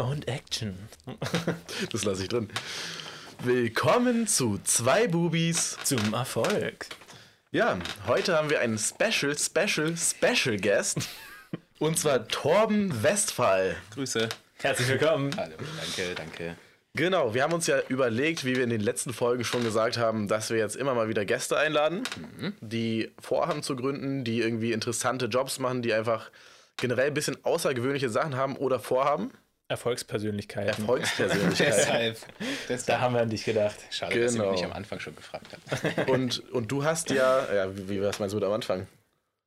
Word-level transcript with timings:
und 0.00 0.28
Action. 0.28 0.78
Das 1.92 2.04
lasse 2.04 2.22
ich 2.22 2.28
drin. 2.28 2.48
Willkommen 3.42 4.26
zu 4.26 4.58
zwei 4.64 5.08
Bubis. 5.08 5.76
Zum 5.84 6.14
Erfolg. 6.14 6.86
Ja, 7.52 7.78
heute 8.06 8.36
haben 8.36 8.50
wir 8.50 8.60
einen 8.60 8.78
Special, 8.78 9.36
Special, 9.36 9.94
Special 9.96 10.56
Guest. 10.56 11.08
Und 11.78 11.98
zwar 11.98 12.28
Torben 12.28 13.02
Westphal. 13.02 13.76
Grüße. 13.94 14.28
Herzlich 14.58 14.88
willkommen. 14.88 15.34
Hallo, 15.36 15.54
danke, 15.58 16.14
danke. 16.14 16.56
Genau, 16.94 17.34
wir 17.34 17.42
haben 17.42 17.52
uns 17.52 17.66
ja 17.66 17.80
überlegt, 17.88 18.44
wie 18.44 18.56
wir 18.56 18.64
in 18.64 18.70
den 18.70 18.80
letzten 18.80 19.12
Folgen 19.12 19.44
schon 19.44 19.62
gesagt 19.62 19.96
haben, 19.96 20.28
dass 20.28 20.50
wir 20.50 20.58
jetzt 20.58 20.76
immer 20.76 20.94
mal 20.94 21.08
wieder 21.08 21.24
Gäste 21.24 21.56
einladen, 21.56 22.02
die 22.60 23.12
vorhaben 23.20 23.62
zu 23.62 23.76
gründen, 23.76 24.24
die 24.24 24.40
irgendwie 24.40 24.72
interessante 24.72 25.26
Jobs 25.26 25.58
machen, 25.58 25.82
die 25.82 25.92
einfach 25.94 26.30
generell 26.76 27.08
ein 27.08 27.14
bisschen 27.14 27.42
außergewöhnliche 27.44 28.10
Sachen 28.10 28.36
haben 28.36 28.56
oder 28.56 28.80
vorhaben. 28.80 29.30
Erfolgspersönlichkeiten. 29.70 30.68
Erfolgspersönlichkeit. 30.68 31.68
Deshalb, 31.78 32.16
da 32.38 32.44
deshalb. 32.68 33.00
haben 33.00 33.14
wir 33.14 33.20
an 33.22 33.30
dich 33.30 33.44
gedacht. 33.44 33.76
Schade, 33.90 34.20
dass 34.20 34.32
ihr 34.34 34.38
Genau. 34.38 34.50
mich 34.52 34.60
nicht 34.60 34.70
am 34.70 34.76
Anfang 34.76 35.00
schon 35.00 35.14
gefragt 35.16 35.46
habt. 35.52 36.08
und, 36.10 36.40
und 36.52 36.70
du 36.70 36.84
hast 36.84 37.10
ja, 37.10 37.52
ja, 37.52 37.76
wie, 37.76 37.88
wie 37.88 38.02
was 38.02 38.18
meinst 38.18 38.32
du 38.32 38.36
mit 38.38 38.44
am 38.44 38.52
Anfang? 38.52 38.86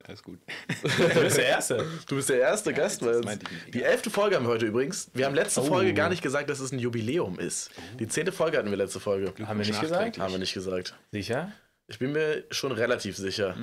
Alles 0.06 0.22
gut. 0.22 0.38
Du 0.82 1.20
bist 1.22 1.38
der 1.38 1.46
Erste. 1.46 1.86
Du 2.08 2.16
bist 2.16 2.28
der 2.28 2.38
erste 2.38 2.74
Gast. 2.74 3.00
das 3.00 3.24
Weil 3.24 3.38
ich 3.66 3.70
die 3.72 3.82
elfte 3.82 4.10
Folge 4.10 4.36
haben 4.36 4.44
wir 4.44 4.50
heute 4.50 4.66
übrigens. 4.66 5.10
Wir 5.14 5.24
haben 5.24 5.34
letzte 5.34 5.62
Oh. 5.62 5.64
Folge 5.64 5.94
gar 5.94 6.10
nicht 6.10 6.22
gesagt, 6.22 6.50
dass 6.50 6.60
es 6.60 6.72
ein 6.72 6.78
Jubiläum 6.78 7.38
ist. 7.38 7.70
Die 7.98 8.06
zehnte 8.06 8.30
Folge 8.30 8.58
hatten 8.58 8.68
wir 8.68 8.76
letzte 8.76 9.00
Folge. 9.00 9.32
Haben 9.46 9.58
wir 9.58 9.66
nicht 9.66 9.80
gesagt? 9.80 10.18
Haben 10.18 10.32
wir 10.32 10.38
nicht 10.38 10.52
gesagt. 10.52 10.94
Sicher? 11.10 11.52
Ich 11.86 11.98
bin 11.98 12.12
mir 12.12 12.44
schon 12.50 12.72
relativ 12.72 13.16
sicher. 13.16 13.56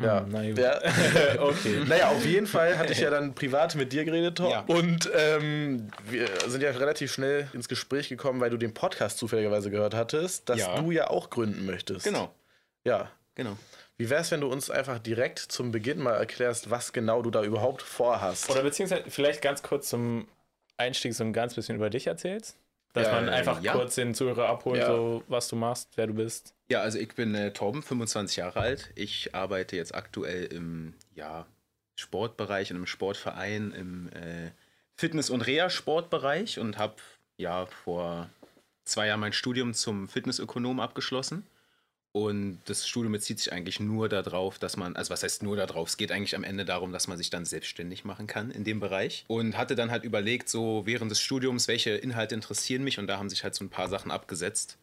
Ja. 0.00 0.20
Hm, 0.20 0.28
na 0.30 0.42
ja. 0.42 0.80
Okay. 1.38 1.82
Naja, 1.86 2.08
auf 2.08 2.24
jeden 2.24 2.46
Fall 2.46 2.78
hatte 2.78 2.92
ich 2.92 3.00
ja 3.00 3.10
dann 3.10 3.34
privat 3.34 3.74
mit 3.74 3.92
dir 3.92 4.04
geredet, 4.04 4.38
Tom. 4.38 4.50
Ja. 4.50 4.60
Und 4.66 5.10
ähm, 5.14 5.90
wir 6.08 6.28
sind 6.46 6.62
ja 6.62 6.70
relativ 6.70 7.12
schnell 7.12 7.48
ins 7.52 7.68
Gespräch 7.68 8.08
gekommen, 8.08 8.40
weil 8.40 8.50
du 8.50 8.56
den 8.56 8.72
Podcast 8.74 9.18
zufälligerweise 9.18 9.70
gehört 9.70 9.94
hattest, 9.94 10.48
dass 10.48 10.58
Ja. 10.60 10.80
du 10.80 10.90
ja 10.90 11.08
auch 11.10 11.28
gründen 11.30 11.66
möchtest. 11.66 12.04
Genau, 12.04 12.32
Ja. 12.84 13.10
genau. 13.34 13.56
Wie 13.98 14.08
wär's, 14.08 14.30
wenn 14.30 14.40
du 14.40 14.48
uns 14.48 14.70
einfach 14.70 14.98
direkt 14.98 15.38
zum 15.38 15.70
Beginn 15.70 15.98
mal 16.02 16.14
erklärst, 16.14 16.70
was 16.70 16.92
genau 16.92 17.20
du 17.22 17.30
da 17.30 17.42
überhaupt 17.44 17.82
vorhast? 17.82 18.50
Oder 18.50 18.62
beziehungsweise 18.62 19.04
vielleicht 19.08 19.42
ganz 19.42 19.62
kurz 19.62 19.90
zum 19.90 20.26
Einstieg 20.78 21.14
so 21.14 21.22
ein 21.22 21.32
ganz 21.34 21.54
bisschen 21.54 21.76
über 21.76 21.90
dich 21.90 22.06
erzählst. 22.06 22.56
Dass 22.94 23.10
man 23.10 23.28
einfach 23.28 23.62
kurz 23.62 23.94
den 23.94 24.14
Zuhörer 24.14 24.48
abholt, 24.48 24.84
so 24.84 25.22
was 25.28 25.48
du 25.48 25.56
machst, 25.56 25.88
wer 25.96 26.06
du 26.06 26.14
bist. 26.14 26.54
Ja, 26.72 26.80
also 26.80 26.98
ich 26.98 27.14
bin 27.14 27.34
äh, 27.34 27.52
Torben, 27.52 27.82
25 27.82 28.38
Jahre 28.38 28.60
alt. 28.60 28.92
Ich 28.94 29.34
arbeite 29.34 29.76
jetzt 29.76 29.94
aktuell 29.94 30.46
im 30.46 30.94
ja, 31.14 31.44
Sportbereich, 31.96 32.70
in 32.70 32.76
einem 32.76 32.86
Sportverein, 32.86 33.72
im 33.72 34.08
äh, 34.08 34.52
Fitness- 34.96 35.28
und 35.28 35.42
Reha-Sportbereich 35.42 36.58
und 36.58 36.78
habe 36.78 36.94
ja 37.36 37.66
vor 37.66 38.30
zwei 38.86 39.08
Jahren 39.08 39.20
mein 39.20 39.34
Studium 39.34 39.74
zum 39.74 40.08
Fitnessökonom 40.08 40.80
abgeschlossen. 40.80 41.46
Und 42.12 42.58
das 42.64 42.88
Studium 42.88 43.12
bezieht 43.12 43.38
sich 43.38 43.52
eigentlich 43.52 43.78
nur 43.78 44.08
darauf, 44.08 44.58
dass 44.58 44.78
man, 44.78 44.96
also 44.96 45.10
was 45.10 45.22
heißt 45.22 45.42
nur 45.42 45.56
darauf, 45.56 45.90
es 45.90 45.98
geht 45.98 46.10
eigentlich 46.10 46.36
am 46.36 46.42
Ende 46.42 46.64
darum, 46.64 46.90
dass 46.90 47.06
man 47.06 47.18
sich 47.18 47.28
dann 47.28 47.44
selbstständig 47.44 48.06
machen 48.06 48.26
kann 48.26 48.50
in 48.50 48.64
dem 48.64 48.80
Bereich. 48.80 49.26
Und 49.28 49.58
hatte 49.58 49.74
dann 49.74 49.90
halt 49.90 50.04
überlegt, 50.04 50.48
so 50.48 50.86
während 50.86 51.10
des 51.10 51.20
Studiums, 51.20 51.68
welche 51.68 51.90
Inhalte 51.90 52.34
interessieren 52.34 52.82
mich 52.82 52.98
und 52.98 53.08
da 53.08 53.18
haben 53.18 53.28
sich 53.28 53.44
halt 53.44 53.54
so 53.54 53.62
ein 53.62 53.68
paar 53.68 53.90
Sachen 53.90 54.10
abgesetzt, 54.10 54.78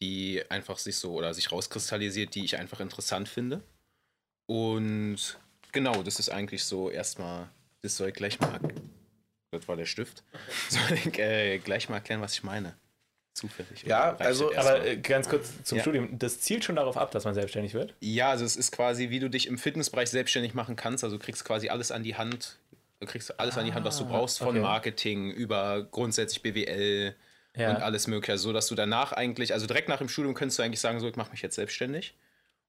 die 0.00 0.42
einfach 0.48 0.78
sich 0.78 0.96
so 0.96 1.12
oder 1.12 1.34
sich 1.34 1.50
rauskristallisiert, 1.50 2.34
die 2.34 2.44
ich 2.44 2.58
einfach 2.58 2.80
interessant 2.80 3.28
finde. 3.28 3.62
Und 4.46 5.38
genau, 5.72 6.02
das 6.02 6.18
ist 6.18 6.30
eigentlich 6.30 6.64
so 6.64 6.90
erstmal, 6.90 7.48
das 7.82 7.96
soll 7.96 8.08
ich 8.08 8.14
gleich 8.14 8.40
mal, 8.40 8.60
das 9.50 9.68
war 9.68 9.76
der 9.76 9.86
Stift, 9.86 10.22
soll 10.68 10.96
ich 10.96 11.18
äh, 11.18 11.58
gleich 11.58 11.88
mal 11.88 11.96
erklären, 11.96 12.20
was 12.20 12.34
ich 12.34 12.42
meine. 12.42 12.74
Zufällig. 13.34 13.84
Ja, 13.84 14.16
also? 14.16 14.54
Aber 14.56 14.84
äh, 14.84 14.96
ganz 14.96 15.28
kurz 15.28 15.62
zum 15.62 15.78
Ja. 15.78 15.82
Studium. 15.82 16.18
Das 16.18 16.40
zielt 16.40 16.64
schon 16.64 16.74
darauf 16.74 16.96
ab, 16.96 17.12
dass 17.12 17.24
man 17.24 17.34
selbstständig 17.34 17.72
wird. 17.72 17.94
Ja, 18.00 18.30
also 18.30 18.44
es 18.44 18.56
ist 18.56 18.72
quasi, 18.72 19.10
wie 19.10 19.20
du 19.20 19.30
dich 19.30 19.46
im 19.46 19.58
Fitnessbereich 19.58 20.10
selbstständig 20.10 20.54
machen 20.54 20.74
kannst. 20.74 21.04
Also 21.04 21.18
du 21.18 21.24
kriegst 21.24 21.44
quasi 21.44 21.68
alles 21.68 21.92
an 21.92 22.02
die 22.02 22.16
Hand. 22.16 22.58
Du 22.98 23.06
kriegst 23.06 23.38
alles 23.38 23.56
an 23.56 23.64
die 23.64 23.72
Hand, 23.74 23.86
was 23.86 23.98
du 23.98 24.06
brauchst, 24.06 24.38
von 24.38 24.48
okay. 24.48 24.60
Marketing 24.60 25.30
über 25.30 25.84
grundsätzlich 25.84 26.42
BWL 26.42 27.14
Ja. 27.56 27.70
und 27.70 27.76
alles 27.82 28.06
Mögliche. 28.06 28.38
So 28.38 28.52
dass 28.52 28.66
du 28.68 28.74
danach 28.74 29.12
eigentlich, 29.12 29.52
also 29.52 29.66
direkt 29.66 29.88
nach 29.88 29.98
dem 29.98 30.08
Studium 30.08 30.34
könntest 30.34 30.58
du 30.58 30.62
eigentlich 30.62 30.80
sagen, 30.80 31.00
so 31.00 31.08
ich 31.08 31.16
mache 31.16 31.30
mich 31.30 31.42
jetzt 31.42 31.56
selbstständig. 31.56 32.14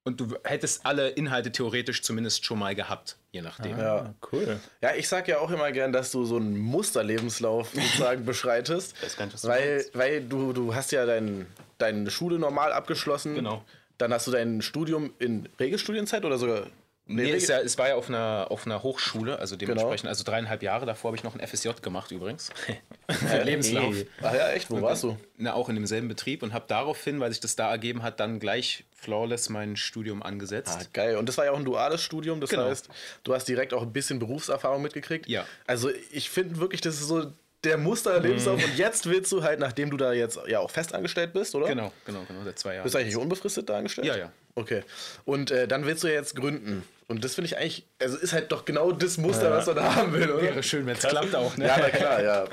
Und 0.03 0.19
du 0.22 0.38
hättest 0.45 0.85
alle 0.85 1.09
Inhalte 1.09 1.51
theoretisch 1.51 2.01
zumindest 2.01 2.45
schon 2.45 2.57
mal 2.57 2.73
gehabt, 2.73 3.17
je 3.31 3.41
nachdem. 3.41 3.78
Ja. 3.78 3.97
Ah, 3.97 4.13
cool. 4.31 4.59
Ja, 4.81 4.95
ich 4.95 5.07
sag 5.09 5.28
ja 5.28 5.40
auch 5.40 5.51
immer 5.51 5.72
gern, 5.72 5.91
dass 5.91 6.12
du 6.12 6.23
so 6.23 6.38
einen 6.38 6.57
Musterlebenslauf 6.57 7.69
sozusagen 7.73 8.25
beschreitest. 8.25 8.95
nicht, 9.01 9.19
was 9.34 9.41
du 9.41 9.47
weil 9.50 9.75
meinst. 9.75 9.97
weil 9.97 10.22
du, 10.23 10.53
du 10.53 10.73
hast 10.73 10.91
ja 10.91 11.06
dein, 11.06 11.46
deine 11.78 12.09
Schule 12.09 12.40
normal 12.40 12.72
abgeschlossen. 12.72 13.35
Genau. 13.35 13.63
Dann 13.97 14.13
hast 14.13 14.25
du 14.28 14.31
dein 14.31 14.61
Studium 14.61 15.13
in 15.19 15.50
Regelstudienzeit 15.59 16.23
oder 16.23 16.38
sogar. 16.38 16.67
Nee, 17.12 17.31
ist 17.31 17.50
ja, 17.50 17.59
es 17.59 17.78
war 17.80 17.88
ja 17.90 17.96
auf 17.96 18.08
einer, 18.08 18.47
auf 18.50 18.66
einer 18.68 18.84
Hochschule, 18.84 19.40
also 19.40 19.58
Genau. 19.58 19.74
dementsprechend, 19.74 20.08
also 20.09 20.24
dreieinhalb 20.24 20.62
Jahre 20.62 20.86
davor 20.86 21.09
habe 21.09 21.18
ich 21.18 21.24
noch 21.24 21.34
ein 21.36 21.46
FSJ 21.46 21.70
gemacht 21.81 22.12
übrigens. 22.12 22.52
Für 23.09 23.42
Lebenslauf. 23.44 23.96
eh. 23.96 24.08
Ach 24.22 24.34
ja, 24.34 24.52
echt? 24.52 24.70
Wo 24.70 24.80
warst 24.81 25.03
du? 25.03 25.18
Na, 25.38 25.53
auch 25.53 25.70
in 25.70 25.75
demselben 25.75 26.08
Betrieb 26.08 26.44
und 26.44 26.53
habe 26.53 26.66
daraufhin, 26.68 27.20
weil 27.20 27.31
sich 27.31 27.40
das 27.40 27.56
da 27.56 27.72
ergeben 27.72 28.03
hat, 28.03 28.20
dann 28.20 28.40
gleich 28.40 28.84
flawless 28.96 29.50
mein 29.50 29.75
Studium 29.75 30.22
angesetzt. 30.22 30.78
Ah, 30.80 30.86
geil. 30.94 31.18
Und 31.18 31.28
das 31.28 31.38
war 31.40 31.46
ja 31.46 31.52
auch 31.52 31.58
ein 31.58 31.66
duales 31.66 32.02
Studium, 32.03 32.42
das 32.42 32.52
Genau. 32.52 32.66
heißt, 32.66 32.90
du 33.24 33.34
hast 33.34 33.46
direkt 33.47 33.74
auch 33.74 33.81
ein 33.81 33.91
bisschen 33.91 34.20
Berufserfahrung 34.20 34.81
mitgekriegt. 34.84 35.28
Ja. 35.28 35.46
Also 35.66 35.90
ich 36.12 36.30
finde 36.30 36.58
wirklich, 36.59 36.81
das 36.81 36.96
ist 36.96 37.08
so 37.08 37.31
der 37.64 37.78
Musterlebenslauf. 37.78 38.58
Mhm. 38.58 38.66
Und 38.66 38.78
jetzt 38.78 39.06
willst 39.08 39.31
du 39.31 39.44
halt, 39.44 39.59
nachdem 39.59 39.90
du 39.90 39.97
da 39.97 40.14
jetzt 40.14 40.40
ja 40.47 40.59
auch 40.59 40.72
festangestellt 40.72 41.34
bist, 41.34 41.56
oder? 41.56 41.68
Genau, 41.68 41.92
genau, 42.06 42.24
genau, 42.28 42.44
seit 42.44 42.58
zwei 42.58 42.75
Jahren. 42.75 42.84
Bist 42.84 42.96
du 42.96 43.00
eigentlich 43.00 43.18
unbefristet 43.18 43.70
da 43.70 43.78
angestellt? 43.78 44.08
Ja, 44.08 44.18
ja. 44.18 44.31
Okay. 44.56 44.84
Und 45.25 45.52
äh, 45.52 45.68
dann 45.68 45.86
willst 45.86 46.03
du 46.03 46.08
ja 46.08 46.14
jetzt 46.14 46.36
gründen. 46.36 46.84
Und 47.08 47.24
das 47.24 47.36
finde 47.36 47.47
ich 47.47 47.58
eigentlich, 47.58 47.86
also 48.00 48.18
ist 48.18 48.34
halt 48.34 48.52
doch 48.52 48.66
genau 48.66 48.92
das 48.92 49.18
Muster, 49.18 49.52
was 49.52 49.66
man 49.66 49.75
da 49.78 49.96
haben 49.96 50.14
will, 50.14 50.30
oder? 50.30 50.42
Wäre 50.42 50.64
schön, 50.64 50.86
wenn 50.86 50.96
es 50.96 51.03
klappt 51.03 51.36
auch, 51.36 51.58
ne? 51.58 51.66
Ja, 51.66 51.78
na 51.80 51.90
klar, 51.90 52.24
ja. 52.24 52.46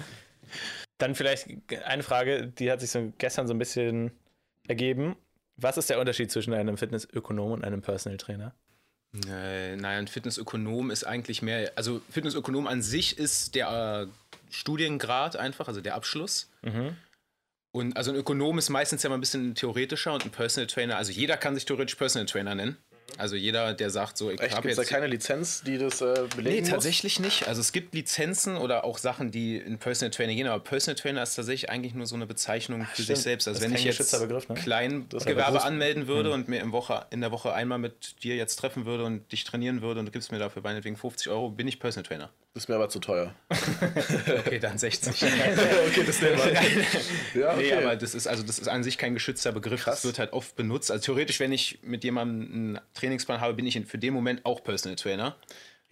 Dann 0.98 1.14
vielleicht 1.14 1.48
eine 1.84 2.02
Frage, 2.02 2.46
die 2.46 2.70
hat 2.70 2.80
sich 2.80 2.90
so 2.90 3.12
gestern 3.18 3.46
so 3.46 3.54
ein 3.54 3.58
bisschen 3.58 4.12
ergeben. 4.66 5.14
Was 5.58 5.76
ist 5.76 5.90
der 5.90 6.00
Unterschied 6.00 6.30
zwischen 6.30 6.54
einem 6.54 6.78
Fitnessökonom 6.78 7.52
und 7.52 7.64
einem 7.64 7.82
Personal 7.82 8.16
Trainer? 8.16 8.54
Äh, 9.28 9.76
naja, 9.76 9.98
ein 9.98 10.08
Fitnessökonom 10.08 10.90
ist 10.90 11.04
eigentlich 11.04 11.42
mehr, 11.42 11.72
also 11.76 12.00
Fitnessökonom 12.10 12.66
an 12.66 12.82
sich 12.82 13.18
ist 13.18 13.54
der 13.54 14.08
äh, 14.08 14.35
Studiengrad 14.50 15.36
einfach, 15.36 15.68
also 15.68 15.80
der 15.80 15.94
Abschluss. 15.94 16.50
Und 17.72 17.96
also 17.96 18.10
ein 18.10 18.16
Ökonom 18.16 18.56
ist 18.58 18.70
meistens 18.70 19.02
ja 19.02 19.10
mal 19.10 19.16
ein 19.16 19.20
bisschen 19.20 19.54
theoretischer 19.54 20.14
und 20.14 20.24
ein 20.24 20.30
Personal 20.30 20.66
Trainer, 20.66 20.96
also 20.96 21.12
jeder 21.12 21.36
kann 21.36 21.54
sich 21.54 21.66
theoretisch 21.66 21.94
Personal 21.96 22.26
Trainer 22.26 22.54
nennen. 22.54 22.76
Also 23.18 23.36
jeder, 23.36 23.72
der 23.72 23.90
sagt 23.90 24.18
so, 24.18 24.30
ich 24.32 24.40
habe 24.40 24.68
es 24.68 24.76
da 24.76 24.82
jetzt 24.82 24.90
keine 24.90 25.06
Lizenz, 25.06 25.62
die 25.62 25.78
das 25.78 26.00
äh, 26.00 26.26
belegen 26.34 26.56
Nee, 26.56 26.60
muss? 26.62 26.70
tatsächlich 26.70 27.20
nicht. 27.20 27.46
Also 27.46 27.60
es 27.60 27.70
gibt 27.72 27.94
Lizenzen 27.94 28.56
oder 28.56 28.82
auch 28.84 28.98
Sachen, 28.98 29.30
die 29.30 29.56
in 29.58 29.78
Personal 29.78 30.10
Trainer 30.10 30.34
gehen, 30.34 30.46
aber 30.48 30.62
Personal 30.62 30.96
Trainer 31.00 31.22
ist 31.22 31.34
tatsächlich 31.36 31.70
eigentlich 31.70 31.94
nur 31.94 32.06
so 32.06 32.16
eine 32.16 32.26
Bezeichnung 32.26 32.84
für 32.84 33.02
stimmt. 33.02 33.06
sich 33.06 33.18
selbst. 33.18 33.46
Also 33.46 33.60
Das 33.60 33.68
wenn 33.70 33.76
ich 33.76 33.84
jetzt 33.84 34.18
Begriff, 34.18 34.48
ne? 34.48 34.56
Kleingewerbe 34.56 35.62
anmelden 35.62 36.08
würde 36.08 36.32
und 36.32 36.48
mir 36.48 36.60
im 36.60 36.72
Woche, 36.72 37.06
in 37.10 37.20
der 37.20 37.30
Woche 37.30 37.52
einmal 37.54 37.78
mit 37.78 38.22
dir 38.24 38.36
jetzt 38.36 38.56
treffen 38.56 38.86
würde 38.86 39.04
und 39.04 39.30
dich 39.30 39.44
trainieren 39.44 39.82
würde 39.82 40.00
und 40.00 40.06
du 40.06 40.12
gibst 40.12 40.32
mir 40.32 40.38
dafür 40.38 40.62
meinetwegen 40.62 40.96
50 40.96 41.28
Euro, 41.30 41.50
bin 41.50 41.68
ich 41.68 41.78
Personal 41.78 42.06
Trainer. 42.06 42.30
Ist 42.56 42.70
mir 42.70 42.76
aber 42.76 42.88
zu 42.88 43.00
teuer. 43.00 43.34
Okay, 44.38 44.58
dann 44.58 44.78
60. 44.78 45.22
okay, 45.22 46.04
das 46.06 46.22
nehmen 46.22 46.38
wir. 46.38 46.52
ja, 47.40 47.52
okay. 47.52 47.60
Nee, 47.60 47.72
aber 47.74 47.96
das 47.96 48.14
ist 48.14 48.26
also 48.26 48.42
das 48.42 48.58
ist 48.58 48.68
an 48.68 48.82
sich 48.82 48.96
kein 48.96 49.14
geschützter 49.14 49.52
Begriff. 49.52 49.84
Krass. 49.84 49.96
Das 49.96 50.04
wird 50.04 50.18
halt 50.18 50.32
oft 50.32 50.56
benutzt. 50.56 50.90
Also 50.90 51.04
theoretisch, 51.04 51.38
wenn 51.40 51.52
ich 51.52 51.80
mit 51.82 52.04
jemandem 52.04 52.52
einen 52.52 52.80
Trainingsplan 52.94 53.40
habe, 53.40 53.54
bin 53.54 53.66
ich 53.66 53.78
für 53.86 53.98
den 53.98 54.14
Moment 54.14 54.44
auch 54.46 54.64
Personal 54.64 54.96
Trainer. 54.96 55.36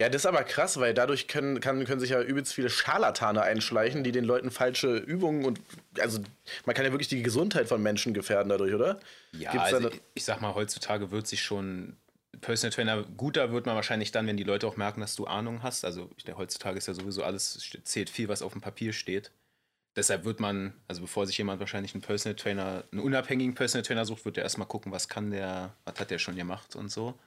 Ja, 0.01 0.09
das 0.09 0.23
ist 0.23 0.25
aber 0.25 0.43
krass, 0.43 0.77
weil 0.79 0.93
dadurch 0.93 1.27
können, 1.27 1.59
kann, 1.61 1.85
können 1.85 1.99
sich 1.99 2.09
ja 2.09 2.21
übelst 2.21 2.53
viele 2.53 2.69
Scharlatane 2.69 3.41
einschleichen, 3.41 4.03
die 4.03 4.11
den 4.11 4.25
Leuten 4.25 4.51
falsche 4.51 4.97
Übungen 4.97 5.45
und 5.45 5.61
also 5.99 6.19
man 6.65 6.75
kann 6.75 6.85
ja 6.85 6.91
wirklich 6.91 7.07
die 7.07 7.21
Gesundheit 7.21 7.67
von 7.67 7.81
Menschen 7.81 8.13
gefährden 8.13 8.49
dadurch, 8.49 8.73
oder? 8.73 8.99
Ja, 9.31 9.51
also 9.51 9.89
ich, 9.89 10.01
ich 10.15 10.25
sag 10.25 10.41
mal, 10.41 10.55
heutzutage 10.55 11.11
wird 11.11 11.27
sich 11.27 11.41
schon 11.41 11.95
Personal 12.41 12.73
Trainer 12.73 13.03
guter 13.03 13.51
wird 13.51 13.65
man 13.65 13.75
wahrscheinlich 13.75 14.11
dann, 14.11 14.27
wenn 14.27 14.37
die 14.37 14.43
Leute 14.43 14.67
auch 14.67 14.77
merken, 14.77 15.01
dass 15.01 15.15
du 15.15 15.25
Ahnung 15.25 15.63
hast. 15.63 15.85
Also 15.85 16.09
ich, 16.17 16.23
denke, 16.23 16.39
heutzutage 16.39 16.77
ist 16.77 16.87
ja 16.87 16.93
sowieso 16.93 17.23
alles, 17.23 17.55
es 17.55 17.83
zählt 17.83 18.09
viel, 18.09 18.27
was 18.27 18.41
auf 18.41 18.53
dem 18.53 18.61
Papier 18.61 18.93
steht. 18.93 19.31
Deshalb 19.95 20.25
wird 20.25 20.39
man, 20.39 20.73
also 20.87 21.01
bevor 21.01 21.25
sich 21.25 21.37
jemand 21.37 21.59
wahrscheinlich 21.59 21.93
einen 21.93 22.01
Personal 22.01 22.35
Trainer, 22.35 22.83
einen 22.91 23.01
unabhängigen 23.01 23.55
Personal 23.55 23.83
Trainer 23.83 24.05
sucht, 24.05 24.25
wird 24.25 24.37
er 24.37 24.43
erstmal 24.43 24.67
gucken, 24.67 24.91
was 24.91 25.07
kann 25.07 25.31
der, 25.31 25.73
was 25.85 25.99
hat 25.99 26.11
der 26.11 26.19
schon 26.19 26.35
gemacht 26.35 26.75
und 26.75 26.91
so. 26.91 27.17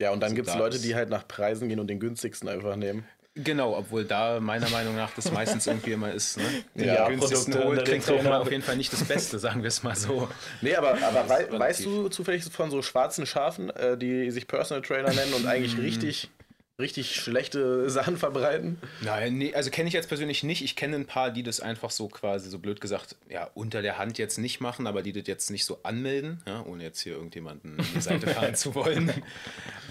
Ja, 0.00 0.10
und 0.10 0.20
dann 0.20 0.28
Also 0.28 0.36
gibt 0.36 0.48
es 0.48 0.54
da 0.54 0.58
Leute, 0.58 0.78
die 0.78 0.94
halt 0.94 1.08
nach 1.08 1.26
Preisen 1.26 1.68
gehen 1.68 1.80
und 1.80 1.86
den 1.86 2.00
günstigsten 2.00 2.48
einfach 2.48 2.76
nehmen. 2.76 3.06
Genau, 3.36 3.76
obwohl 3.76 4.04
da 4.04 4.38
meiner 4.38 4.68
Meinung 4.68 4.94
nach 4.94 5.12
das 5.12 5.32
meistens 5.32 5.66
irgendwie 5.66 5.92
immer 5.92 6.12
ist, 6.12 6.36
ne? 6.36 6.44
Wenn 6.74 6.86
Ja, 6.86 6.94
der 6.94 7.08
günstigsten 7.08 7.52
den 7.52 7.84
kriegt 7.84 8.08
auch 8.08 8.22
mal 8.22 8.40
auf 8.40 8.50
jeden 8.50 8.62
Fall 8.62 8.76
nicht 8.76 8.92
das 8.92 9.02
Beste, 9.02 9.40
sagen 9.40 9.62
wir 9.62 9.68
es 9.68 9.82
mal 9.82 9.96
so. 9.96 10.28
Nee, 10.60 10.76
aber, 10.76 10.90
aber 11.02 11.28
wei 11.28 11.36
relativ. 11.38 11.58
weißt 11.58 11.84
du 11.84 12.08
zufällig 12.10 12.44
von 12.44 12.70
so 12.70 12.80
schwarzen 12.80 13.26
Schafen, 13.26 13.70
äh, 13.70 13.98
die 13.98 14.30
sich 14.30 14.46
Personal 14.46 14.82
Trainer 14.82 15.12
nennen 15.12 15.34
und 15.34 15.46
eigentlich 15.46 15.76
richtig 15.78 16.30
richtig 16.78 17.14
schlechte 17.14 17.88
Sachen 17.94 18.16
verbreiten? 18.16 18.78
Nein, 19.00 19.38
nee, 19.38 19.54
also 19.54 19.70
kenne 19.70 19.88
ich 19.88 19.94
jetzt 19.94 20.08
persönlich 20.08 20.42
nicht. 20.42 20.62
Ich 20.62 20.76
kenne 20.76 20.96
ein 20.96 21.06
paar, 21.06 21.30
die 21.30 21.42
das 21.42 21.60
einfach 21.60 21.90
so 21.90 22.08
quasi, 22.08 22.50
so 22.50 22.58
blöd 22.58 22.80
gesagt, 22.80 23.16
ja, 23.28 23.50
unter 23.54 23.82
der 23.82 23.98
Hand 23.98 24.18
jetzt 24.18 24.38
nicht 24.38 24.60
machen, 24.60 24.86
aber 24.86 25.02
die 25.02 25.12
das 25.12 25.26
jetzt 25.26 25.50
nicht 25.50 25.64
so 25.64 25.80
anmelden, 25.82 26.42
ja, 26.46 26.64
ohne 26.64 26.82
jetzt 26.82 27.00
hier 27.00 27.14
irgendjemanden 27.14 27.78
in 27.78 27.84
die 27.94 28.00
Seite 28.00 28.26
fahren 28.28 28.54
zu 28.54 28.74
wollen. 28.74 29.12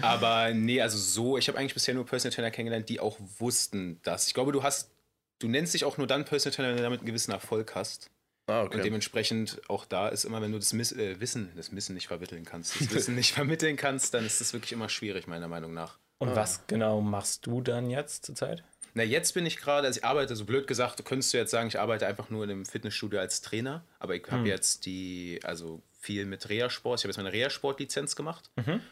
Aber 0.00 0.52
nee, 0.52 0.80
also 0.80 0.98
so, 0.98 1.38
ich 1.38 1.48
habe 1.48 1.58
eigentlich 1.58 1.74
bisher 1.74 1.94
nur 1.94 2.06
Personal 2.06 2.34
Trainer 2.34 2.50
kennengelernt, 2.50 2.88
die 2.88 3.00
auch 3.00 3.18
wussten 3.38 4.00
das. 4.02 4.26
Ich 4.28 4.34
glaube, 4.34 4.52
du 4.52 4.62
hast, 4.62 4.90
du 5.38 5.48
nennst 5.48 5.74
dich 5.74 5.84
auch 5.84 5.98
nur 5.98 6.06
dann 6.06 6.24
Personal 6.24 6.54
Trainer, 6.54 6.68
wenn 6.70 6.76
du 6.76 6.82
damit 6.82 7.00
einen 7.00 7.06
gewissen 7.06 7.32
Erfolg 7.32 7.74
hast. 7.74 8.10
Ah, 8.46 8.62
okay. 8.62 8.76
Und 8.76 8.84
dementsprechend 8.84 9.62
auch 9.68 9.86
da 9.86 10.08
ist 10.08 10.24
immer, 10.24 10.42
wenn 10.42 10.52
du 10.52 10.58
das 10.58 10.74
Miss, 10.74 10.92
äh, 10.92 11.18
Wissen, 11.18 11.50
das 11.56 11.74
Wissen 11.74 11.94
nicht 11.94 12.08
vermitteln 12.08 12.44
kannst, 12.44 12.78
das 12.78 12.90
Wissen 12.94 13.14
nicht 13.14 13.32
vermitteln 13.32 13.76
kannst, 13.76 14.12
dann 14.12 14.26
ist 14.26 14.40
das 14.40 14.52
wirklich 14.52 14.72
immer 14.72 14.90
schwierig, 14.90 15.26
meiner 15.26 15.48
Meinung 15.48 15.72
nach. 15.72 15.98
Und 16.18 16.36
was 16.36 16.66
genau 16.66 17.00
machst 17.00 17.46
du 17.46 17.60
dann 17.60 17.90
jetzt 17.90 18.24
zurzeit? 18.24 18.62
Na, 18.94 19.02
jetzt 19.02 19.34
bin 19.34 19.44
ich 19.44 19.56
gerade, 19.56 19.88
also 19.88 19.98
ich 19.98 20.04
arbeite, 20.04 20.36
so 20.36 20.44
blöd 20.44 20.68
gesagt, 20.68 21.00
du 21.00 21.02
könntest 21.02 21.34
du 21.34 21.38
jetzt 21.38 21.50
sagen, 21.50 21.66
ich 21.66 21.80
arbeite 21.80 22.06
einfach 22.06 22.30
nur 22.30 22.44
in 22.44 22.50
einem 22.50 22.64
Fitnessstudio 22.64 23.18
als 23.18 23.42
Trainer, 23.42 23.84
aber 23.98 24.14
ich 24.14 24.24
habe 24.30 24.46
jetzt 24.48 24.86
die, 24.86 25.40
also 25.42 25.82
viel 25.98 26.26
mit 26.26 26.48
Reha-Sport, 26.48 27.00
ich 27.00 27.04
habe 27.04 27.10
jetzt 27.10 27.16
meine 27.16 27.32
Reha-Sport-Lizenz 27.32 28.14
gemacht. 28.14 28.50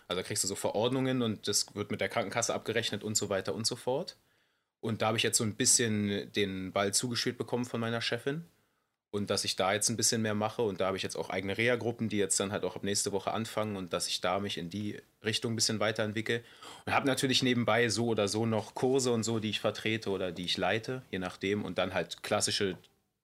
Also 0.08 0.20
da 0.20 0.26
kriegst 0.26 0.42
du 0.42 0.48
so 0.48 0.56
Verordnungen 0.56 1.22
und 1.22 1.46
das 1.46 1.72
wird 1.74 1.92
mit 1.92 2.00
der 2.00 2.08
Krankenkasse 2.08 2.52
abgerechnet 2.52 3.04
und 3.04 3.16
so 3.16 3.28
weiter 3.28 3.54
und 3.54 3.66
so 3.66 3.76
fort. 3.76 4.16
Und 4.80 5.00
da 5.00 5.06
habe 5.06 5.16
ich 5.16 5.22
jetzt 5.22 5.38
so 5.38 5.44
ein 5.44 5.54
bisschen 5.54 6.32
den 6.32 6.72
Ball 6.72 6.92
zugespielt 6.92 7.38
bekommen 7.38 7.64
von 7.64 7.80
meiner 7.80 8.00
Chefin. 8.00 8.44
Und 9.12 9.28
dass 9.28 9.44
ich 9.44 9.56
da 9.56 9.74
jetzt 9.74 9.90
ein 9.90 9.98
bisschen 9.98 10.22
mehr 10.22 10.34
mache 10.34 10.62
und 10.62 10.80
da 10.80 10.86
habe 10.86 10.96
ich 10.96 11.02
jetzt 11.02 11.16
auch 11.16 11.28
eigene 11.28 11.58
Reha-Gruppen, 11.58 12.08
die 12.08 12.16
jetzt 12.16 12.40
dann 12.40 12.50
halt 12.50 12.64
auch 12.64 12.76
ab 12.76 12.82
nächste 12.82 13.12
Woche 13.12 13.30
anfangen 13.30 13.76
und 13.76 13.92
dass 13.92 14.08
ich 14.08 14.22
da 14.22 14.40
mich 14.40 14.56
in 14.56 14.70
die 14.70 15.02
Richtung 15.22 15.52
ein 15.52 15.54
bisschen 15.54 15.80
weiterentwickle. 15.80 16.42
Und 16.86 16.94
habe 16.94 17.06
natürlich 17.06 17.42
nebenbei 17.42 17.90
so 17.90 18.06
oder 18.06 18.26
so 18.26 18.46
noch 18.46 18.74
Kurse 18.74 19.12
und 19.12 19.22
so, 19.22 19.38
die 19.38 19.50
ich 19.50 19.60
vertrete 19.60 20.08
oder 20.08 20.32
die 20.32 20.46
ich 20.46 20.56
leite, 20.56 21.02
je 21.10 21.18
nachdem. 21.18 21.62
Und 21.62 21.76
dann 21.76 21.92
halt 21.92 22.22
klassische, 22.22 22.78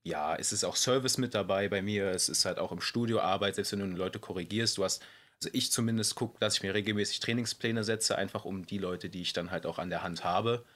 ja, 0.04 0.36
es 0.36 0.52
ist 0.52 0.62
auch 0.62 0.76
Service 0.76 1.16
mit 1.16 1.34
dabei 1.34 1.70
bei 1.70 1.80
mir, 1.80 2.10
es 2.10 2.28
ist 2.28 2.44
halt 2.44 2.58
auch 2.58 2.70
im 2.70 2.82
Studio 2.82 3.20
Arbeit, 3.20 3.54
selbst 3.54 3.72
wenn 3.72 3.80
du 3.80 3.86
Leute 3.86 4.18
korrigierst. 4.18 4.76
Du 4.76 4.84
hast, 4.84 5.02
also 5.40 5.48
ich 5.54 5.72
zumindest 5.72 6.16
gucke, 6.16 6.38
dass 6.38 6.56
ich 6.56 6.62
mir 6.62 6.74
regelmäßig 6.74 7.20
Trainingspläne 7.20 7.82
setze, 7.82 8.18
einfach 8.18 8.44
um 8.44 8.66
die 8.66 8.78
Leute, 8.78 9.08
die 9.08 9.22
ich 9.22 9.32
dann 9.32 9.50
halt 9.50 9.64
auch 9.64 9.78
an 9.78 9.88
der 9.88 10.02
Hand 10.02 10.22
habe, 10.22 10.66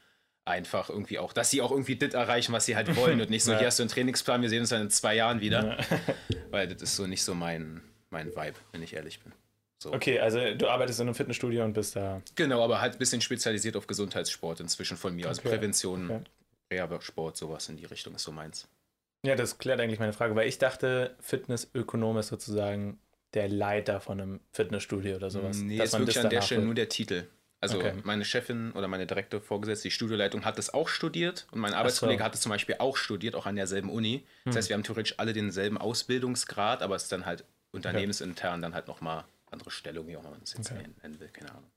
einfach 0.44 0.89
irgendwie 0.91 1.19
auch, 1.19 1.33
dass 1.33 1.50
sie 1.50 1.61
auch 1.62 1.71
irgendwie 1.71 1.97
das 1.97 2.15
erreichen, 2.15 2.53
was 2.53 2.67
sie 2.67 2.75
halt 2.77 2.97
wollen 2.97 3.21
und 3.21 3.31
nicht 3.31 3.44
so, 3.44 3.53
Ja. 3.53 3.59
hier 3.59 3.67
hast 3.69 3.79
du 3.79 3.85
einen 3.85 3.91
Trainingsplan, 3.91 4.43
wir 4.43 4.49
sehen 4.49 4.61
uns 4.61 4.71
dann 4.71 4.83
in 4.83 4.91
zwei 4.91 5.15
Jahren 5.15 5.41
wieder. 5.41 5.79
Weil 6.50 6.69
das 6.69 6.83
ist 6.83 6.97
so 6.97 7.06
nicht 7.06 7.23
so 7.23 7.35
mein, 7.35 7.81
mein 8.11 8.29
Vibe, 8.35 8.55
wenn 8.73 8.83
ich 8.83 8.94
ehrlich 8.94 9.21
bin. 9.21 9.33
So. 9.83 9.93
Okay, 9.93 10.21
also 10.21 10.39
du 10.55 10.69
arbeitest 10.69 11.00
in 11.00 11.09
einem 11.09 11.15
Fitnessstudio 11.15 11.65
und 11.65 11.73
bist 11.73 11.97
da. 11.97 12.23
Genau, 12.37 12.62
aber 12.62 12.81
halt 12.81 12.94
ein 12.94 12.99
bisschen 12.99 13.21
spezialisiert 13.21 13.77
auf 13.77 13.87
Gesundheitssport 13.87 14.61
inzwischen 14.61 14.97
von 14.97 15.15
mir. 15.15 15.27
Also 15.29 15.41
Okay. 15.41 15.50
Prävention, 15.50 16.11
Okay. 16.11 16.21
Reha-Sport, 16.73 17.37
sowas 17.37 17.69
in 17.69 17.77
die 17.77 17.85
Richtung 17.85 18.15
ist 18.15 18.23
so 18.23 18.33
meins. 18.33 18.69
Ja, 19.25 19.35
das 19.37 19.59
klärt 19.59 19.81
eigentlich 19.81 19.99
meine 20.00 20.12
Frage, 20.12 20.35
weil 20.35 20.49
ich 20.49 20.59
dachte, 20.59 21.15
Fitnessökonom 21.21 22.17
ist 22.19 22.29
sozusagen 22.29 22.99
der 23.35 23.49
Leiter 23.49 24.00
von 24.00 24.21
einem 24.21 24.41
Fitnessstudio 24.53 25.17
oder 25.17 25.31
sowas. 25.31 25.59
Nee, 25.59 25.83
ist 25.83 25.93
wirklich 25.93 26.15
das 26.17 26.25
an 26.25 26.31
der 26.31 26.43
Stelle 26.43 26.61
wird. 26.61 26.67
nur 26.67 26.75
der 26.75 26.89
Titel. 26.89 27.25
Also 27.62 27.79
Okay. 27.79 27.93
meine 28.03 28.25
Chefin 28.25 28.73
oder 28.73 28.88
meine 28.88 29.06
direkte 29.06 29.41
Vorgesetzte, 29.41 29.85
die 29.88 29.93
Studioleitung, 29.93 30.44
hat 30.44 30.59
das 30.59 30.75
auch 30.75 30.88
studiert 30.88 31.47
und 31.53 31.61
mein 31.61 31.75
Arbeitskollege 31.75 32.23
hat 32.23 32.35
es 32.35 32.41
zum 32.41 32.50
Beispiel 32.50 32.75
auch 32.81 32.97
studiert, 32.97 33.37
auch 33.37 33.47
an 33.47 33.55
derselben 33.56 33.88
Uni. 33.88 34.25
Das 34.44 34.55
Hm. 34.55 34.59
heißt, 34.59 34.69
wir 34.70 34.75
haben 34.75 34.82
theoretisch 34.82 35.14
alle 35.19 35.32
denselben 35.32 35.79
Ausbildungsgrad, 35.79 36.82
aber 36.82 36.97
es 36.97 37.05
ist 37.05 37.12
dann 37.12 37.25
halt 37.25 37.44
unternehmensintern 37.70 38.61
dann 38.61 38.75
halt 38.75 38.88
nochmal 38.88 39.25
andere 39.50 39.70
Stellung, 39.70 40.09
wie 40.09 40.17
auch 40.17 40.20
immer 40.23 40.31
man 40.31 40.41
das 40.41 40.55
jetzt 40.55 40.73
Okay. 40.73 40.82
nennen 41.03 41.20
will, 41.20 41.29
keine 41.29 41.50
Ahnung. 41.50 41.70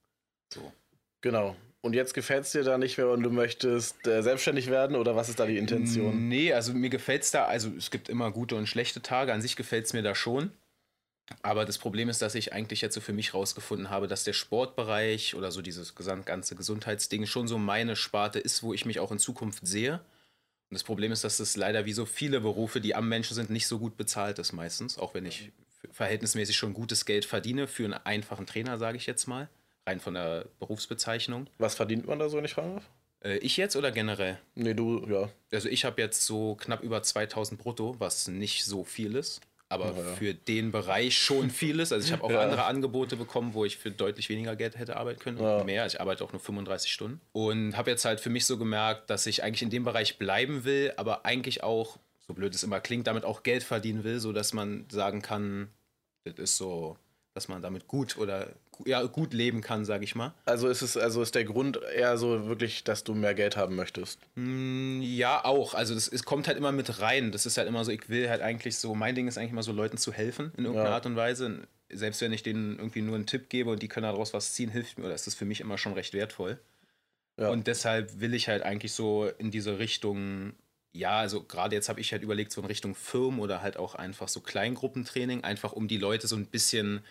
So. 0.54 0.74
Genau. 1.22 1.56
Und 1.82 1.94
jetzt 1.94 2.16
gefällt 2.16 2.46
es 2.46 2.52
dir 2.52 2.64
da 2.64 2.80
nicht 2.80 2.98
mehr 2.98 3.10
und 3.10 3.22
du 3.22 3.30
möchtest 3.30 4.08
äh, 4.08 4.24
selbstständig 4.24 4.72
werden 4.72 4.96
oder 4.96 5.16
was 5.16 5.30
ist 5.30 5.40
da 5.40 5.46
die 5.46 5.58
Intention? 5.60 6.28
Nee, 6.28 6.52
also 6.52 6.74
mir 6.74 6.90
gefällt 6.90 7.22
es 7.22 7.30
da, 7.32 7.46
also 7.46 7.70
es 7.78 7.92
gibt 7.92 8.10
immer 8.10 8.32
gute 8.32 8.56
und 8.56 8.66
schlechte 8.68 9.04
Tage. 9.04 9.32
An 9.34 9.42
sich 9.42 9.56
gefällt 9.56 9.86
es 9.86 9.94
mir 9.94 10.02
da 10.02 10.16
schon. 10.16 10.52
Aber 11.42 11.66
das 11.66 11.78
Problem 11.78 12.10
ist, 12.10 12.22
dass 12.22 12.36
ich 12.36 12.54
eigentlich 12.54 12.82
jetzt 12.82 12.94
so 12.94 13.02
für 13.02 13.14
mich 13.14 13.34
rausgefunden 13.34 13.90
habe, 13.90 14.08
dass 14.08 14.24
der 14.24 14.34
Sportbereich 14.34 15.36
oder 15.36 15.52
so 15.52 15.62
dieses 15.62 15.96
ganze 15.96 16.56
Gesundheitsding 16.56 17.26
schon 17.26 17.48
so 17.48 17.58
meine 17.58 17.96
Sparte 17.96 18.40
ist, 18.40 18.62
wo 18.62 18.74
ich 18.74 18.86
mich 18.86 19.00
auch 19.00 19.12
in 19.12 19.20
Zukunft 19.20 19.66
sehe. 19.66 19.94
Und 20.70 20.74
das 20.74 20.84
Problem 20.84 21.12
ist, 21.12 21.24
dass 21.24 21.40
es 21.40 21.56
leider 21.56 21.86
wie 21.86 21.94
so 21.94 22.06
viele 22.06 22.42
Berufe, 22.42 22.82
die 22.82 22.96
am 22.96 23.10
Menschen 23.10 23.34
sind, 23.34 23.50
nicht 23.50 23.68
so 23.68 23.80
gut 23.80 23.98
bezahlt 23.98 24.40
ist 24.40 24.54
meistens. 24.54 24.98
Auch 24.98 25.14
wenn 25.14 25.26
ich 25.26 25.52
verhältnismäßig 25.92 26.58
schon 26.58 26.74
gutes 26.74 27.06
Geld 27.06 27.26
verdiene 27.26 27.68
für 27.68 27.86
einen 27.86 27.94
einfachen 27.94 28.46
Trainer, 28.46 28.78
sage 28.78 28.98
ich 28.98 29.06
jetzt 29.06 29.28
mal. 29.28 29.50
Rein 29.88 30.00
von 30.00 30.16
der 30.16 30.46
Berufsbezeichnung. 30.60 31.48
Was 31.60 31.76
verdient 31.76 32.08
man 32.08 32.18
da 32.18 32.30
so, 32.30 32.38
wenn 32.38 32.46
ich 32.46 32.54
fragen 32.54 32.76
darf? 32.76 32.90
Ich 33.42 33.58
jetzt 33.58 33.76
oder 33.76 33.92
generell? 33.92 34.40
Nee, 34.54 34.76
du, 34.76 35.06
ja. 35.08 35.30
Also 35.52 35.70
ich 35.70 35.86
habe 35.86 36.02
jetzt 36.02 36.26
so 36.26 36.56
knapp 36.56 36.84
über 36.84 37.02
2000 37.02 37.60
brutto, 37.60 37.96
was 38.00 38.28
nicht 38.28 38.66
so 38.66 38.84
viel 38.84 39.16
ist, 39.16 39.42
aber 39.76 39.92
Ja, 39.96 39.98
ja. 40.10 40.16
für 40.16 40.34
den 40.34 40.72
Bereich 40.72 41.18
schon 41.18 41.50
viel 41.52 41.80
ist. 41.80 41.92
Also 41.94 42.06
ich 42.06 42.12
habe 42.12 42.24
auch 42.24 42.32
Ja. 42.32 42.42
andere 42.42 42.66
Angebote 42.66 43.16
bekommen, 43.16 43.54
wo 43.54 43.64
ich 43.66 43.78
für 43.78 43.92
deutlich 43.92 44.30
weniger 44.30 44.56
Geld 44.56 44.78
hätte 44.78 44.98
arbeiten 44.98 45.20
können. 45.20 45.38
Ja. 45.42 45.64
Mehr, 45.64 45.86
ich 45.86 46.00
arbeite 46.02 46.24
auch 46.24 46.32
nur 46.34 46.40
35 46.42 46.92
Stunden. 46.92 47.22
Und 47.34 47.78
habe 47.78 47.92
jetzt 47.92 48.06
halt 48.06 48.20
für 48.20 48.30
mich 48.30 48.46
so 48.46 48.58
gemerkt, 48.58 49.10
dass 49.10 49.26
ich 49.28 49.44
eigentlich 49.44 49.62
in 49.62 49.70
dem 49.70 49.84
Bereich 49.84 50.18
bleiben 50.18 50.64
will, 50.66 50.94
aber 50.98 51.26
eigentlich 51.26 51.64
auch, 51.64 51.98
so 52.28 52.34
blöd 52.34 52.56
es 52.56 52.64
immer 52.64 52.80
klingt, 52.80 53.08
damit 53.08 53.24
auch 53.26 53.44
Geld 53.44 53.64
verdienen 53.64 54.04
will, 54.04 54.20
sodass 54.20 54.54
man 54.54 54.86
sagen 54.90 55.22
kann, 55.22 55.70
das 56.24 56.36
ist 56.40 56.58
so, 56.58 56.98
dass 57.36 57.50
man 57.50 57.62
damit 57.62 57.88
gut 57.88 58.18
oder 58.18 58.48
ja, 58.86 59.04
gut 59.04 59.34
leben 59.34 59.60
kann, 59.60 59.84
sage 59.84 60.06
ich 60.06 60.16
mal. 60.16 60.34
Also 60.46 60.70
ist 60.70 60.82
es, 60.82 60.96
also 60.96 61.22
ist 61.22 61.36
der 61.36 61.44
Grund 61.44 61.78
eher 61.94 62.18
so 62.18 62.48
wirklich, 62.48 62.86
dass 62.86 63.04
du 63.04 63.14
mehr 63.14 63.34
Geld 63.34 63.58
haben 63.58 63.76
möchtest. 63.76 64.20
Mm, 64.36 65.02
Ja, 65.02 65.44
auch. 65.44 65.74
Also 65.74 65.94
das, 65.94 66.08
es 66.08 66.24
kommt 66.24 66.48
halt 66.48 66.58
immer 66.58 66.72
mit 66.72 67.02
rein. 67.02 67.34
Das 67.34 67.46
ist 67.46 67.58
halt 67.58 67.68
immer 67.68 67.84
so, 67.84 67.92
ich 67.92 68.08
will 68.08 68.30
halt 68.30 68.42
eigentlich 68.42 68.78
so, 68.78 68.96
mein 68.96 69.16
Ding 69.16 69.28
ist 69.28 69.38
eigentlich 69.38 69.52
immer 69.52 69.64
so, 69.64 69.74
Leuten 69.74 69.98
zu 69.98 70.14
helfen 70.14 70.54
in 70.58 70.64
irgendeiner 70.64 70.90
Ja. 70.92 70.96
Art 70.96 71.06
und 71.06 71.18
Weise. 71.18 71.68
Selbst 71.90 72.22
wenn 72.22 72.32
ich 72.32 72.42
denen 72.42 72.78
irgendwie 72.78 73.02
nur 73.02 73.16
einen 73.16 73.26
Tipp 73.28 73.50
gebe 73.50 73.70
und 73.70 73.82
die 73.84 73.90
können 73.90 74.06
daraus 74.06 74.34
was 74.34 74.54
ziehen, 74.54 74.70
hilft 74.70 74.98
mir, 74.98 75.06
oder 75.06 75.16
ist 75.16 75.28
das 75.28 75.36
für 75.36 75.46
mich 75.46 75.60
immer 75.60 75.78
schon 75.78 75.94
recht 75.94 76.14
wertvoll. 76.14 76.58
Ja. 77.38 77.50
Und 77.50 77.68
deshalb 77.68 78.22
will 78.22 78.34
ich 78.34 78.48
halt 78.48 78.64
eigentlich 78.64 78.94
so 78.94 79.30
in 79.38 79.52
diese 79.52 79.78
Richtung, 79.78 80.54
ja, 80.94 81.18
also 81.18 81.44
gerade 81.44 81.76
jetzt 81.76 81.90
habe 81.90 82.00
ich 82.00 82.14
halt 82.14 82.24
überlegt, 82.24 82.54
so 82.54 82.62
in 82.62 82.68
Richtung 82.68 82.96
Firmen 82.96 83.42
oder 83.42 83.62
halt 83.62 83.76
auch 83.76 83.96
einfach 83.96 84.30
so 84.30 84.40
Kleingruppentraining, 84.40 85.44
einfach 85.44 85.74
um 85.74 85.90
die 85.90 85.98
Leute 85.98 86.28
so 86.28 86.38
ein 86.38 86.46
bisschen 86.46 87.02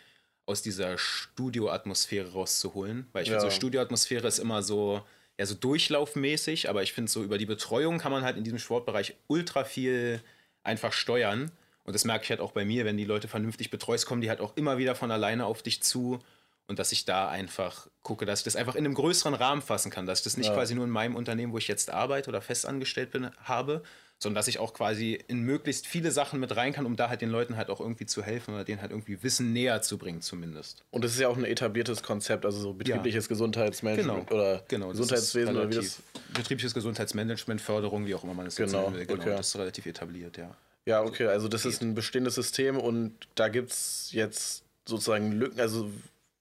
aus 0.47 0.63
dieser 0.63 0.99
Studioatmosphäre 0.99 2.33
rauszuholen. 2.33 3.07
Weil 3.13 3.23
ich 3.23 3.29
Ja. 3.29 3.39
finde, 3.39 3.51
so 3.51 3.57
Studioatmosphäre 3.57 4.27
ist 4.27 4.39
immer 4.39 4.63
so, 4.63 5.03
ja, 5.39 5.47
so 5.47 5.55
durchlaufmäßig, 5.55 6.69
aber 6.69 6.83
ich 6.83 6.93
finde, 6.93 7.11
so 7.11 7.23
über 7.23 7.39
die 7.39 7.47
Betreuung 7.47 7.99
kann 7.99 8.13
man 8.13 8.23
halt 8.25 8.37
in 8.37 8.45
diesem 8.45 8.59
Sportbereich 8.59 9.15
ultra 9.27 9.65
viel 9.65 10.21
einfach 10.63 10.93
steuern. 10.93 11.51
Und 11.85 11.95
das 11.95 12.05
merke 12.05 12.25
ich 12.25 12.31
halt 12.31 12.41
auch 12.41 12.53
bei 12.53 12.65
mir, 12.65 12.85
wenn 12.85 12.97
die 12.97 13.05
Leute 13.05 13.29
vernünftig 13.29 13.71
betreust, 13.71 14.07
kommen 14.07 14.21
die 14.23 14.31
halt 14.31 14.41
auch 14.41 14.57
immer 14.57 14.79
wieder 14.79 14.95
von 14.95 15.11
alleine 15.11 15.45
auf 15.47 15.63
dich 15.63 15.83
zu. 15.83 16.19
Und 16.67 16.79
dass 16.79 16.93
ich 16.93 17.05
da 17.05 17.29
einfach 17.29 17.89
gucke, 18.03 18.25
dass 18.25 18.41
ich 18.41 18.45
das 18.45 18.57
einfach 18.57 18.75
in 18.75 18.87
einem 18.87 18.95
größeren 18.95 19.35
Rahmen 19.35 19.61
fassen 19.61 19.91
kann, 19.91 20.07
dass 20.07 20.21
ich 20.21 20.25
das 20.25 20.39
nicht 20.39 20.47
Ja. 20.47 20.55
quasi 20.55 20.75
nur 20.75 20.85
in 20.85 20.91
meinem 20.91 21.15
Unternehmen, 21.15 21.53
wo 21.53 21.59
ich 21.59 21.69
jetzt 21.69 21.91
arbeite 21.91 22.31
oder 22.31 22.41
festangestellt 22.41 23.11
bin, 23.11 23.31
habe, 23.45 23.83
sondern 24.19 24.37
dass 24.37 24.49
ich 24.49 24.59
auch 24.59 24.73
quasi 24.73 25.19
in 25.29 25.41
möglichst 25.41 25.87
viele 25.87 26.11
Sachen 26.11 26.41
mit 26.41 26.57
rein 26.57 26.73
kann, 26.73 26.87
um 26.87 26.97
da 26.97 27.09
halt 27.09 27.21
den 27.21 27.31
Leuten 27.31 27.57
halt 27.57 27.69
auch 27.69 27.81
irgendwie 27.81 28.07
zu 28.07 28.23
helfen 28.23 28.55
oder 28.55 28.65
denen 28.65 28.81
halt 28.81 28.91
irgendwie 28.91 29.23
Wissen 29.23 29.53
näher 29.53 29.83
zu 29.83 29.99
bringen, 29.99 30.23
zumindest. 30.23 30.83
Und 30.91 31.05
das 31.05 31.13
ist 31.13 31.21
ja 31.21 31.29
auch 31.29 31.37
ein 31.37 31.45
etabliertes 31.45 32.03
Konzept, 32.03 32.45
also 32.47 32.59
so 32.59 32.73
betriebliches 32.73 33.29
Gesundheitsmanagement 33.29 34.31
oder 34.33 34.63
genau, 34.69 34.89
Gesundheitswesen 34.89 35.51
ist 35.51 35.57
oder 35.57 35.71
wie 35.71 35.75
das. 35.75 36.03
Betriebliches 36.33 36.75
Gesundheitsmanagement, 36.75 37.61
Förderung, 37.61 38.07
wie 38.07 38.15
auch 38.15 38.25
immer 38.25 38.35
man 38.35 38.47
es 38.47 38.57
Genau, 38.57 38.85
nennen 38.85 38.97
will. 38.97 39.07
Genau, 39.07 39.21
okay. 39.21 39.37
das 39.37 39.49
ist 39.49 39.57
relativ 39.57 39.87
etabliert, 39.87 40.37
ja. 40.37 40.57
Ja, 40.87 41.03
okay, 41.03 41.27
also 41.27 41.49
das 41.49 41.65
ist 41.65 41.81
ein 41.83 41.95
bestehendes 41.95 42.35
System 42.35 42.79
und 42.79 43.15
da 43.35 43.49
gibt 43.49 43.71
es 43.71 44.11
jetzt 44.13 44.65
sozusagen 44.87 45.33
Lücken. 45.33 45.59
Also 45.61 45.91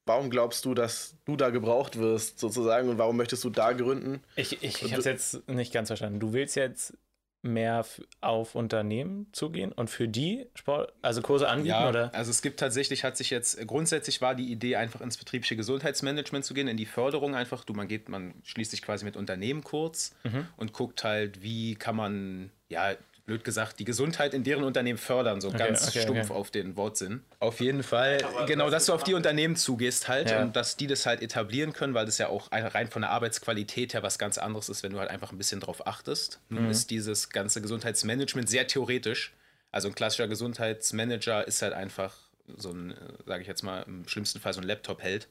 warum 0.06 0.30
glaubst 0.30 0.65
du, 0.65 0.74
dass 0.74 1.15
du 1.25 1.36
da 1.36 1.50
gebraucht 1.50 1.98
wirst, 1.98 2.39
sozusagen, 2.39 2.89
und 2.89 2.98
warum 2.98 3.18
möchtest 3.18 3.44
du 3.44 3.50
da 3.50 3.72
gründen? 3.72 4.22
Ich, 4.36 4.62
ich, 4.63 4.84
ich 4.84 4.92
habe 4.92 5.00
es 5.00 5.06
jetzt 5.06 5.48
nicht 5.48 5.74
ganz 5.74 5.88
verstanden. 5.88 6.20
Du 6.20 6.34
willst 6.34 6.56
jetzt 6.56 6.94
mehr 7.43 7.85
auf 8.21 8.55
Unternehmen 8.55 9.27
zugehen 9.33 9.71
und 9.73 9.89
für 9.89 10.07
die 10.07 10.47
Sport, 10.55 10.93
also 11.01 11.21
Kurse 11.21 11.47
anbieten 11.50 11.69
Ja, 11.75 11.89
oder? 11.89 12.13
also 12.15 12.31
es 12.31 12.41
gibt 12.41 12.59
tatsächlich, 12.59 13.03
hat 13.03 13.17
sich 13.17 13.29
jetzt, 13.29 13.67
grundsätzlich 13.67 14.21
war 14.21 14.33
die 14.33 14.51
Idee, 14.51 14.77
einfach 14.77 15.01
ins 15.01 15.17
betriebliche 15.17 15.55
Gesundheitsmanagement 15.57 16.45
zu 16.45 16.53
gehen, 16.53 16.67
in 16.69 16.77
die 16.77 16.85
Förderung 16.85 17.35
einfach. 17.35 17.65
Du, 17.65 17.73
man 17.73 17.88
geht, 17.89 18.07
man 18.09 18.33
schließt 18.43 18.71
sich 18.71 18.81
quasi 18.81 19.03
mit 19.05 19.17
Unternehmen 19.17 19.63
kurz 19.63 20.15
Mhm. 20.23 20.47
und 20.57 20.71
guckt 20.73 21.03
halt, 21.03 21.41
wie 21.43 21.75
kann 21.75 21.95
man, 21.97 22.50
ja, 22.69 22.93
blöd 23.25 23.44
gesagt, 23.46 23.80
die 23.80 23.86
Gesundheit 23.86 24.34
in 24.34 24.44
deren 24.44 24.63
Unternehmen 24.65 24.98
fördern, 24.98 25.39
so 25.39 25.50
ganz 25.51 25.88
okay, 25.88 26.01
stumpf 26.01 26.30
okay. 26.30 26.34
auf 26.39 26.51
den 26.51 26.75
Wortsinn. 26.75 27.22
Auf 27.39 27.62
jeden 27.62 27.82
Fall, 27.84 28.18
genau, 28.48 28.70
dass 28.70 28.86
du 28.88 28.94
auf 28.94 29.03
die 29.03 29.13
Unternehmen 29.13 29.56
zugehst 29.56 30.10
halt 30.10 30.30
Ja. 30.32 30.42
und 30.42 30.56
dass 30.58 30.75
die 30.75 30.88
das 30.88 31.06
halt 31.06 31.22
etablieren 31.22 31.72
können, 31.72 31.94
weil 31.94 32.06
das 32.06 32.18
ja 32.18 32.27
auch 32.27 32.51
ein- 32.51 32.65
rein 32.68 32.89
von 32.89 33.01
der 33.03 33.12
Arbeitsqualität 33.12 33.94
her 33.94 34.03
was 34.03 34.20
ganz 34.20 34.38
anderes 34.38 34.68
ist, 34.68 34.84
wenn 34.84 34.92
du 34.92 35.00
halt 35.00 35.10
einfach 35.10 35.32
ein 35.32 35.38
bisschen 35.38 35.62
drauf 35.62 35.88
achtest. 35.88 36.42
Nun 36.50 36.70
ist 36.70 36.89
dieses 36.92 37.30
ganze 37.30 37.62
Gesundheitsmanagement 37.62 38.50
sehr 38.50 38.68
theoretisch. 38.68 39.32
Also 39.72 39.88
ein 39.88 39.96
klassischer 39.96 40.27
Gesundheitsmanager 40.27 41.48
ist 41.48 41.62
halt 41.62 41.74
einfach 41.74 42.13
so 42.58 42.72
ein, 42.72 42.94
sage 43.25 43.42
ich 43.42 43.48
jetzt 43.48 43.63
mal, 43.63 43.84
im 43.84 44.06
schlimmsten 44.08 44.39
Fall 44.42 44.53
so 44.53 44.60
ein 44.60 44.68
Laptop-Held, 44.68 45.30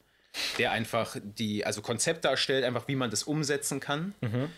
der 0.59 0.73
einfach 0.73 1.17
die, 1.23 1.67
also 1.67 1.83
Konzepte 1.83 2.29
erstellt, 2.29 2.65
einfach 2.65 2.89
wie 2.89 2.97
man 2.97 3.11
das 3.11 3.25
umsetzen 3.25 3.81
kann. 3.81 4.15
Mhm. 4.23 4.49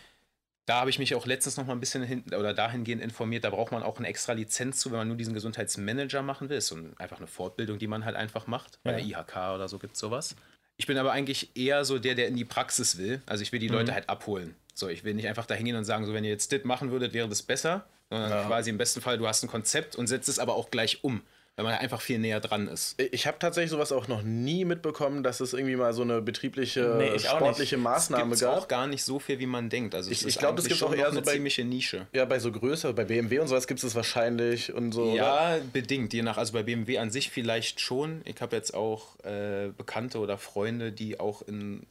Da 0.66 0.80
habe 0.80 0.88
ich 0.90 0.98
mich 0.98 1.14
auch 1.14 1.26
letztens 1.26 1.56
noch 1.58 1.66
mal 1.66 1.74
ein 1.74 1.80
bisschen 1.80 2.02
hin, 2.02 2.24
oder 2.28 2.54
dahingehend 2.54 3.02
informiert. 3.02 3.44
Da 3.44 3.50
braucht 3.50 3.70
man 3.72 3.82
auch 3.82 3.98
eine 3.98 4.08
extra 4.08 4.32
Lizenz 4.32 4.78
zu, 4.78 4.90
wenn 4.90 4.98
man 4.98 5.08
nur 5.08 5.16
diesen 5.16 5.34
Gesundheitsmanager 5.34 6.22
machen 6.22 6.48
will. 6.48 6.56
Ist 6.56 6.68
so 6.68 6.78
einfach 6.98 7.18
eine 7.18 7.26
Fortbildung, 7.26 7.78
die 7.78 7.86
man 7.86 8.04
halt 8.04 8.16
einfach 8.16 8.46
macht. 8.46 8.78
Bei 8.82 8.92
Ja. 8.92 8.96
der 8.96 9.06
IHK 9.06 9.36
oder 9.54 9.68
so 9.68 9.78
gibt 9.78 9.94
es 9.94 10.00
sowas. 10.00 10.36
Ich 10.76 10.86
bin 10.86 10.96
aber 10.96 11.12
eigentlich 11.12 11.54
eher 11.56 11.84
so 11.84 11.98
der, 11.98 12.14
der 12.14 12.28
in 12.28 12.36
die 12.36 12.44
Praxis 12.44 12.96
will. 12.98 13.20
Also 13.26 13.42
ich 13.42 13.52
will 13.52 13.60
die 13.60 13.68
Leute 13.68 13.92
halt 13.94 14.08
abholen. 14.08 14.54
So, 14.74 14.88
ich 14.88 15.04
will 15.04 15.14
nicht 15.14 15.28
einfach 15.28 15.46
da 15.46 15.54
hingehen 15.54 15.76
und 15.76 15.84
sagen, 15.84 16.04
so 16.06 16.14
wenn 16.14 16.24
ihr 16.24 16.30
jetzt 16.30 16.50
das 16.50 16.64
machen 16.64 16.90
würdet, 16.90 17.12
wäre 17.12 17.28
das 17.28 17.42
besser. 17.42 17.86
Sondern 18.10 18.46
quasi 18.46 18.70
im 18.70 18.78
besten 18.78 19.00
Fall, 19.00 19.18
du 19.18 19.26
hast 19.28 19.42
ein 19.42 19.48
Konzept 19.48 19.96
und 19.96 20.06
setzt 20.06 20.28
es 20.28 20.38
aber 20.38 20.54
auch 20.56 20.70
gleich 20.70 21.02
um, 21.04 21.22
weil 21.56 21.64
man 21.64 21.74
einfach 21.74 22.00
viel 22.00 22.18
näher 22.18 22.40
dran 22.40 22.66
ist. 22.66 23.00
Ich 23.12 23.26
habe 23.28 23.38
tatsächlich 23.38 23.70
sowas 23.70 23.92
auch 23.92 24.08
noch 24.08 24.22
nie 24.22 24.64
mitbekommen, 24.64 25.22
dass 25.22 25.38
es 25.40 25.52
irgendwie 25.52 25.76
mal 25.76 25.92
so 25.92 26.02
eine 26.02 26.20
betriebliche, 26.20 26.96
Nee, 26.98 27.18
sportliche. 27.18 27.76
Maßnahme 27.76 28.36
gab. 28.36 28.56
auch 28.58 28.66
gar 28.68 28.88
nicht 28.88 29.04
so 29.04 29.20
viel, 29.20 29.38
wie 29.38 29.46
man 29.46 29.70
denkt. 29.70 29.94
Also 29.94 30.10
es 30.10 30.22
Ich- 30.22 30.26
ich 30.28 30.38
glaub, 30.38 30.56
das 30.56 30.64
eigentlich 30.64 30.80
gibt's 30.80 30.82
auch 30.82 30.96
eher 30.96 31.06
so 31.12 31.18
eine 31.18 31.22
bei- 31.22 31.32
ziemliche 31.34 31.64
Nische. 31.64 32.08
Ja, 32.12 32.24
bei 32.24 32.40
so 32.40 32.50
größer, 32.50 32.92
bei 32.92 33.04
BMW 33.04 33.38
und 33.38 33.46
sowas 33.48 33.68
gibt 33.68 33.82
es 33.84 33.94
wahrscheinlich 33.94 34.72
und 34.72 34.90
so. 34.92 35.04
oder? 35.04 35.14
Ja, 35.14 35.58
bedingt, 35.72 36.12
je 36.12 36.22
nach, 36.22 36.38
also 36.38 36.52
bei 36.52 36.64
BMW 36.64 36.98
an 36.98 37.10
sich 37.10 37.30
vielleicht 37.30 37.80
schon. 37.80 38.22
Ich 38.24 38.40
habe 38.40 38.56
jetzt 38.56 38.74
auch 38.74 39.18
äh, 39.24 39.68
Bekannte 39.76 40.18
oder 40.18 40.38
Freunde, 40.38 40.90
die 40.90 41.20
auch 41.20 41.42
in 41.42 41.86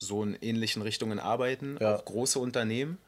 so 0.00 0.24
in 0.24 0.34
ähnlichen 0.42 0.82
Richtungen 0.82 1.20
arbeiten, 1.20 1.78
Ja. 1.80 1.94
auch 1.94 2.04
große 2.04 2.38
Unternehmen, 2.40 2.98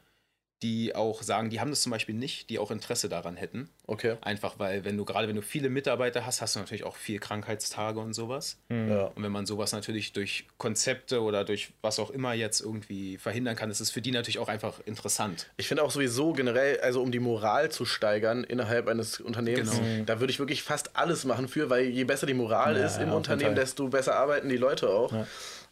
die 0.63 0.95
auch 0.95 1.21
sagen, 1.21 1.51
die 1.51 1.59
haben 1.59 1.69
das 1.69 1.81
zum 1.81 1.91
Beispiel 1.91 2.15
nicht, 2.15 2.49
die 2.49 2.57
auch 2.57 2.71
Interesse 2.71 3.09
daran 3.09 3.35
hätten. 3.35 3.69
Okay. 3.85 4.15
Einfach 4.21 4.57
weil, 4.57 4.83
wenn 4.85 4.97
du 4.97 5.05
gerade 5.05 5.27
wenn 5.27 5.35
du 5.35 5.43
viele 5.43 5.69
Mitarbeiter 5.69 6.25
hast, 6.25 6.41
hast 6.41 6.55
du 6.55 6.59
natürlich 6.59 6.83
auch 6.83 6.95
viel 6.95 7.19
Krankheitstage 7.19 7.99
und 7.99 8.13
sowas. 8.13 8.57
Ja. 8.69 9.11
Und 9.15 9.21
wenn 9.23 9.31
man 9.31 9.45
sowas 9.45 9.71
natürlich 9.71 10.13
durch 10.13 10.45
Konzepte 10.57 11.21
oder 11.21 11.45
durch 11.45 11.73
was 11.81 11.99
auch 11.99 12.09
immer 12.09 12.33
jetzt 12.33 12.61
irgendwie 12.61 13.17
verhindern 13.19 13.55
kann, 13.55 13.69
ist 13.69 13.81
es 13.81 13.91
für 13.91 14.01
die 14.01 14.11
natürlich 14.11 14.39
auch 14.39 14.47
einfach 14.47 14.79
interessant. 14.85 15.47
Ich 15.57 15.67
finde 15.67 15.83
auch 15.83 15.91
sowieso 15.91 16.33
generell, 16.33 16.79
also 16.79 17.03
um 17.03 17.11
die 17.11 17.19
Moral 17.19 17.69
zu 17.69 17.85
steigern 17.85 18.43
innerhalb 18.43 18.87
eines 18.87 19.19
Unternehmens, 19.19 19.77
Genau. 19.77 20.05
da 20.05 20.19
würde 20.19 20.31
ich 20.31 20.39
wirklich 20.39 20.63
fast 20.63 20.95
alles 20.95 21.23
machen 21.23 21.47
für, 21.47 21.69
weil 21.69 21.85
je 21.85 22.03
besser 22.03 22.25
die 22.25 22.33
Moral 22.33 22.77
Ja, 22.77 22.85
ist 22.85 22.97
im 22.97 23.03
ja, 23.03 23.07
auf 23.09 23.17
Unternehmen, 23.17 23.55
desto 23.55 23.87
besser 23.89 24.15
arbeiten 24.15 24.49
die 24.49 24.57
Leute 24.57 24.89
auch. 24.89 25.13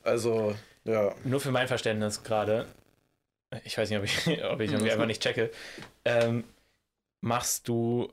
Also, 0.04 0.54
ja. 0.84 1.16
Nur 1.24 1.40
für 1.40 1.52
mein 1.52 1.68
Verständnis 1.68 2.22
gerade, 2.22 2.68
ich 3.64 3.78
weiß 3.78 3.90
nicht, 3.90 4.00
ob 4.00 4.06
ich, 4.06 4.28
ob 4.44 4.60
ich 4.62 4.72
irgendwie 4.72 4.92
einfach 4.92 5.06
nicht 5.06 5.22
checke, 5.22 5.52
ähm, 6.06 6.44
machst 7.22 7.68
du 7.68 8.12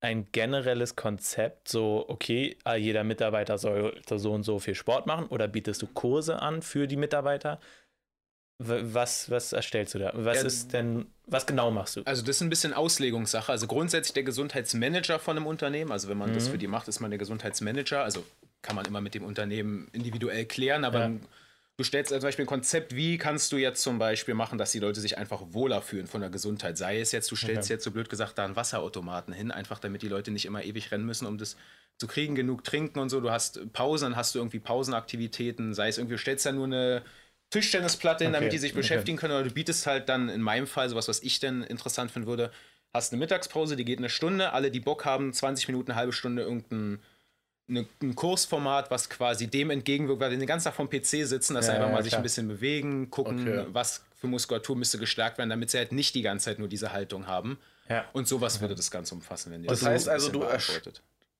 ein 0.00 0.26
generelles 0.32 0.96
Konzept, 0.96 1.68
so, 1.68 2.04
okay, 2.08 2.56
ah, 2.64 2.74
jeder 2.74 3.04
Mitarbeiter 3.04 3.56
soll 3.56 4.00
so 4.06 4.32
und 4.32 4.42
so 4.42 4.58
viel 4.58 4.74
Sport 4.74 5.06
machen 5.06 5.26
oder 5.28 5.48
bietest 5.48 5.80
du 5.80 5.86
Kurse 5.86 6.42
an 6.42 6.60
für 6.62 6.86
die 6.86 6.96
Mitarbeiter? 6.96 7.58
Was, 8.58 9.30
was 9.30 9.52
erstellst 9.52 9.94
du 9.94 9.98
da? 9.98 10.12
Was 10.14 10.36
Ja, 10.36 10.44
ist 10.44 10.72
denn, 10.72 11.06
was 11.26 11.44
genau 11.44 11.70
machst 11.70 11.96
du? 11.96 12.02
Also 12.04 12.22
das 12.22 12.36
ist 12.36 12.42
ein 12.42 12.50
bisschen 12.50 12.72
Auslegungssache. 12.72 13.50
Also 13.50 13.66
grundsätzlich 13.66 14.14
der 14.14 14.22
Gesundheitsmanager 14.22 15.18
von 15.18 15.36
einem 15.36 15.46
Unternehmen, 15.46 15.90
also 15.90 16.08
wenn 16.08 16.18
man 16.18 16.30
Mhm. 16.30 16.34
das 16.34 16.48
für 16.48 16.58
die 16.58 16.68
macht, 16.68 16.86
ist 16.86 17.00
man 17.00 17.10
der 17.10 17.18
Gesundheitsmanager. 17.18 18.04
Also 18.04 18.24
kann 18.62 18.76
man 18.76 18.86
immer 18.86 19.00
mit 19.00 19.14
dem 19.14 19.24
Unternehmen 19.24 19.88
individuell 19.92 20.44
klären, 20.46 20.84
aber 20.84 21.00
Ja. 21.00 21.10
Du 21.76 21.84
stellst 21.84 22.10
zum 22.10 22.20
Beispiel 22.20 22.44
ein 22.44 22.48
Konzept, 22.48 22.94
wie 22.94 23.18
kannst 23.18 23.50
du 23.52 23.56
jetzt 23.56 23.82
zum 23.82 23.98
Beispiel 23.98 24.34
machen, 24.34 24.58
dass 24.58 24.72
die 24.72 24.78
Leute 24.78 25.00
sich 25.00 25.18
einfach 25.18 25.42
wohler 25.50 25.82
fühlen 25.82 26.06
von 26.06 26.20
der 26.20 26.30
Gesundheit. 26.30 26.78
Sei 26.78 27.00
es 27.00 27.12
jetzt, 27.12 27.30
du 27.30 27.36
stellst 27.36 27.68
Okay. 27.68 27.74
jetzt 27.74 27.84
so 27.84 27.90
blöd 27.90 28.08
gesagt 28.08 28.38
da 28.38 28.44
einen 28.44 28.56
Wasserautomaten 28.56 29.34
hin, 29.34 29.50
einfach 29.50 29.78
damit 29.78 30.02
die 30.02 30.08
Leute 30.08 30.30
nicht 30.30 30.46
immer 30.46 30.64
ewig 30.64 30.90
rennen 30.92 31.04
müssen, 31.06 31.26
um 31.26 31.38
das 31.38 31.56
zu 31.98 32.06
kriegen, 32.06 32.34
genug 32.34 32.64
trinken 32.64 32.98
und 32.98 33.08
so. 33.10 33.20
Du 33.20 33.30
hast 33.30 33.72
Pausen, 33.72 34.10
dann 34.10 34.16
hast 34.16 34.34
du 34.34 34.38
irgendwie 34.40 34.60
Pausenaktivitäten, 34.60 35.74
sei 35.74 35.88
es 35.88 35.98
irgendwie, 35.98 36.14
du 36.14 36.18
stellst 36.18 36.46
da 36.46 36.52
nur 36.52 36.66
eine 36.66 37.02
Tischtennisplatte 37.50 38.24
hin, 38.24 38.32
damit 38.32 38.50
Okay, 38.50 38.50
die 38.52 38.58
sich 38.58 38.74
beschäftigen 38.74 39.16
können, 39.16 39.34
oder 39.34 39.44
du 39.44 39.50
bietest 39.50 39.86
halt 39.86 40.08
dann 40.08 40.28
in 40.28 40.40
meinem 40.42 40.66
Fall 40.66 40.88
sowas, 40.88 41.08
was 41.08 41.22
ich 41.22 41.38
denn 41.40 41.62
interessant 41.62 42.10
finden 42.10 42.28
würde, 42.28 42.50
hast 42.92 43.12
eine 43.12 43.20
Mittagspause, 43.20 43.76
die 43.76 43.84
geht 43.84 43.98
eine 43.98 44.08
Stunde, 44.08 44.52
alle, 44.52 44.70
die 44.70 44.80
Bock 44.80 45.04
haben, 45.04 45.32
20 45.32 45.68
Minuten, 45.68 45.90
eine 45.92 45.98
halbe 45.98 46.12
Stunde 46.12 46.42
irgendein 46.42 47.00
eine, 47.68 47.86
ein 48.02 48.14
Kursformat, 48.14 48.90
was 48.90 49.08
quasi 49.08 49.46
dem 49.46 49.70
entgegenwirkt, 49.70 50.20
weil 50.20 50.30
wir 50.30 50.38
den 50.38 50.46
ganzen 50.46 50.66
Tag 50.66 50.74
vom 50.74 50.88
PC 50.90 51.26
sitzen, 51.26 51.54
dass 51.54 51.66
Ja, 51.66 51.72
sie 51.72 51.76
einfach 51.78 51.88
ja, 51.88 51.94
mal 51.94 52.02
sich 52.02 52.10
klar. 52.10 52.20
ein 52.20 52.24
bisschen 52.24 52.48
bewegen, 52.48 53.10
gucken, 53.10 53.48
Okay. 53.48 53.66
was 53.72 54.04
für 54.20 54.26
Muskulatur 54.26 54.76
müsste 54.76 54.98
gestärkt 54.98 55.38
werden, 55.38 55.50
damit 55.50 55.70
sie 55.70 55.78
halt 55.78 55.92
nicht 55.92 56.14
die 56.14 56.22
ganze 56.22 56.46
Zeit 56.46 56.58
nur 56.58 56.68
diese 56.68 56.92
Haltung 56.92 57.26
haben. 57.26 57.58
Ja. 57.88 58.04
Und 58.12 58.28
sowas 58.28 58.60
würde 58.60 58.74
das 58.74 58.90
Ganze 58.90 59.14
umfassen, 59.14 59.52
wenn 59.52 59.62
ihr 59.62 59.68
Das 59.68 59.80
so 59.80 59.86
heißt 59.86 60.08
also, 60.08 60.30
du. 60.30 60.44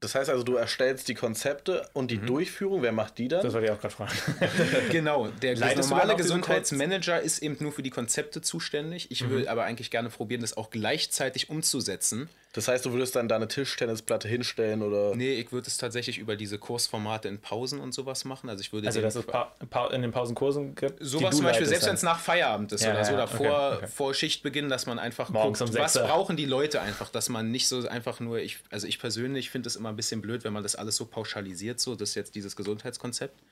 Das 0.00 0.14
heißt 0.14 0.28
also, 0.28 0.42
du 0.42 0.56
erstellst 0.56 1.08
die 1.08 1.14
Konzepte 1.14 1.88
und 1.94 2.10
die 2.10 2.18
Durchführung, 2.18 2.82
wer 2.82 2.92
macht 2.92 3.16
die 3.16 3.28
dann? 3.28 3.42
Das 3.42 3.54
wollte 3.54 3.68
ich 3.68 3.72
auch 3.72 3.80
gerade 3.80 3.94
fragen. 3.94 4.12
Genau, 4.90 5.28
der 5.28 5.54
dann 5.54 5.78
normale 5.78 6.14
Gesundheitsmanager 6.16 7.20
ist 7.22 7.38
eben 7.38 7.56
nur 7.60 7.72
für 7.72 7.82
die 7.82 7.88
Konzepte 7.90 8.42
zuständig. 8.42 9.10
Ich 9.10 9.28
will 9.30 9.48
aber 9.48 9.64
eigentlich 9.64 9.90
gerne 9.90 10.10
probieren, 10.10 10.42
das 10.42 10.56
auch 10.58 10.68
gleichzeitig 10.70 11.48
umzusetzen. 11.48 12.28
Das 12.54 12.68
heißt, 12.68 12.84
du 12.86 12.92
würdest 12.92 13.16
dann 13.16 13.26
da 13.26 13.34
eine 13.34 13.48
Tischtennisplatte 13.48 14.28
hinstellen 14.28 14.82
oder. 14.82 15.16
Nee, 15.16 15.34
ich 15.34 15.50
würde 15.50 15.66
es 15.66 15.76
tatsächlich 15.76 16.18
über 16.18 16.36
diese 16.36 16.56
Kursformate 16.56 17.26
in 17.26 17.40
Pausen 17.40 17.80
und 17.80 17.92
sowas 17.92 18.24
machen. 18.24 18.48
Also 18.48 18.60
ich 18.60 18.72
würde 18.72 18.86
Also, 18.86 19.00
dass 19.00 19.16
es 19.16 19.26
pa 19.26 19.52
pa 19.70 19.88
in 19.88 20.02
den 20.02 20.12
Pausenkursen 20.12 20.76
gibt. 20.76 21.00
die 21.00 21.04
Sowas 21.04 21.30
du 21.30 21.36
zum 21.38 21.46
Beispiel, 21.46 21.66
selbst 21.66 21.88
wenn 21.88 21.96
es 21.96 22.04
nach 22.04 22.20
Feierabend 22.20 22.70
ist 22.70 22.84
Ja, 22.84 22.92
oder 22.92 23.04
so, 23.04 23.10
ja, 23.10 23.16
oder 23.16 23.24
okay, 23.24 23.36
vor, 23.36 23.72
okay. 23.78 23.86
vor 23.88 24.14
Schichtbeginn, 24.14 24.68
dass 24.68 24.86
man 24.86 25.00
einfach 25.00 25.30
Morgens 25.30 25.58
guckt, 25.58 25.72
um 25.72 25.76
was 25.76 25.94
brauchen 25.94 26.36
die 26.36 26.44
Leute 26.44 26.80
einfach, 26.80 27.08
dass 27.08 27.28
man 27.28 27.50
nicht 27.50 27.66
so 27.66 27.88
einfach 27.88 28.20
nur, 28.20 28.38
ich, 28.38 28.58
also 28.70 28.86
ich 28.86 29.00
persönlich 29.00 29.50
finde 29.50 29.68
es 29.68 29.74
immer 29.74 29.88
ein 29.88 29.96
bisschen 29.96 30.22
blöd, 30.22 30.44
wenn 30.44 30.52
man 30.52 30.62
das 30.62 30.76
alles 30.76 30.94
so 30.94 31.06
pauschalisiert, 31.06 31.80
so, 31.80 31.96
das 31.96 32.10
ist 32.10 32.14
jetzt 32.14 32.36
dieses 32.36 32.54
Gesundheitskonzept. 32.54 33.42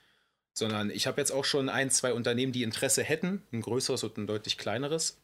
Sondern 0.53 0.89
ich 0.89 1.07
habe 1.07 1.19
jetzt 1.19 1.31
auch 1.31 1.43
schon 1.43 1.67
ein, 1.67 1.89
zwei 1.89 2.13
Unternehmen, 2.13 2.53
die 2.53 2.63
Interesse 2.63 3.03
hätten, 3.03 3.41
ein 3.51 3.59
größeres 3.59 4.03
und 4.05 4.17
ein 4.17 4.27
deutlich 4.27 4.57
kleineres. 4.57 5.17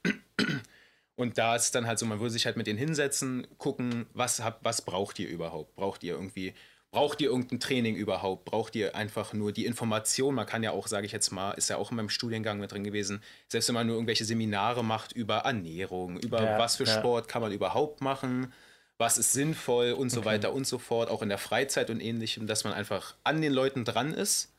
Und 1.19 1.37
da 1.37 1.57
ist 1.57 1.75
dann 1.75 1.85
halt 1.85 1.99
so, 1.99 2.05
man 2.05 2.21
würde 2.21 2.31
sich 2.31 2.45
halt 2.45 2.55
mit 2.55 2.65
denen 2.65 2.79
hinsetzen, 2.79 3.45
gucken, 3.57 4.05
was, 4.13 4.41
habt, 4.41 4.63
was 4.63 4.81
braucht 4.81 5.19
ihr 5.19 5.27
überhaupt? 5.27 5.75
Braucht 5.75 6.01
ihr 6.01 6.13
irgendwie, 6.13 6.53
braucht 6.91 7.19
ihr 7.19 7.27
irgendein 7.27 7.59
Training 7.59 7.95
überhaupt? 7.95 8.45
Braucht 8.45 8.73
ihr 8.77 8.95
einfach 8.95 9.33
nur 9.33 9.51
die 9.51 9.65
Information? 9.65 10.33
Man 10.33 10.45
kann 10.45 10.63
ja 10.63 10.71
auch, 10.71 10.87
sage 10.87 11.05
ich 11.05 11.11
jetzt 11.11 11.31
mal, 11.31 11.51
ist 11.51 11.69
ja 11.69 11.75
auch 11.75 11.91
in 11.91 11.97
meinem 11.97 12.07
Studiengang 12.07 12.57
mit 12.61 12.71
drin 12.71 12.85
gewesen, 12.85 13.21
selbst 13.49 13.67
wenn 13.67 13.73
man 13.73 13.87
nur 13.87 13.97
irgendwelche 13.97 14.23
Seminare 14.23 14.81
macht 14.81 15.11
über 15.11 15.39
Ernährung, 15.39 16.17
über 16.21 16.41
Ja, 16.41 16.57
was 16.57 16.77
für 16.77 16.85
ja. 16.85 16.97
Sport 16.97 17.27
kann 17.27 17.41
man 17.41 17.51
überhaupt 17.51 17.99
machen, 17.99 18.53
was 18.97 19.17
ist 19.17 19.33
sinnvoll 19.33 19.91
und 19.91 20.11
so 20.11 20.23
weiter 20.23 20.53
und 20.53 20.65
so 20.65 20.77
fort, 20.77 21.09
auch 21.09 21.21
in 21.21 21.27
der 21.27 21.37
Freizeit 21.37 21.89
und 21.89 21.99
ähnlichem, 21.99 22.47
dass 22.47 22.63
man 22.63 22.71
einfach 22.71 23.15
an 23.25 23.41
den 23.41 23.51
Leuten 23.51 23.83
dran 23.83 24.13
ist 24.13 24.53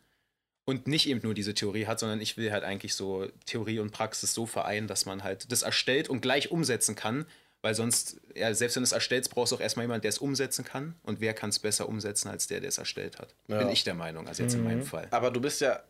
und 0.64 0.86
nicht 0.86 1.08
eben 1.08 1.20
nur 1.22 1.34
diese 1.34 1.54
Theorie 1.54 1.86
hat, 1.86 1.98
sondern 2.00 2.20
ich 2.20 2.36
will 2.36 2.52
halt 2.52 2.64
eigentlich 2.64 2.94
so 2.94 3.26
Theorie 3.46 3.78
und 3.80 3.90
Praxis 3.90 4.34
so 4.34 4.46
vereinen, 4.46 4.86
dass 4.86 5.06
man 5.06 5.24
halt 5.24 5.50
das 5.50 5.62
erstellt 5.62 6.08
und 6.08 6.20
gleich 6.20 6.50
umsetzen 6.50 6.94
kann, 6.94 7.26
weil 7.62 7.74
sonst, 7.74 8.20
ja, 8.34 8.54
selbst 8.54 8.76
wenn 8.76 8.82
du 8.82 8.86
es 8.86 8.92
erstellst, 8.92 9.30
brauchst 9.30 9.52
du 9.52 9.56
auch 9.56 9.60
erstmal 9.60 9.84
jemanden, 9.84 10.02
der 10.02 10.10
es 10.10 10.18
umsetzen 10.18 10.64
kann 10.64 10.94
und 11.02 11.20
wer 11.20 11.34
kann 11.34 11.50
es 11.50 11.58
besser 11.58 11.88
umsetzen 11.88 12.28
als 12.28 12.46
der, 12.46 12.60
der 12.60 12.68
es 12.68 12.78
erstellt 12.78 13.18
hat. 13.18 13.34
Ja. 13.48 13.58
Bin 13.58 13.68
ich 13.68 13.84
der 13.84 13.94
Meinung, 13.94 14.28
also 14.28 14.42
jetzt 14.42 14.54
in 14.54 14.60
Mhm. 14.60 14.64
meinem 14.66 14.82
Fall. 14.84 15.08
Aber 15.10 15.30
du 15.30 15.40
bist 15.40 15.60
ja 15.60 15.82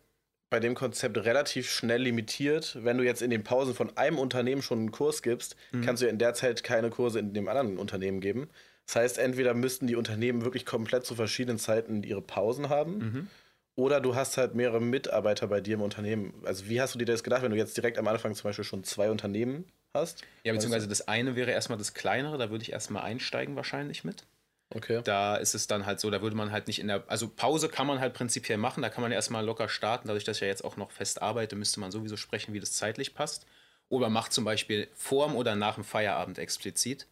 bei 0.49 0.59
dem 0.59 0.75
Konzept 0.75 1.17
relativ 1.19 1.71
schnell 1.71 2.03
limitiert. 2.03 2.77
Wenn 2.83 2.99
du 2.99 3.05
jetzt 3.05 3.23
in 3.23 3.31
den 3.31 3.45
Pausen 3.45 3.73
von 3.73 3.97
einem 3.97 4.19
Unternehmen 4.19 4.63
schon 4.63 4.81
einen 4.81 4.91
Kurs 4.91 5.23
gibst, 5.23 5.55
kannst 5.85 6.03
du 6.03 6.07
ja 6.07 6.11
in 6.11 6.19
der 6.19 6.35
Zeit 6.35 6.65
keine 6.65 6.91
Kurse 6.91 7.21
in 7.21 7.35
dem 7.35 7.47
anderen 7.47 7.79
Unternehmen 7.79 8.21
geben. 8.21 8.49
Das 8.87 8.97
heißt, 8.97 9.19
entweder 9.19 9.55
müssten 9.55 9.87
die 9.87 9.95
Unternehmen 9.95 10.43
wirklich 10.43 10.67
komplett 10.67 11.07
zu 11.07 11.15
verschiedenen 11.15 11.61
Zeiten 11.61 12.03
ihre 12.03 12.21
Pausen 12.23 12.69
haben. 12.69 13.29
Oder 13.77 14.01
du 14.01 14.15
hast 14.15 14.37
halt 14.37 14.55
mehrere 14.55 14.81
Mitarbeiter 14.81 15.47
bei 15.47 15.61
dir 15.61 15.75
im 15.75 15.83
Unternehmen. 15.83 16.43
Also, 16.45 16.69
wie 16.69 16.81
hast 16.81 16.95
du 16.95 16.99
dir 16.99 17.07
das 17.07 17.23
gedacht, 17.25 17.43
wenn 17.43 17.51
du 17.51 17.57
jetzt 17.57 17.77
direkt 17.77 17.99
am 17.99 18.09
Anfang 18.09 18.35
zum 18.35 18.45
Beispiel 18.45 18.65
schon 18.65 18.85
zwei 18.85 19.11
Unternehmen 19.11 19.73
hast? 19.95 20.23
Ja, 20.45 20.53
beziehungsweise 20.53 20.89
das 20.89 21.09
eine 21.09 21.37
wäre 21.37 21.51
erstmal 21.51 21.79
das 21.79 21.95
kleinere, 21.95 22.39
da 22.39 22.51
würde 22.51 22.63
ich 22.63 22.73
erstmal 22.73 23.03
einsteigen 23.03 23.57
wahrscheinlich 23.57 24.05
mit. 24.05 24.27
Okay. 24.75 25.03
Da 25.05 25.37
ist 25.37 25.55
es 25.55 25.67
dann 25.67 25.87
halt 25.87 26.01
so, 26.01 26.11
da 26.11 26.23
würde 26.23 26.37
man 26.37 26.53
halt 26.53 26.67
nicht 26.67 26.79
in 26.79 26.89
der, 26.89 27.05
also 27.09 27.29
Pause 27.29 27.69
kann 27.69 27.87
man 27.87 28.01
halt 28.01 28.15
prinzipiell 28.15 28.59
machen, 28.59 28.83
da 28.83 28.91
kann 28.91 29.03
man 29.03 29.13
erstmal 29.13 29.45
locker 29.45 29.69
starten. 29.69 30.09
Dadurch, 30.09 30.25
dass 30.25 30.37
ich 30.39 30.43
ja 30.43 30.49
jetzt 30.49 30.65
auch 30.65 30.77
noch 30.77 30.91
fest 30.91 31.23
arbeite, 31.23 31.57
müsste 31.57 31.81
man 31.81 31.91
sowieso 31.91 32.17
sprechen, 32.17 32.55
wie 32.55 32.61
das 32.61 32.73
zeitlich 32.73 33.15
passt. 33.15 33.47
Oder 33.89 34.09
macht 34.11 34.33
zum 34.33 34.45
Beispiel 34.45 34.89
vorm 34.95 35.35
oder 35.37 35.57
nach 35.57 35.75
dem 35.75 35.85
Feierabend 35.85 36.39
explizit, 36.39 37.09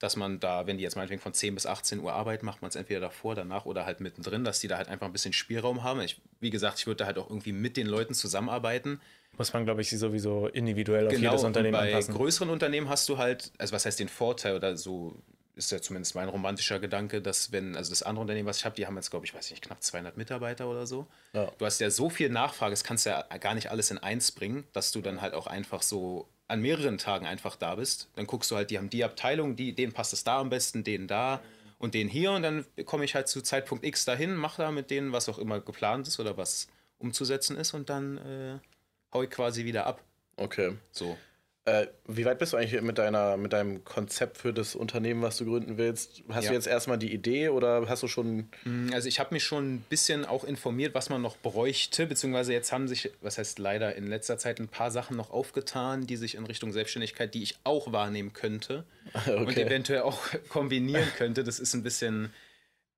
dass 0.00 0.16
man 0.16 0.40
da, 0.40 0.66
wenn 0.66 0.78
die 0.78 0.82
jetzt 0.82 0.96
meinetwegen 0.96 1.20
von 1.20 1.34
10 1.34 1.54
bis 1.54 1.66
18 1.66 2.00
Uhr 2.00 2.12
arbeiten, 2.12 2.44
macht 2.46 2.62
man 2.62 2.70
es 2.70 2.74
entweder 2.74 3.00
davor, 3.00 3.34
danach 3.34 3.66
oder 3.66 3.84
halt 3.84 4.00
mittendrin, 4.00 4.44
dass 4.44 4.58
die 4.58 4.66
da 4.66 4.78
halt 4.78 4.88
einfach 4.88 5.06
ein 5.06 5.12
bisschen 5.12 5.34
Spielraum 5.34 5.84
haben. 5.84 6.00
Ich, 6.00 6.20
wie 6.40 6.50
gesagt, 6.50 6.78
ich 6.78 6.86
würde 6.86 6.96
da 6.98 7.06
halt 7.06 7.18
auch 7.18 7.28
irgendwie 7.28 7.52
mit 7.52 7.76
den 7.76 7.86
Leuten 7.86 8.14
zusammenarbeiten. 8.14 9.00
Muss 9.36 9.52
man, 9.52 9.64
glaube 9.64 9.82
ich, 9.82 9.90
sowieso 9.90 10.48
individuell 10.48 11.06
auf 11.06 11.12
jedes 11.12 11.22
Genau, 11.22 11.38
und 11.40 11.46
Unternehmen 11.46 11.72
bei 11.72 11.88
anpassen. 11.88 12.14
größeren 12.14 12.50
Unternehmen 12.50 12.88
hast 12.88 13.08
du 13.10 13.18
halt, 13.18 13.52
also 13.58 13.74
was 13.74 13.84
heißt 13.84 14.00
den 14.00 14.08
Vorteil 14.08 14.56
oder 14.56 14.76
so 14.76 15.14
ist 15.54 15.70
ja 15.70 15.82
zumindest 15.82 16.14
mein 16.14 16.30
romantischer 16.30 16.78
Gedanke, 16.78 17.20
dass 17.20 17.52
wenn, 17.52 17.76
also 17.76 17.90
das 17.90 18.02
andere 18.02 18.22
Unternehmen, 18.22 18.48
was 18.48 18.56
ich 18.58 18.64
habe, 18.64 18.74
die 18.76 18.86
haben 18.86 18.96
jetzt, 18.96 19.10
glaube 19.10 19.26
ich, 19.26 19.34
weiß 19.34 19.50
nicht, 19.50 19.62
knapp 19.62 19.82
200 19.82 20.16
Mitarbeiter 20.16 20.66
oder 20.68 20.86
so. 20.86 21.06
Ja. 21.34 21.50
Du 21.58 21.66
hast 21.66 21.78
ja 21.80 21.90
so 21.90 22.08
viel 22.08 22.30
Nachfrage, 22.30 22.70
das 22.70 22.84
kannst 22.84 23.04
du 23.04 23.10
ja 23.10 23.22
gar 23.38 23.54
nicht 23.54 23.70
alles 23.70 23.90
in 23.90 23.98
eins 23.98 24.32
bringen, 24.32 24.64
dass 24.72 24.92
du 24.92 25.02
dann 25.02 25.20
halt 25.20 25.34
auch 25.34 25.46
einfach 25.46 25.82
so 25.82 26.26
an 26.50 26.60
mehreren 26.60 26.98
Tagen 26.98 27.26
einfach 27.26 27.56
da 27.56 27.76
bist. 27.76 28.08
Dann 28.16 28.26
guckst 28.26 28.50
du 28.50 28.56
halt, 28.56 28.70
die 28.70 28.78
haben 28.78 28.90
die 28.90 29.04
Abteilung, 29.04 29.56
die, 29.56 29.72
denen 29.72 29.92
passt 29.92 30.12
es 30.12 30.24
da 30.24 30.40
am 30.40 30.50
besten, 30.50 30.84
denen 30.84 31.06
da 31.06 31.40
und 31.78 31.94
denen 31.94 32.10
hier 32.10 32.32
und 32.32 32.42
dann 32.42 32.66
komme 32.84 33.04
ich 33.04 33.14
halt 33.14 33.28
zu 33.28 33.40
Zeitpunkt 33.40 33.84
X 33.84 34.04
dahin, 34.04 34.34
mache 34.34 34.62
da 34.62 34.70
mit 34.70 34.90
denen, 34.90 35.12
was 35.12 35.28
auch 35.28 35.38
immer 35.38 35.60
geplant 35.60 36.08
ist 36.08 36.20
oder 36.20 36.36
was 36.36 36.68
umzusetzen 36.98 37.56
ist 37.56 37.72
und 37.72 37.88
dann 37.88 38.18
äh, 38.18 38.58
hau 39.12 39.22
ich 39.22 39.30
quasi 39.30 39.64
wieder 39.64 39.86
ab. 39.86 40.02
Okay. 40.36 40.76
So. 40.92 41.16
Äh, 41.66 41.88
wie 42.06 42.24
weit 42.24 42.38
bist 42.38 42.54
du 42.54 42.56
eigentlich 42.56 42.80
mit, 42.80 42.96
deiner, 42.96 43.36
mit 43.36 43.52
deinem 43.52 43.84
Konzept 43.84 44.38
für 44.38 44.52
das 44.54 44.74
Unternehmen, 44.74 45.20
was 45.20 45.36
du 45.36 45.44
gründen 45.44 45.76
willst? 45.76 46.22
Hast 46.30 46.44
Ja. 46.44 46.50
du 46.50 46.54
jetzt 46.54 46.66
erstmal 46.66 46.96
die 46.96 47.12
Idee 47.12 47.50
oder 47.50 47.86
hast 47.86 48.02
du 48.02 48.08
schon. 48.08 48.48
Mm, 48.64 48.90
Also 48.94 49.08
ich 49.08 49.20
habe 49.20 49.34
mich 49.34 49.44
schon 49.44 49.74
ein 49.74 49.80
bisschen 49.90 50.24
auch 50.24 50.44
informiert, 50.44 50.94
was 50.94 51.10
man 51.10 51.20
noch 51.20 51.36
bräuchte, 51.36 52.06
beziehungsweise 52.06 52.54
jetzt 52.54 52.72
haben 52.72 52.88
sich, 52.88 53.10
was 53.20 53.36
heißt 53.36 53.58
leider, 53.58 53.94
in 53.94 54.06
letzter 54.06 54.38
Zeit 54.38 54.58
ein 54.58 54.68
paar 54.68 54.90
Sachen 54.90 55.18
noch 55.18 55.30
aufgetan, 55.30 56.06
die 56.06 56.16
sich 56.16 56.34
in 56.34 56.46
Richtung 56.46 56.72
Selbstständigkeit, 56.72 57.34
die 57.34 57.42
ich 57.42 57.58
auch 57.62 57.92
wahrnehmen 57.92 58.32
könnte 58.32 58.84
und 59.26 59.48
Okay. 59.50 59.64
eventuell 59.66 60.00
auch 60.00 60.18
kombinieren 60.48 61.08
könnte. 61.18 61.44
Das 61.44 61.60
ist 61.60 61.74
ein 61.74 61.82
bisschen, 61.82 62.32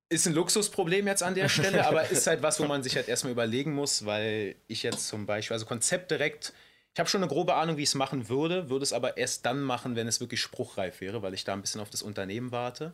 ist 0.08 0.26
ein 0.28 0.34
Luxusproblem 0.34 1.08
jetzt 1.08 1.24
an 1.24 1.34
der 1.34 1.48
Stelle, 1.48 1.84
aber 1.84 2.08
ist 2.10 2.28
halt 2.28 2.42
was, 2.42 2.60
wo 2.60 2.66
man 2.66 2.84
sich 2.84 2.94
halt 2.94 3.08
erstmal 3.08 3.32
überlegen 3.32 3.74
muss, 3.74 4.06
weil 4.06 4.54
ich 4.68 4.84
jetzt 4.84 5.08
zum 5.08 5.26
Beispiel, 5.26 5.54
also 5.54 5.66
Konzept 5.66 6.12
direkt, 6.12 6.52
ich 6.94 6.98
habe 7.00 7.08
schon 7.08 7.22
eine 7.22 7.32
grobe 7.32 7.54
Ahnung, 7.54 7.76
wie 7.78 7.82
ich 7.82 7.88
es 7.88 7.94
machen 7.94 8.28
würde, 8.28 8.68
würde 8.68 8.82
es 8.82 8.92
aber 8.92 9.16
erst 9.16 9.46
dann 9.46 9.62
machen, 9.62 9.96
wenn 9.96 10.06
es 10.06 10.20
wirklich 10.20 10.40
spruchreif 10.40 11.00
wäre, 11.00 11.22
weil 11.22 11.32
ich 11.32 11.44
da 11.44 11.54
ein 11.54 11.62
bisschen 11.62 11.80
auf 11.80 11.90
das 11.90 12.02
Unternehmen 12.02 12.52
warte. 12.52 12.92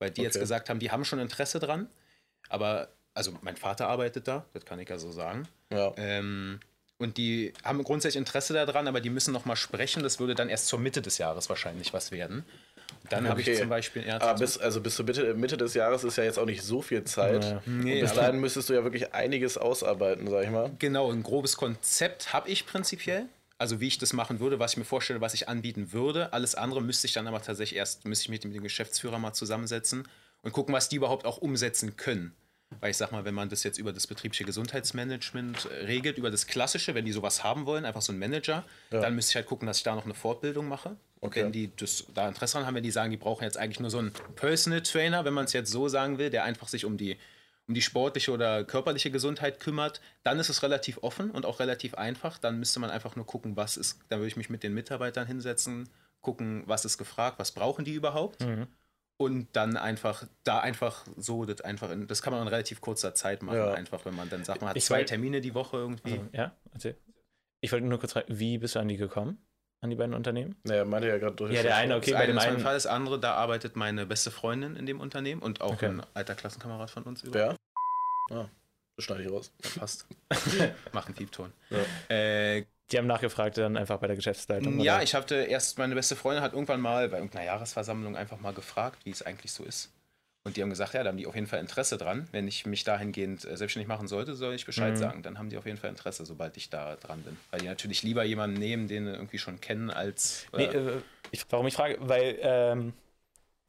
Weil 0.00 0.10
die 0.10 0.22
jetzt 0.22 0.36
Okay. 0.36 0.42
gesagt 0.42 0.70
haben, 0.70 0.80
die 0.80 0.90
haben 0.90 1.04
schon 1.04 1.18
Interesse 1.18 1.58
dran. 1.60 1.88
Aber, 2.48 2.88
also 3.14 3.32
mein 3.42 3.56
Vater 3.56 3.88
arbeitet 3.88 4.26
da, 4.28 4.44
das 4.54 4.64
kann 4.64 4.78
ich 4.80 4.88
ja 4.88 4.98
so 4.98 5.12
sagen. 5.12 5.46
Ja. 5.70 5.92
Ähm, 5.96 6.60
und 6.98 7.16
die 7.16 7.52
haben 7.62 7.82
grundsätzlich 7.84 8.18
Interesse 8.18 8.54
daran, 8.54 8.88
aber 8.88 9.00
die 9.00 9.10
müssen 9.10 9.32
noch 9.32 9.44
mal 9.44 9.56
sprechen. 9.56 10.02
Das 10.02 10.18
würde 10.18 10.34
dann 10.34 10.48
erst 10.48 10.66
zur 10.66 10.80
Mitte 10.80 11.00
des 11.00 11.18
Jahres 11.18 11.48
wahrscheinlich 11.48 11.92
was 11.92 12.10
werden. 12.10 12.44
Dann 13.10 13.28
habe 13.28 13.40
Okay. 13.40 13.52
ich 13.52 13.58
zum 13.58 13.68
Beispiel 13.68 14.06
ja, 14.06 14.20
Aber 14.20 14.38
bis, 14.38 14.58
also 14.58 14.80
bis 14.80 14.96
zur 14.96 15.04
Mitte, 15.04 15.34
Mitte 15.34 15.56
des 15.56 15.74
Jahres 15.74 16.04
ist 16.04 16.16
ja 16.16 16.24
jetzt 16.24 16.38
auch 16.38 16.46
nicht 16.46 16.62
so 16.62 16.82
viel 16.82 17.04
Zeit. 17.04 17.40
Naja. 17.40 17.62
Nee, 17.66 18.00
bis 18.00 18.12
dahin 18.14 18.38
müsstest 18.40 18.68
du 18.68 18.74
ja 18.74 18.84
wirklich 18.84 19.14
einiges 19.14 19.56
ausarbeiten, 19.58 20.28
sag 20.28 20.44
ich 20.44 20.50
mal. 20.50 20.70
Genau, 20.78 21.10
ein 21.10 21.22
grobes 21.22 21.56
Konzept 21.56 22.32
habe 22.32 22.48
ich 22.50 22.66
prinzipiell. 22.66 23.26
Also 23.60 23.80
wie 23.80 23.88
ich 23.88 23.98
das 23.98 24.12
machen 24.12 24.38
würde, 24.38 24.58
was 24.60 24.72
ich 24.72 24.76
mir 24.76 24.84
vorstelle, 24.84 25.20
was 25.20 25.34
ich 25.34 25.48
anbieten 25.48 25.92
würde. 25.92 26.32
Alles 26.32 26.54
andere 26.54 26.80
müsste 26.80 27.06
ich 27.08 27.12
dann 27.12 27.26
aber 27.26 27.42
tatsächlich 27.42 27.76
erst, 27.76 28.04
müsste 28.04 28.24
ich 28.26 28.28
mit 28.28 28.44
dem 28.44 28.62
Geschäftsführer 28.62 29.18
mal 29.18 29.32
zusammensetzen 29.32 30.06
und 30.42 30.52
gucken, 30.52 30.72
was 30.74 30.88
die 30.88 30.96
überhaupt 30.96 31.24
auch 31.26 31.38
umsetzen 31.38 31.96
können. 31.96 32.34
Weil 32.80 32.90
ich 32.90 32.98
sag 32.98 33.10
mal, 33.12 33.24
wenn 33.24 33.34
man 33.34 33.48
das 33.48 33.64
jetzt 33.64 33.78
über 33.78 33.92
das 33.94 34.06
betriebliche 34.06 34.44
Gesundheitsmanagement 34.44 35.66
äh, 35.70 35.84
regelt, 35.86 36.18
über 36.18 36.30
das 36.30 36.46
Klassische, 36.46 36.94
wenn 36.94 37.04
die 37.04 37.12
sowas 37.12 37.42
haben 37.44 37.66
wollen, 37.66 37.84
einfach 37.84 38.02
so 38.02 38.12
ein 38.12 38.18
Manager, 38.18 38.64
dann 38.90 39.14
müsste 39.14 39.30
ich 39.32 39.36
halt 39.36 39.46
gucken, 39.46 39.66
dass 39.66 39.78
ich 39.78 39.82
da 39.82 39.94
noch 39.94 40.04
eine 40.04 40.14
Fortbildung 40.14 40.68
mache. 40.68 40.96
Und 41.20 41.28
Okay. 41.30 41.44
wenn 41.44 41.52
die 41.52 41.74
das, 41.76 42.04
da 42.14 42.28
Interesse 42.28 42.54
dran 42.58 42.66
haben, 42.66 42.74
wenn 42.74 42.82
die 42.82 42.90
sagen, 42.90 43.10
die 43.10 43.16
brauchen 43.16 43.44
jetzt 43.44 43.56
eigentlich 43.58 43.80
nur 43.80 43.90
so 43.90 43.98
einen 43.98 44.12
Personal 44.36 44.82
Trainer, 44.82 45.24
wenn 45.24 45.34
man 45.34 45.46
es 45.46 45.52
jetzt 45.52 45.70
so 45.70 45.88
sagen 45.88 46.18
will, 46.18 46.30
der 46.30 46.44
einfach 46.44 46.68
sich 46.68 46.84
um 46.84 46.96
die, 46.96 47.16
um 47.66 47.74
die 47.74 47.82
sportliche 47.82 48.30
oder 48.32 48.64
körperliche 48.64 49.10
Gesundheit 49.10 49.58
kümmert, 49.60 50.00
dann 50.22 50.38
ist 50.38 50.48
es 50.48 50.62
relativ 50.62 50.98
offen 51.02 51.30
und 51.30 51.44
auch 51.44 51.58
relativ 51.60 51.94
einfach. 51.94 52.38
Dann 52.38 52.58
müsste 52.58 52.78
man 52.80 52.90
einfach 52.90 53.16
nur 53.16 53.26
gucken, 53.26 53.56
was 53.56 53.76
ist, 53.76 53.98
dann 54.08 54.20
würde 54.20 54.28
ich 54.28 54.36
mich 54.36 54.48
mit 54.48 54.62
den 54.62 54.74
Mitarbeitern 54.74 55.26
hinsetzen, 55.26 55.88
gucken, 56.20 56.62
was 56.66 56.84
ist 56.84 56.98
gefragt, 56.98 57.38
was 57.38 57.52
brauchen 57.52 57.84
die 57.84 57.94
überhaupt. 57.94 58.46
Und 59.20 59.48
dann 59.54 59.76
einfach, 59.76 60.24
da 60.44 60.60
einfach 60.60 61.04
so, 61.16 61.44
das 61.44 61.60
einfach, 61.62 61.90
in, 61.90 62.06
das 62.06 62.22
kann 62.22 62.32
man 62.32 62.40
in 62.42 62.48
relativ 62.48 62.80
kurzer 62.80 63.14
Zeit 63.16 63.42
machen, 63.42 63.56
Ja. 63.58 63.72
einfach, 63.72 64.04
wenn 64.04 64.14
man 64.14 64.30
dann 64.30 64.44
sagt, 64.44 64.60
man 64.60 64.70
hat 64.70 64.76
Ich 64.76 64.84
zwei 64.84 64.98
wollt- 64.98 65.08
Termine 65.08 65.40
die 65.40 65.54
Woche 65.54 65.76
irgendwie. 65.78 66.12
Also, 66.12 66.28
ja, 66.32 66.52
erzähl. 66.72 66.96
Ich 67.60 67.72
wollte 67.72 67.86
nur 67.86 67.98
kurz 67.98 68.12
fragen, 68.12 68.38
wie 68.38 68.58
bist 68.58 68.76
du 68.76 68.78
an 68.78 68.86
die 68.86 68.96
gekommen? 68.96 69.38
An 69.80 69.90
die 69.90 69.96
beiden 69.96 70.14
Unternehmen? 70.14 70.56
Naja, 70.64 70.84
meinte 70.84 71.06
ja 71.08 71.18
gerade 71.18 71.36
durch. 71.36 71.52
Ja, 71.54 71.62
der 71.62 71.76
eine, 71.76 71.96
okay, 71.96 72.10
das 72.10 72.20
bei 72.20 72.26
dem 72.26 72.38
einen. 72.38 72.58
Fall, 72.58 72.74
das 72.74 72.86
andere, 72.86 73.20
da 73.20 73.34
arbeitet 73.34 73.76
meine 73.76 74.06
beste 74.06 74.30
Freundin 74.32 74.74
in 74.74 74.86
dem 74.86 75.00
Unternehmen 75.00 75.40
und 75.40 75.60
auch 75.60 75.74
Okay. 75.74 75.86
ein 75.86 76.02
alter 76.14 76.34
Klassenkamerad 76.34 76.90
von 76.90 77.04
uns. 77.04 77.22
Wer? 77.24 77.54
Ah, 78.30 78.46
das 78.96 79.04
schneide 79.04 79.22
ich 79.22 79.30
raus. 79.30 79.52
Passt. 79.78 80.06
Mach 80.92 81.06
einen 81.06 81.14
Piepton. 81.14 81.52
Ja. 81.70 82.14
Äh, 82.14 82.64
Die 82.90 82.98
haben 82.98 83.06
nachgefragt 83.06 83.56
dann 83.58 83.76
einfach 83.76 83.98
bei 83.98 84.08
der 84.08 84.16
Geschäftsleitung. 84.16 84.80
ja, 84.80 84.94
oder? 84.96 85.02
ich 85.04 85.14
hatte 85.14 85.36
erst, 85.36 85.78
meine 85.78 85.94
beste 85.94 86.16
Freundin 86.16 86.42
hat 86.42 86.54
irgendwann 86.54 86.80
mal 86.80 87.08
bei 87.08 87.18
irgendeiner 87.18 87.44
Jahresversammlung 87.44 88.16
einfach 88.16 88.40
mal 88.40 88.52
gefragt, 88.54 89.04
wie 89.04 89.10
es 89.10 89.22
eigentlich 89.22 89.52
so 89.52 89.62
ist. 89.62 89.90
Und 90.48 90.56
die 90.56 90.62
haben 90.62 90.70
gesagt, 90.70 90.94
ja, 90.94 91.02
da 91.02 91.10
haben 91.10 91.18
die 91.18 91.26
auf 91.26 91.34
jeden 91.34 91.46
Fall 91.46 91.60
Interesse 91.60 91.98
dran. 91.98 92.26
Wenn 92.32 92.48
ich 92.48 92.64
mich 92.64 92.82
dahingehend 92.82 93.44
äh, 93.44 93.54
selbstständig 93.54 93.86
machen 93.86 94.08
sollte, 94.08 94.34
soll 94.34 94.54
ich 94.54 94.64
Bescheid 94.64 94.94
Mhm. 94.94 94.98
sagen. 94.98 95.22
Dann 95.22 95.38
haben 95.38 95.50
die 95.50 95.58
auf 95.58 95.66
jeden 95.66 95.76
Fall 95.76 95.90
Interesse, 95.90 96.24
sobald 96.24 96.56
ich 96.56 96.70
da 96.70 96.96
dran 96.96 97.22
bin. 97.22 97.36
Weil 97.50 97.60
die 97.60 97.66
natürlich 97.66 98.02
lieber 98.02 98.24
jemanden 98.24 98.58
nehmen, 98.58 98.88
den 98.88 99.04
sie 99.04 99.12
irgendwie 99.12 99.36
schon 99.36 99.60
kennen, 99.60 99.90
als. 99.90 100.46
Nee, 100.56 100.64
äh, 100.64 100.78
äh, 100.78 101.02
ich, 101.32 101.44
warum 101.50 101.66
ich 101.66 101.74
frage, 101.74 101.98
weil 102.00 102.38
ähm, 102.40 102.94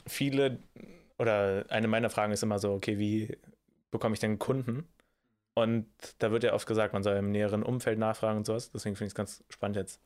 viele 0.08 0.58
oder 1.18 1.65
eine 1.68 1.89
meiner 1.89 2.10
Fragen 2.10 2.32
ist 2.32 2.44
immer 2.44 2.60
so, 2.60 2.72
okay, 2.72 2.98
wie 2.98 3.38
bekomme 3.92 4.13
ich 4.13 4.22
denn 4.22 4.39
Kunden? 4.39 4.88
Und 5.54 5.88
da 6.20 6.32
wird 6.32 6.44
ja 6.46 6.54
oft 6.54 6.65
gesagt, 6.65 6.94
man 6.94 7.04
soll 7.04 7.18
im 7.18 7.32
näheren 7.32 7.63
Umfeld 7.63 8.00
nachfragen 8.00 8.38
und 8.38 8.46
sowas. 8.46 8.72
Deswegen 8.72 8.96
finde 8.96 9.08
ich 9.08 9.12
es 9.12 9.15
ganz 9.15 9.44
spannend 9.50 9.76
jetzt, 9.76 10.00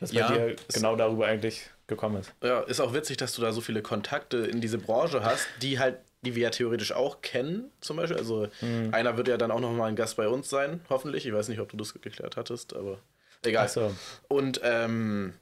dass 0.00 0.12
Ja, 0.12 0.28
bei 0.28 0.36
dir 0.48 0.56
genau 0.72 0.96
darüber 0.96 1.26
eigentlich 1.26 1.70
gekommen 1.86 2.16
ist. 2.20 2.32
Ja, 2.42 2.60
ist 2.60 2.80
auch 2.80 2.94
witzig, 2.94 3.16
dass 3.18 3.34
du 3.34 3.42
da 3.42 3.52
so 3.52 3.60
viele 3.60 3.82
Kontakte 3.82 4.38
in 4.38 4.60
diese 4.60 4.78
Branche 4.78 5.22
hast, 5.22 5.46
die 5.60 5.78
halt, 5.78 5.98
die 6.22 6.34
wir 6.34 6.44
ja 6.44 6.50
theoretisch 6.50 6.92
auch 6.92 7.20
kennen, 7.20 7.70
zum 7.80 7.96
Beispiel. 7.98 8.16
Also 8.16 8.48
Mhm. 8.62 8.92
einer 8.94 9.16
wird 9.16 9.28
ja 9.28 9.36
dann 9.36 9.50
auch 9.50 9.60
noch 9.60 9.72
mal 9.72 9.86
ein 9.86 9.96
Gast 9.96 10.16
bei 10.16 10.28
uns 10.28 10.48
sein, 10.48 10.80
hoffentlich. 10.88 11.26
Ich 11.26 11.32
weiß 11.32 11.48
nicht, 11.48 11.60
ob 11.60 11.68
du 11.70 11.76
das 11.76 11.92
geklärt 11.92 12.36
hattest, 12.36 12.74
aber 12.74 12.98
egal. 13.44 13.64
Achso. 13.64 13.94
Und 14.28 14.60
ähm, 14.62 15.34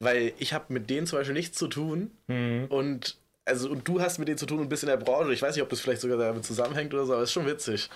weil 0.00 0.32
ich 0.38 0.52
habe 0.52 0.72
mit 0.72 0.90
denen 0.90 1.06
zum 1.06 1.18
Beispiel 1.18 1.34
nichts 1.34 1.58
zu 1.58 1.68
tun 1.68 2.10
Mhm. 2.28 2.66
und 2.68 3.16
also 3.46 3.70
und 3.70 3.88
du 3.88 4.00
hast 4.02 4.18
mit 4.18 4.28
denen 4.28 4.36
zu 4.36 4.44
tun 4.44 4.58
und 4.60 4.68
bist 4.68 4.82
in 4.82 4.90
der 4.90 4.98
Branche. 4.98 5.32
Ich 5.32 5.40
weiß 5.40 5.54
nicht, 5.54 5.62
ob 5.62 5.70
das 5.70 5.80
vielleicht 5.80 6.02
sogar 6.02 6.18
damit 6.18 6.44
zusammenhängt 6.44 6.92
oder 6.92 7.06
so, 7.06 7.14
aber 7.14 7.22
ist 7.22 7.32
schon 7.32 7.46
witzig. 7.46 7.88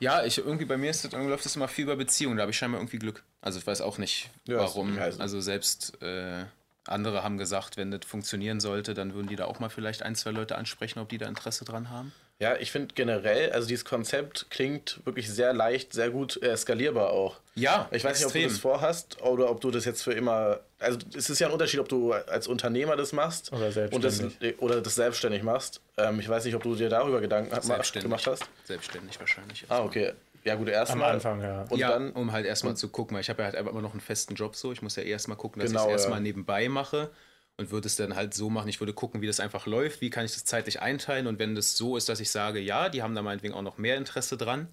Ja, 0.00 0.24
ich 0.24 0.36
irgendwie 0.38 0.66
bei 0.66 0.76
mir 0.76 0.90
ist 0.90 1.04
das, 1.04 1.12
irgendwie 1.12 1.30
läuft 1.30 1.44
das 1.46 1.56
immer 1.56 1.68
viel 1.68 1.84
über 1.84 1.96
Beziehungen. 1.96 2.36
Da 2.36 2.42
habe 2.42 2.50
ich 2.50 2.58
scheinbar 2.58 2.80
irgendwie 2.80 2.98
Glück. 2.98 3.22
Also 3.46 3.60
ich 3.60 3.66
weiß 3.66 3.80
auch 3.80 3.96
nicht, 3.98 4.28
Ja, 4.48 4.58
warum. 4.58 4.98
Also 5.20 5.40
selbst 5.40 6.02
äh, 6.02 6.44
andere 6.84 7.22
haben 7.22 7.38
gesagt, 7.38 7.76
wenn 7.76 7.92
das 7.92 8.00
funktionieren 8.04 8.58
sollte, 8.58 8.92
dann 8.92 9.14
würden 9.14 9.28
die 9.28 9.36
da 9.36 9.44
auch 9.44 9.60
mal 9.60 9.68
vielleicht 9.68 10.02
ein, 10.02 10.16
zwei 10.16 10.32
Leute 10.32 10.56
ansprechen, 10.56 10.98
ob 10.98 11.08
die 11.08 11.18
da 11.18 11.26
Interesse 11.28 11.64
dran 11.64 11.88
haben. 11.90 12.12
Ja, 12.40 12.56
ich 12.56 12.72
finde 12.72 12.94
generell, 12.94 13.52
also 13.52 13.68
dieses 13.68 13.84
Konzept 13.84 14.46
klingt 14.50 15.00
wirklich 15.06 15.30
sehr 15.30 15.52
leicht, 15.54 15.92
sehr 15.92 16.10
gut 16.10 16.42
äh, 16.42 16.56
skalierbar 16.56 17.10
auch. 17.10 17.36
Ja, 17.54 17.88
Ich 17.92 18.02
weiß 18.04 18.18
nicht, 18.18 18.26
ob 18.26 18.32
du 18.32 18.42
das 18.42 18.58
vorhast 18.58 19.22
oder 19.22 19.48
ob 19.48 19.60
du 19.60 19.70
das 19.70 19.84
jetzt 19.84 20.02
für 20.02 20.12
immer. 20.12 20.58
Also 20.80 20.98
es 21.16 21.30
ist 21.30 21.38
ja 21.38 21.46
ein 21.46 21.52
Unterschied, 21.52 21.78
ob 21.80 21.88
du 21.88 22.12
als 22.12 22.48
Unternehmer 22.48 22.96
das 22.96 23.12
machst 23.12 23.52
Oder 23.52 23.66
und 23.92 24.04
das, 24.04 24.16
selbstständig. 24.18 24.60
oder 24.60 24.80
das 24.82 24.94
selbstständig 24.96 25.42
machst. 25.44 25.80
Ähm, 25.96 26.18
ich 26.20 26.28
weiß 26.28 26.44
nicht, 26.44 26.54
ob 26.56 26.64
du 26.64 26.74
dir 26.74 26.88
darüber 26.90 27.20
Gedanken 27.20 27.58
Selbstständig. 27.62 28.02
gemacht 28.10 28.26
hast. 28.26 28.44
Selbstständig 28.64 29.18
wahrscheinlich. 29.20 29.64
Ah, 29.68 29.82
okay. 29.84 30.12
Ja, 30.46 30.54
gut, 30.54 30.68
Am 30.68 30.74
erstmal. 30.74 31.12
Anfang, 31.14 31.40
ja. 31.42 31.62
Und 31.68 31.78
ja, 31.78 31.90
dann. 31.90 32.12
um 32.12 32.30
halt 32.30 32.46
erstmal 32.46 32.76
zu 32.76 32.88
gucken, 32.88 33.16
weil 33.16 33.20
ich 33.22 33.28
habe 33.28 33.42
ja 33.42 33.46
halt 33.46 33.56
einfach 33.56 33.72
immer 33.72 33.82
noch 33.82 33.90
einen 33.90 34.00
festen 34.00 34.36
Job 34.36 34.54
so. 34.54 34.70
Ich 34.70 34.80
muss 34.80 34.94
ja 34.94 35.02
erstmal 35.02 35.36
gucken, 35.36 35.60
dass 35.60 35.70
Genau, 35.70 35.80
ich 35.80 35.86
es 35.86 35.88
ja. 35.88 35.96
erstmal 35.96 36.20
nebenbei 36.20 36.68
mache 36.68 37.10
und 37.56 37.72
würde 37.72 37.88
es 37.88 37.96
dann 37.96 38.14
halt 38.14 38.32
so 38.32 38.48
machen. 38.48 38.68
Ich 38.68 38.80
würde 38.80 38.92
gucken, 38.92 39.20
wie 39.20 39.26
das 39.26 39.40
einfach 39.40 39.66
läuft, 39.66 40.00
wie 40.00 40.08
kann 40.10 40.24
ich 40.24 40.32
das 40.34 40.44
zeitlich 40.44 40.80
einteilen 40.80 41.26
und 41.26 41.40
wenn 41.40 41.56
das 41.56 41.76
so 41.76 41.96
ist, 41.96 42.08
dass 42.08 42.20
ich 42.20 42.30
sage, 42.30 42.60
ja, 42.60 42.88
die 42.88 43.02
haben 43.02 43.14
da 43.16 43.22
meinetwegen 43.22 43.54
auch 43.54 43.62
noch 43.62 43.76
mehr 43.76 43.96
Interesse 43.96 44.36
dran, 44.36 44.68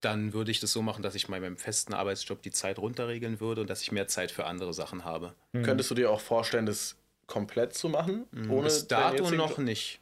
dann 0.00 0.32
würde 0.32 0.50
ich 0.50 0.60
das 0.60 0.72
so 0.72 0.80
machen, 0.80 1.02
dass 1.02 1.14
ich 1.14 1.28
mal 1.28 1.38
beim 1.42 1.58
festen 1.58 1.92
Arbeitsjob 1.92 2.40
die 2.40 2.50
Zeit 2.50 2.78
runterregeln 2.78 3.40
würde 3.40 3.60
und 3.60 3.68
dass 3.68 3.82
ich 3.82 3.92
mehr 3.92 4.08
Zeit 4.08 4.30
für 4.30 4.46
andere 4.46 4.72
Sachen 4.72 5.04
habe. 5.04 5.34
Könntest 5.52 5.90
du 5.90 5.94
dir 5.94 6.10
auch 6.10 6.20
vorstellen, 6.20 6.64
das 6.64 6.96
komplett 7.26 7.74
zu 7.74 7.90
machen? 7.90 8.24
Ohne 8.48 8.62
Bis 8.64 8.88
dato 8.88 9.30
noch 9.32 9.58
nicht. 9.58 10.00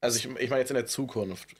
Also 0.00 0.16
ich, 0.18 0.24
ich 0.40 0.48
meine 0.48 0.60
jetzt 0.60 0.70
in 0.70 0.76
der 0.76 0.86
Zukunft. 0.86 1.54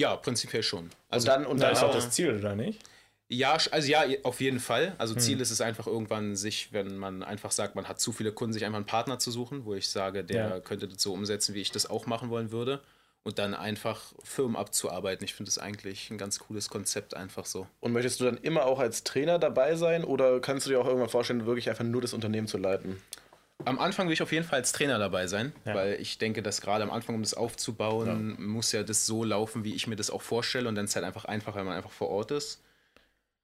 Ja, 0.00 0.16
prinzipiell 0.16 0.62
schon. 0.62 0.88
Und 1.10 1.28
dann, 1.28 1.44
und 1.46 1.58
Da 1.60 1.66
dann 1.66 1.72
ist 1.74 1.82
auch 1.82 1.90
auch, 1.90 1.94
das 1.94 2.10
Ziel, 2.10 2.36
oder 2.38 2.56
nicht? 2.56 2.80
Ja, 3.28 3.56
sch- 3.56 3.70
also 3.70 3.86
ja, 3.88 4.02
auf 4.24 4.40
jeden 4.40 4.58
Fall. 4.60 4.94
Also 4.98 5.14
Hm. 5.14 5.20
Ziel 5.20 5.40
ist 5.40 5.50
es 5.50 5.60
einfach 5.60 5.86
irgendwann, 5.86 6.36
sich, 6.36 6.72
wenn 6.72 6.96
man 6.96 7.22
einfach 7.22 7.50
sagt, 7.52 7.74
man 7.76 7.86
hat 7.86 8.00
zu 8.00 8.10
viele 8.12 8.32
Kunden, 8.32 8.52
sich 8.54 8.64
einfach 8.64 8.78
einen 8.78 8.86
Partner 8.86 9.18
zu 9.18 9.30
suchen, 9.30 9.64
wo 9.66 9.74
ich 9.74 9.88
sage, 9.88 10.24
der 10.24 10.48
Ja. 10.48 10.60
könnte 10.60 10.88
das 10.88 11.02
so 11.02 11.12
umsetzen, 11.12 11.54
wie 11.54 11.60
ich 11.60 11.70
das 11.70 11.88
auch 11.88 12.06
machen 12.06 12.30
wollen 12.30 12.50
würde. 12.50 12.80
Und 13.22 13.38
dann 13.38 13.54
einfach 13.54 14.00
Firmen 14.24 14.56
abzuarbeiten. 14.56 15.22
Ich 15.26 15.34
finde 15.34 15.50
das 15.50 15.58
eigentlich 15.58 16.10
ein 16.10 16.16
ganz 16.16 16.38
cooles 16.38 16.70
Konzept, 16.70 17.14
einfach 17.14 17.44
so. 17.44 17.66
und 17.80 17.92
möchtest 17.92 18.18
du 18.20 18.24
dann 18.24 18.38
immer 18.38 18.64
auch 18.64 18.78
als 18.78 19.04
Trainer 19.04 19.38
dabei 19.38 19.76
sein 19.76 20.04
oder 20.04 20.40
kannst 20.40 20.64
du 20.66 20.70
dir 20.70 20.80
auch 20.80 20.86
irgendwann 20.86 21.10
vorstellen, 21.10 21.44
wirklich 21.44 21.68
einfach 21.68 21.84
nur 21.84 22.00
das 22.00 22.14
Unternehmen 22.14 22.48
zu 22.48 22.56
leiten? 22.56 22.96
Am 23.64 23.78
Anfang 23.78 24.06
will 24.08 24.14
ich 24.14 24.22
auf 24.22 24.32
jeden 24.32 24.44
Fall 24.46 24.60
als 24.60 24.72
Trainer 24.72 24.98
dabei 24.98 25.26
sein, 25.26 25.52
Ja. 25.64 25.74
weil 25.74 26.00
ich 26.00 26.18
denke, 26.18 26.42
dass 26.42 26.60
gerade 26.60 26.82
am 26.82 26.90
Anfang, 26.90 27.14
um 27.14 27.22
das 27.22 27.34
aufzubauen, 27.34 28.36
muss 28.42 28.72
ja 28.72 28.82
das 28.82 29.06
so 29.06 29.24
laufen, 29.24 29.64
wie 29.64 29.74
ich 29.74 29.86
mir 29.86 29.96
das 29.96 30.10
auch 30.10 30.22
vorstelle. 30.22 30.68
Und 30.68 30.74
dann 30.74 30.84
ist 30.86 30.92
es 30.92 30.96
halt 30.96 31.04
einfach 31.04 31.24
einfacher, 31.26 31.58
wenn 31.60 31.66
man 31.66 31.76
einfach 31.76 31.90
vor 31.90 32.08
Ort 32.08 32.30
ist. 32.30 32.62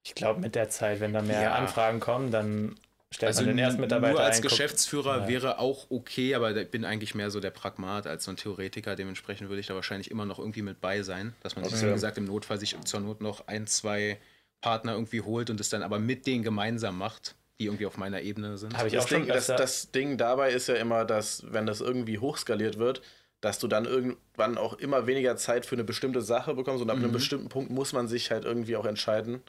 Ich 0.04 0.14
glaube, 0.14 0.40
mit 0.40 0.54
der 0.54 0.70
Zeit, 0.70 1.00
wenn 1.00 1.12
da 1.12 1.22
mehr 1.22 1.42
Ja. 1.42 1.54
Anfragen 1.54 2.00
kommen, 2.00 2.30
dann 2.30 2.76
stellt 3.12 3.28
Also 3.28 3.42
man 3.42 3.48
den 3.50 3.58
ersten 3.58 3.80
Mitarbeiter 3.80 4.12
nur 4.14 4.22
als 4.22 4.36
ein, 4.36 4.42
Geschäftsführer 4.42 5.22
Ja. 5.22 5.28
wäre 5.28 5.58
auch 5.58 5.86
okay, 5.90 6.34
aber 6.34 6.56
ich 6.56 6.70
bin 6.70 6.84
eigentlich 6.84 7.14
mehr 7.14 7.30
so 7.30 7.40
der 7.40 7.50
Pragmat 7.50 8.06
als 8.06 8.24
so 8.24 8.30
ein 8.30 8.36
Theoretiker. 8.36 8.94
Dementsprechend 8.96 9.48
würde 9.48 9.60
ich 9.60 9.66
da 9.66 9.74
wahrscheinlich 9.74 10.10
immer 10.10 10.24
noch 10.24 10.38
irgendwie 10.38 10.62
mit 10.62 10.80
bei 10.80 11.02
sein, 11.02 11.34
dass 11.42 11.56
man 11.56 11.64
sich, 11.64 11.74
Okay. 11.74 11.88
wie 11.88 11.92
gesagt, 11.94 12.18
im 12.18 12.24
Notfall 12.24 12.58
sich 12.60 12.76
zur 12.84 13.00
Not 13.00 13.20
noch 13.20 13.48
ein, 13.48 13.66
zwei 13.66 14.18
Partner 14.60 14.92
irgendwie 14.92 15.20
holt 15.20 15.50
und 15.50 15.60
es 15.60 15.68
dann 15.68 15.82
aber 15.82 15.98
mit 15.98 16.26
denen 16.26 16.42
gemeinsam 16.44 16.96
macht, 16.98 17.34
die 17.58 17.66
irgendwie 17.66 17.86
auf 17.86 17.96
meiner 17.96 18.20
Ebene 18.22 18.58
sind. 18.58 18.74
Ich 18.74 18.92
Das 18.92 19.04
auch 19.04 19.08
schon 19.08 19.22
Ding, 19.22 19.28
das, 19.28 19.48
öfter- 19.50 19.56
das 19.56 19.90
Ding 19.90 20.18
dabei 20.18 20.52
ist 20.52 20.68
ja 20.68 20.74
immer, 20.74 21.04
dass, 21.04 21.42
wenn 21.52 21.66
das 21.66 21.80
irgendwie 21.80 22.18
hochskaliert 22.18 22.78
wird, 22.78 23.02
dass 23.40 23.58
du 23.58 23.68
dann 23.68 23.84
irgendwann 23.84 24.58
auch 24.58 24.74
immer 24.74 25.06
weniger 25.06 25.36
Zeit 25.36 25.66
für 25.66 25.74
eine 25.76 25.84
bestimmte 25.84 26.20
Sache 26.20 26.54
bekommst 26.54 26.82
und 26.82 26.90
ab 26.90 26.96
Mhm. 26.98 27.04
einem 27.04 27.12
bestimmten 27.12 27.48
Punkt 27.48 27.70
muss 27.70 27.92
man 27.92 28.08
sich 28.08 28.30
halt 28.30 28.44
irgendwie 28.44 28.76
auch 28.76 28.86
entscheiden. 28.86 29.42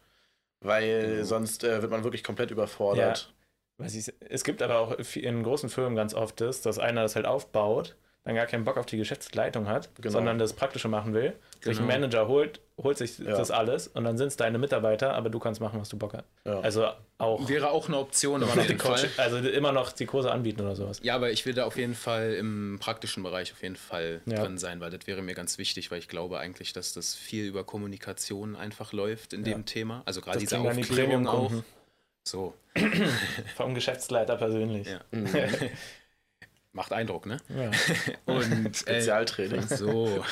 Weil 0.59 1.11
Genau. 1.11 1.23
sonst 1.25 1.63
äh, 1.63 1.81
wird 1.81 1.91
man 1.91 2.03
wirklich 2.03 2.23
komplett 2.23 2.51
überfordert. 2.51 3.33
Was 3.77 3.93
ich, 3.93 4.11
es 4.27 4.43
gibt 4.43 4.61
aber 4.63 4.79
auch 4.79 4.91
in 5.15 5.43
großen 5.43 5.69
Firmen 5.69 5.95
ganz 5.95 6.13
oft 6.15 6.41
das, 6.41 6.61
dass 6.61 6.79
einer 6.79 7.03
das 7.03 7.15
halt 7.15 7.27
aufbaut, 7.27 7.95
dann 8.23 8.33
gar 8.35 8.47
keinen 8.47 8.63
Bock 8.63 8.77
auf 8.77 8.87
die 8.87 8.97
Geschäftsleitung 8.97 9.67
hat, 9.67 9.89
Genau. 9.97 10.13
sondern 10.13 10.39
das 10.39 10.53
Praktische 10.53 10.87
machen 10.87 11.13
will, 11.13 11.33
sich 11.63 11.77
einen 11.79 11.87
Genau. 11.87 11.99
Manager 11.99 12.27
holt, 12.27 12.59
holt 12.81 12.97
sich 12.97 13.17
Ja. 13.19 13.35
das 13.37 13.51
alles 13.51 13.87
und 13.87 14.03
dann 14.03 14.17
sind 14.17 14.27
es 14.27 14.37
deine 14.37 14.57
Mitarbeiter, 14.57 15.13
aber 15.13 15.29
du 15.29 15.39
kannst 15.39 15.59
machen, 15.61 15.79
was 15.79 15.89
du 15.89 15.97
Bock 15.97 16.13
hast. 16.13 16.25
Ja. 16.45 16.59
Also 16.61 16.87
auch 17.17 17.47
Wäre 17.49 17.71
auch 17.71 17.87
eine 17.87 17.97
Option, 17.97 18.41
immer 18.41 18.55
noch 18.55 18.65
die. 18.65 18.75
Coach, 18.77 19.05
also 19.17 19.37
immer 19.37 19.71
noch 19.71 19.91
die 19.91 20.05
Kurse 20.05 20.31
anbieten 20.31 20.61
oder 20.61 20.75
sowas. 20.75 20.99
Ja, 21.03 21.15
aber 21.15 21.31
ich 21.31 21.45
will 21.45 21.53
da 21.53 21.65
auf 21.65 21.77
jeden 21.77 21.95
Fall 21.95 22.33
im 22.33 22.77
praktischen 22.79 23.23
Bereich 23.23 23.51
auf 23.53 23.61
jeden 23.63 23.75
Fall 23.75 24.21
Ja. 24.25 24.43
drin 24.43 24.57
sein, 24.57 24.79
weil 24.79 24.91
das 24.91 25.07
wäre 25.07 25.21
mir 25.21 25.33
ganz 25.33 25.57
wichtig, 25.57 25.89
weil 25.91 25.99
ich 25.99 26.07
glaube 26.07 26.39
eigentlich, 26.39 26.73
dass 26.73 26.93
das 26.93 27.15
viel 27.15 27.45
über 27.45 27.63
Kommunikation 27.63 28.55
einfach 28.55 28.93
läuft 28.93 29.33
in 29.33 29.43
Ja. 29.45 29.53
dem 29.53 29.65
Thema. 29.65 30.03
Also 30.05 30.21
gerade 30.21 30.39
diese 30.39 30.55
dann 30.55 30.63
die 30.75 30.81
Aufklärung 30.81 31.27
auch. 31.27 31.51
So, 32.23 32.53
Vom 33.55 33.73
Geschäftsleiter 33.73 34.35
persönlich. 34.35 34.87
Ja. 34.87 34.99
Macht 36.77 36.93
Eindruck, 36.93 37.25
ne? 37.25 37.37
Ja. 37.49 37.71
Und 38.25 38.67
äh, 38.67 38.73
Spezialtraining. 38.73 39.63
so. 39.67 40.23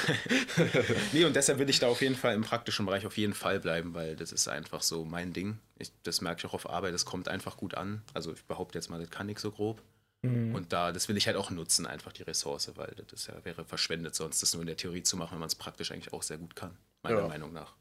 nee, 1.11 1.25
und 1.25 1.35
deshalb 1.35 1.57
will 1.57 1.67
ich 1.71 1.79
da 1.79 1.87
auf 1.87 2.03
jeden 2.03 2.13
Fall 2.15 2.35
im 2.35 2.43
praktischen 2.43 2.85
Bereich 2.85 3.07
auf 3.07 3.17
jeden 3.17 3.33
Fall 3.33 3.59
bleiben, 3.59 3.95
weil 3.95 4.15
das 4.15 4.31
ist 4.31 4.47
einfach 4.47 4.83
so 4.83 5.05
mein 5.05 5.33
Ding. 5.33 5.57
Ich, 5.79 5.91
das 6.03 6.21
merke 6.21 6.41
ich 6.41 6.45
auch 6.45 6.53
auf 6.53 6.69
Arbeit, 6.69 6.93
das 6.93 7.03
kommt 7.03 7.29
einfach 7.29 7.57
gut 7.57 7.73
an. 7.73 8.03
Also 8.13 8.31
ich 8.31 8.43
behaupte 8.45 8.77
jetzt 8.77 8.89
mal, 8.89 8.99
das 8.99 9.09
kann 9.09 9.27
ich 9.27 9.39
so 9.39 9.49
grob. 9.49 9.81
Mhm. 10.21 10.53
Und 10.53 10.71
da, 10.71 10.91
das 10.91 11.09
will 11.09 11.17
ich 11.17 11.25
halt 11.25 11.35
auch 11.35 11.49
nutzen, 11.49 11.87
einfach 11.87 12.11
die 12.11 12.21
Ressource, 12.21 12.71
weil 12.75 12.93
das 13.09 13.25
ja, 13.25 13.33
wäre 13.43 13.65
verschwendet, 13.65 14.13
sonst 14.13 14.43
das 14.43 14.53
nur 14.53 14.61
in 14.61 14.67
der 14.67 14.77
Theorie 14.77 15.01
zu 15.01 15.17
machen, 15.17 15.31
wenn 15.31 15.39
man 15.39 15.47
es 15.47 15.55
praktisch 15.55 15.91
eigentlich 15.91 16.13
auch 16.13 16.21
sehr 16.21 16.37
gut 16.37 16.55
kann, 16.55 16.77
meiner 17.01 17.21
Ja. 17.21 17.27
Meinung 17.27 17.53
nach. 17.53 17.73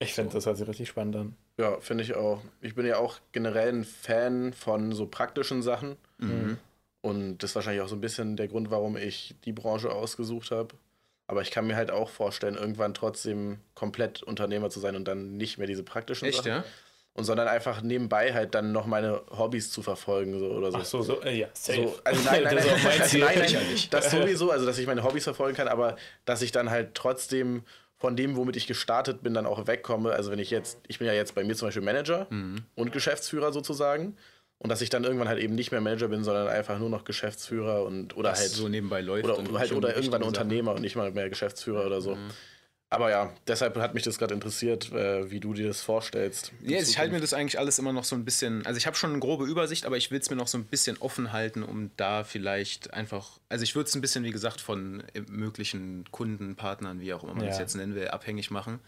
Ich 0.00 0.12
finde, 0.12 0.34
das 0.34 0.44
hört 0.44 0.58
sich 0.58 0.68
richtig 0.68 0.88
spannend 0.90 1.16
an. 1.16 1.36
Ja, 1.56 1.80
finde 1.80 2.04
ich 2.04 2.14
auch. 2.14 2.42
Ich 2.60 2.74
bin 2.74 2.84
ja 2.84 2.98
auch 2.98 3.20
generell 3.30 3.70
ein 3.72 3.84
Fan 3.84 4.52
von 4.52 4.92
so 4.92 5.06
praktischen 5.06 5.62
Sachen. 5.62 5.96
Mhm. 6.18 6.58
Und 7.02 7.38
das 7.38 7.50
ist 7.50 7.56
wahrscheinlich 7.56 7.82
auch 7.82 7.88
so 7.88 7.96
ein 7.96 8.00
bisschen 8.00 8.36
der 8.36 8.48
Grund, 8.48 8.70
warum 8.70 8.96
ich 8.96 9.34
die 9.44 9.52
Branche 9.52 9.90
ausgesucht 9.90 10.50
habe. 10.50 10.74
Aber 11.26 11.42
ich 11.42 11.50
kann 11.50 11.66
mir 11.66 11.76
halt 11.76 11.90
auch 11.90 12.08
vorstellen, 12.10 12.54
irgendwann 12.56 12.94
trotzdem 12.94 13.58
komplett 13.74 14.22
Unternehmer 14.22 14.70
zu 14.70 14.80
sein 14.80 14.96
und 14.96 15.06
dann 15.06 15.36
nicht 15.36 15.58
mehr 15.58 15.66
diese 15.66 15.82
praktischen 15.82 16.28
Echt, 16.28 16.38
Sachen. 16.38 16.48
ja? 16.50 16.64
Und 17.14 17.24
sondern 17.24 17.46
einfach 17.46 17.82
nebenbei 17.82 18.32
halt 18.32 18.54
dann 18.54 18.72
noch 18.72 18.86
meine 18.86 19.20
Hobbys 19.36 19.70
zu 19.70 19.82
verfolgen 19.82 20.38
so, 20.38 20.46
oder 20.46 20.70
so. 20.72 20.78
Ach 20.78 20.84
so, 20.86 21.02
so, 21.02 21.22
äh, 21.22 21.40
ja, 21.40 21.48
safe. 21.52 21.88
So, 21.88 21.98
also 22.04 22.22
nein, 22.30 22.42
nein, 22.44 22.56
Das 22.56 22.66
nein, 22.66 22.78
nein, 22.84 23.02
Ziel. 23.08 23.20
nein, 23.20 23.38
nein, 23.38 23.48
Sicherlich. 23.48 23.90
das 23.90 24.10
sowieso, 24.10 24.50
also 24.50 24.64
dass 24.64 24.78
ich 24.78 24.86
meine 24.86 25.02
Hobbys 25.04 25.24
verfolgen 25.24 25.54
kann, 25.56 25.68
aber 25.68 25.96
dass 26.24 26.40
ich 26.40 26.52
dann 26.52 26.70
halt 26.70 26.94
trotzdem 26.94 27.64
von 27.98 28.16
dem, 28.16 28.36
womit 28.36 28.56
ich 28.56 28.66
gestartet 28.66 29.22
bin, 29.22 29.34
dann 29.34 29.44
auch 29.46 29.66
wegkomme. 29.66 30.12
Also 30.12 30.30
wenn 30.30 30.38
ich 30.38 30.50
jetzt, 30.50 30.78
ich 30.88 30.98
bin 30.98 31.06
ja 31.06 31.12
jetzt 31.12 31.34
bei 31.34 31.44
mir 31.44 31.54
zum 31.54 31.68
Beispiel 31.68 31.82
Manager 31.82 32.26
Mhm. 32.30 32.64
und 32.76 32.92
Geschäftsführer 32.92 33.52
sozusagen. 33.52 34.16
Und 34.62 34.68
dass 34.68 34.80
ich 34.80 34.90
dann 34.90 35.02
irgendwann 35.02 35.26
halt 35.26 35.40
eben 35.40 35.56
nicht 35.56 35.72
mehr 35.72 35.80
Manager 35.80 36.06
bin, 36.06 36.22
sondern 36.22 36.46
einfach 36.46 36.78
nur 36.78 36.88
noch 36.88 37.02
Geschäftsführer 37.02 37.82
und 37.84 38.16
oder 38.16 38.30
Was 38.30 38.38
halt 38.42 38.50
so 38.50 38.68
nebenbei 38.68 39.00
läuft. 39.00 39.24
oder, 39.24 39.58
halt, 39.58 39.72
oder 39.72 39.88
irgendwann 39.96 40.20
Sachen. 40.20 40.28
Unternehmer 40.28 40.72
und 40.74 40.82
nicht 40.82 40.94
mal 40.94 41.10
mehr 41.10 41.28
Geschäftsführer 41.28 41.84
oder 41.84 42.00
so. 42.00 42.14
Mhm. 42.14 42.30
Aber 42.88 43.10
ja, 43.10 43.32
deshalb 43.48 43.76
hat 43.78 43.94
mich 43.94 44.04
das 44.04 44.18
gerade 44.18 44.34
interessiert, 44.34 44.92
äh, 44.92 45.28
wie 45.32 45.40
du 45.40 45.52
dir 45.54 45.66
das 45.66 45.80
vorstellst. 45.80 46.52
Ja, 46.62 46.78
ich 46.78 46.96
halte 46.98 47.12
mir 47.12 47.20
das 47.20 47.32
eigentlich 47.32 47.58
alles 47.58 47.78
immer 47.80 47.92
noch 47.92 48.04
so 48.04 48.14
ein 48.14 48.24
bisschen, 48.24 48.64
also 48.64 48.76
ich 48.78 48.86
habe 48.86 48.94
schon 48.96 49.10
eine 49.10 49.18
grobe 49.18 49.46
Übersicht, 49.46 49.84
aber 49.84 49.96
ich 49.96 50.12
will 50.12 50.20
es 50.20 50.30
mir 50.30 50.36
noch 50.36 50.46
so 50.46 50.58
ein 50.58 50.64
bisschen 50.64 50.96
offen 50.98 51.32
halten, 51.32 51.62
um 51.64 51.90
da 51.96 52.22
vielleicht 52.22 52.92
einfach, 52.94 53.40
also 53.48 53.64
ich 53.64 53.74
würde 53.74 53.88
es 53.88 53.94
ein 53.96 54.00
bisschen, 54.02 54.22
wie 54.24 54.30
gesagt, 54.30 54.60
von 54.60 55.02
äh, 55.14 55.22
möglichen 55.28 56.04
Kunden, 56.12 56.54
Partnern, 56.54 57.00
wie 57.00 57.12
auch 57.14 57.24
immer 57.24 57.34
man 57.34 57.44
Ja. 57.44 57.48
das 57.50 57.58
jetzt 57.58 57.74
nennen 57.74 57.94
will, 57.96 58.08
abhängig 58.08 58.50
machen. 58.52 58.78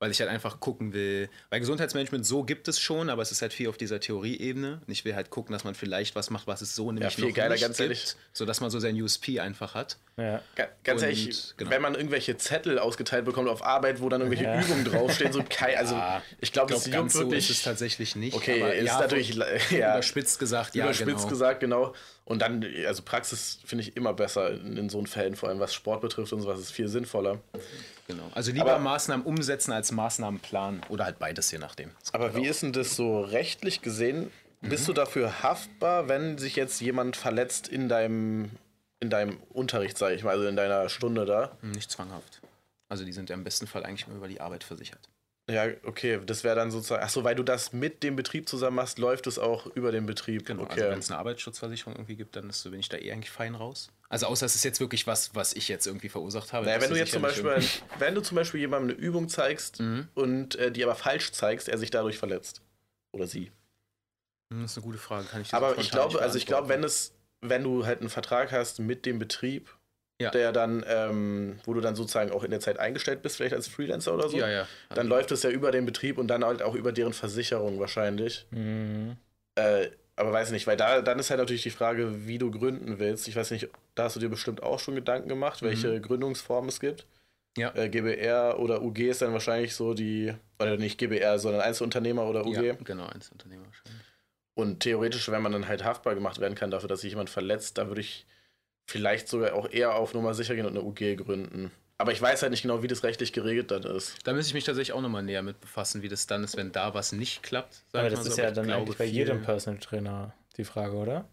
Weil 0.00 0.10
ich 0.10 0.20
halt 0.20 0.28
einfach 0.28 0.58
gucken 0.58 0.92
will, 0.92 1.30
weil 1.50 1.60
Gesundheitsmanagement 1.60 2.26
so 2.26 2.42
gibt 2.42 2.66
es 2.68 2.80
schon, 2.80 3.08
aber 3.08 3.22
es 3.22 3.30
ist 3.30 3.40
halt 3.42 3.52
viel 3.54 3.68
auf 3.68 3.76
dieser 3.78 4.00
Theorieebene. 4.00 4.80
Und 4.84 4.92
ich 4.92 5.04
will 5.04 5.14
halt 5.14 5.30
gucken, 5.30 5.52
dass 5.52 5.62
man 5.64 5.74
vielleicht 5.76 6.16
was 6.16 6.30
macht, 6.30 6.46
was 6.48 6.62
es 6.62 6.74
so 6.74 6.90
nämlich 6.90 7.14
viel 7.14 7.26
noch 7.28 7.34
geiler, 7.34 7.50
nicht 7.54 7.60
ganz 7.62 7.76
gibt, 7.76 7.88
ehrlich. 7.90 8.16
sodass 8.32 8.60
man 8.60 8.70
so 8.70 8.80
sein 8.80 9.00
USP 9.00 9.38
einfach 9.40 9.74
hat. 9.74 9.96
Ja. 10.16 10.42
Ga- 10.56 10.68
Ganz 10.82 11.00
Und, 11.00 11.08
ehrlich, 11.08 11.54
genau. 11.56 11.70
wenn 11.70 11.80
man 11.80 11.94
irgendwelche 11.94 12.36
Zettel 12.36 12.78
ausgeteilt 12.80 13.24
bekommt 13.24 13.48
auf 13.48 13.64
Arbeit, 13.64 14.00
wo 14.02 14.08
dann 14.08 14.20
irgendwelche 14.20 14.44
Ja. 14.44 14.60
Übungen 14.60 14.84
draufstehen, 14.84 15.32
so 15.32 15.42
kein, 15.48 15.76
also 15.78 15.94
Ah, 15.94 16.20
ich 16.40 16.52
glaube, 16.52 16.72
Ich 16.74 16.82
das 16.82 16.90
ganz 16.90 17.14
juckt 17.14 17.24
so 17.24 17.30
wirklich. 17.30 17.48
ist 17.50 17.56
es 17.58 17.62
tatsächlich 17.62 18.16
nicht. 18.16 18.34
okay, 18.36 18.60
aber 18.62 18.74
ist 18.74 18.86
ja, 18.86 18.98
natürlich 19.00 19.28
ja, 19.70 19.92
überspitzt 19.94 20.38
gesagt, 20.40 20.74
ja, 20.74 20.84
überspitzt 20.84 21.16
genau. 21.18 21.28
gesagt, 21.28 21.60
genau. 21.60 21.94
Und 22.24 22.42
dann, 22.42 22.64
also 22.86 23.02
Praxis 23.02 23.60
finde 23.64 23.82
ich 23.84 23.96
immer 23.96 24.12
besser 24.12 24.50
in, 24.50 24.76
in 24.76 24.88
so 24.88 24.98
einen 24.98 25.06
Fällen, 25.06 25.36
vor 25.36 25.48
allem 25.50 25.60
was 25.60 25.72
Sport 25.72 26.00
betrifft 26.00 26.32
und 26.32 26.40
sowas, 26.40 26.58
ist 26.58 26.72
viel 26.72 26.88
sinnvoller. 26.88 27.40
Genau. 28.06 28.30
Also 28.34 28.52
lieber 28.52 28.74
Aber- 28.74 28.82
Maßnahmen 28.82 29.24
umsetzen 29.24 29.72
als 29.72 29.92
Maßnahmen 29.92 30.40
planen 30.40 30.82
oder 30.88 31.04
halt 31.04 31.18
beides, 31.18 31.50
je 31.50 31.58
nachdem. 31.58 31.90
Aber 32.12 32.34
wie 32.36 32.46
ist 32.46 32.62
denn 32.62 32.72
das 32.72 32.96
so 32.96 33.22
rechtlich 33.22 33.80
gesehen? 33.82 34.30
Bist 34.60 34.88
du 34.88 34.92
dafür 34.92 35.42
haftbar, 35.42 36.08
wenn 36.08 36.38
sich 36.38 36.56
jetzt 36.56 36.80
jemand 36.80 37.16
verletzt 37.16 37.68
in 37.68 37.88
deinem, 37.88 38.50
in 39.00 39.10
deinem 39.10 39.38
Unterricht, 39.50 39.98
sage 39.98 40.14
ich 40.14 40.24
mal, 40.24 40.30
also 40.30 40.46
in 40.46 40.56
deiner 40.56 40.88
Stunde 40.88 41.26
da? 41.26 41.56
Nicht 41.62 41.90
zwanghaft. 41.90 42.40
Also 42.88 43.04
die 43.04 43.12
sind 43.12 43.28
ja 43.28 43.34
im 43.34 43.44
besten 43.44 43.66
Fall 43.66 43.84
eigentlich 43.84 44.06
immer 44.06 44.16
über 44.16 44.28
die 44.28 44.40
Arbeit 44.40 44.64
versichert. 44.64 45.08
Ja, 45.50 45.66
okay, 45.84 46.20
das 46.24 46.42
wäre 46.42 46.56
dann 46.56 46.70
sozusagen, 46.70 47.02
ach 47.04 47.10
so, 47.10 47.22
weil 47.22 47.34
du 47.34 47.42
das 47.42 47.74
mit 47.74 48.02
dem 48.02 48.16
Betrieb 48.16 48.48
zusammen 48.48 48.76
machst, 48.76 48.98
läuft 48.98 49.26
es 49.26 49.38
auch 49.38 49.66
über 49.66 49.92
den 49.92 50.06
Betrieb. 50.06 50.46
Genau. 50.46 50.62
okay. 50.62 50.80
Also 50.80 50.90
wenn 50.90 50.98
es 50.98 51.10
eine 51.10 51.18
Arbeitsschutzversicherung 51.18 51.94
irgendwie 51.94 52.16
gibt, 52.16 52.34
dann 52.36 52.48
ist, 52.48 52.64
bin 52.64 52.80
ich 52.80 52.88
da 52.88 52.96
eh 52.96 53.12
eigentlich 53.12 53.30
fein 53.30 53.54
raus. 53.54 53.90
Also 54.14 54.26
außer 54.26 54.46
es 54.46 54.54
ist 54.54 54.64
jetzt 54.64 54.78
wirklich 54.80 55.06
was, 55.06 55.34
was 55.34 55.52
ich 55.54 55.66
jetzt 55.68 55.86
irgendwie 55.86 56.08
verursacht 56.08 56.52
habe. 56.52 56.66
Naja, 56.66 56.80
wenn 56.80 56.90
du 56.90 56.96
jetzt 56.96 57.12
zum 57.12 57.22
Beispiel, 57.22 57.56
wenn 57.98 58.14
du 58.14 58.20
zum 58.22 58.36
Beispiel 58.36 58.60
jemandem 58.60 58.96
eine 58.96 59.04
Übung 59.04 59.28
zeigst 59.28 59.80
Mhm. 59.80 60.08
und 60.14 60.54
äh, 60.56 60.70
die 60.70 60.84
aber 60.84 60.94
falsch 60.94 61.32
zeigst, 61.32 61.68
er 61.68 61.78
sich 61.78 61.90
dadurch 61.90 62.16
verletzt. 62.16 62.62
Oder 63.12 63.26
sie. 63.26 63.50
Hm, 64.52 64.62
Das 64.62 64.70
ist 64.72 64.78
eine 64.78 64.86
gute 64.86 64.98
Frage. 64.98 65.26
Kann 65.26 65.42
ich 65.42 65.48
dir 65.50 65.56
Aber 65.56 65.76
ich 65.78 65.90
glaube, 65.90 66.20
also 66.22 66.38
ich 66.38 66.46
glaube, 66.46 66.68
wenn 66.68 66.84
es, 66.84 67.12
wenn 67.40 67.62
du 67.64 67.86
halt 67.86 68.00
einen 68.00 68.08
Vertrag 68.08 68.52
hast 68.52 68.78
mit 68.78 69.04
dem 69.04 69.18
Betrieb, 69.18 69.68
Ja. 70.20 70.30
der 70.30 70.52
dann, 70.52 70.84
ähm, 70.86 71.58
wo 71.64 71.74
du 71.74 71.80
dann 71.80 71.96
sozusagen 71.96 72.30
auch 72.30 72.44
in 72.44 72.52
der 72.52 72.60
Zeit 72.60 72.78
eingestellt 72.78 73.20
bist, 73.22 73.36
vielleicht 73.36 73.54
als 73.54 73.66
Freelancer 73.66 74.14
oder 74.14 74.28
so, 74.28 74.36
Ja, 74.38 74.48
ja. 74.48 74.68
dann 74.90 75.08
läuft 75.08 75.32
es 75.32 75.42
ja 75.42 75.50
über 75.50 75.72
den 75.72 75.86
Betrieb 75.86 76.18
und 76.18 76.28
dann 76.28 76.44
halt 76.44 76.62
auch 76.62 76.74
über 76.76 76.92
deren 76.92 77.12
Versicherung 77.12 77.80
wahrscheinlich. 77.80 78.46
Mhm. 78.52 79.16
Äh, 79.56 79.88
aber 80.16 80.32
weiß 80.32 80.52
nicht, 80.52 80.68
weil 80.68 80.76
da 80.76 81.02
dann 81.02 81.18
ist 81.18 81.30
halt 81.30 81.40
natürlich 81.40 81.64
die 81.64 81.70
Frage, 81.70 82.28
wie 82.28 82.38
du 82.38 82.52
gründen 82.52 83.00
willst. 83.00 83.26
Ich 83.26 83.34
weiß 83.34 83.50
nicht, 83.50 83.68
da 83.94 84.04
hast 84.04 84.16
du 84.16 84.20
dir 84.20 84.28
bestimmt 84.28 84.62
auch 84.62 84.78
schon 84.78 84.94
Gedanken 84.94 85.28
gemacht, 85.28 85.62
welche 85.62 86.00
Gründungsformen 86.00 86.68
es 86.68 86.80
gibt. 86.80 87.06
Mhm. 87.56 87.62
Ja. 87.62 87.74
Äh, 87.74 87.88
GBR 87.88 88.58
oder 88.58 88.82
UG 88.82 88.98
ist 88.98 89.22
dann 89.22 89.32
wahrscheinlich 89.32 89.74
so 89.74 89.94
die, 89.94 90.34
oder 90.58 90.76
nicht 90.76 90.98
GBR, 90.98 91.38
sondern 91.38 91.62
Einzelunternehmer 91.62 92.24
oder 92.26 92.44
UG. 92.44 92.62
Ja, 92.62 92.74
genau, 92.74 93.06
Einzelunternehmer 93.06 93.66
wahrscheinlich. 93.66 94.02
Und 94.54 94.80
theoretisch, 94.80 95.28
wenn 95.30 95.42
man 95.42 95.52
dann 95.52 95.68
halt 95.68 95.84
haftbar 95.84 96.14
gemacht 96.14 96.40
werden 96.40 96.54
kann 96.54 96.70
dafür, 96.70 96.88
dass 96.88 97.00
sich 97.00 97.10
jemand 97.10 97.30
verletzt, 97.30 97.78
dann 97.78 97.88
würde 97.88 98.00
ich 98.00 98.26
vielleicht 98.86 99.28
sogar 99.28 99.54
auch 99.54 99.70
eher 99.70 99.94
auf 99.94 100.14
Nummer 100.14 100.34
sicher 100.34 100.54
gehen 100.54 100.66
und 100.66 100.76
eine 100.76 100.82
UG 100.82 101.16
gründen. 101.16 101.70
Aber 101.96 102.12
ich 102.12 102.20
weiß 102.20 102.42
halt 102.42 102.50
nicht 102.50 102.62
genau, 102.62 102.82
wie 102.82 102.88
das 102.88 103.04
rechtlich 103.04 103.32
geregelt 103.32 103.70
dann 103.70 103.84
ist. 103.84 104.16
Da 104.24 104.32
müsste 104.32 104.50
ich 104.50 104.54
mich 104.54 104.64
tatsächlich 104.64 104.92
auch 104.92 105.00
nochmal 105.00 105.22
näher 105.22 105.42
mit 105.42 105.60
befassen, 105.60 106.02
wie 106.02 106.08
das 106.08 106.26
dann 106.26 106.42
ist, 106.42 106.56
wenn 106.56 106.72
da 106.72 106.92
was 106.92 107.12
nicht 107.12 107.42
klappt. 107.42 107.84
Aber 107.92 108.10
das 108.10 108.18
mal 108.18 108.24
so. 108.24 108.30
ist 108.30 108.36
ja 108.38 108.50
dann 108.50 108.70
eigentlich 108.70 108.98
bei 108.98 109.04
jedem 109.04 109.42
Personal 109.42 109.80
Trainer 109.80 110.34
die 110.56 110.64
Frage, 110.64 110.96
oder? 110.96 111.28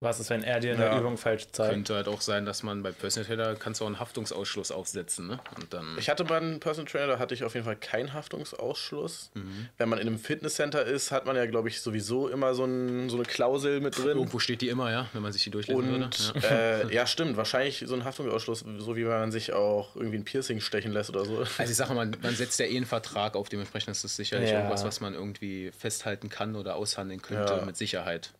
Was 0.00 0.20
ist, 0.20 0.30
wenn 0.30 0.44
er 0.44 0.60
dir 0.60 0.74
eine 0.74 0.84
Ja. 0.84 0.98
Übung 1.00 1.16
falsch 1.18 1.48
zeigt? 1.50 1.70
Könnte 1.72 1.96
halt 1.96 2.06
auch 2.06 2.20
sein, 2.20 2.46
dass 2.46 2.62
man 2.62 2.84
bei 2.84 2.92
Personal 2.92 3.26
Trainer 3.26 3.56
kannst 3.56 3.80
du 3.80 3.84
auch 3.84 3.88
einen 3.88 3.98
Haftungsausschluss 3.98 4.70
aufsetzen, 4.70 5.26
ne? 5.26 5.40
Und 5.56 5.74
dann. 5.74 5.96
Ich 5.98 6.08
hatte 6.08 6.22
mal 6.22 6.36
einen 6.40 6.60
Personal 6.60 6.88
Trainer, 6.88 7.06
da 7.08 7.18
hatte 7.18 7.34
ich 7.34 7.42
auf 7.42 7.54
jeden 7.54 7.64
Fall 7.66 7.74
keinen 7.74 8.12
Haftungsausschluss. 8.12 9.30
Mhm. 9.34 9.68
Wenn 9.76 9.88
man 9.88 9.98
in 9.98 10.06
einem 10.06 10.18
Fitnesscenter 10.20 10.84
ist, 10.84 11.10
hat 11.10 11.26
man 11.26 11.34
ja, 11.34 11.46
glaube 11.46 11.68
ich, 11.68 11.80
sowieso 11.80 12.28
immer 12.28 12.54
so, 12.54 12.64
ein, 12.64 13.08
so 13.10 13.16
eine 13.16 13.24
Klausel 13.24 13.80
mit 13.80 13.98
drin. 13.98 14.16
Irgendwo 14.18 14.38
steht 14.38 14.60
die 14.60 14.68
immer, 14.68 14.90
ja, 14.92 15.08
wenn 15.14 15.22
man 15.22 15.32
sich 15.32 15.42
die 15.42 15.50
durchlesen 15.50 15.82
Und 15.84 16.34
würde. 16.34 16.46
Ja. 16.46 16.48
äh, 16.48 16.94
ja, 16.94 17.04
stimmt, 17.06 17.36
wahrscheinlich 17.36 17.82
so 17.84 17.94
ein 17.94 18.04
Haftungsausschluss, 18.04 18.64
so 18.78 18.94
wie 18.96 19.02
wenn 19.04 19.10
man 19.18 19.32
sich 19.32 19.52
auch 19.52 19.96
irgendwie 19.96 20.18
ein 20.18 20.24
Piercing 20.24 20.60
stechen 20.60 20.92
lässt 20.92 21.10
oder 21.10 21.24
so. 21.24 21.38
Also 21.58 21.70
ich 21.70 21.76
sage 21.76 21.94
mal, 21.94 22.08
man 22.22 22.34
setzt 22.36 22.60
ja 22.60 22.66
eh 22.66 22.76
einen 22.76 22.86
Vertrag 22.86 23.34
auf, 23.34 23.48
dementsprechend 23.48 23.90
ist 23.90 24.04
das 24.04 24.14
sicherlich 24.14 24.50
Ja. 24.50 24.58
irgendwas, 24.58 24.84
was 24.84 25.00
man 25.00 25.14
irgendwie 25.14 25.72
festhalten 25.76 26.28
kann 26.28 26.54
oder 26.54 26.76
aushandeln 26.76 27.20
könnte, 27.20 27.54
Ja. 27.54 27.64
mit 27.64 27.76
Sicherheit. 27.76 28.30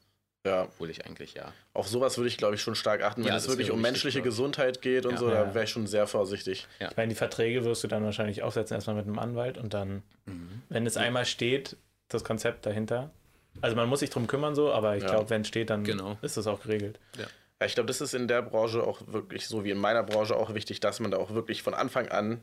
Ja, 0.46 0.64
Obwohl 0.64 0.88
ich 0.90 1.04
eigentlich, 1.04 1.34
ja. 1.34 1.52
auf 1.74 1.88
sowas 1.88 2.16
würde 2.16 2.28
ich, 2.28 2.36
glaube 2.36 2.54
ich, 2.54 2.62
schon 2.62 2.74
stark 2.74 3.02
achten, 3.02 3.22
wenn 3.22 3.28
Ja, 3.30 3.36
es 3.36 3.48
wirklich 3.48 3.70
um 3.70 3.80
menschliche 3.82 4.18
glaub 4.20 4.26
ich. 4.26 4.30
Gesundheit 4.30 4.80
geht 4.82 5.04
und 5.04 5.12
Ja. 5.12 5.18
so, 5.18 5.28
Ja. 5.30 5.44
da 5.44 5.54
wäre 5.54 5.64
ich 5.64 5.70
schon 5.70 5.86
sehr 5.86 6.06
vorsichtig. 6.06 6.66
Ich 6.78 6.96
meine, 6.96 7.08
die 7.08 7.16
Verträge 7.16 7.64
wirst 7.64 7.82
du 7.84 7.88
dann 7.88 8.04
wahrscheinlich 8.04 8.42
aufsetzen, 8.42 8.76
erstmal 8.76 8.96
mit 8.96 9.06
einem 9.06 9.18
Anwalt 9.18 9.58
und 9.58 9.74
dann, 9.74 10.02
Mhm. 10.26 10.62
wenn 10.68 10.86
es 10.86 10.96
einmal 10.96 11.24
steht, 11.26 11.76
das 12.08 12.24
Konzept 12.24 12.64
dahinter. 12.66 13.10
Also 13.60 13.74
man 13.74 13.88
muss 13.88 14.00
sich 14.00 14.10
drum 14.10 14.26
kümmern 14.28 14.54
so, 14.54 14.72
aber 14.72 14.96
ich 14.96 15.02
Ja. 15.02 15.10
glaube, 15.10 15.28
wenn 15.30 15.42
es 15.42 15.48
steht, 15.48 15.70
dann 15.70 15.82
Genau. 15.84 16.16
ist 16.22 16.36
das 16.36 16.46
auch 16.46 16.62
geregelt. 16.62 17.00
Ja, 17.18 17.26
ich 17.66 17.74
glaube, 17.74 17.88
das 17.88 18.00
ist 18.00 18.14
in 18.14 18.28
der 18.28 18.40
Branche 18.42 18.82
auch 18.84 19.00
wirklich, 19.08 19.48
so 19.48 19.64
wie 19.64 19.70
in 19.72 19.78
meiner 19.78 20.04
Branche, 20.04 20.36
auch 20.36 20.54
wichtig, 20.54 20.78
dass 20.78 21.00
man 21.00 21.10
da 21.10 21.16
auch 21.18 21.34
wirklich 21.34 21.62
von 21.64 21.74
Anfang 21.74 22.08
an 22.08 22.40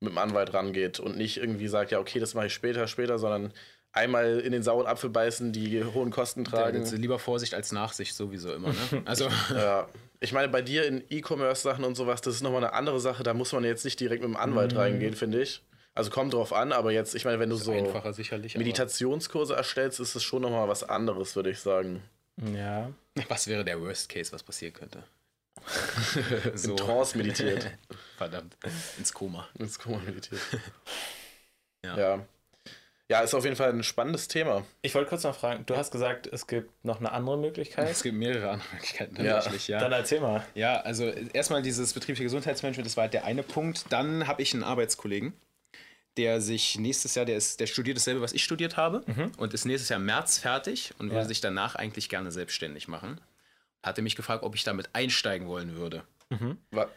mit 0.00 0.10
dem 0.10 0.18
Anwalt 0.18 0.52
rangeht 0.52 0.98
und 1.00 1.16
nicht 1.16 1.36
irgendwie 1.38 1.68
sagt, 1.68 1.92
ja, 1.92 2.00
okay, 2.00 2.18
das 2.18 2.34
mache 2.34 2.46
ich 2.46 2.52
später, 2.54 2.86
später, 2.88 3.18
sondern 3.18 3.52
einmal 3.96 4.40
in 4.40 4.52
den 4.52 4.62
sauren 4.62 4.86
Apfel 4.86 5.10
beißen, 5.10 5.52
die 5.52 5.82
hohen 5.82 6.10
Kosten 6.10 6.44
tragen. 6.44 6.80
Also 6.80 6.96
lieber 6.96 7.18
Vorsicht 7.18 7.54
als 7.54 7.72
Nachsicht 7.72 8.14
sowieso 8.14 8.52
immer, 8.52 8.68
ne? 8.68 9.02
Also, 9.06 9.28
Ja, 9.54 9.88
ich 10.20 10.32
meine, 10.32 10.48
bei 10.48 10.62
dir 10.62 10.86
in 10.86 11.02
E-Commerce-Sachen 11.10 11.84
und 11.84 11.94
sowas, 11.96 12.20
das 12.20 12.34
ist 12.36 12.42
nochmal 12.42 12.62
eine 12.64 12.72
andere 12.72 13.00
Sache. 13.00 13.22
Da 13.22 13.34
muss 13.34 13.52
man 13.52 13.64
jetzt 13.64 13.84
nicht 13.84 13.98
direkt 14.00 14.22
mit 14.22 14.30
dem 14.30 14.36
Anwalt 14.36 14.76
reingehen, 14.76 15.14
finde 15.14 15.42
ich. 15.42 15.62
Also 15.94 16.10
kommt 16.10 16.34
drauf 16.34 16.52
an, 16.52 16.72
aber 16.72 16.92
jetzt, 16.92 17.14
ich 17.14 17.24
meine, 17.24 17.38
wenn 17.38 17.48
du 17.50 17.56
so 17.56 17.72
Einfacher 17.72 18.12
sicherlich. 18.12 18.54
aber- 18.54 18.58
Meditationskurse 18.64 19.54
erstellst, 19.54 19.98
ist 19.98 20.14
es 20.14 20.22
schon 20.22 20.42
nochmal 20.42 20.68
was 20.68 20.84
anderes, 20.84 21.34
würde 21.36 21.50
ich 21.50 21.58
sagen. 21.60 22.02
Ja. 22.54 22.90
Was 23.28 23.46
wäre 23.48 23.64
der 23.64 23.80
Worst 23.80 24.10
Case, 24.10 24.30
was 24.30 24.42
passieren 24.42 24.74
könnte? 24.74 25.02
so. 26.54 26.72
In 26.72 26.76
Trance 26.76 27.16
meditiert. 27.16 27.70
Verdammt. 28.18 28.56
Ins 28.98 29.12
Koma. 29.14 29.48
Ins 29.58 29.78
Koma 29.78 29.98
meditiert. 30.04 30.40
Ja. 31.82 31.96
ja. 31.98 32.26
Ja, 33.08 33.20
ist 33.20 33.34
auf 33.34 33.44
jeden 33.44 33.54
Fall 33.54 33.70
ein 33.72 33.84
spannendes 33.84 34.26
Thema. 34.26 34.64
Ich 34.82 34.92
wollte 34.96 35.08
kurz 35.08 35.22
noch 35.22 35.36
fragen, 35.36 35.64
du 35.66 35.76
hast 35.76 35.92
gesagt, 35.92 36.26
es 36.26 36.48
gibt 36.48 36.84
noch 36.84 36.98
eine 36.98 37.12
andere 37.12 37.38
Möglichkeit. 37.38 37.88
Es 37.88 38.02
gibt 38.02 38.16
mehrere 38.16 38.50
andere 38.50 38.68
Möglichkeiten 38.72 39.16
Ja. 39.24 39.34
tatsächlich, 39.34 39.68
ja. 39.68 39.78
Dann 39.78 39.92
erzähl 39.92 40.20
mal. 40.20 40.44
Ja, 40.54 40.80
also 40.80 41.04
erstmal 41.04 41.62
dieses 41.62 41.92
betriebliche 41.92 42.24
Gesundheitsmanagement, 42.24 42.84
das 42.84 42.96
war 42.96 43.02
halt 43.02 43.14
der 43.14 43.24
eine 43.24 43.44
Punkt. 43.44 43.84
Dann 43.90 44.26
habe 44.26 44.42
ich 44.42 44.54
einen 44.54 44.64
Arbeitskollegen, 44.64 45.34
der 46.16 46.40
sich 46.40 46.78
nächstes 46.80 47.14
Jahr, 47.14 47.24
der, 47.26 47.36
ist, 47.36 47.60
der 47.60 47.66
studiert 47.68 47.96
dasselbe, 47.96 48.22
was 48.22 48.32
ich 48.32 48.42
studiert 48.42 48.76
habe 48.76 49.04
und 49.36 49.54
ist 49.54 49.66
nächstes 49.66 49.88
Jahr 49.88 50.00
im 50.00 50.06
März 50.06 50.38
fertig 50.38 50.92
und 50.98 51.10
würde 51.10 51.20
Ja. 51.20 51.24
sich 51.26 51.40
danach 51.40 51.76
eigentlich 51.76 52.08
gerne 52.08 52.32
selbstständig 52.32 52.88
machen. 52.88 53.20
Hatte 53.84 54.02
mich 54.02 54.16
gefragt, 54.16 54.42
ob 54.42 54.56
ich 54.56 54.64
damit 54.64 54.88
einsteigen 54.94 55.46
wollen 55.46 55.76
würde. 55.76 56.02
Wa- 56.72 56.88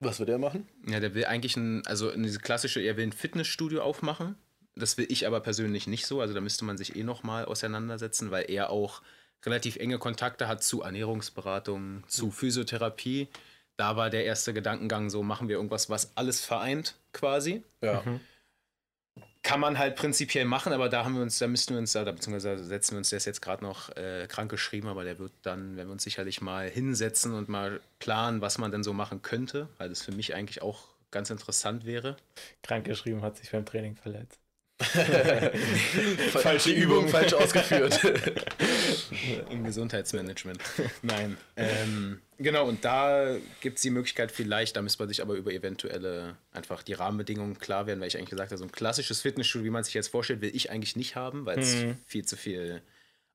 Was 0.00 0.18
wird 0.20 0.28
er 0.28 0.36
machen? 0.36 0.68
Ja, 0.86 1.00
der 1.00 1.14
will 1.14 1.24
eigentlich 1.24 1.56
ein, 1.56 1.86
also 1.86 2.10
in 2.10 2.22
diese 2.24 2.40
klassische, 2.40 2.80
er 2.82 2.98
will 2.98 3.06
ein 3.06 3.12
Fitnessstudio 3.12 3.80
aufmachen. 3.80 4.36
Das 4.76 4.98
will 4.98 5.06
ich 5.08 5.26
aber 5.26 5.40
persönlich 5.40 5.86
nicht 5.86 6.06
so. 6.06 6.20
Also 6.20 6.34
da 6.34 6.40
müsste 6.40 6.64
man 6.64 6.76
sich 6.76 6.96
eh 6.96 7.02
nochmal 7.02 7.46
auseinandersetzen, 7.46 8.30
weil 8.30 8.50
er 8.50 8.70
auch 8.70 9.02
relativ 9.44 9.76
enge 9.76 9.98
Kontakte 9.98 10.48
hat 10.48 10.62
zu 10.62 10.82
Ernährungsberatung, 10.82 12.04
zu 12.08 12.30
Physiotherapie. 12.30 13.28
Da 13.76 13.96
war 13.96 14.10
der 14.10 14.24
erste 14.24 14.52
Gedankengang 14.54 15.10
so, 15.10 15.22
machen 15.22 15.48
wir 15.48 15.56
irgendwas, 15.56 15.88
was 15.88 16.16
alles 16.16 16.44
vereint 16.44 16.96
quasi. 17.12 17.62
Ja. 17.80 18.02
Kann 19.42 19.60
man 19.60 19.78
halt 19.78 19.96
prinzipiell 19.96 20.44
machen, 20.44 20.72
aber 20.72 20.88
da 20.88 21.04
haben 21.04 21.14
wir 21.14 21.22
uns, 21.22 21.38
da 21.38 21.46
müssten 21.46 21.74
wir 21.74 21.78
uns, 21.78 21.92
da, 21.92 22.02
beziehungsweise 22.10 22.64
setzen 22.64 22.92
wir 22.92 22.98
uns 22.98 23.10
das 23.10 23.24
jetzt 23.26 23.40
gerade 23.40 23.62
noch 23.62 23.94
äh, 23.96 24.26
krank 24.28 24.50
geschrieben, 24.50 24.88
aber 24.88 25.04
der 25.04 25.18
wird 25.18 25.32
dann, 25.42 25.76
wenn 25.76 25.86
wir 25.86 25.92
uns 25.92 26.02
sicherlich 26.02 26.40
mal 26.40 26.68
hinsetzen 26.68 27.32
und 27.32 27.48
mal 27.48 27.80
planen, 27.98 28.40
was 28.40 28.58
man 28.58 28.72
denn 28.72 28.82
so 28.82 28.92
machen 28.92 29.22
könnte, 29.22 29.68
weil 29.78 29.88
das 29.88 30.02
für 30.02 30.12
mich 30.12 30.34
eigentlich 30.34 30.62
auch 30.62 30.88
ganz 31.12 31.30
interessant 31.30 31.86
wäre. 31.86 32.16
Krank 32.62 32.86
geschrieben, 32.86 33.22
hat 33.22 33.36
sich 33.36 33.52
beim 33.52 33.64
Training 33.64 33.94
verletzt. 33.94 34.40
Falsche 36.32 36.70
Übung, 36.70 37.08
falsch 37.08 37.32
ausgeführt. 37.34 37.98
Im 39.48 39.64
Gesundheitsmanagement. 39.64 40.58
Nein. 41.02 41.38
Ähm, 41.56 42.20
genau, 42.36 42.66
und 42.66 42.84
da 42.84 43.36
gibt 43.62 43.76
es 43.76 43.82
die 43.82 43.90
Möglichkeit 43.90 44.30
vielleicht, 44.30 44.76
da 44.76 44.82
müsste 44.82 45.02
man 45.02 45.08
sich 45.08 45.22
aber 45.22 45.34
über 45.34 45.50
eventuelle 45.50 46.36
einfach 46.52 46.82
die 46.82 46.92
Rahmenbedingungen 46.92 47.58
klar 47.58 47.86
werden, 47.86 48.00
weil 48.00 48.08
ich 48.08 48.18
eigentlich 48.18 48.30
gesagt 48.30 48.50
habe, 48.50 48.58
so 48.58 48.64
ein 48.64 48.72
klassisches 48.72 49.22
Fitnessstudio, 49.22 49.64
wie 49.64 49.70
man 49.70 49.82
sich 49.82 49.94
jetzt 49.94 50.08
vorstellt, 50.08 50.42
will 50.42 50.54
ich 50.54 50.70
eigentlich 50.70 50.94
nicht 50.94 51.16
haben, 51.16 51.46
weil 51.46 51.58
es 51.58 51.76
viel 52.06 52.26
zu 52.26 52.36
viel 52.36 52.82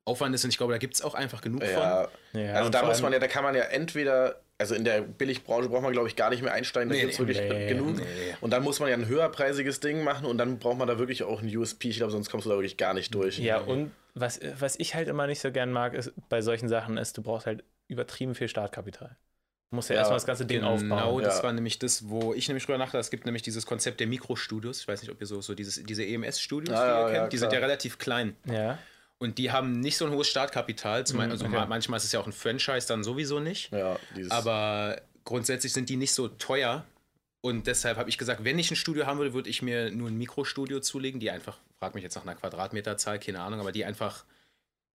Aufwand 0.04 0.34
ist 0.34 0.44
und 0.44 0.50
ich 0.50 0.58
glaube, 0.58 0.72
da 0.72 0.78
gibt 0.78 0.94
es 0.94 1.02
auch 1.02 1.14
einfach 1.14 1.40
genug 1.40 1.62
ja. 1.62 2.08
Ja, 2.32 2.54
also 2.54 2.70
da 2.70 2.84
muss 2.84 3.02
man 3.02 3.12
ja, 3.12 3.18
da 3.18 3.28
kann 3.28 3.44
man 3.44 3.54
ja 3.54 3.62
entweder, 3.62 4.40
also 4.62 4.74
in 4.74 4.84
der 4.84 5.02
Billigbranche 5.02 5.68
braucht 5.68 5.82
man, 5.82 5.92
glaube 5.92 6.08
ich, 6.08 6.16
gar 6.16 6.30
nicht 6.30 6.42
mehr 6.42 6.52
einsteigen, 6.52 6.88
da 6.88 6.94
Nee, 6.94 7.02
gibt 7.02 7.12
es 7.12 7.18
wirklich 7.18 7.40
nee, 7.40 7.68
genug. 7.68 7.96
nee. 7.96 8.04
Und 8.40 8.50
dann 8.52 8.62
muss 8.62 8.80
man 8.80 8.88
ja 8.88 8.96
ein 8.96 9.06
höherpreisiges 9.06 9.80
Ding 9.80 10.02
machen 10.04 10.24
und 10.26 10.38
dann 10.38 10.58
braucht 10.58 10.78
man 10.78 10.88
da 10.88 10.98
wirklich 10.98 11.22
auch 11.22 11.42
ein 11.42 11.56
USP. 11.56 11.90
Ich 11.90 11.96
glaube, 11.98 12.12
sonst 12.12 12.30
kommst 12.30 12.46
du 12.46 12.50
da 12.50 12.56
wirklich 12.56 12.76
gar 12.76 12.94
nicht 12.94 13.14
durch. 13.14 13.38
Ja, 13.38 13.58
und 13.58 13.90
was, 14.14 14.40
was 14.58 14.78
ich 14.78 14.94
halt 14.94 15.08
immer 15.08 15.26
nicht 15.26 15.40
so 15.40 15.52
gern 15.52 15.70
mag, 15.72 15.94
ist 15.94 16.12
bei 16.28 16.40
solchen 16.42 16.68
Sachen 16.68 16.96
ist, 16.96 17.16
du 17.18 17.22
brauchst 17.22 17.46
halt 17.46 17.64
übertrieben 17.88 18.34
viel 18.34 18.48
Startkapital. 18.48 19.16
Du 19.70 19.76
musst 19.76 19.88
ja, 19.88 19.94
Ja, 19.94 20.00
erstmal 20.00 20.16
das 20.16 20.26
ganze 20.26 20.44
Ding 20.46 20.60
Genau, 20.60 20.74
aufbauen. 20.74 21.22
das 21.22 21.38
Ja. 21.38 21.44
war 21.44 21.52
nämlich 21.54 21.78
das, 21.78 22.08
wo 22.08 22.34
ich 22.34 22.46
nämlich 22.48 22.64
drüber 22.66 22.76
nachdachte. 22.78 22.98
Es 22.98 23.10
gibt 23.10 23.24
nämlich 23.24 23.42
dieses 23.42 23.64
Konzept 23.64 24.00
der 24.00 24.06
Mikrostudios. 24.06 24.80
Ich 24.80 24.88
weiß 24.88 25.00
nicht, 25.02 25.10
ob 25.10 25.18
ihr 25.20 25.26
so, 25.26 25.40
so 25.40 25.54
dieses, 25.54 25.82
diese 25.82 26.04
EMS-Studios, 26.04 26.76
Ah, 26.78 26.84
die 26.84 26.90
ihr 26.90 26.94
ja, 26.98 27.04
kennt, 27.06 27.16
ja, 27.16 27.28
die 27.28 27.38
sind 27.38 27.52
ja 27.54 27.58
relativ 27.58 27.98
klein. 27.98 28.36
Ja. 28.46 28.78
Und 29.22 29.38
die 29.38 29.52
haben 29.52 29.78
nicht 29.80 29.96
so 29.96 30.04
ein 30.06 30.10
hohes 30.12 30.28
Startkapital. 30.28 31.06
Zum 31.06 31.18
Mhm, 31.18 31.30
also 31.30 31.44
okay. 31.44 31.54
ma- 31.54 31.66
manchmal 31.66 31.98
ist 31.98 32.04
es 32.04 32.12
ja 32.12 32.18
auch 32.20 32.26
ein 32.26 32.32
Franchise 32.32 32.86
dann 32.88 33.04
sowieso 33.04 33.38
nicht. 33.38 33.70
Ja, 33.72 33.96
Aber 34.30 35.00
grundsätzlich 35.24 35.72
sind 35.72 35.88
die 35.88 35.96
nicht 35.96 36.12
so 36.12 36.26
teuer. 36.28 36.84
Und 37.40 37.66
deshalb 37.68 37.98
habe 37.98 38.08
ich 38.10 38.18
gesagt, 38.18 38.42
wenn 38.44 38.58
ich 38.58 38.70
ein 38.70 38.76
Studio 38.76 39.06
haben 39.06 39.18
würde, 39.18 39.32
würde 39.34 39.48
ich 39.50 39.62
mir 39.62 39.90
nur 39.90 40.08
ein 40.08 40.18
Mikrostudio 40.18 40.80
zulegen, 40.80 41.20
die 41.20 41.30
einfach, 41.30 41.58
frag 41.78 41.94
mich 41.94 42.02
jetzt 42.04 42.14
nach 42.16 42.22
einer 42.22 42.34
Quadratmeterzahl, 42.34 43.18
keine 43.20 43.40
Ahnung, 43.40 43.60
aber 43.60 43.72
die 43.72 43.84
einfach 43.84 44.24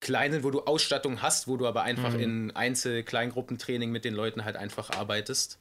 klein 0.02 0.32
sind, 0.32 0.44
wo 0.44 0.52
du 0.52 0.62
Ausstattung 0.62 1.22
hast, 1.22 1.48
wo 1.48 1.58
du 1.58 1.66
aber 1.68 1.84
einfach 1.84 2.13
Mhm. 2.13 2.20
in 2.20 2.56
Einzel-Kleingruppentraining 2.56 3.92
mit 3.92 4.06
den 4.06 4.13
Leuten 4.13 4.46
halt 4.46 4.56
einfach 4.56 4.90
arbeitest. 4.92 5.58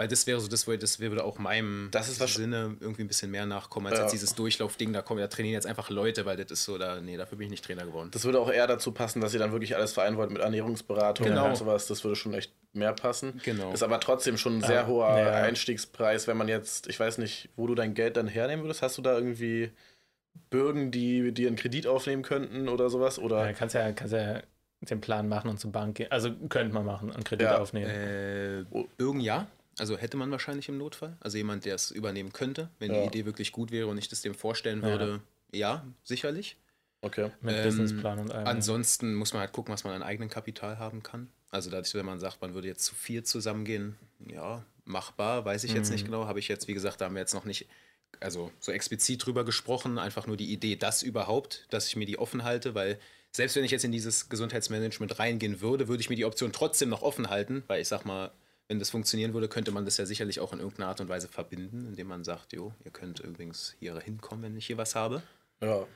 Weil 0.00 0.06
das 0.06 0.28
wäre 0.28 0.38
so, 0.38 0.46
das 0.46 0.68
würde, 0.68 0.78
das 0.78 1.00
würde 1.00 1.24
auch 1.24 1.38
meinem 1.38 1.88
Das 1.90 2.08
ist 2.08 2.20
Sinne 2.34 2.76
irgendwie 2.78 3.02
ein 3.02 3.08
bisschen 3.08 3.32
mehr 3.32 3.46
nachkommen, 3.46 3.88
als 3.88 3.96
Ja. 3.96 4.02
jetzt 4.04 4.12
dieses 4.12 4.32
Durchlaufding, 4.36 4.92
da 4.92 5.02
kommen, 5.02 5.20
da 5.20 5.26
trainieren 5.26 5.54
jetzt 5.54 5.66
einfach 5.66 5.90
Leute, 5.90 6.24
weil 6.24 6.36
das 6.36 6.52
ist 6.52 6.64
so, 6.64 6.78
da, 6.78 7.00
nee, 7.00 7.16
dafür 7.16 7.36
bin 7.36 7.46
ich 7.46 7.50
nicht 7.50 7.64
Trainer 7.64 7.84
geworden. 7.84 8.10
das 8.12 8.24
würde 8.24 8.38
auch 8.38 8.48
eher 8.48 8.68
dazu 8.68 8.92
passen, 8.92 9.20
dass 9.20 9.34
ihr 9.34 9.40
dann 9.40 9.50
wirklich 9.50 9.74
alles 9.74 9.92
vereinen 9.92 10.16
wollt 10.16 10.30
mit 10.30 10.40
Ernährungsberatung 10.40 11.26
Genau. 11.26 11.48
und 11.48 11.56
sowas. 11.56 11.88
Das 11.88 12.04
würde 12.04 12.14
schon 12.14 12.32
echt 12.32 12.52
mehr 12.74 12.92
passen. 12.92 13.40
Genau. 13.42 13.72
Ist 13.72 13.82
aber 13.82 13.98
trotzdem 13.98 14.38
schon 14.38 14.58
ein 14.58 14.62
sehr 14.62 14.84
Ah, 14.84 14.86
hoher 14.86 15.18
ja. 15.18 15.32
Einstiegspreis, 15.42 16.28
wenn 16.28 16.36
man 16.36 16.46
jetzt, 16.46 16.86
ich 16.86 17.00
weiß 17.00 17.18
nicht, 17.18 17.48
wo 17.56 17.66
du 17.66 17.74
dein 17.74 17.94
Geld 17.94 18.16
dann 18.16 18.28
hernehmen 18.28 18.64
würdest. 18.64 18.82
Hast 18.82 18.98
du 18.98 19.02
da 19.02 19.14
irgendwie 19.16 19.72
Bürgen, 20.50 20.92
die 20.92 21.32
dir 21.32 21.48
einen 21.48 21.56
Kredit 21.56 21.88
aufnehmen 21.88 22.22
könnten 22.22 22.68
oder 22.68 22.88
sowas? 22.88 23.18
Oder 23.18 23.46
Ja, 23.46 23.52
kannst 23.52 23.74
ja, 23.74 23.90
kannst 23.92 24.12
ja 24.14 24.42
den 24.80 25.00
Plan 25.00 25.26
machen 25.28 25.50
und 25.50 25.58
zur 25.58 25.72
Bank 25.72 25.96
gehen. 25.96 26.12
Also 26.12 26.30
könnte 26.48 26.72
man 26.72 26.84
machen, 26.86 27.10
einen 27.10 27.24
Kredit 27.24 27.46
Ja. 27.48 27.58
aufnehmen. 27.58 27.90
Äh, 27.90 28.64
Oh. 28.70 28.84
irgend 28.96 29.24
ja. 29.24 29.48
Also 29.78 29.96
hätte 29.96 30.16
man 30.16 30.30
wahrscheinlich 30.30 30.68
im 30.68 30.78
Notfall. 30.78 31.16
Also 31.20 31.36
jemand, 31.38 31.64
der 31.64 31.74
es 31.74 31.90
übernehmen 31.90 32.32
könnte, 32.32 32.68
wenn 32.78 32.92
Ja. 32.94 33.00
die 33.02 33.06
Idee 33.08 33.24
wirklich 33.26 33.52
gut 33.52 33.70
wäre 33.70 33.86
und 33.86 33.98
ich 33.98 34.08
das 34.08 34.22
dem 34.22 34.34
vorstellen 34.34 34.82
würde. 34.82 35.20
Ja, 35.52 35.86
sicherlich. 36.04 36.56
okay. 37.00 37.30
Mit 37.40 37.54
ähm, 37.56 37.64
Businessplan 37.64 38.18
und 38.18 38.32
allem. 38.32 38.46
Ansonsten 38.46 39.14
muss 39.14 39.32
man 39.32 39.40
halt 39.40 39.52
gucken, 39.52 39.72
was 39.72 39.84
man 39.84 39.94
an 39.94 40.02
eigenem 40.02 40.28
Kapital 40.28 40.78
haben 40.78 41.02
kann. 41.02 41.28
Also 41.50 41.70
dadurch, 41.70 41.94
wenn 41.94 42.04
man 42.04 42.18
sagt, 42.18 42.40
man 42.42 42.54
würde 42.54 42.68
jetzt 42.68 42.84
zu 42.84 42.94
vier 42.94 43.24
zusammengehen, 43.24 43.96
ja, 44.26 44.64
machbar, 44.84 45.44
weiß 45.44 45.64
ich 45.64 45.72
jetzt 45.72 45.90
nicht 45.90 46.04
genau. 46.04 46.26
Habe 46.26 46.38
ich 46.40 46.48
jetzt, 46.48 46.66
wie 46.68 46.74
gesagt, 46.74 47.00
da 47.00 47.06
haben 47.06 47.14
wir 47.14 47.20
jetzt 47.20 47.34
noch 47.34 47.44
nicht, 47.44 47.66
also 48.20 48.50
so 48.60 48.72
explizit 48.72 49.24
drüber 49.24 49.44
gesprochen. 49.44 49.98
Einfach 49.98 50.26
nur 50.26 50.36
die 50.36 50.52
Idee, 50.52 50.76
das 50.76 51.02
überhaupt, 51.02 51.66
dass 51.70 51.86
ich 51.86 51.96
mir 51.96 52.04
die 52.06 52.18
offen 52.18 52.42
halte, 52.44 52.74
weil 52.74 52.98
selbst 53.30 53.54
wenn 53.56 53.64
ich 53.64 53.70
jetzt 53.70 53.84
in 53.84 53.92
dieses 53.92 54.28
Gesundheitsmanagement 54.28 55.18
reingehen 55.18 55.60
würde, 55.60 55.86
würde 55.88 56.00
ich 56.00 56.10
mir 56.10 56.16
die 56.16 56.24
Option 56.24 56.52
trotzdem 56.52 56.88
noch 56.88 57.02
offen 57.02 57.30
halten, 57.30 57.62
weil 57.68 57.80
ich 57.80 57.88
sag 57.88 58.04
mal, 58.04 58.30
wenn 58.68 58.78
das 58.78 58.90
funktionieren 58.90 59.32
würde, 59.32 59.48
könnte 59.48 59.72
man 59.72 59.84
das 59.84 59.96
ja 59.96 60.06
sicherlich 60.06 60.40
auch 60.40 60.52
in 60.52 60.60
irgendeiner 60.60 60.88
Art 60.88 61.00
und 61.00 61.08
Weise 61.08 61.26
verbinden, 61.26 61.86
indem 61.86 62.06
man 62.06 62.22
sagt, 62.22 62.52
jo, 62.52 62.72
ihr 62.84 62.90
könnt 62.90 63.18
übrigens 63.20 63.74
hier 63.80 63.98
hinkommen, 63.98 64.44
wenn 64.44 64.56
ich 64.56 64.66
hier 64.66 64.76
was 64.76 64.94
habe. 64.94 65.22
Ja. 65.60 65.86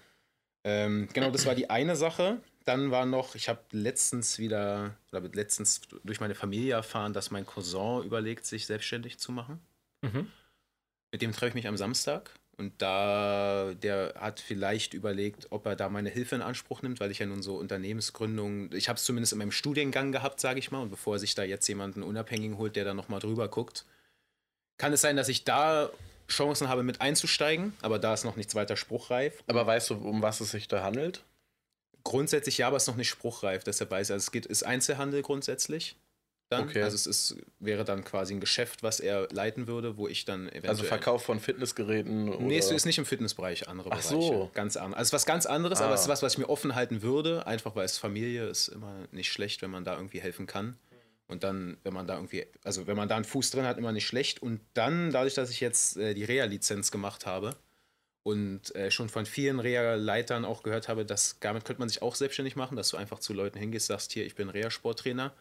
Ähm, 0.65 1.09
genau, 1.13 1.31
das 1.31 1.45
war 1.45 1.55
die 1.55 1.69
eine 1.69 1.97
Sache. 1.97 2.41
Dann 2.65 2.91
war 2.91 3.05
noch, 3.05 3.35
ich 3.35 3.49
habe 3.49 3.61
letztens 3.73 4.39
wieder, 4.39 4.97
oder 5.11 5.21
letztens 5.33 5.83
durch 6.05 6.21
meine 6.21 6.35
Familie 6.35 6.75
erfahren, 6.75 7.13
dass 7.13 7.31
mein 7.31 7.45
Cousin 7.45 8.05
überlegt, 8.05 8.47
sich 8.47 8.67
selbstständig 8.67 9.19
zu 9.19 9.33
machen. 9.33 9.61
Mhm. 10.01 10.29
Mit 11.11 11.21
dem 11.21 11.33
treffe 11.33 11.49
ich 11.49 11.55
mich 11.55 11.69
am 11.69 11.77
Samstag. 11.77 12.31
Und 12.59 12.81
da, 12.83 13.73
der 13.75 14.15
hat 14.19 14.41
vielleicht 14.41 14.95
überlegt, 14.95 15.47
ob 15.51 15.67
er 15.67 15.75
da 15.75 15.89
meine 15.89 16.11
Hilfe 16.11 16.35
in 16.35 16.43
Anspruch 16.43 16.83
nimmt, 16.83 17.01
weil 17.01 17.11
ich 17.11 17.19
ja 17.19 17.27
nun 17.27 17.43
so 17.43 17.57
Unternehmensgründung, 17.57 18.73
ich 18.73 18.89
habe 18.89 18.99
es 18.99 19.05
zumindest 19.05 19.33
in 19.33 19.39
meinem 19.39 19.53
Studiengang 19.53 20.13
gehabt, 20.13 20.39
sage 20.39 20.59
ich 20.59 20.71
mal. 20.71 20.83
Und 20.83 20.91
bevor 20.91 21.17
er 21.17 21.19
sich 21.19 21.35
da 21.35 21.45
jetzt 21.45 21.67
jemanden 21.67 22.03
Unabhängigen 22.03 22.59
holt, 22.59 22.77
der 22.77 22.85
da 22.85 22.95
nochmal 22.95 23.21
drüber 23.21 23.49
guckt, 23.49 23.87
kann 24.77 24.93
es 24.93 25.01
sein, 25.01 25.17
dass 25.17 25.29
ich 25.29 25.45
da 25.45 25.91
Chancen 26.29 26.69
habe, 26.69 26.83
mit 26.83 27.01
einzusteigen. 27.01 27.75
Aber 27.83 27.99
da 27.99 28.15
ist 28.15 28.25
noch 28.25 28.37
nichts 28.37 28.55
weiter 28.55 28.77
spruchreif. 28.77 29.43
Aber 29.47 29.67
weißt 29.67 29.91
du, 29.91 29.95
um 29.95 30.23
was 30.23 30.41
es 30.41 30.51
sich 30.51 30.69
da 30.69 30.83
handelt? 30.83 31.25
Grundsätzlich 32.05 32.59
ja, 32.59 32.67
aber 32.67 32.77
es 32.77 32.85
ist 32.85 32.89
noch 32.89 32.97
nicht 32.97 33.11
spruchreif, 33.11 33.65
deshalb 33.65 33.91
weiß 33.91 34.09
ich. 34.09 34.13
Also 34.13 34.25
es 34.25 34.33
geht, 34.33 34.47
ist 34.47 34.65
Einzelhandel 34.65 35.23
grundsätzlich. 35.23 35.97
Dann. 36.53 36.69
Okay. 36.69 36.83
Also 36.83 36.95
es 36.95 37.07
ist, 37.07 37.37
wäre 37.59 37.85
dann 37.85 38.05
quasi 38.05 38.35
ein 38.35 38.41
Geschäft, 38.41 38.83
was 38.83 39.01
er 39.01 39.29
leiten 39.33 39.67
würde, 39.67 39.97
wo 39.97 40.07
ich 40.09 40.25
dann 40.25 40.49
eventuell. 40.49 40.69
Also 40.71 40.85
Verkauf 40.85 41.25
von 41.25 41.41
Fitnessgeräten 41.41 42.29
oder 42.29 42.41
Nee, 42.41 42.59
es 42.59 42.71
ist 42.71 42.87
nicht 42.87 42.99
im 42.99 43.05
Fitnessbereich, 43.07 43.69
andere 43.69 43.91
Ach 43.93 43.97
Bereiche. 43.99 44.09
so. 44.09 44.51
Ganz 44.55 44.77
anders. 44.77 44.99
Also 44.99 45.13
was 45.15 45.27
ganz 45.27 45.47
anderes, 45.47 45.81
Ah. 45.81 45.87
aber 45.87 45.95
es 45.95 46.03
ist 46.03 46.09
was, 46.09 46.23
was 46.23 46.33
ich 46.35 46.39
mir 46.39 46.49
offen 46.49 46.75
halten 46.75 47.03
würde, 47.03 47.47
einfach 47.47 47.75
weil 47.77 47.85
es 47.85 47.99
Familie 47.99 48.47
ist 48.49 48.69
immer 48.69 48.95
nicht 49.11 49.33
schlecht, 49.33 49.63
wenn 49.63 49.71
man 49.71 49.85
da 49.85 49.97
irgendwie 49.97 50.21
helfen 50.21 50.47
kann. 50.47 50.77
Und 51.29 51.45
dann, 51.45 51.79
wenn 51.83 51.95
man 51.95 52.07
da 52.07 52.17
irgendwie, 52.17 52.45
also 52.63 52.87
wenn 52.87 52.97
man 52.97 53.09
da 53.09 53.17
einen 53.17 53.25
Fuß 53.25 53.51
drin 53.51 53.65
hat, 53.65 53.79
immer 53.79 53.93
nicht 53.93 54.07
schlecht. 54.07 54.43
Und 54.43 54.61
dann, 54.75 55.11
dadurch, 55.13 55.33
dass 55.35 55.49
ich 55.51 55.61
jetzt 55.61 55.97
äh, 55.97 56.13
die 56.13 56.25
Reha-Lizenz 56.25 56.91
gemacht 56.91 57.25
habe 57.25 57.57
und 58.23 58.75
äh, 58.75 58.91
schon 58.91 59.09
von 59.09 59.25
vielen 59.25 59.59
Reha-Leitern 59.59 60.45
auch 60.45 60.63
gehört 60.63 60.89
habe, 60.89 61.07
dass 61.07 61.37
damit 61.41 61.65
könnte 61.65 61.81
man 61.81 61.89
sich 61.89 62.03
auch 62.03 62.17
selbstständig 62.17 62.55
machen, 62.55 62.77
dass 62.77 62.91
du 62.91 62.99
einfach 62.99 63.19
zu 63.19 63.33
Leuten 63.33 63.59
hingehst, 63.59 63.87
sagst, 63.87 64.13
hier, 64.13 64.27
ich 64.27 64.35
bin 64.35 64.51
Reha-Sporttrainer. 64.51 65.33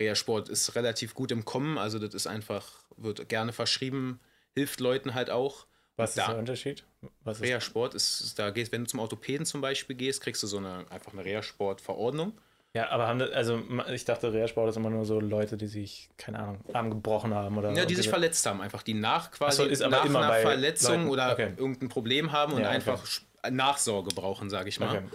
Reha-Sport 0.00 0.48
ist 0.48 0.74
relativ 0.74 1.14
gut 1.14 1.30
im 1.30 1.44
Kommen, 1.44 1.78
also 1.78 1.98
das 1.98 2.14
ist 2.14 2.26
einfach, 2.26 2.66
wird 2.96 3.28
gerne 3.28 3.52
verschrieben, 3.52 4.20
hilft 4.54 4.80
Leuten 4.80 5.14
halt 5.14 5.30
auch. 5.30 5.66
Was 5.96 6.10
ist 6.10 6.18
Da- 6.18 6.28
der 6.28 6.38
Unterschied? 6.38 6.84
Was 7.24 7.38
ist, 7.38 7.44
Reha-Sport 7.44 7.94
ist, 7.94 8.38
da 8.38 8.50
gehst, 8.50 8.72
wenn 8.72 8.82
du 8.84 8.90
zum 8.90 9.00
Orthopäden 9.00 9.46
zum 9.46 9.60
Beispiel 9.60 9.96
gehst, 9.96 10.20
kriegst 10.20 10.42
du 10.42 10.46
so 10.46 10.58
eine 10.58 10.84
einfach 10.90 11.12
eine 11.12 11.24
Reha-Sport-Verordnung. 11.24 12.32
Ja, 12.74 12.90
aber 12.90 13.06
haben 13.08 13.18
das, 13.18 13.30
also 13.30 13.62
ich 13.90 14.04
dachte, 14.04 14.34
Reha-Sport 14.34 14.68
ist 14.68 14.76
immer 14.76 14.90
nur 14.90 15.06
so 15.06 15.18
Leute, 15.18 15.56
die 15.56 15.66
sich, 15.66 16.10
keine 16.18 16.38
Ahnung, 16.40 16.60
Arm 16.74 16.90
gebrochen 16.90 17.32
haben 17.32 17.56
oder 17.56 17.72
Ja, 17.72 17.86
die 17.86 17.94
sich 17.94 18.10
verletzt 18.10 18.44
haben, 18.44 18.60
einfach 18.60 18.82
die 18.82 18.92
nach 18.92 19.30
quasi 19.30 19.56
so, 19.56 19.64
ist 19.64 19.80
aber 19.80 19.96
nach 19.96 20.04
immer 20.04 20.20
einer 20.30 20.34
Verletzung 20.42 20.92
Leuten- 21.04 21.08
oder 21.08 21.32
okay. 21.32 21.52
irgendein 21.56 21.88
Problem 21.88 22.32
haben 22.32 22.52
und 22.52 22.60
Ja, 22.60 22.68
einfach 22.68 23.02
Nachsorge 23.50 24.14
brauchen, 24.14 24.50
sage 24.50 24.68
ich 24.68 24.78
mal. 24.78 24.90
Okay. 24.96 25.06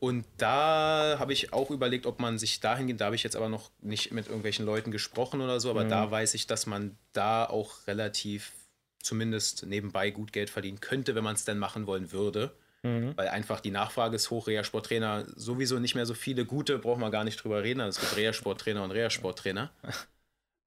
Und 0.00 0.24
da 0.38 1.16
habe 1.18 1.32
ich 1.32 1.52
auch 1.52 1.70
überlegt, 1.70 2.06
ob 2.06 2.20
man 2.20 2.38
sich 2.38 2.60
dahingehend, 2.60 3.00
da 3.00 3.06
habe 3.06 3.16
ich 3.16 3.22
jetzt 3.22 3.36
aber 3.36 3.48
noch 3.48 3.70
nicht 3.80 4.12
mit 4.12 4.26
irgendwelchen 4.26 4.64
Leuten 4.66 4.90
gesprochen 4.90 5.40
oder 5.40 5.60
so, 5.60 5.70
aber 5.70 5.84
Mhm. 5.84 5.88
da 5.90 6.10
weiß 6.10 6.34
ich, 6.34 6.46
dass 6.46 6.66
man 6.66 6.96
da 7.12 7.44
auch 7.46 7.86
relativ 7.86 8.52
zumindest 9.02 9.66
nebenbei 9.66 10.10
gut 10.10 10.32
Geld 10.32 10.50
verdienen 10.50 10.80
könnte, 10.80 11.14
wenn 11.14 11.24
man 11.24 11.34
es 11.34 11.44
denn 11.44 11.58
machen 11.58 11.86
wollen 11.86 12.10
würde. 12.12 12.52
Mhm. 12.82 13.12
Weil 13.16 13.28
einfach 13.28 13.60
die 13.60 13.70
Nachfrage 13.70 14.16
ist 14.16 14.30
hoch, 14.30 14.46
Reha-Sporttrainer 14.46 15.24
sowieso 15.36 15.78
nicht 15.78 15.94
mehr 15.94 16.06
so 16.06 16.14
viele 16.14 16.44
gute, 16.44 16.78
brauchen 16.78 17.00
wir 17.00 17.10
gar 17.10 17.24
nicht 17.24 17.42
drüber 17.42 17.62
reden. 17.62 17.80
Also 17.80 17.98
es 17.98 18.00
gibt 18.08 18.16
Reha-Sporttrainer 18.20 18.82
und 18.84 18.90
Reha-Sporttrainer. 18.90 19.70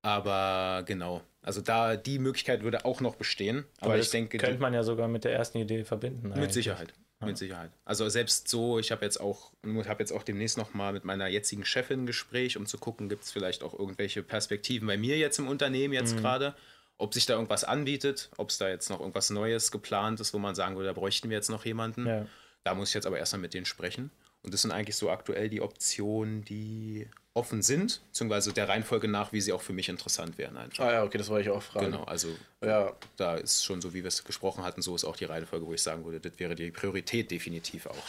Aber 0.03 0.84
genau, 0.86 1.21
also 1.41 1.62
da 1.62 1.95
die 1.95 2.19
Möglichkeit 2.19 2.63
würde 2.63 2.86
auch 2.86 3.01
noch 3.01 3.15
bestehen. 3.15 3.65
Aber, 3.80 3.95
ich 3.95 4.01
das 4.01 4.12
denke, 4.12 4.38
könnte 4.38 4.62
man 4.62 4.73
ja 4.73 4.84
sogar 4.84 5.08
mit 5.08 5.23
der 5.23 5.34
ersten 5.34 5.58
Idee 5.58 5.84
verbinden. 5.84 6.30
mit 6.30 6.38
eigentlich. 6.38 6.53
Sicherheit. 6.53 6.93
Mit 7.19 7.38
Sicherheit. 7.38 7.71
Also 7.84 8.08
selbst 8.10 8.47
so, 8.47 8.77
ich 8.77 8.91
habe 8.91 9.03
jetzt 9.03 9.19
auch, 9.19 9.51
habe 9.63 9.99
jetzt 9.99 10.12
auch 10.12 10.21
demnächst 10.21 10.58
noch 10.58 10.75
mal 10.75 10.93
mit 10.93 11.03
meiner 11.03 11.27
jetzigen 11.27 11.65
Chefin 11.65 12.03
ein 12.03 12.06
Gespräch, 12.06 12.58
um 12.58 12.67
zu 12.67 12.77
gucken, 12.77 13.10
gibt 13.10 13.23
es 13.23 13.32
vielleicht 13.32 13.63
auch 13.63 13.77
irgendwelche 13.77 14.21
Perspektiven 14.21 14.88
bei 14.88 14.97
mir 14.97 15.17
jetzt 15.17 15.39
im 15.39 15.47
Unternehmen 15.47 15.93
jetzt 15.95 16.15
Mhm. 16.15 16.19
gerade, 16.19 16.56
ob 16.99 17.15
sich 17.15 17.25
da 17.25 17.34
irgendwas 17.34 17.63
anbietet, 17.63 18.30
ob 18.38 18.49
es 18.49 18.60
da 18.60 18.69
jetzt 18.69 18.89
noch 18.91 18.99
irgendwas 18.99 19.32
Neues 19.32 19.71
geplant 19.71 20.19
ist, 20.19 20.34
wo 20.34 20.38
man 20.38 20.53
sagen 20.53 20.75
würde, 20.75 20.88
da 20.89 20.93
bräuchten 20.93 21.30
wir 21.30 21.38
jetzt 21.38 21.49
noch 21.49 21.65
jemanden. 21.65 22.06
Ja. 22.06 22.25
Da 22.63 22.75
muss 22.75 22.89
ich 22.89 22.93
jetzt 22.95 23.08
aber 23.08 23.17
erstmal 23.17 23.41
mit 23.41 23.53
denen 23.53 23.65
sprechen. 23.65 24.12
Und 24.47 24.53
das 24.53 24.62
sind 24.62 24.71
eigentlich 24.71 24.95
so 24.95 25.10
aktuell 25.10 25.49
die 25.49 25.60
Optionen, 25.60 26.45
die 26.45 27.05
offen 27.33 27.62
sind, 27.62 27.99
beziehungsweise 28.07 28.53
der 28.53 28.69
Reihenfolge 28.69 29.10
nach, 29.10 29.33
wie 29.33 29.41
sie 29.41 29.51
auch 29.51 29.62
für 29.62 29.73
mich 29.73 29.89
interessant 29.89 30.38
wären 30.38 30.55
einfach. 30.55 30.86
Ah 30.86 30.93
ja, 30.93 31.03
okay, 31.03 31.17
das 31.17 31.27
wollte 31.27 31.49
ich 31.49 31.53
auch 31.53 31.62
fragen. 31.62 31.88
Genau, 31.88 32.05
also 32.05 32.29
Ja, 32.63 32.93
da 33.17 33.36
ist 33.36 33.65
schon 33.65 33.81
so, 33.81 33.93
wie 33.93 34.03
wir 34.03 34.07
es 34.07 34.23
gesprochen 34.23 34.63
hatten, 34.63 34.81
so 34.81 34.95
ist 34.95 35.03
auch 35.03 35.17
die 35.17 35.25
Reihenfolge, 35.25 35.65
wo 35.65 35.73
ich 35.73 35.83
sagen 35.83 36.05
würde, 36.05 36.21
das 36.21 36.39
wäre 36.39 36.55
die 36.55 36.71
Priorität 36.71 37.29
definitiv 37.29 37.88
auch. 37.88 38.07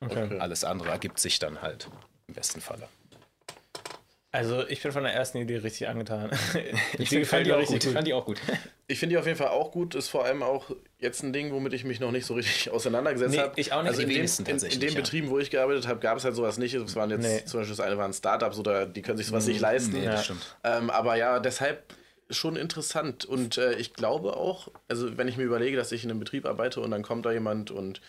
Okay. 0.00 0.38
Alles 0.38 0.64
andere 0.64 0.90
ergibt 0.90 1.18
sich 1.18 1.38
dann 1.38 1.62
halt 1.62 1.88
im 2.26 2.34
besten 2.34 2.60
Falle. 2.60 2.86
Also 4.32 4.64
ich 4.68 4.80
bin 4.80 4.92
von 4.92 5.02
der 5.02 5.12
ersten 5.12 5.38
Idee 5.38 5.56
richtig 5.56 5.88
angetan. 5.88 6.30
Ich 6.98 7.08
Die 7.08 7.18
gefällt 7.18 7.46
mir 7.48 7.58
richtig 7.58 7.82
gut. 7.84 7.92
fand 7.92 8.06
die 8.06 8.14
auch 8.14 8.24
gut. 8.24 8.38
ich 8.86 8.98
finde 9.00 9.14
die 9.14 9.18
auf 9.18 9.26
jeden 9.26 9.36
Fall 9.38 9.48
auch 9.48 9.72
gut. 9.72 9.94
Ist 9.96 10.08
vor 10.08 10.24
allem 10.24 10.42
auch 10.44 10.70
jetzt 11.00 11.22
ein 11.24 11.32
Ding, 11.32 11.52
womit 11.52 11.72
ich 11.72 11.82
mich 11.84 11.98
noch 11.98 12.12
nicht 12.12 12.26
so 12.26 12.34
richtig 12.34 12.70
auseinandergesetzt 12.70 13.32
Nee, 13.34 13.38
habe. 13.40 13.52
ich 13.56 13.72
auch 13.72 13.82
nicht. 13.82 13.90
Also 13.90 14.02
in, 14.02 14.08
dem, 14.08 14.24
in, 14.46 14.58
in 14.72 14.80
den 14.80 14.88
ja. 14.90 14.94
Betrieben, 14.94 15.30
wo 15.30 15.38
ich 15.40 15.50
gearbeitet 15.50 15.88
habe, 15.88 15.98
gab 15.98 16.16
es 16.18 16.24
halt 16.24 16.36
sowas 16.36 16.58
nicht. 16.58 16.74
Es 16.74 16.94
waren 16.94 17.10
jetzt 17.10 17.22
Nee. 17.22 17.44
zum 17.44 17.60
Beispiel 17.60 17.76
das 17.76 17.84
eine 17.84 17.98
waren 17.98 18.12
Startups 18.12 18.58
oder 18.58 18.86
die 18.86 19.02
können 19.02 19.18
sich 19.18 19.26
sowas 19.26 19.46
nicht 19.46 19.60
leisten. 19.60 19.92
Nee, 19.94 20.04
Ja. 20.04 20.12
das 20.12 20.24
stimmt. 20.26 20.56
Ähm, 20.62 20.90
aber 20.90 21.16
ja, 21.16 21.40
deshalb 21.40 21.82
schon 22.30 22.54
interessant. 22.54 23.24
Und 23.24 23.58
äh, 23.58 23.74
ich 23.74 23.94
glaube 23.94 24.36
auch, 24.36 24.68
also 24.86 25.16
wenn 25.18 25.26
ich 25.26 25.36
mir 25.38 25.42
überlege, 25.44 25.76
dass 25.76 25.90
ich 25.90 26.04
in 26.04 26.10
einem 26.10 26.20
Betrieb 26.20 26.46
arbeite 26.46 26.80
und 26.80 26.92
dann 26.92 27.02
kommt 27.02 27.26
da 27.26 27.32
jemand 27.32 27.72
und 27.72 27.98
äh, 27.98 28.00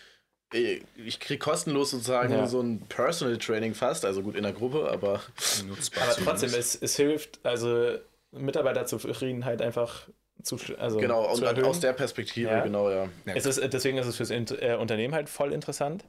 ich 0.52 1.20
kriege 1.20 1.38
kostenlos 1.38 1.90
sozusagen 1.92 2.32
Ja. 2.32 2.46
so 2.46 2.60
ein 2.60 2.80
Personal 2.88 3.38
Training 3.38 3.74
fast, 3.74 4.04
also 4.04 4.22
gut 4.22 4.36
in 4.36 4.42
der 4.42 4.52
Gruppe, 4.52 4.90
aber 4.90 5.20
Nutzbar 5.66 6.04
Aber 6.04 6.14
trotzdem, 6.24 6.52
es, 6.54 6.74
es 6.80 6.96
hilft, 6.96 7.40
also 7.44 7.96
Mitarbeiterzufriedenheit 8.32 9.62
einfach 9.62 10.08
zu, 10.42 10.58
also 10.78 10.98
genau, 10.98 11.24
zu 11.34 11.42
und 11.42 11.48
erhöhen. 11.48 11.64
aus 11.64 11.80
der 11.80 11.92
Perspektive, 11.92 12.50
Ja. 12.50 12.60
genau, 12.60 12.90
ja. 12.90 13.08
Es 13.26 13.46
ist, 13.46 13.60
deswegen 13.72 13.98
ist 13.98 14.06
es 14.06 14.16
fürs 14.16 14.30
äh, 14.30 14.76
Unternehmen 14.78 15.14
halt 15.14 15.28
voll 15.28 15.52
interessant. 15.52 16.04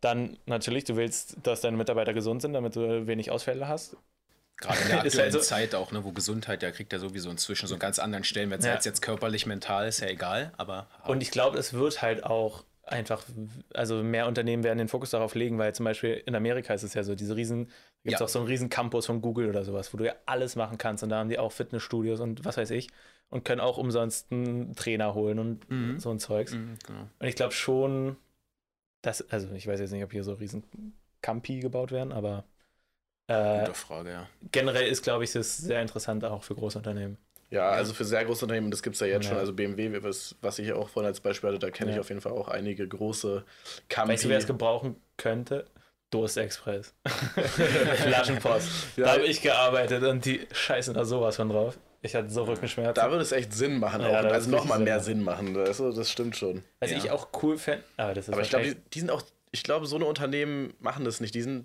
Dann 0.00 0.36
natürlich, 0.46 0.84
du 0.84 0.96
willst, 0.96 1.36
dass 1.42 1.60
deine 1.62 1.76
Mitarbeiter 1.76 2.12
gesund 2.12 2.42
sind, 2.42 2.52
damit 2.52 2.76
du 2.76 3.06
wenig 3.06 3.30
Ausfälle 3.30 3.66
hast. 3.68 3.96
Gerade 4.58 4.78
in 4.82 4.88
der 4.88 4.96
Ist 5.04 5.14
aktuellen 5.14 5.32
halt 5.32 5.42
so- 5.42 5.48
Zeit 5.48 5.74
auch, 5.74 5.92
ne, 5.92 6.04
wo 6.04 6.12
Gesundheit, 6.12 6.62
ja 6.62 6.70
kriegt 6.70 6.92
ja 6.92 6.98
sowieso 6.98 7.30
inzwischen 7.30 7.66
so 7.66 7.74
einen 7.74 7.80
ganz 7.80 7.98
anderen 7.98 8.22
Stellenwert. 8.24 8.62
Sei 8.62 8.68
Ja. 8.68 8.76
es 8.76 8.84
jetzt 8.84 9.00
körperlich, 9.02 9.46
mental, 9.46 9.88
ist 9.88 10.00
ja 10.00 10.08
egal, 10.08 10.52
aber 10.56 10.88
Und 11.06 11.22
ich 11.22 11.30
glaube, 11.30 11.58
es 11.58 11.72
wird 11.72 12.02
halt 12.02 12.22
auch 12.24 12.64
einfach, 12.86 13.24
also 13.72 14.02
mehr 14.02 14.26
Unternehmen 14.26 14.62
werden 14.64 14.78
den 14.78 14.88
Fokus 14.88 15.10
darauf 15.10 15.34
legen, 15.34 15.58
weil 15.58 15.74
zum 15.74 15.84
Beispiel 15.84 16.22
in 16.26 16.34
Amerika 16.34 16.74
ist 16.74 16.82
es 16.82 16.94
ja 16.94 17.02
so, 17.02 17.14
diese 17.14 17.36
riesen, 17.36 17.66
gibt 18.02 18.14
es 18.14 18.20
Ja. 18.20 18.24
auch 18.24 18.28
so 18.28 18.38
einen 18.40 18.48
riesen 18.48 18.68
Campus 18.68 19.06
von 19.06 19.22
Google 19.22 19.48
oder 19.48 19.64
sowas, 19.64 19.92
wo 19.92 19.98
du 19.98 20.06
ja 20.06 20.14
alles 20.26 20.56
machen 20.56 20.78
kannst 20.78 21.02
und 21.02 21.08
da 21.10 21.18
haben 21.18 21.28
die 21.28 21.38
auch 21.38 21.52
Fitnessstudios 21.52 22.20
und 22.20 22.44
was 22.44 22.56
weiß 22.56 22.70
ich 22.70 22.88
und 23.30 23.44
können 23.44 23.60
auch 23.60 23.78
umsonst 23.78 24.30
einen 24.32 24.74
Trainer 24.76 25.14
holen 25.14 25.38
und 25.38 25.68
Mhm. 25.70 25.98
so 25.98 26.10
ein 26.10 26.18
Zeugs. 26.18 26.52
Mhm, 26.54 26.76
genau. 26.86 27.08
Und 27.18 27.26
ich 27.26 27.36
glaube 27.36 27.52
schon, 27.52 28.16
dass, 29.02 29.28
also 29.30 29.52
ich 29.54 29.66
weiß 29.66 29.80
jetzt 29.80 29.92
nicht, 29.92 30.04
ob 30.04 30.12
hier 30.12 30.24
so 30.24 30.34
riesen 30.34 30.64
Campi 31.22 31.60
gebaut 31.60 31.92
werden, 31.92 32.12
aber 32.12 32.44
äh, 33.28 33.60
Gute 33.60 33.74
Frage, 33.74 34.10
ja. 34.10 34.28
generell 34.52 34.86
ist, 34.86 35.02
glaube 35.02 35.24
ich, 35.24 35.32
das 35.32 35.56
sehr 35.56 35.80
interessant 35.80 36.24
auch 36.24 36.42
für 36.42 36.54
große 36.54 36.78
Unternehmen. 36.78 37.16
Ja, 37.50 37.68
also 37.70 37.94
für 37.94 38.04
sehr 38.04 38.24
große 38.24 38.44
Unternehmen, 38.44 38.70
das 38.70 38.82
gibt 38.82 38.94
es 38.94 39.00
ja 39.00 39.06
jetzt 39.06 39.24
Ja. 39.24 39.30
schon. 39.30 39.38
Also 39.38 39.52
BMW, 39.52 40.02
was, 40.02 40.34
was 40.40 40.58
ich 40.58 40.72
auch 40.72 40.88
vorhin 40.88 41.08
als 41.08 41.20
Beispiel 41.20 41.50
hatte, 41.50 41.58
da 41.60 41.70
kenne 41.70 41.90
ich 41.90 41.96
Ja. 41.96 42.00
auf 42.00 42.08
jeden 42.08 42.20
Fall 42.20 42.32
auch 42.32 42.48
einige 42.48 42.86
große 42.88 43.44
Campi. 43.88 44.12
Weißt 44.14 44.24
du, 44.24 44.28
wer 44.28 44.38
es 44.38 44.46
gebrauchen 44.46 44.96
könnte? 45.16 45.66
Durstexpress. 46.10 46.94
Flaschenpost. 47.96 48.68
Ja. 48.96 49.04
Da 49.06 49.12
habe 49.14 49.22
ich 49.24 49.42
gearbeitet 49.42 50.02
und 50.04 50.24
die 50.24 50.46
scheißen 50.52 50.94
da 50.94 51.04
sowas 51.04 51.36
von 51.36 51.48
drauf. 51.48 51.78
Ich 52.02 52.14
hatte 52.14 52.28
so 52.30 52.44
Rückenschmerzen. 52.44 52.94
da 52.94 53.10
würde 53.10 53.22
es 53.22 53.32
echt 53.32 53.52
Sinn 53.52 53.78
machen, 53.78 54.02
Ja, 54.02 54.20
also 54.20 54.50
nochmal 54.50 54.78
mehr 54.78 55.00
Sinn 55.00 55.22
machen. 55.22 55.56
Also, 55.56 55.90
das 55.90 56.10
stimmt 56.10 56.36
schon. 56.36 56.62
Ja. 56.82 56.88
ich 56.96 57.10
auch 57.10 57.28
cool 57.42 57.56
fände, 57.56 57.82
aber 57.96 58.12
das 58.14 58.28
ist 58.28 58.32
Aber 58.34 58.42
ich 58.42 58.50
glaube, 58.50 58.66
die, 58.66 58.74
die 58.92 59.00
sind 59.00 59.10
auch, 59.10 59.22
ich 59.54 59.62
glaube, 59.62 59.86
so 59.86 59.96
eine 59.96 60.04
Unternehmen 60.04 60.74
machen 60.80 61.04
das 61.04 61.20
nicht. 61.20 61.34
Die 61.34 61.42
sind, 61.42 61.64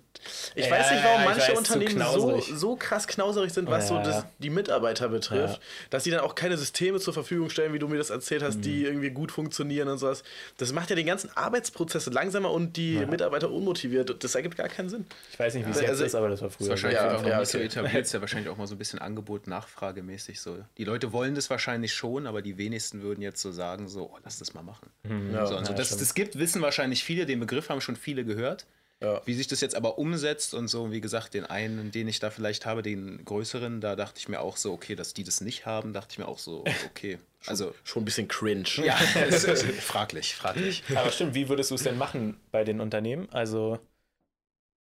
ich 0.54 0.64
Ja, 0.66 0.70
weiß 0.70 0.90
nicht, 0.92 1.04
warum 1.04 1.24
manche 1.24 1.50
weiß, 1.50 1.58
Unternehmen 1.58 2.00
so, 2.14 2.40
so 2.40 2.76
krass 2.76 3.06
knauserig 3.08 3.52
sind, 3.52 3.68
was 3.68 3.90
Ja, 3.90 3.96
so 3.96 4.02
das, 4.02 4.22
ja. 4.22 4.30
die 4.38 4.48
Mitarbeiter 4.50 5.08
betrifft, 5.08 5.54
Ja. 5.56 5.60
dass 5.90 6.04
die 6.04 6.10
dann 6.10 6.20
auch 6.20 6.34
keine 6.36 6.56
Systeme 6.56 7.00
zur 7.00 7.12
Verfügung 7.12 7.50
stellen, 7.50 7.72
wie 7.72 7.78
du 7.80 7.88
mir 7.88 7.98
das 7.98 8.10
erzählt 8.10 8.42
hast, 8.42 8.58
Mhm. 8.58 8.62
die 8.62 8.84
irgendwie 8.84 9.10
gut 9.10 9.32
funktionieren 9.32 9.88
und 9.88 9.98
sowas. 9.98 10.22
Das 10.56 10.72
macht 10.72 10.88
ja 10.90 10.96
den 10.96 11.06
ganzen 11.06 11.36
Arbeitsprozess 11.36 12.06
langsamer 12.06 12.50
und 12.52 12.76
die 12.76 12.94
Ja. 12.94 13.06
Mitarbeiter 13.06 13.50
unmotiviert. 13.50 14.22
Das 14.22 14.34
ergibt 14.36 14.56
gar 14.56 14.68
keinen 14.68 14.88
Sinn. 14.88 15.04
ich 15.32 15.38
weiß 15.38 15.54
nicht, 15.54 15.66
wie 15.66 15.70
es 15.72 15.78
Also- 15.78 15.88
jetzt 15.90 16.00
ist, 16.00 16.14
aber 16.14 16.28
das 16.28 16.40
war 16.40 16.48
Ist 16.48 16.56
früher. 16.56 16.68
wahrscheinlich 16.68 16.98
Ja, 17.00 17.26
ja, 17.26 17.44
so 17.44 17.58
okay. 17.58 17.66
etabliert, 17.66 18.06
ist 18.06 18.12
ja 18.14 18.20
wahrscheinlich 18.20 18.48
auch 18.50 18.56
mal 18.56 18.66
so 18.68 18.76
ein 18.76 18.78
bisschen 18.78 18.98
Angebot-Nachfragemäßig 19.00 20.40
so. 20.40 20.58
Die 20.78 20.84
Leute 20.84 21.12
wollen 21.12 21.34
das 21.34 21.50
wahrscheinlich 21.50 21.92
schon, 21.92 22.26
aber 22.26 22.42
die 22.42 22.56
wenigsten 22.58 23.02
würden 23.02 23.22
jetzt 23.22 23.40
so 23.42 23.52
sagen, 23.52 23.88
so, 23.88 24.10
oh, 24.14 24.18
lass 24.24 24.38
das 24.38 24.54
mal 24.54 24.62
machen. 24.62 24.90
Mhm. 25.02 25.34
Ja. 25.34 25.46
so, 25.46 25.56
und 25.56 25.64
so, 25.66 25.72
Ja, 25.72 25.78
dass 25.78 25.90
es 25.90 25.96
das 25.96 26.14
gibt, 26.14 26.38
wissen 26.38 26.62
wahrscheinlich 26.62 27.02
viele, 27.04 27.26
den 27.26 27.40
Begriff 27.40 27.68
haben 27.68 27.79
schon 27.80 27.96
viele 27.96 28.24
gehört. 28.24 28.66
Ja. 29.02 29.22
Wie 29.24 29.32
sich 29.32 29.46
das 29.48 29.62
jetzt 29.62 29.74
aber 29.74 29.96
umsetzt 29.98 30.52
und 30.52 30.68
so, 30.68 30.92
wie 30.92 31.00
gesagt, 31.00 31.32
den 31.32 31.46
einen, 31.46 31.90
den 31.90 32.06
ich 32.06 32.18
da 32.18 32.28
vielleicht 32.28 32.66
habe, 32.66 32.82
den 32.82 33.24
größeren, 33.24 33.80
da 33.80 33.96
dachte 33.96 34.18
ich 34.18 34.28
mir 34.28 34.40
auch 34.40 34.58
so, 34.58 34.72
okay, 34.74 34.94
dass 34.94 35.14
die 35.14 35.24
das 35.24 35.40
nicht 35.40 35.64
haben, 35.64 35.94
dachte 35.94 36.08
ich 36.12 36.18
mir 36.18 36.28
auch 36.28 36.38
so, 36.38 36.64
okay. 36.90 37.18
Also, 37.46 37.74
Schon 37.82 38.02
ein 38.02 38.04
bisschen 38.04 38.28
cringe. 38.28 38.68
ja, 38.84 38.98
ist 39.28 39.46
fraglich, 39.80 40.34
fraglich. 40.34 40.82
Aber 40.94 41.10
stimmt, 41.10 41.32
wie 41.34 41.48
würdest 41.48 41.70
du 41.70 41.76
es 41.76 41.82
denn 41.82 41.96
machen 41.96 42.38
bei 42.52 42.62
den 42.62 42.78
Unternehmen? 42.80 43.26
Also 43.32 43.78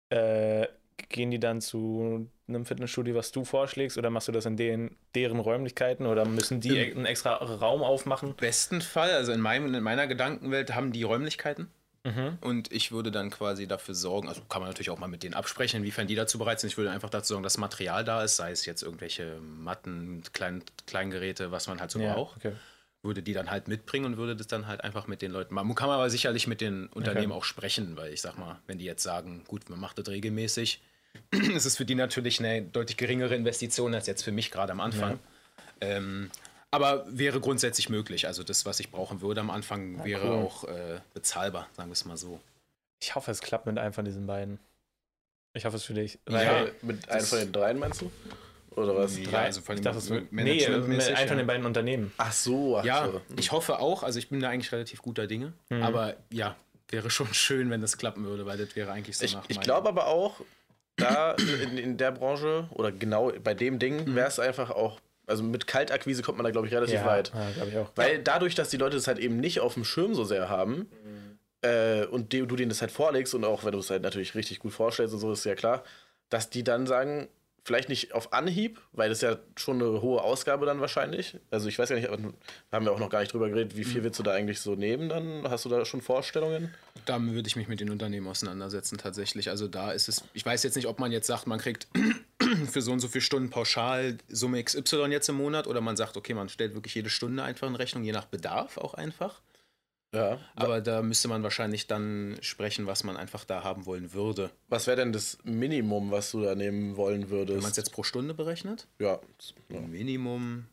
äh, 0.09 0.67
gehen 1.09 1.31
die 1.31 1.39
dann 1.39 1.61
zu 1.61 2.29
einem 2.47 2.65
Fitnessstudio, 2.65 3.15
was 3.15 3.31
du 3.31 3.45
vorschlägst, 3.45 3.97
oder 3.97 4.09
machst 4.09 4.27
du 4.27 4.31
das 4.31 4.45
in 4.45 4.57
den, 4.57 4.95
deren 5.15 5.39
Räumlichkeiten 5.39 6.05
oder 6.05 6.25
müssen 6.25 6.59
die 6.61 6.77
Im- 6.77 6.97
einen 6.97 7.05
extra 7.05 7.33
Raum 7.35 7.81
aufmachen? 7.81 8.35
besten 8.35 8.81
Fall, 8.81 9.11
also 9.11 9.31
in, 9.31 9.39
meinem, 9.41 9.73
in 9.73 9.83
meiner 9.83 10.07
Gedankenwelt 10.07 10.75
haben 10.75 10.91
die 10.91 11.03
Räumlichkeiten. 11.03 11.71
Mhm. 12.03 12.37
Und 12.41 12.71
ich 12.71 12.91
würde 12.91 13.11
dann 13.11 13.29
quasi 13.29 13.65
dafür 13.65 13.95
sorgen, 13.95 14.27
also 14.27 14.41
kann 14.49 14.61
man 14.61 14.69
natürlich 14.69 14.89
auch 14.89 14.99
mal 14.99 15.07
mit 15.07 15.23
denen 15.23 15.33
absprechen, 15.35 15.77
inwiefern 15.79 16.05
die 16.07 16.15
dazu 16.15 16.37
bereit 16.37 16.59
sind. 16.59 16.69
Ich 16.69 16.77
würde 16.77 16.91
einfach 16.91 17.09
dazu 17.09 17.29
sorgen, 17.29 17.43
dass 17.43 17.57
Material 17.57 18.03
da 18.03 18.23
ist, 18.23 18.35
sei 18.35 18.51
es 18.51 18.65
jetzt 18.65 18.83
irgendwelche 18.83 19.39
Matten, 19.39 20.21
Klein, 20.33 20.63
Kleingeräte, 20.85 21.51
was 21.51 21.67
man 21.67 21.79
halt 21.79 21.91
so 21.91 21.99
Ja, 21.99 22.13
braucht. 22.13 22.37
okay. 22.37 22.53
Würde 23.03 23.21
die 23.21 23.33
dann 23.33 23.49
halt 23.49 23.67
mitbringen 23.67 24.05
und 24.05 24.17
würde 24.17 24.35
das 24.35 24.47
dann 24.47 24.67
halt 24.67 24.83
einfach 24.83 25.07
mit 25.07 25.21
den 25.21 25.31
Leuten 25.31 25.53
machen. 25.53 25.73
Kann 25.75 25.87
man 25.87 25.95
aber 25.95 26.09
sicherlich 26.09 26.47
mit 26.47 26.61
den 26.61 26.87
Unternehmen 26.87 27.31
auch 27.33 27.43
sprechen, 27.43 27.95
weil 27.97 28.13
ich 28.13 28.21
sag 28.21 28.37
mal, 28.37 28.59
wenn 28.67 28.77
die 28.77 28.85
jetzt 28.85 29.03
sagen, 29.03 29.43
gut, 29.47 29.69
man 29.69 29.79
macht 29.79 29.97
das 29.97 30.07
regelmäßig, 30.07 30.81
ist 31.31 31.65
es 31.65 31.77
für 31.77 31.85
die 31.85 31.95
natürlich 31.95 32.39
eine 32.39 32.61
deutlich 32.63 32.97
geringere 32.97 33.35
Investition 33.35 33.93
als 33.93 34.07
jetzt 34.07 34.23
für 34.23 34.31
mich 34.31 34.51
gerade 34.51 34.71
am 34.71 34.79
Anfang. 34.79 35.19
Ähm, 35.81 36.31
aber 36.73 37.05
wäre 37.07 37.39
grundsätzlich 37.39 37.89
möglich. 37.89 38.27
Also 38.27 38.43
das, 38.43 38.65
was 38.65 38.79
ich 38.79 38.91
brauchen 38.91 39.21
würde 39.21 39.41
am 39.41 39.49
Anfang, 39.49 40.03
wäre 40.03 40.25
cool. 40.27 40.45
auch 40.45 40.63
äh, 40.65 40.99
bezahlbar, 41.13 41.67
sagen 41.75 41.89
wir 41.89 41.93
es 41.93 42.05
mal 42.05 42.17
so. 42.17 42.39
Ich 43.01 43.15
hoffe, 43.15 43.31
es 43.31 43.41
klappt 43.41 43.65
mit 43.65 43.77
einem 43.77 43.93
von 43.93 44.05
diesen 44.05 44.25
beiden. 44.27 44.59
Ich 45.53 45.65
hoffe 45.65 45.77
es 45.77 45.83
für 45.83 45.93
dich. 45.93 46.19
Ja, 46.27 46.35
Weil 46.35 46.71
Mit 46.81 47.09
einem 47.09 47.25
von 47.25 47.39
den 47.39 47.51
dreien 47.51 47.79
meinst 47.79 48.01
du? 48.01 48.11
Oder 48.75 48.95
was? 48.95 49.17
Ja, 49.19 49.25
drei- 49.29 49.45
also 49.45 49.61
von 49.61 49.75
ich 49.75 49.81
dachte, 49.81 49.99
es 49.99 50.09
wird, 50.09 50.31
nee, 50.33 50.43
mit 50.67 50.67
einem 50.67 50.83
von 50.83 50.99
ja. 50.99 51.35
den 51.35 51.45
beiden 51.47 51.65
Unternehmen. 51.65 52.11
Ach 52.17 52.31
so, 52.33 52.77
ach 52.79 52.83
Ja, 52.85 53.05
so. 53.05 53.21
ich 53.37 53.51
hoffe 53.51 53.77
auch. 53.79 54.01
Also 54.01 54.17
ich 54.17 54.29
bin 54.29 54.39
da 54.39 54.49
eigentlich 54.49 54.71
relativ 54.71 55.01
guter 55.03 55.27
Dinge. 55.27 55.53
Mhm. 55.69 55.83
Aber 55.83 56.15
ja, 56.31 56.55
wäre 56.89 57.09
schon 57.11 57.31
schön, 57.35 57.69
wenn 57.69 57.81
das 57.81 57.97
klappen 57.97 58.25
würde, 58.25 58.45
weil 58.47 58.57
das 58.57 58.75
wäre 58.75 58.91
eigentlich 58.91 59.17
so 59.17 59.25
Ich, 59.25 59.35
nach 59.35 59.45
ich 59.47 59.59
glaube 59.59 59.89
aber 59.89 60.07
auch, 60.07 60.41
da 60.95 61.33
in, 61.33 61.77
in 61.77 61.97
der 61.97 62.11
Branche 62.11 62.67
oder 62.71 62.91
genau 62.91 63.31
bei 63.43 63.53
dem 63.53 63.77
Ding 63.79 64.05
Mhm. 64.05 64.15
wäre 64.15 64.27
es 64.27 64.39
einfach 64.39 64.71
auch, 64.71 64.99
also 65.25 65.43
mit 65.43 65.67
Kaltakquise 65.67 66.21
kommt 66.21 66.37
man 66.37 66.45
da, 66.45 66.51
glaube 66.51 66.67
ich, 66.67 66.73
relativ 66.73 67.03
weit. 67.05 67.31
Ja, 67.33 67.51
glaube 67.51 67.69
ich 67.69 67.77
auch. 67.77 67.89
Weil 67.95 68.19
dadurch, 68.19 68.55
dass 68.55 68.69
die 68.69 68.77
Leute 68.77 68.97
das 68.97 69.07
halt 69.07 69.19
eben 69.19 69.37
nicht 69.37 69.59
auf 69.59 69.75
dem 69.75 69.85
Schirm 69.85 70.15
so 70.15 70.23
sehr 70.23 70.49
haben 70.49 70.89
äh, 71.61 72.05
und 72.05 72.33
du 72.33 72.45
denen 72.45 72.69
das 72.69 72.81
halt 72.81 72.91
vorlegst 72.91 73.33
und 73.33 73.45
auch 73.45 73.63
wenn 73.63 73.71
du 73.71 73.79
es 73.79 73.89
halt 73.89 74.03
natürlich 74.03 74.35
richtig 74.35 74.59
gut 74.59 74.73
vorstellst 74.73 75.13
und 75.13 75.19
so, 75.19 75.31
ist 75.31 75.45
ja 75.45 75.55
klar, 75.55 75.83
dass 76.29 76.49
die 76.49 76.63
dann 76.63 76.87
sagen, 76.87 77.27
vielleicht 77.65 77.87
nicht 77.89 78.13
auf 78.13 78.33
Anhieb, 78.33 78.81
weil 78.91 79.09
das 79.09 79.21
ja 79.21 79.37
schon 79.55 79.81
eine 79.81 80.01
hohe 80.01 80.21
Ausgabe 80.21 80.65
dann 80.65 80.81
wahrscheinlich. 80.81 81.37
Also 81.49 81.69
ich 81.69 81.79
weiß 81.79 81.89
ja 81.89 81.95
nicht, 81.95 82.07
aber 82.09 82.17
da 82.17 82.31
haben 82.71 82.85
wir 82.85 82.91
auch 82.91 82.99
noch 82.99 83.09
gar 83.09 83.21
nicht 83.21 83.31
drüber 83.31 83.47
geredet, 83.49 83.77
wie 83.77 83.83
viel 83.85 84.01
Mhm. 84.01 84.05
willst 84.05 84.19
du 84.19 84.23
da 84.23 84.31
eigentlich 84.33 84.59
so 84.59 84.75
nehmen 84.75 85.07
dann? 85.09 85.43
Hast 85.49 85.63
du 85.65 85.69
da 85.69 85.85
schon 85.85 86.01
Vorstellungen? 86.01 86.73
Da 87.05 87.21
würde 87.21 87.47
ich 87.47 87.55
mich 87.55 87.67
mit 87.69 87.79
den 87.79 87.89
Unternehmen 87.89 88.27
auseinandersetzen 88.27 88.97
tatsächlich. 88.97 89.49
Also 89.49 89.67
da 89.67 89.91
ist 89.91 90.09
es, 90.09 90.23
ich 90.33 90.45
weiß 90.45 90.63
jetzt 90.63 90.75
nicht, 90.75 90.87
ob 90.87 90.99
man 90.99 91.11
jetzt 91.11 91.27
sagt, 91.27 91.47
man 91.47 91.59
kriegt 91.59 91.87
für 92.71 92.81
so 92.81 92.91
und 92.91 92.99
so 92.99 93.07
viele 93.07 93.21
Stunden 93.21 93.49
pauschal 93.49 94.17
Summe 94.27 94.61
XY 94.63 95.05
jetzt 95.11 95.29
im 95.29 95.35
Monat 95.35 95.65
oder 95.67 95.79
man 95.81 95.95
sagt, 95.95 96.17
okay, 96.17 96.33
man 96.33 96.49
stellt 96.49 96.73
wirklich 96.73 96.95
jede 96.95 97.09
Stunde 97.09 97.43
einfach 97.43 97.67
in 97.67 97.75
Rechnung, 97.75 98.03
je 98.03 98.11
nach 98.11 98.25
Bedarf 98.25 98.77
auch 98.77 98.93
einfach. 98.93 99.41
Ja. 100.13 100.39
Aber 100.55 100.79
da 100.81 101.01
müsste 101.01 101.27
man 101.27 101.43
wahrscheinlich 101.43 101.87
dann 101.87 102.37
sprechen, 102.41 102.85
was 102.85 103.03
man 103.03 103.17
einfach 103.17 103.45
da 103.45 103.63
haben 103.63 103.85
wollen 103.85 104.13
würde. 104.13 104.51
Was 104.69 104.85
wäre 104.87 104.97
denn 104.97 105.11
das 105.11 105.39
Minimum, 105.43 106.11
was 106.11 106.31
du 106.31 106.41
da 106.41 106.55
nehmen 106.55 106.95
wollen 106.97 107.29
würdest? 107.29 107.55
Wenn 107.55 107.63
man 107.63 107.71
es 107.71 107.77
jetzt 107.77 107.91
pro 107.91 108.03
Stunde 108.03 108.33
berechnet? 108.33 108.87
ja. 108.99 109.19
ja. 109.69 109.81
Minimum 109.81 110.67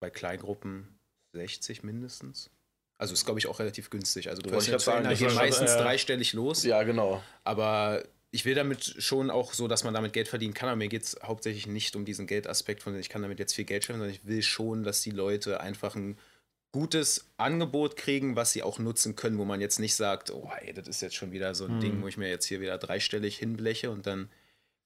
bei 0.00 0.10
Kleingruppen 0.10 0.88
60 1.34 1.82
mindestens. 1.82 2.50
Also 2.98 3.14
ist, 3.14 3.24
glaube 3.24 3.38
ich, 3.38 3.46
auch 3.46 3.60
relativ 3.60 3.90
günstig. 3.90 4.28
Also 4.28 4.42
ich 4.42 4.48
Personal 4.48 5.02
grad 5.02 5.16
sagen, 5.16 5.16
schon, 5.16 5.34
meistens 5.34 5.72
äh, 5.72 5.78
dreistellig 5.78 6.32
los. 6.32 6.64
Ja, 6.64 6.82
genau. 6.82 7.22
Aber 7.44 8.02
ich 8.30 8.44
will 8.44 8.54
damit 8.54 8.96
schon 8.98 9.30
auch 9.30 9.52
so, 9.52 9.68
dass 9.68 9.84
man 9.84 9.94
damit 9.94 10.12
Geld 10.12 10.26
verdienen 10.26 10.54
kann. 10.54 10.68
Aber 10.68 10.76
mir 10.76 10.88
geht 10.88 11.02
es 11.02 11.18
hauptsächlich 11.22 11.66
nicht 11.66 11.94
um 11.94 12.04
diesen 12.04 12.26
Geldaspekt 12.26 12.82
von, 12.82 12.98
ich 12.98 13.08
kann 13.08 13.22
damit 13.22 13.38
jetzt 13.38 13.54
viel 13.54 13.64
Geld 13.64 13.84
schaffen, 13.84 14.00
sondern 14.00 14.14
ich 14.14 14.26
will 14.26 14.42
schon, 14.42 14.82
dass 14.82 15.00
die 15.02 15.10
Leute 15.10 15.60
einfach 15.60 15.94
ein 15.94 16.18
gutes 16.72 17.30
Angebot 17.36 17.96
kriegen, 17.96 18.36
was 18.36 18.52
sie 18.52 18.62
auch 18.62 18.78
nutzen 18.78 19.16
können, 19.16 19.38
wo 19.38 19.44
man 19.44 19.60
jetzt 19.60 19.78
nicht 19.78 19.94
sagt, 19.94 20.30
oh, 20.30 20.50
ey, 20.60 20.72
das 20.72 20.86
ist 20.86 21.00
jetzt 21.00 21.16
schon 21.16 21.32
wieder 21.32 21.54
so 21.54 21.64
ein 21.64 21.80
Ding, 21.80 22.02
wo 22.02 22.08
ich 22.08 22.16
mir 22.16 22.28
jetzt 22.28 22.46
hier 22.46 22.60
wieder 22.60 22.76
dreistellig 22.78 23.38
hinbleche 23.38 23.90
und 23.90 24.06
dann 24.06 24.28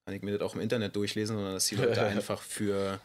kann 0.05 0.15
ich 0.15 0.23
mir 0.23 0.37
das 0.37 0.43
auch 0.43 0.55
im 0.55 0.61
Internet 0.61 0.97
durchlesen, 0.97 1.37
sondern 1.37 1.55
dass 1.55 1.67
die 1.67 1.77
Leute 1.77 2.03
einfach 2.07 2.41
für, 2.41 3.01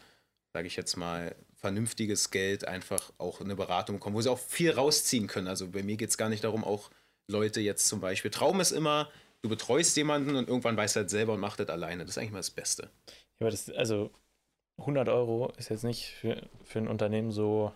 sage 0.52 0.66
ich 0.66 0.76
jetzt 0.76 0.96
mal, 0.96 1.34
vernünftiges 1.54 2.30
Geld 2.30 2.66
einfach 2.66 3.12
auch 3.18 3.40
eine 3.40 3.56
Beratung 3.56 3.96
bekommen, 3.96 4.16
wo 4.16 4.20
sie 4.20 4.30
auch 4.30 4.38
viel 4.38 4.70
rausziehen 4.70 5.26
können. 5.26 5.48
Also 5.48 5.68
bei 5.68 5.82
mir 5.82 5.96
geht 5.96 6.10
es 6.10 6.18
gar 6.18 6.28
nicht 6.28 6.44
darum, 6.44 6.64
auch 6.64 6.90
Leute 7.28 7.60
jetzt 7.60 7.88
zum 7.88 8.00
Beispiel, 8.00 8.30
Traum 8.30 8.60
ist 8.60 8.70
immer, 8.70 9.10
du 9.42 9.48
betreust 9.48 9.96
jemanden 9.96 10.36
und 10.36 10.48
irgendwann 10.48 10.76
weiß 10.76 10.96
er 10.96 11.02
das 11.02 11.12
selber 11.12 11.34
und 11.34 11.40
macht 11.40 11.60
das 11.60 11.68
alleine. 11.68 12.04
Das 12.04 12.12
ist 12.12 12.18
eigentlich 12.18 12.32
mal 12.32 12.38
das 12.38 12.50
Beste. 12.50 12.90
Ja, 13.38 13.46
aber 13.46 13.50
das, 13.50 13.68
also 13.70 14.10
100 14.78 15.08
Euro 15.08 15.52
ist 15.56 15.68
jetzt 15.68 15.84
nicht 15.84 16.10
für, 16.20 16.48
für 16.64 16.78
ein 16.78 16.88
Unternehmen 16.88 17.30
so, 17.30 17.72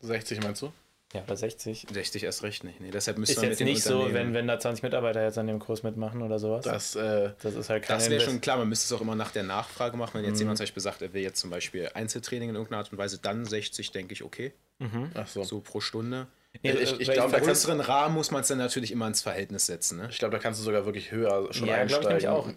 60 0.00 0.42
meinst 0.42 0.62
du? 0.62 0.72
ja, 1.14 1.22
oder 1.22 1.36
60. 1.36 1.86
60 1.90 2.24
erst 2.24 2.42
recht 2.42 2.64
nicht. 2.64 2.80
Nee, 2.80 2.90
deshalb 2.90 3.16
müsste 3.16 3.34
Ist 3.34 3.40
man 3.40 3.50
jetzt 3.50 3.60
nicht 3.60 3.82
so, 3.82 4.12
wenn, 4.12 4.34
wenn 4.34 4.46
da 4.48 4.58
20 4.58 4.82
Mitarbeiter 4.82 5.22
jetzt 5.22 5.38
an 5.38 5.46
dem 5.46 5.60
Kurs 5.60 5.82
mitmachen 5.82 6.20
oder 6.20 6.38
sowas. 6.38 6.64
Das, 6.64 6.94
äh, 6.96 7.30
das 7.42 7.54
ist 7.54 7.70
halt 7.70 7.88
Das 7.88 8.10
wäre 8.10 8.20
schon 8.20 8.40
klar, 8.40 8.58
man 8.58 8.68
müsste 8.68 8.92
es 8.92 8.98
auch 8.98 9.00
immer 9.02 9.14
nach 9.14 9.30
der 9.30 9.44
Nachfrage 9.44 9.96
machen. 9.96 10.14
Wenn 10.14 10.24
jetzt 10.24 10.34
Mhm. 10.34 10.40
jemand 10.40 10.58
zum 10.58 10.64
Beispiel 10.64 10.82
sagt, 10.82 11.00
er 11.02 11.14
will 11.14 11.22
jetzt 11.22 11.40
zum 11.40 11.48
Beispiel 11.50 11.88
Einzeltraining 11.94 12.50
in 12.50 12.54
irgendeiner 12.56 12.78
Art 12.82 12.92
und 12.92 12.98
Weise, 12.98 13.18
dann 13.18 13.44
60, 13.46 13.92
denke 13.92 14.12
ich, 14.14 14.24
okay, 14.24 14.52
Mhm. 14.78 15.10
ach 15.14 15.26
so. 15.28 15.42
so 15.44 15.60
pro 15.60 15.80
Stunde. 15.80 16.26
Nee, 16.62 16.70
Ich- 16.72 17.00
ich 17.00 17.06
weil 17.08 17.14
glaub, 17.14 17.30
da 17.30 17.38
Im 17.38 17.44
kannst- 17.44 17.64
größeren 17.66 17.80
Rahmen 17.80 18.14
muss 18.14 18.30
man 18.30 18.40
es 18.40 18.48
dann 18.48 18.58
natürlich 18.58 18.90
immer 18.90 19.06
ins 19.06 19.22
Verhältnis 19.22 19.66
setzen. 19.66 19.98
Ne? 19.98 20.08
Ich 20.10 20.18
glaube, 20.18 20.32
da 20.36 20.42
kannst 20.42 20.58
du 20.60 20.64
sogar 20.64 20.86
wirklich 20.86 21.12
höher 21.12 21.48
schon 21.52 21.68
Ja, 21.68 21.84
glaub 21.84 22.00
ich 22.02 22.08
einsteigen. 22.08 22.08
nämlich 22.08 22.28
auch, 22.28 22.48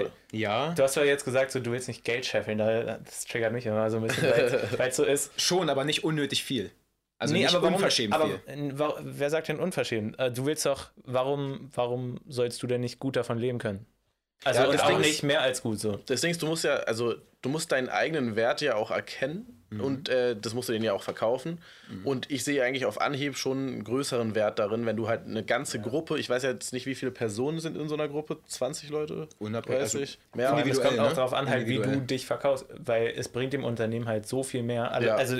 Also, 0.00 0.10
Ja, 0.32 0.72
Du 0.74 0.82
hast 0.82 0.94
ja 0.96 1.02
jetzt 1.04 1.24
gesagt, 1.24 1.50
so, 1.50 1.60
du 1.60 1.72
willst 1.72 1.88
nicht 1.88 2.04
Geld 2.04 2.24
scheffeln, 2.24 2.58
da- 2.58 2.98
das 3.04 3.24
triggert 3.26 3.52
mich 3.52 3.66
immer 3.66 3.90
so 3.90 3.98
ein 3.98 4.04
bisschen, 4.04 4.32
weil 4.78 4.88
es 4.88 4.96
so 4.96 5.04
ist. 5.04 5.40
schon, 5.40 5.68
aber 5.68 5.84
nicht 5.84 6.04
unnötig 6.04 6.42
viel. 6.44 6.70
Also 7.18 7.34
Nee, 7.34 7.40
nicht 7.42 7.50
aber 7.54 7.62
warum, 7.62 7.74
unverschämt 7.74 8.12
aber 8.14 8.26
viel. 8.26 8.74
wer 9.02 9.30
sagt 9.30 9.48
denn 9.48 9.58
unverschämt? 9.58 10.18
Äh, 10.18 10.30
Du 10.30 10.46
willst 10.46 10.64
doch, 10.66 10.90
warum, 11.04 11.68
warum 11.74 12.20
sollst 12.28 12.62
du 12.62 12.66
denn 12.68 12.80
nicht 12.80 12.98
gut 13.00 13.16
davon 13.16 13.38
leben 13.38 13.58
können? 13.58 13.86
Also 14.44 14.60
Ja, 14.62 14.70
das 14.70 14.82
auch 14.82 14.86
Ding 14.88 15.00
ist- 15.00 15.06
nicht 15.06 15.22
mehr 15.24 15.40
als 15.40 15.62
gut 15.62 15.80
so. 15.80 15.96
Das 16.06 16.20
Ding 16.20 16.30
ist, 16.30 16.40
du 16.40 16.46
musst 16.46 16.62
ja, 16.62 16.74
also 16.76 17.16
du 17.42 17.48
musst 17.48 17.72
deinen 17.72 17.88
eigenen 17.88 18.36
Wert 18.36 18.60
ja 18.60 18.76
auch 18.76 18.92
erkennen 18.92 19.54
Mhm. 19.70 19.80
und 19.80 20.08
äh, 20.08 20.36
das 20.36 20.54
musst 20.54 20.68
du 20.68 20.72
denen 20.72 20.84
ja 20.84 20.92
auch 20.92 21.02
verkaufen. 21.02 21.58
Und 22.04 22.30
ich 22.30 22.42
sehe 22.44 22.62
eigentlich 22.62 22.86
auf 22.86 23.00
Anhieb 23.00 23.36
schon 23.36 23.58
einen 23.58 23.84
größeren 23.84 24.34
Wert 24.36 24.58
darin, 24.60 24.86
wenn 24.86 24.96
du 24.96 25.08
halt 25.08 25.26
eine 25.26 25.44
ganze 25.44 25.78
Gruppe, 25.80 26.18
ich 26.20 26.30
weiß 26.30 26.42
jetzt 26.44 26.72
nicht, 26.72 26.86
wie 26.86 26.94
viele 26.94 27.10
Personen 27.10 27.58
sind 27.60 27.76
in 27.76 27.88
so 27.88 27.94
einer 27.96 28.08
Gruppe, 28.08 28.38
20 28.46 28.88
Leute, 28.90 29.28
Unabhängig- 29.40 29.76
also 29.80 29.98
30, 29.98 30.18
mehr. 30.34 30.50
Aber 30.50 30.58
es 30.60 30.64
individuell, 30.64 30.88
kommt 30.96 31.00
auch 31.00 31.10
ne? 31.10 31.16
darauf 31.16 31.32
an, 31.34 31.50
halt, 31.50 31.66
wie 31.66 31.78
du 31.80 32.00
dich 32.00 32.24
verkaufst, 32.26 32.64
weil 32.78 33.08
es 33.16 33.28
bringt 33.28 33.52
dem 33.52 33.64
Unternehmen 33.64 34.06
halt 34.06 34.26
so 34.26 34.42
viel 34.44 34.62
mehr. 34.62 34.92
Also, 34.92 35.08
Ja. 35.08 35.16
also 35.16 35.38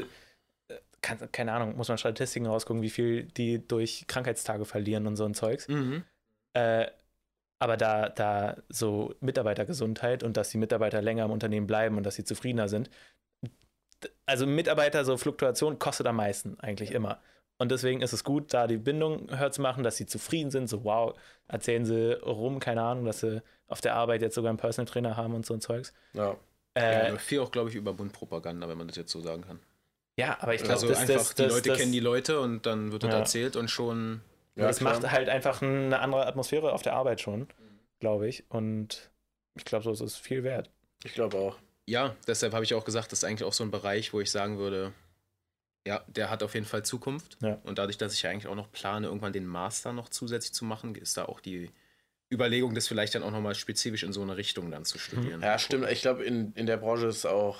kann, 1.01 1.31
keine 1.33 1.53
Ahnung, 1.53 1.77
muss 1.77 1.89
man 1.89 1.99
Statistiken 1.99 2.47
rausgucken, 2.47 2.83
wie 2.83 2.91
viel 2.91 3.25
die 3.25 3.67
durch 3.67 4.07
Krankheitstage 4.07 4.65
verlieren 4.65 5.07
und 5.07 5.17
so 5.17 5.25
ein 5.25 5.35
Zeugs. 5.35 5.69
Mhm. 5.69 6.05
Äh, 6.55 6.87
aber 7.61 7.77
da, 7.77 8.09
da 8.09 8.57
so 8.69 9.15
Mitarbeitergesundheit 9.21 10.23
und 10.23 10.37
dass 10.37 10.51
die 10.51 10.59
Mitarbeiter 10.59 11.03
länger 11.03 11.25
im 11.25 11.31
Unternehmen 11.31 11.67
bleiben 11.67 11.97
und 11.97 12.05
dass 12.05 12.15
sie 12.15 12.25
zufriedener 12.25 12.69
sind. 12.69 12.91
Also 14.27 14.47
Mitarbeiter, 14.47 15.05
so 15.05 15.17
Fluktuation 15.17 15.79
kostet 15.79 16.07
am 16.07 16.17
meisten 16.17 16.59
eigentlich 16.61 16.93
immer. 16.93 17.21
Und 17.61 17.73
deswegen 17.73 18.03
ist 18.03 18.13
es 18.13 18.23
gut, 18.23 18.55
da 18.55 18.69
die 18.69 18.77
Bindung 18.77 19.29
höher 19.37 19.51
zu 19.51 19.61
machen, 19.61 19.83
dass 19.83 19.97
sie 19.97 20.07
zufrieden 20.07 20.53
sind. 20.53 20.69
So, 20.69 20.85
wow, 20.85 21.19
erzählen 21.49 21.85
sie 21.85 22.13
rum, 22.23 22.61
keine 22.61 22.83
Ahnung, 22.83 23.05
dass 23.05 23.21
sie 23.21 23.43
auf 23.67 23.81
der 23.81 23.97
Arbeit 23.97 24.23
jetzt 24.23 24.37
sogar 24.37 24.51
einen 24.51 24.59
Personal 24.59 24.89
Trainer 24.89 25.17
haben 25.17 25.35
und 25.35 25.45
so 25.45 25.55
ein 25.55 25.61
Zeugs. 25.61 25.93
Ja. 26.13 26.37
Ja, 26.77 26.83
Äh, 26.83 27.11
läuft 27.11 27.25
viel 27.25 27.41
auch, 27.41 27.51
glaube 27.51 27.71
ich, 27.71 27.75
über 27.75 27.93
Bundpropaganda, 27.93 28.69
wenn 28.69 28.79
man 28.79 28.87
das 28.87 28.97
jetzt 28.97 29.11
so 29.11 29.21
sagen 29.21 29.43
kann. 29.43 29.59
Ja, 30.19 30.37
aber 30.41 30.55
ich 30.55 30.61
glaube, 30.63 30.75
Also 30.75 30.89
das, 30.89 30.99
einfach, 30.99 31.15
das, 31.15 31.35
die 31.35 31.43
das, 31.45 31.53
Leute 31.53 31.69
das, 31.71 31.79
kennen 31.79 31.93
die 31.93 32.01
Leute 32.01 32.41
und 32.41 32.67
dann 32.67 32.93
wird 32.93 33.05
das 33.05 33.13
Ja. 33.13 33.19
erzählt 33.19 33.57
und 33.57 33.71
schon. 33.71 34.21
Ja, 34.57 34.67
das 34.67 34.79
klar. 34.79 34.95
macht 34.95 35.11
halt 35.11 35.29
einfach 35.29 35.63
eine 35.63 36.01
andere 36.01 36.27
Atmosphäre 36.27 36.73
auf 36.73 36.83
der 36.83 36.95
Arbeit 36.95 37.21
schon, 37.21 37.47
glaube 38.01 38.29
ich. 38.29 38.45
Und 38.49 39.11
ich 39.55 39.65
glaube, 39.65 39.85
so 39.85 39.93
ist 39.93 40.01
es 40.01 40.17
viel 40.17 40.43
wert. 40.43 40.71
Ich 41.05 41.15
glaube 41.15 41.37
auch. 41.37 41.57
Ja, 41.87 42.17
deshalb 42.27 42.53
habe 42.53 42.65
ich 42.65 42.75
auch 42.75 42.85
gesagt, 42.85 43.13
das 43.13 43.21
ist 43.21 43.25
eigentlich 43.25 43.45
auch 43.45 43.53
so 43.53 43.63
ein 43.65 43.71
Bereich, 43.71 44.13
wo 44.13 44.21
ich 44.21 44.31
sagen 44.31 44.59
würde, 44.59 44.93
ja, 45.87 46.03
der 46.09 46.29
hat 46.29 46.43
auf 46.43 46.55
jeden 46.55 46.67
Fall 46.67 46.85
Zukunft. 46.85 47.39
Ja. 47.41 47.61
Und 47.65 47.79
dadurch, 47.79 47.97
dass 47.97 48.13
ich 48.13 48.23
ja 48.23 48.31
eigentlich 48.31 48.49
auch 48.49 48.57
noch 48.57 48.71
plane, 48.73 49.07
irgendwann 49.07 49.33
den 49.33 49.47
Master 49.47 49.93
noch 49.93 50.09
zusätzlich 50.09 50.53
zu 50.53 50.65
machen, 50.65 50.95
ist 50.97 51.17
da 51.17 51.27
auch 51.27 51.41
die 51.41 51.71
Überlegung, 52.31 52.75
das 52.75 52.89
vielleicht 52.89 53.15
dann 53.15 53.23
auch 53.23 53.31
nochmal 53.31 53.55
spezifisch 53.55 54.03
in 54.03 54.13
so 54.13 54.21
eine 54.21 54.37
Richtung 54.37 54.71
dann 54.71 54.85
zu 54.85 54.99
studieren. 54.99 55.41
Ja, 55.41 55.59
stimmt. 55.59 55.89
Ich 55.91 56.03
glaube, 56.03 56.25
in, 56.25 56.53
in 56.55 56.67
der 56.67 56.77
Branche 56.77 57.07
ist 57.07 57.25
auch 57.25 57.59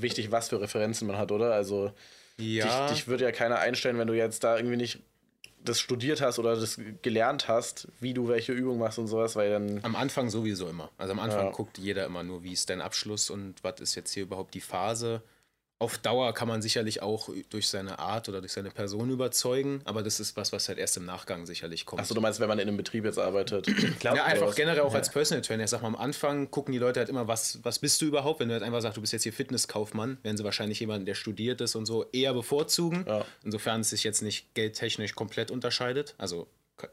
wichtig, 0.00 0.30
was 0.30 0.48
für 0.48 0.60
Referenzen 0.60 1.06
man 1.06 1.16
hat, 1.18 1.32
oder? 1.32 1.52
Also 1.54 1.92
Ja, 2.38 2.86
dich, 2.86 2.96
dich 2.96 3.08
würde 3.08 3.24
ja 3.24 3.32
keiner 3.32 3.58
einstellen, 3.58 3.98
wenn 3.98 4.08
du 4.08 4.14
jetzt 4.14 4.44
da 4.44 4.56
irgendwie 4.56 4.76
nicht 4.76 5.00
das 5.64 5.78
studiert 5.78 6.20
hast 6.20 6.38
oder 6.40 6.56
das 6.56 6.80
gelernt 7.02 7.46
hast, 7.46 7.86
wie 8.00 8.14
du 8.14 8.26
welche 8.28 8.52
Übung 8.52 8.78
machst 8.78 8.98
und 8.98 9.06
sowas, 9.06 9.36
weil 9.36 9.50
dann. 9.50 9.78
am 9.84 9.94
Anfang 9.94 10.28
sowieso 10.28 10.68
immer. 10.68 10.90
Also 10.98 11.12
am 11.12 11.20
Anfang 11.20 11.46
Ja. 11.46 11.52
guckt 11.52 11.78
jeder 11.78 12.04
immer 12.04 12.24
nur, 12.24 12.42
wie 12.42 12.52
ist 12.52 12.68
dein 12.68 12.80
Abschluss 12.80 13.30
und 13.30 13.62
was 13.62 13.80
ist 13.80 13.94
jetzt 13.94 14.12
hier 14.12 14.24
überhaupt 14.24 14.54
die 14.54 14.60
Phase. 14.60 15.22
Auf 15.82 15.98
Dauer 15.98 16.32
kann 16.32 16.46
man 16.46 16.62
sicherlich 16.62 17.02
auch 17.02 17.28
durch 17.50 17.66
seine 17.66 17.98
Art 17.98 18.28
oder 18.28 18.40
durch 18.40 18.52
seine 18.52 18.70
Person 18.70 19.10
überzeugen, 19.10 19.80
aber 19.84 20.04
das 20.04 20.20
ist 20.20 20.36
was, 20.36 20.52
was 20.52 20.68
halt 20.68 20.78
erst 20.78 20.96
im 20.96 21.04
Nachgang 21.04 21.44
sicherlich 21.44 21.86
kommt. 21.86 22.00
Achso, 22.00 22.14
du 22.14 22.20
meinst, 22.20 22.38
wenn 22.38 22.46
man 22.48 22.60
in 22.60 22.68
einem 22.68 22.76
Betrieb 22.76 23.04
jetzt 23.04 23.18
arbeitet. 23.18 23.66
Ich 23.68 23.98
glaube, 23.98 24.18
Ja, 24.18 24.24
einfach 24.24 24.54
generell 24.54 24.80
auch 24.82 24.92
Ja. 24.92 24.98
als 24.98 25.10
Personal 25.10 25.42
Trainer. 25.42 25.64
Ich 25.64 25.70
sag 25.70 25.82
mal, 25.82 25.88
am 25.88 25.96
Anfang 25.96 26.50
gucken 26.52 26.72
die 26.72 26.78
Leute 26.78 27.00
halt 27.00 27.08
immer, 27.08 27.26
was, 27.26 27.58
was 27.64 27.80
bist 27.80 28.00
du 28.00 28.06
überhaupt? 28.06 28.38
Wenn 28.40 28.48
du 28.48 28.54
halt 28.54 28.62
einfach 28.62 28.80
sagst, 28.80 28.96
du 28.96 29.00
bist 29.00 29.12
jetzt 29.12 29.24
hier 29.24 29.32
Fitnesskaufmann, 29.32 30.18
werden 30.22 30.36
sie 30.36 30.44
wahrscheinlich 30.44 30.78
jemanden, 30.78 31.04
der 31.04 31.14
studiert 31.14 31.60
ist 31.60 31.74
und 31.74 31.86
so, 31.86 32.06
eher 32.12 32.32
bevorzugen. 32.32 33.04
Ja. 33.08 33.24
Insofern 33.44 33.80
es 33.80 33.90
sich 33.90 34.04
jetzt 34.04 34.22
nicht 34.22 34.54
geldtechnisch 34.54 35.14
komplett 35.16 35.50
unterscheidet. 35.50 36.14
Also 36.18 36.46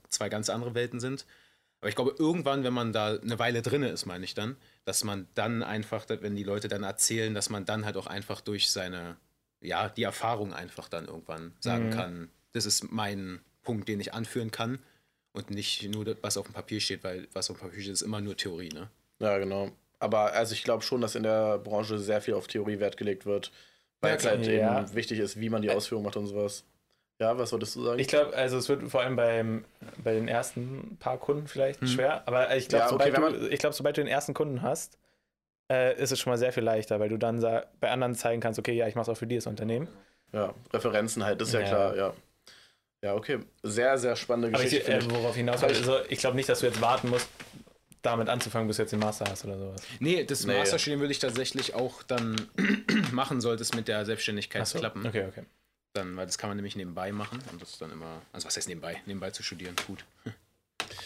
zwei 0.10 0.30
ganz 0.30 0.50
andere 0.50 0.74
Welten 0.74 1.00
sind. 1.00 1.26
Aber 1.82 1.90
ich 1.90 1.96
glaube, 1.96 2.14
irgendwann, 2.20 2.64
wenn 2.66 2.74
man 2.74 2.92
da 2.92 3.16
eine 3.18 3.40
Weile 3.40 3.62
drin 3.62 3.84
ist, 3.84 4.06
meine 4.06 4.26
ich 4.26 4.34
dann, 4.34 4.58
dass 4.90 5.04
man 5.04 5.28
dann 5.36 5.62
einfach, 5.62 6.06
wenn 6.10 6.36
die 6.36 6.44
Leute 6.44 6.68
dann 6.68 6.82
erzählen, 6.84 7.36
dass 7.36 7.52
man 7.52 7.64
dann 7.64 7.86
halt 7.86 7.96
auch 7.96 8.08
einfach 8.08 8.42
durch 8.42 8.72
seine, 8.72 9.18
ja, 9.62 9.88
die 9.88 10.02
Erfahrung 10.02 10.52
einfach 10.52 10.90
dann 10.90 11.06
irgendwann 11.06 11.54
sagen 11.60 11.86
Mhm. 11.86 11.90
kann, 11.92 12.32
das 12.54 12.66
ist 12.66 12.92
mein 12.92 13.40
Punkt, 13.62 13.88
den 13.88 14.00
ich 14.00 14.16
anführen 14.16 14.50
kann 14.50 14.80
und 15.32 15.52
nicht 15.52 15.84
nur 15.90 16.06
das, 16.06 16.18
was 16.24 16.38
auf 16.38 16.48
dem 16.48 16.54
Papier 16.54 16.80
steht, 16.82 17.04
weil 17.04 17.28
was 17.34 17.52
auf 17.52 17.60
dem 17.60 17.68
Papier 17.68 17.82
steht, 17.84 17.94
ist 17.94 18.02
immer 18.02 18.20
nur 18.20 18.36
Theorie, 18.36 18.70
ne? 18.70 18.90
Ja, 19.22 19.38
genau. 19.38 19.72
Aber 20.00 20.32
also 20.34 20.54
ich 20.54 20.64
glaube 20.64 20.84
schon, 20.84 21.02
dass 21.02 21.16
in 21.16 21.24
der 21.24 21.60
Branche 21.60 22.00
sehr 22.00 22.22
viel 22.22 22.34
auf 22.34 22.48
Theorie 22.48 22.80
Wert 22.80 22.98
gelegt 22.98 23.26
wird, 23.26 23.52
weil 24.02 24.12
Ja, 24.12 24.16
es 24.16 24.26
halt 24.26 24.48
Ja. 24.48 24.82
eben 24.82 24.94
wichtig 24.94 25.20
ist, 25.20 25.40
wie 25.40 25.50
man 25.50 25.62
die 25.62 25.70
Ausführung 25.70 26.04
macht 26.06 26.16
und 26.18 26.28
sowas. 26.28 26.64
Ja, 27.20 27.38
was 27.38 27.52
wolltest 27.52 27.76
du 27.76 27.84
sagen? 27.84 28.00
Ich 28.00 28.08
glaube, 28.08 28.34
also 28.36 28.58
es 28.58 28.70
wird 28.70 28.90
vor 28.90 29.02
allem 29.02 29.16
beim, 29.18 29.66
bei 30.04 30.14
den 30.14 30.28
ersten 30.30 30.98
paar 31.00 31.18
Kunden 31.18 31.48
vielleicht 31.48 31.86
schwer, 31.88 32.24
aber 32.26 32.56
ich 32.56 32.70
glaube, 32.70 32.86
Ja, 32.86 32.92
okay, 32.94 33.12
sobald, 33.14 33.36
du, 33.42 33.48
ich 33.50 33.60
glaub, 33.60 33.74
sobald 33.74 33.98
du 33.98 34.02
den 34.02 34.08
ersten 34.08 34.34
Kunden 34.34 34.62
hast, 34.62 34.98
äh, 35.72 36.02
ist 36.02 36.12
es 36.12 36.20
schon 36.20 36.32
mal 36.32 36.38
sehr 36.38 36.54
viel 36.54 36.64
leichter, 36.64 37.00
weil 37.02 37.10
du 37.10 37.18
dann 37.18 37.42
bei 37.42 37.92
anderen 37.92 38.16
zeigen 38.16 38.42
kannst, 38.42 38.58
okay, 38.58 38.72
ja, 38.74 38.88
ich 38.88 38.96
mache 38.96 39.04
es 39.04 39.10
auch 39.10 39.20
für 39.20 39.28
dieses 39.28 39.48
Unternehmen. 39.48 39.90
ja, 40.32 40.54
Referenzen 40.74 41.26
halt, 41.26 41.42
das 41.42 41.50
ist 41.50 41.54
ja, 41.56 41.60
Ja. 41.62 41.68
klar, 41.68 41.96
ja. 41.98 42.14
Ja, 43.02 43.16
okay. 43.16 43.40
Sehr, 43.64 43.98
sehr 43.98 44.16
spannende 44.18 44.50
Aber 44.50 44.64
ich, 44.64 44.72
Geschichte. 44.72 44.92
äh, 44.92 45.00
ich. 45.00 45.10
worauf 45.10 45.36
hinaus 45.36 45.62
will, 45.62 45.70
also 45.70 46.00
ich 46.10 46.20
glaube 46.20 46.36
nicht, 46.36 46.50
dass 46.50 46.60
du 46.62 46.66
jetzt 46.68 46.82
warten 46.82 47.10
musst, 47.10 47.30
damit 48.02 48.30
anzufangen, 48.30 48.68
bis 48.68 48.78
du 48.78 48.84
jetzt 48.84 48.92
den 48.92 49.00
Master 49.00 49.26
hast 49.30 49.46
oder 49.46 49.58
sowas. 49.58 49.82
Nee, 50.00 50.24
das 50.24 50.46
Nee. 50.46 50.58
Masterstudium 50.58 51.02
würde 51.02 51.12
ich 51.12 51.20
tatsächlich 51.20 51.74
auch 51.76 52.02
dann 52.04 52.36
machen, 53.12 53.40
sollte 53.42 53.62
es 53.64 53.74
mit 53.74 53.88
der 53.90 54.06
Selbstständigkeit 54.06 54.66
so, 54.68 54.80
klappen. 54.80 55.06
Okay, 55.06 55.26
okay. 55.28 55.44
Dann, 55.94 56.16
weil 56.18 56.26
das 56.28 56.38
kann 56.38 56.50
man 56.50 56.58
nämlich 56.58 56.76
nebenbei 56.76 57.12
machen 57.12 57.40
und 57.52 57.62
das 57.62 57.72
ist 57.72 57.82
dann 57.82 57.92
immer, 57.92 58.22
also 58.32 58.46
was 58.48 58.56
heißt 58.56 58.68
nebenbei? 58.68 59.02
Nebenbei 59.06 59.32
zu 59.32 59.44
studieren, 59.44 59.76
gut. 59.88 60.06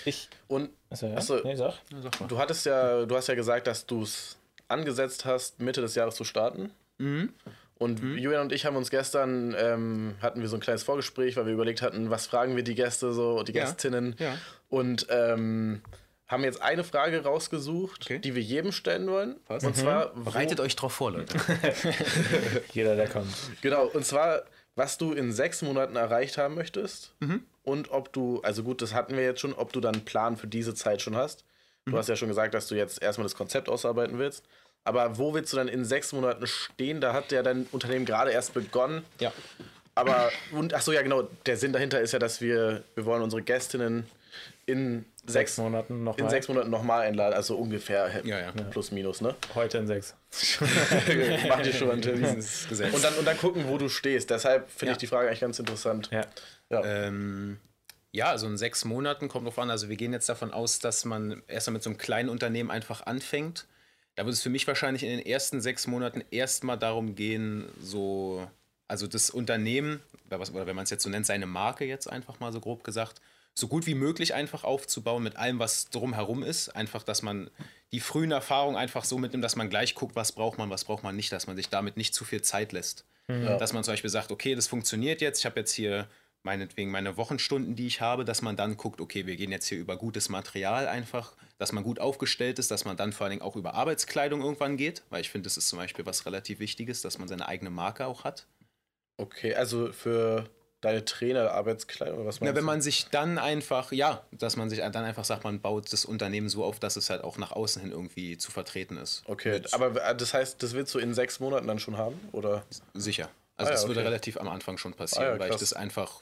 Ich. 0.05 0.29
Und 0.47 0.69
Achso, 0.89 1.07
ja. 1.07 1.15
Achso. 1.17 1.39
Nee, 1.43 1.55
sag. 1.55 1.73
Ja, 1.91 2.01
sag 2.01 2.27
du 2.27 2.37
hattest 2.37 2.65
ja, 2.65 3.05
du 3.05 3.15
hast 3.15 3.27
ja 3.27 3.35
gesagt, 3.35 3.67
dass 3.67 3.85
du 3.85 4.03
es 4.03 4.37
angesetzt 4.67 5.25
hast, 5.25 5.59
Mitte 5.59 5.81
des 5.81 5.95
Jahres 5.95 6.15
zu 6.15 6.23
starten. 6.23 6.71
Mhm. 6.99 7.33
Und 7.79 7.99
Julian 8.01 8.43
und 8.43 8.51
ich 8.53 8.65
haben 8.65 8.75
uns 8.77 8.89
gestern, 8.89 9.53
ähm, 9.57 10.15
hatten 10.21 10.41
wir 10.41 10.47
so 10.47 10.55
ein 10.55 10.61
kleines 10.61 10.83
Vorgespräch, 10.83 11.35
weil 11.35 11.45
wir 11.47 11.53
überlegt 11.53 11.81
hatten, 11.81 12.09
was 12.09 12.27
fragen 12.27 12.55
wir 12.55 12.63
die 12.63 12.75
Gäste 12.75 13.11
so, 13.13 13.43
die 13.43 13.51
Ja. 13.53 13.65
Gästinnen. 13.65 14.15
Ja. 14.19 14.37
Und 14.69 15.07
ähm, 15.09 15.81
haben 16.27 16.43
jetzt 16.43 16.61
eine 16.61 16.83
Frage 16.83 17.23
rausgesucht, 17.23 18.03
Okay. 18.05 18.19
die 18.19 18.35
wir 18.35 18.41
jedem 18.41 18.71
stellen 18.71 19.07
wollen. 19.07 19.35
Was? 19.47 19.63
Und 19.63 19.75
zwar, 19.75 20.11
wo, 20.15 20.23
Bereitet 20.31 20.59
euch 20.61 20.75
drauf 20.75 20.93
vor, 20.93 21.11
Leute. 21.11 21.37
Jeder, 22.73 22.95
der 22.95 23.09
kommt. 23.09 23.33
genau, 23.61 23.85
und 23.87 24.05
zwar, 24.05 24.43
was 24.75 24.97
du 24.97 25.13
in 25.13 25.31
sechs 25.31 25.61
Monaten 25.61 25.95
erreicht 25.95 26.37
haben 26.37 26.55
möchtest. 26.55 27.13
Mhm. 27.19 27.43
Und 27.63 27.91
ob 27.91 28.11
du, 28.11 28.41
also 28.41 28.63
gut, 28.63 28.81
das 28.81 28.93
hatten 28.93 29.15
wir 29.15 29.23
jetzt 29.23 29.39
schon, 29.39 29.53
ob 29.53 29.71
du 29.71 29.79
dann 29.79 29.95
einen 29.95 30.05
Plan 30.05 30.37
für 30.37 30.47
diese 30.47 30.73
Zeit 30.73 31.01
schon 31.01 31.15
hast. 31.15 31.45
Mhm. 31.85 31.91
Du 31.91 31.97
hast 31.97 32.09
ja 32.09 32.15
schon 32.15 32.27
gesagt, 32.27 32.53
dass 32.53 32.67
du 32.67 32.75
jetzt 32.75 33.01
erstmal 33.01 33.25
das 33.25 33.35
Konzept 33.35 33.69
ausarbeiten 33.69 34.17
willst. 34.19 34.43
Aber 34.83 35.17
wo 35.17 35.33
willst 35.33 35.53
du 35.53 35.57
dann 35.57 35.69
in 35.69 35.85
sechs 35.85 36.11
Monaten 36.11 36.45
stehen? 36.45 36.99
Da 36.99 37.13
hat 37.13 37.31
ja 37.31 37.41
dein 37.41 37.67
Unternehmen 37.71 38.05
gerade 38.05 38.31
erst 38.31 38.53
begonnen. 38.53 39.05
Ja. 39.19 39.31
Aber, 39.95 40.31
und 40.51 40.73
ach 40.73 40.81
so, 40.81 40.91
ja, 40.91 41.03
genau, 41.03 41.23
der 41.45 41.55
Sinn 41.55 41.71
dahinter 41.71 42.01
ist 42.01 42.11
ja, 42.11 42.19
dass 42.19 42.41
wir, 42.41 42.83
wir 42.95 43.05
wollen 43.05 43.21
unsere 43.21 43.43
Gästinnen 43.43 44.07
in 44.65 45.05
Sechs 45.25 45.57
Monaten 45.57 46.03
noch 46.03 46.17
in 46.17 46.25
mal. 46.25 46.29
sechs 46.29 46.49
Monaten 46.49 46.69
nochmal 46.69 47.07
einladen, 47.07 47.33
also 47.33 47.55
ungefähr 47.55 48.21
Ja, 48.25 48.39
ja. 48.41 48.51
plus 48.51 48.91
minus, 48.91 49.21
ne? 49.21 49.33
Heute 49.55 49.77
in 49.77 49.87
sechs. 49.87 50.15
Mach 51.47 51.61
dir 51.61 51.71
schon 51.73 51.91
einen. 51.91 52.03
Und 52.93 53.03
dann, 53.03 53.13
und 53.15 53.25
dann 53.25 53.37
gucken, 53.37 53.65
wo 53.69 53.77
du 53.77 53.87
stehst. 53.87 54.29
Deshalb 54.29 54.69
finde 54.69 54.87
Ja. 54.87 54.91
ich 54.93 54.97
die 54.97 55.07
Frage 55.07 55.27
eigentlich 55.29 55.39
ganz 55.39 55.59
interessant. 55.59 56.09
Ja. 56.11 56.25
Ähm, 56.83 57.57
ja, 58.11 58.25
also 58.31 58.47
in 58.47 58.57
sechs 58.57 58.83
Monaten 58.83 59.29
kommt 59.29 59.47
drauf 59.47 59.59
an. 59.59 59.69
Also 59.69 59.87
wir 59.87 59.95
gehen 59.95 60.11
jetzt 60.11 60.27
davon 60.27 60.51
aus, 60.51 60.79
dass 60.79 61.05
man 61.05 61.41
erstmal 61.47 61.73
mit 61.75 61.83
so 61.83 61.89
einem 61.89 61.97
kleinen 61.97 62.27
Unternehmen 62.29 62.69
einfach 62.69 63.05
anfängt. 63.05 63.65
Da 64.15 64.25
wird 64.25 64.33
es 64.35 64.41
für 64.41 64.49
mich 64.49 64.67
wahrscheinlich 64.67 65.03
in 65.03 65.09
den 65.09 65.25
ersten 65.25 65.61
sechs 65.61 65.87
Monaten 65.87 66.21
erstmal 66.31 66.77
darum 66.77 67.15
gehen, 67.15 67.69
so, 67.81 68.45
also 68.89 69.07
das 69.07 69.29
Unternehmen, 69.29 70.01
oder 70.29 70.67
wenn 70.67 70.75
man 70.75 70.83
es 70.83 70.89
jetzt 70.89 71.03
so 71.03 71.09
nennt, 71.09 71.25
seine 71.25 71.45
Marke 71.47 71.85
jetzt 71.85 72.07
einfach 72.11 72.39
mal 72.39 72.51
so 72.51 72.59
grob 72.59 72.83
gesagt, 72.83 73.21
so 73.55 73.67
gut 73.67 73.85
wie 73.85 73.93
möglich 73.93 74.33
einfach 74.33 74.63
aufzubauen 74.63 75.23
mit 75.23 75.35
allem, 75.35 75.59
was 75.59 75.89
drumherum 75.89 76.43
ist. 76.43 76.69
Einfach, 76.69 77.03
dass 77.03 77.21
man 77.21 77.49
die 77.91 77.99
frühen 77.99 78.31
Erfahrungen 78.31 78.75
einfach 78.75 79.05
so 79.05 79.17
mitnimmt, 79.17 79.43
dass 79.43 79.55
man 79.55 79.69
gleich 79.69 79.95
guckt, 79.95 80.15
was 80.15 80.31
braucht 80.31 80.57
man, 80.57 80.69
was 80.69 80.85
braucht 80.85 81.03
man 81.03 81.15
nicht, 81.15 81.31
dass 81.31 81.47
man 81.47 81.55
sich 81.55 81.69
damit 81.69 81.95
nicht 81.95 82.13
zu 82.15 82.25
viel 82.25 82.41
Zeit 82.41 82.71
lässt. 82.71 83.05
Ja. 83.27 83.57
Dass 83.57 83.73
man 83.73 83.83
zum 83.83 83.93
Beispiel 83.93 84.09
sagt, 84.09 84.31
okay, 84.31 84.55
das 84.55 84.67
funktioniert 84.67 85.21
jetzt, 85.21 85.39
ich 85.39 85.45
habe 85.45 85.59
jetzt 85.59 85.71
hier 85.71 86.07
meinetwegen 86.43 86.91
meine 86.91 87.15
Wochenstunden, 87.15 87.75
die 87.75 87.87
ich 87.87 88.01
habe, 88.01 88.25
dass 88.25 88.41
man 88.41 88.57
dann 88.57 88.75
guckt, 88.75 88.99
okay, 88.99 89.25
wir 89.25 89.37
gehen 89.37 89.51
jetzt 89.51 89.67
hier 89.67 89.79
über 89.79 89.95
gutes 89.95 90.27
Material 90.27 90.87
einfach, 90.87 91.33
dass 91.57 91.71
man 91.71 91.83
gut 91.83 91.99
aufgestellt 91.99 92.59
ist, 92.59 92.69
dass 92.69 92.83
man 92.83 92.97
dann 92.97 93.13
vor 93.13 93.25
allen 93.25 93.31
Dingen 93.31 93.41
auch 93.41 93.55
über 93.55 93.75
Arbeitskleidung 93.75 94.41
irgendwann 94.41 94.75
geht, 94.75 95.03
weil 95.09 95.21
ich 95.21 95.29
finde, 95.29 95.45
das 95.45 95.55
ist 95.55 95.69
zum 95.69 95.79
Beispiel 95.79 96.05
was 96.05 96.25
relativ 96.25 96.59
Wichtiges, 96.59 97.01
dass 97.01 97.17
man 97.17 97.29
seine 97.29 97.47
eigene 97.47 97.69
Marke 97.69 98.05
auch 98.05 98.25
hat. 98.25 98.45
Okay, 99.15 99.55
also 99.55 99.93
für 99.93 100.49
deine 100.83 101.05
Trainer 101.05 101.51
Arbeitskleidung 101.51 102.17
oder 102.19 102.27
was 102.27 102.39
Ja, 102.39 102.45
meinst 102.45 102.55
wenn 102.55 102.61
du? 102.61 102.65
man 102.65 102.81
sich 102.81 103.07
dann 103.09 103.37
einfach, 103.37 103.91
ja, 103.91 104.23
dass 104.31 104.55
man 104.57 104.69
sich 104.69 104.79
dann 104.79 104.95
einfach 104.95 105.25
sagt, 105.25 105.43
man 105.43 105.59
baut 105.61 105.91
das 105.93 106.05
Unternehmen 106.05 106.49
so 106.49 106.63
auf, 106.63 106.79
dass 106.79 106.95
es 106.95 107.09
halt 107.09 107.23
auch 107.23 107.37
nach 107.37 107.51
außen 107.51 107.81
hin 107.81 107.91
irgendwie 107.91 108.37
zu 108.37 108.51
vertreten 108.51 108.97
ist. 108.97 109.23
Okay, 109.25 109.53
Mit- 109.53 109.73
aber 109.73 110.03
äh, 110.03 110.15
das 110.15 110.33
heißt, 110.33 110.61
das 110.61 110.73
willst 110.73 110.93
du 110.93 110.99
in 110.99 111.13
sechs 111.13 111.39
Monaten 111.39 111.67
dann 111.67 111.79
schon 111.79 111.97
haben? 111.97 112.19
Oder? 112.31 112.63
Sicher. 112.93 113.29
Also 113.55 113.69
Ah 113.69 113.73
ja, 113.75 113.79
das 113.81 113.87
würde 113.87 113.99
okay. 114.01 114.07
relativ 114.09 114.37
am 114.37 114.47
Anfang 114.49 114.77
schon 114.77 114.93
passieren, 114.93 115.25
Ah 115.25 115.33
ja, 115.33 115.39
weil 115.39 115.51
ich 115.51 115.57
das 115.57 115.73
einfach 115.73 116.21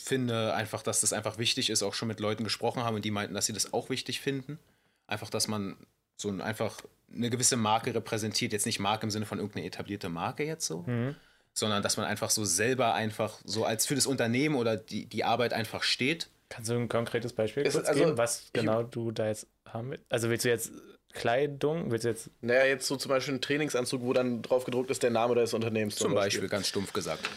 finde, 0.00 0.54
einfach, 0.54 0.82
dass 0.82 1.00
das 1.00 1.12
einfach 1.12 1.38
wichtig 1.38 1.70
ist, 1.70 1.82
auch 1.82 1.94
schon 1.94 2.08
mit 2.08 2.20
Leuten 2.20 2.44
gesprochen 2.44 2.82
haben 2.84 2.96
und 2.96 3.04
die 3.04 3.10
meinten, 3.10 3.34
dass 3.34 3.46
sie 3.46 3.52
das 3.52 3.72
auch 3.72 3.90
wichtig 3.90 4.20
finden. 4.20 4.58
Einfach, 5.06 5.30
dass 5.30 5.48
man 5.48 5.76
so 6.16 6.28
ein, 6.28 6.40
einfach 6.40 6.80
eine 7.12 7.30
gewisse 7.30 7.56
Marke 7.56 7.94
repräsentiert. 7.94 8.52
Jetzt 8.52 8.66
nicht 8.66 8.78
Marke 8.80 9.04
im 9.06 9.10
Sinne 9.10 9.26
von 9.26 9.38
irgendeine 9.38 9.66
etablierte 9.66 10.08
Marke 10.08 10.44
jetzt 10.44 10.66
so, 10.66 10.82
Mhm. 10.86 11.16
Sondern 11.58 11.82
dass 11.82 11.96
man 11.96 12.06
einfach 12.06 12.30
so 12.30 12.44
selber 12.44 12.94
einfach 12.94 13.38
so 13.44 13.64
als 13.64 13.86
für 13.86 13.94
das 13.94 14.06
Unternehmen 14.06 14.54
oder 14.54 14.76
die, 14.76 15.06
die 15.06 15.24
Arbeit 15.24 15.52
einfach 15.52 15.82
steht. 15.82 16.28
Kannst 16.48 16.70
du 16.70 16.74
ein 16.74 16.88
konkretes 16.88 17.32
Beispiel 17.32 17.64
kurz 17.64 17.76
also, 17.76 18.00
geben, 18.04 18.16
was 18.18 18.42
ich- 18.44 18.52
genau 18.52 18.82
du 18.82 19.10
da 19.10 19.26
jetzt 19.28 19.46
haben 19.66 19.90
willst? 19.90 20.04
Also 20.08 20.30
willst 20.30 20.44
du 20.44 20.48
jetzt 20.48 20.72
Kleidung, 21.12 21.90
willst 21.90 22.04
du 22.04 22.08
jetzt 22.10 22.30
Naja, 22.40 22.64
jetzt 22.64 22.86
so 22.86 22.96
zum 22.96 23.08
Beispiel 23.10 23.34
ein 23.34 23.40
Trainingsanzug, 23.40 24.02
wo 24.02 24.12
dann 24.12 24.42
drauf 24.42 24.64
gedruckt 24.64 24.90
ist 24.90 25.02
der 25.02 25.10
Name 25.10 25.34
des 25.34 25.52
Unternehmens. 25.54 25.96
Zum 25.96 26.14
Beispiel, 26.14 26.48
ganz 26.48 26.68
stumpf 26.68 26.92
gesagt. 26.92 27.28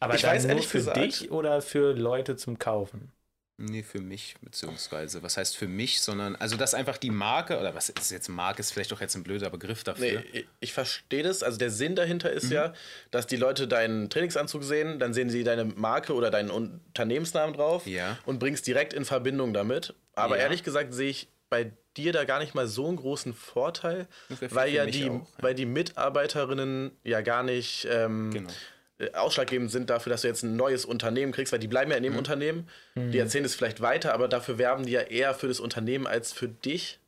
aber 0.00 0.14
Ich 0.14 0.22
dann 0.22 0.30
weiß 0.32 0.42
nur 0.44 0.50
ehrlich 0.52 0.68
für 0.68 0.78
gesagt- 0.78 0.96
dich 0.98 1.30
oder 1.30 1.60
für 1.62 1.92
Leute 1.92 2.36
zum 2.36 2.58
Kaufen? 2.58 3.10
Nee, 3.56 3.84
für 3.84 4.00
mich, 4.00 4.34
beziehungsweise, 4.42 5.22
was 5.22 5.36
heißt 5.36 5.56
für 5.56 5.68
mich, 5.68 6.00
sondern, 6.00 6.34
also 6.34 6.56
dass 6.56 6.74
einfach 6.74 6.96
die 6.98 7.10
Marke, 7.12 7.58
oder 7.60 7.72
was 7.74 7.88
ist 7.88 8.10
jetzt 8.10 8.28
Marke, 8.28 8.58
ist 8.60 8.72
vielleicht 8.72 8.90
doch 8.90 9.00
jetzt 9.00 9.14
ein 9.14 9.22
blöder 9.22 9.48
Begriff 9.48 9.84
dafür. 9.84 10.20
Nee, 10.20 10.24
ich- 10.32 10.46
ich 10.58 10.72
verstehe 10.72 11.22
das. 11.22 11.44
Also 11.44 11.56
der 11.56 11.70
Sinn 11.70 11.94
dahinter 11.94 12.32
ist 12.32 12.50
ja, 12.50 12.72
dass 13.12 13.28
die 13.28 13.36
Leute 13.36 13.68
deinen 13.68 14.10
Trainingsanzug 14.10 14.64
sehen, 14.64 14.98
dann 14.98 15.14
sehen 15.14 15.30
sie 15.30 15.44
deine 15.44 15.64
Marke 15.66 16.14
oder 16.14 16.32
deinen 16.32 16.50
Unternehmensnamen 16.50 17.54
drauf 17.54 17.86
Ja. 17.86 18.18
und 18.26 18.40
bringst 18.40 18.66
direkt 18.66 18.92
in 18.92 19.04
Verbindung 19.04 19.54
damit. 19.54 19.94
Aber 20.16 20.36
Ja. 20.36 20.42
ehrlich 20.42 20.64
gesagt 20.64 20.92
sehe 20.92 21.10
ich 21.10 21.28
bei 21.48 21.70
dir 21.96 22.12
da 22.12 22.24
gar 22.24 22.40
nicht 22.40 22.56
mal 22.56 22.66
so 22.66 22.88
einen 22.88 22.96
großen 22.96 23.34
Vorteil, 23.34 24.08
weil 24.50 24.72
ja 24.72 24.84
die, 24.84 25.04
auch, 25.08 25.12
ja. 25.14 25.26
weil 25.38 25.54
die 25.54 25.66
Mitarbeiterinnen 25.66 26.90
ja 27.04 27.20
gar 27.20 27.44
nicht 27.44 27.86
ähm, 27.88 28.32
Genau. 28.32 28.50
Äh, 28.98 29.10
ausschlaggebend 29.12 29.70
sind 29.70 29.90
dafür, 29.90 30.10
dass 30.10 30.22
du 30.22 30.28
jetzt 30.28 30.42
ein 30.42 30.56
neues 30.56 30.84
Unternehmen 30.84 31.32
kriegst, 31.32 31.52
weil 31.52 31.58
die 31.60 31.68
bleiben 31.68 31.90
ja 31.90 31.96
in 31.96 32.02
Mhm. 32.04 32.08
dem 32.10 32.18
Unternehmen, 32.18 32.68
die 32.94 33.18
erzählen 33.18 33.44
es 33.44 33.54
vielleicht 33.54 33.80
weiter, 33.80 34.14
aber 34.14 34.28
dafür 34.28 34.58
werben 34.58 34.86
die 34.86 34.92
ja 34.92 35.00
eher 35.02 35.34
für 35.34 35.48
das 35.48 35.60
Unternehmen 35.60 36.06
als 36.06 36.32
für 36.32 36.48
dich. 36.48 36.98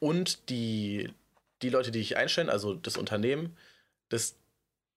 Und 0.00 0.48
die, 0.50 1.10
die 1.62 1.70
Leute, 1.70 1.90
die 1.90 2.00
dich 2.00 2.16
einstellen, 2.16 2.50
also 2.50 2.74
das 2.74 2.96
Unternehmen, 2.96 3.56
das, 4.10 4.34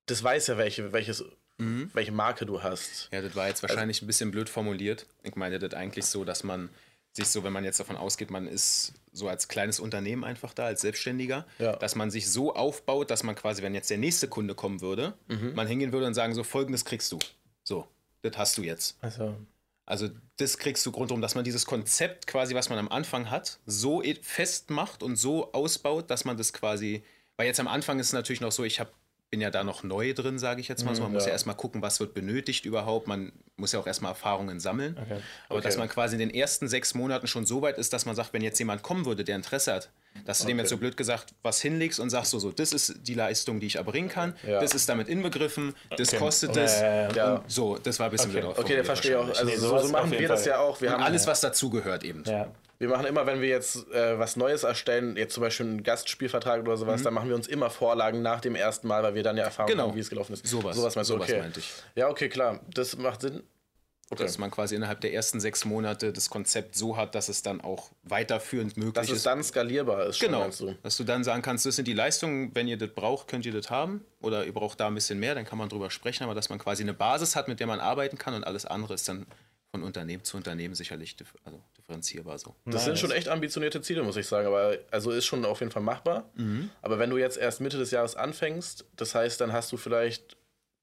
das 0.05 0.21
weiß 0.23 0.47
ja, 0.47 0.57
welche, 0.57 0.91
welches, 0.93 1.23
Mhm. 1.59 1.89
welche 1.93 2.11
Marke 2.11 2.45
du 2.45 2.61
hast. 2.61 3.09
Ja, 3.11 3.21
das 3.21 3.35
war 3.35 3.47
jetzt 3.47 3.63
wahrscheinlich 3.63 4.01
ein 4.03 4.07
bisschen 4.07 4.29
blöd 4.29 4.47
formuliert. 4.47 5.07
Ich 5.23 5.35
meine 5.35 5.57
das 5.57 5.73
eigentlich 5.73 6.05
so, 6.05 6.23
dass 6.23 6.43
man 6.43 6.69
sich 7.13 7.27
so, 7.29 7.43
wenn 7.43 7.51
man 7.53 7.63
jetzt 7.63 7.79
davon 7.79 7.95
ausgeht, 7.95 8.29
man 8.29 8.47
ist 8.47 8.93
so 9.17 9.27
als 9.27 9.47
kleines 9.49 9.79
Unternehmen 9.79 10.23
einfach 10.23 10.53
da, 10.53 10.65
als 10.65 10.81
Selbstständiger, 10.81 11.45
Ja. 11.59 11.75
dass 11.75 11.95
man 11.95 12.09
sich 12.11 12.29
so 12.31 12.53
aufbaut, 12.55 13.11
dass 13.11 13.23
man 13.23 13.35
quasi, 13.35 13.61
wenn 13.63 13.73
jetzt 13.75 13.89
der 13.89 13.97
nächste 13.97 14.27
Kunde 14.27 14.55
kommen 14.55 14.79
würde, 14.81 15.13
Mhm. 15.27 15.53
man 15.55 15.67
hingehen 15.67 15.91
würde 15.91 16.05
und 16.07 16.13
sagen, 16.13 16.33
so 16.33 16.43
folgendes 16.43 16.85
kriegst 16.85 17.11
du. 17.11 17.19
So, 17.63 17.87
das 18.21 18.37
hast 18.37 18.57
du 18.57 18.61
jetzt. 18.63 18.97
Also, 19.01 19.35
Also 19.89 20.09
das 20.35 20.57
kriegst 20.57 20.85
du 20.85 20.89
rundum, 20.89 21.21
dass 21.21 21.33
man 21.35 21.45
dieses 21.45 21.65
Konzept 21.65 22.27
quasi, 22.27 22.53
was 22.55 22.67
man 22.69 22.77
am 22.77 22.89
Anfang 22.89 23.29
hat, 23.31 23.57
so 23.65 24.03
festmacht 24.21 25.01
und 25.01 25.15
so 25.15 25.53
ausbaut, 25.53 26.09
dass 26.11 26.25
man 26.25 26.35
das 26.37 26.51
quasi, 26.51 27.03
weil 27.37 27.47
jetzt 27.47 27.59
am 27.61 27.69
Anfang 27.69 27.97
ist 27.99 28.07
es 28.07 28.13
natürlich 28.13 28.41
noch 28.41 28.51
so, 28.51 28.63
ich 28.65 28.79
hab, 28.81 28.91
bin 29.29 29.41
ja 29.41 29.49
da 29.51 29.63
noch 29.65 29.83
neu 29.83 30.13
drin, 30.13 30.39
sage 30.39 30.61
ich 30.61 30.69
jetzt 30.69 30.85
mal 30.85 30.95
so. 30.95 31.03
Man 31.03 31.11
muss 31.11 31.23
ja. 31.23 31.27
ja 31.29 31.33
erstmal 31.33 31.55
gucken, 31.57 31.81
was 31.81 31.99
wird 31.99 32.13
benötigt 32.13 32.63
überhaupt. 32.65 33.07
Man 33.07 33.33
muss 33.57 33.73
ja 33.73 33.79
auch 33.79 33.87
erstmal 33.87 34.11
Erfahrungen 34.11 34.59
sammeln. 34.61 34.97
Okay. 35.01 35.19
Aber 35.49 35.59
dass 35.61 35.73
Okay. 35.75 35.79
man 35.79 35.89
quasi 35.89 36.15
in 36.15 36.19
den 36.19 36.29
ersten 36.33 36.69
sechs 36.69 36.93
Monaten 36.93 37.27
schon 37.27 37.45
so 37.45 37.61
weit 37.61 37.77
ist, 37.77 37.91
dass 37.91 38.05
man 38.05 38.15
sagt, 38.15 38.31
wenn 38.33 38.41
jetzt 38.41 38.57
jemand 38.59 38.83
kommen 38.83 39.05
würde, 39.05 39.25
der 39.25 39.35
Interesse 39.35 39.73
hat, 39.73 39.89
dass 40.25 40.39
du 40.39 40.45
dem 40.47 40.55
Okay. 40.55 40.61
jetzt 40.61 40.69
so 40.69 40.77
blöd 40.77 40.95
gesagt 40.95 41.33
was 41.43 41.61
hinlegst 41.61 41.99
und 41.99 42.09
sagst 42.09 42.31
so, 42.31 42.39
so, 42.39 42.51
das 42.53 42.71
ist 42.71 42.99
die 43.03 43.15
Leistung, 43.15 43.59
die 43.59 43.67
ich 43.67 43.75
erbringen 43.75 44.07
kann, 44.09 44.33
Ja. 44.47 44.61
das 44.61 44.73
ist 44.73 44.87
damit 44.87 45.09
inbegriffen, 45.09 45.75
das 45.97 46.07
Okay. 46.09 46.17
kostet 46.19 46.55
es. 46.55 46.79
ja, 46.79 46.87
ja. 46.87 47.11
Ja. 47.11 47.33
Und 47.35 47.51
so, 47.51 47.77
das 47.77 47.99
war 47.99 48.05
ein 48.07 48.11
bisschen 48.13 48.31
Okay. 48.31 48.39
blöd 48.41 48.57
Okay, 48.57 48.83
verstehe 48.85 49.11
ich 49.11 49.17
auch. 49.17 49.27
Also 49.27 49.43
Nee, 49.43 49.57
so, 49.57 49.77
so 49.77 49.89
machen 49.89 50.09
wir 50.11 50.27
das 50.27 50.45
ja 50.45 50.59
auch. 50.59 50.79
Wir 50.79 50.87
und 50.89 50.93
haben, 50.95 51.03
alles, 51.03 51.27
was 51.27 51.41
dazugehört 51.41 52.03
eben. 52.05 52.23
ja. 52.25 52.47
Wir 52.79 52.89
machen 52.89 53.05
immer, 53.05 53.25
wenn 53.25 53.41
wir 53.41 53.47
jetzt 53.49 53.89
äh, 53.91 54.19
was 54.19 54.35
Neues 54.35 54.63
erstellen, 54.63 55.17
jetzt 55.17 55.33
zum 55.33 55.41
Beispiel 55.41 55.65
einen 55.65 55.83
Gastspielvertrag 55.83 56.61
oder 56.61 56.77
sowas, 56.77 57.01
dann 57.03 57.13
machen 57.13 57.29
wir 57.29 57.35
uns 57.35 57.47
immer 57.47 57.69
Vorlagen 57.69 58.21
nach 58.21 58.39
dem 58.41 58.55
ersten 58.55 58.87
Mal, 58.87 59.01
weil 59.03 59.15
wir 59.15 59.23
dann 59.23 59.37
ja 59.37 59.43
Erfahrung 59.45 59.69
Mhm. 59.69 59.73
Genau. 59.73 59.87
haben, 59.89 59.95
wie 59.95 59.99
es 60.01 60.09
gelaufen 60.09 60.33
ist. 60.33 60.45
Sowas. 60.47 60.75
Sowas 60.75 60.95
meinst 60.95 61.09
Sowas 61.09 61.29
okay. 61.29 61.39
meinte 61.39 61.59
ich. 61.59 61.71
Ja, 61.95 62.09
okay, 62.09 62.29
klar. 62.29 62.59
Das 62.73 62.95
macht 62.97 63.21
Sinn. 63.21 63.43
Okay. 64.09 64.23
Dass 64.23 64.37
man 64.37 64.49
quasi 64.51 64.73
innerhalb 64.73 65.01
der 65.01 65.11
ersten 65.13 65.41
sechs 65.41 65.65
Monate 65.65 66.13
das 66.13 66.29
Konzept 66.29 66.75
so 66.77 66.95
hat, 66.95 67.13
dass 67.13 67.27
es 67.27 67.41
dann 67.41 67.59
auch 67.59 67.89
weiterführend 68.03 68.77
möglich 68.77 68.93
Dass 68.93 69.09
es 69.09 69.17
ist. 69.17 69.25
dann 69.25 69.43
skalierbar 69.43 70.05
ist, 70.05 70.17
schon, 70.19 70.27
Genau, 70.29 70.47
du? 70.49 70.75
dass 70.81 70.95
du 70.95 71.03
dann 71.03 71.25
sagen 71.25 71.41
kannst, 71.41 71.65
das 71.65 71.75
sind 71.75 71.89
die 71.89 71.93
Leistungen, 71.93 72.51
wenn 72.55 72.69
ihr 72.69 72.77
das 72.77 72.87
braucht, 72.91 73.27
könnt 73.27 73.45
ihr 73.45 73.51
das 73.51 73.69
haben 73.69 74.05
oder 74.21 74.45
ihr 74.45 74.53
braucht 74.53 74.79
da 74.79 74.87
ein 74.87 74.95
bisschen 74.95 75.19
mehr, 75.19 75.35
dann 75.35 75.43
kann 75.43 75.57
man 75.57 75.67
drüber 75.67 75.89
sprechen, 75.91 76.23
aber 76.23 76.35
dass 76.35 76.47
man 76.49 76.57
quasi 76.57 76.83
eine 76.83 76.93
Basis 76.93 77.35
hat, 77.35 77.49
mit 77.49 77.59
der 77.59 77.67
man 77.67 77.81
arbeiten 77.81 78.17
kann 78.17 78.33
und 78.33 78.45
alles 78.45 78.65
andere 78.65 78.93
ist 78.93 79.09
dann 79.09 79.25
von 79.77 79.87
Unternehmen 79.87 80.23
zu 80.23 80.37
Unternehmen 80.37 80.75
sicherlich 80.75 81.15
dif 81.15 81.33
also 81.43 81.61
differenzierbar 81.77 82.37
so. 82.37 82.55
Das 82.65 82.75
Nice. 82.75 82.85
sind 82.85 82.99
schon 82.99 83.11
echt 83.11 83.29
ambitionierte 83.29 83.81
Ziele, 83.81 84.03
muss 84.03 84.17
ich 84.17 84.27
sagen. 84.27 84.47
Aber 84.47 84.77
also 84.91 85.11
ist 85.11 85.25
schon 85.25 85.45
auf 85.45 85.59
jeden 85.59 85.71
Fall 85.71 85.83
machbar. 85.83 86.29
Mhm. 86.35 86.69
Aber 86.81 86.99
wenn 86.99 87.09
du 87.09 87.17
jetzt 87.17 87.37
erst 87.37 87.61
Mitte 87.61 87.77
des 87.77 87.91
Jahres 87.91 88.15
anfängst, 88.15 88.85
das 88.95 89.15
heißt, 89.15 89.39
dann 89.41 89.53
hast 89.53 89.71
du 89.71 89.77
vielleicht 89.77 90.37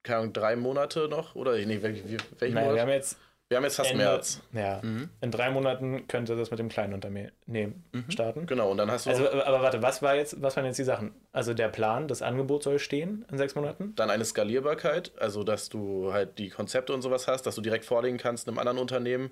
keine 0.04 0.18
Ahnung, 0.18 0.32
drei 0.34 0.54
Monate 0.54 1.08
noch 1.08 1.34
oder 1.34 1.56
nee, 1.56 1.82
welchen 1.82 2.08
wie, 2.08 2.18
welchen 2.38 2.54
Nein, 2.54 2.64
Monat? 2.64 2.76
wir 2.76 2.82
haben 2.82 2.90
jetzt 2.90 3.16
wir 3.50 3.58
haben 3.58 3.64
jetzt 3.64 3.76
fast 3.76 3.90
Ende, 3.90 4.04
März. 4.04 4.40
Ja, 4.52 4.80
Mhm. 4.82 5.10
in 5.20 5.30
drei 5.30 5.50
Monaten 5.50 6.08
könnte 6.08 6.34
das 6.34 6.50
mit 6.50 6.58
dem 6.58 6.68
kleinen 6.68 6.94
Unternehmen 6.94 7.84
starten. 8.08 8.46
Genau, 8.46 8.70
und 8.70 8.78
dann 8.78 8.90
hast 8.90 9.06
du 9.06 9.10
Also, 9.10 9.30
aber 9.30 9.62
warte, 9.62 9.82
was 9.82 10.00
war 10.02 10.14
jetzt, 10.16 10.40
was 10.42 10.56
waren 10.56 10.64
jetzt 10.64 10.78
die 10.78 10.84
Sachen? 10.84 11.12
Also 11.32 11.52
der 11.54 11.68
Plan, 11.68 12.08
das 12.08 12.22
Angebot 12.22 12.62
soll 12.62 12.78
stehen 12.78 13.24
in 13.30 13.36
sechs 13.38 13.54
Monaten. 13.54 13.94
dann 13.96 14.10
eine 14.10 14.24
Skalierbarkeit, 14.24 15.12
also 15.18 15.44
dass 15.44 15.68
du 15.68 16.12
halt 16.12 16.38
die 16.38 16.48
Konzepte 16.48 16.92
und 16.94 17.02
sowas 17.02 17.28
hast, 17.28 17.42
dass 17.42 17.54
du 17.54 17.60
direkt 17.60 17.84
vorlegen 17.84 18.16
kannst 18.18 18.48
einem 18.48 18.58
anderen 18.58 18.78
Unternehmen. 18.78 19.30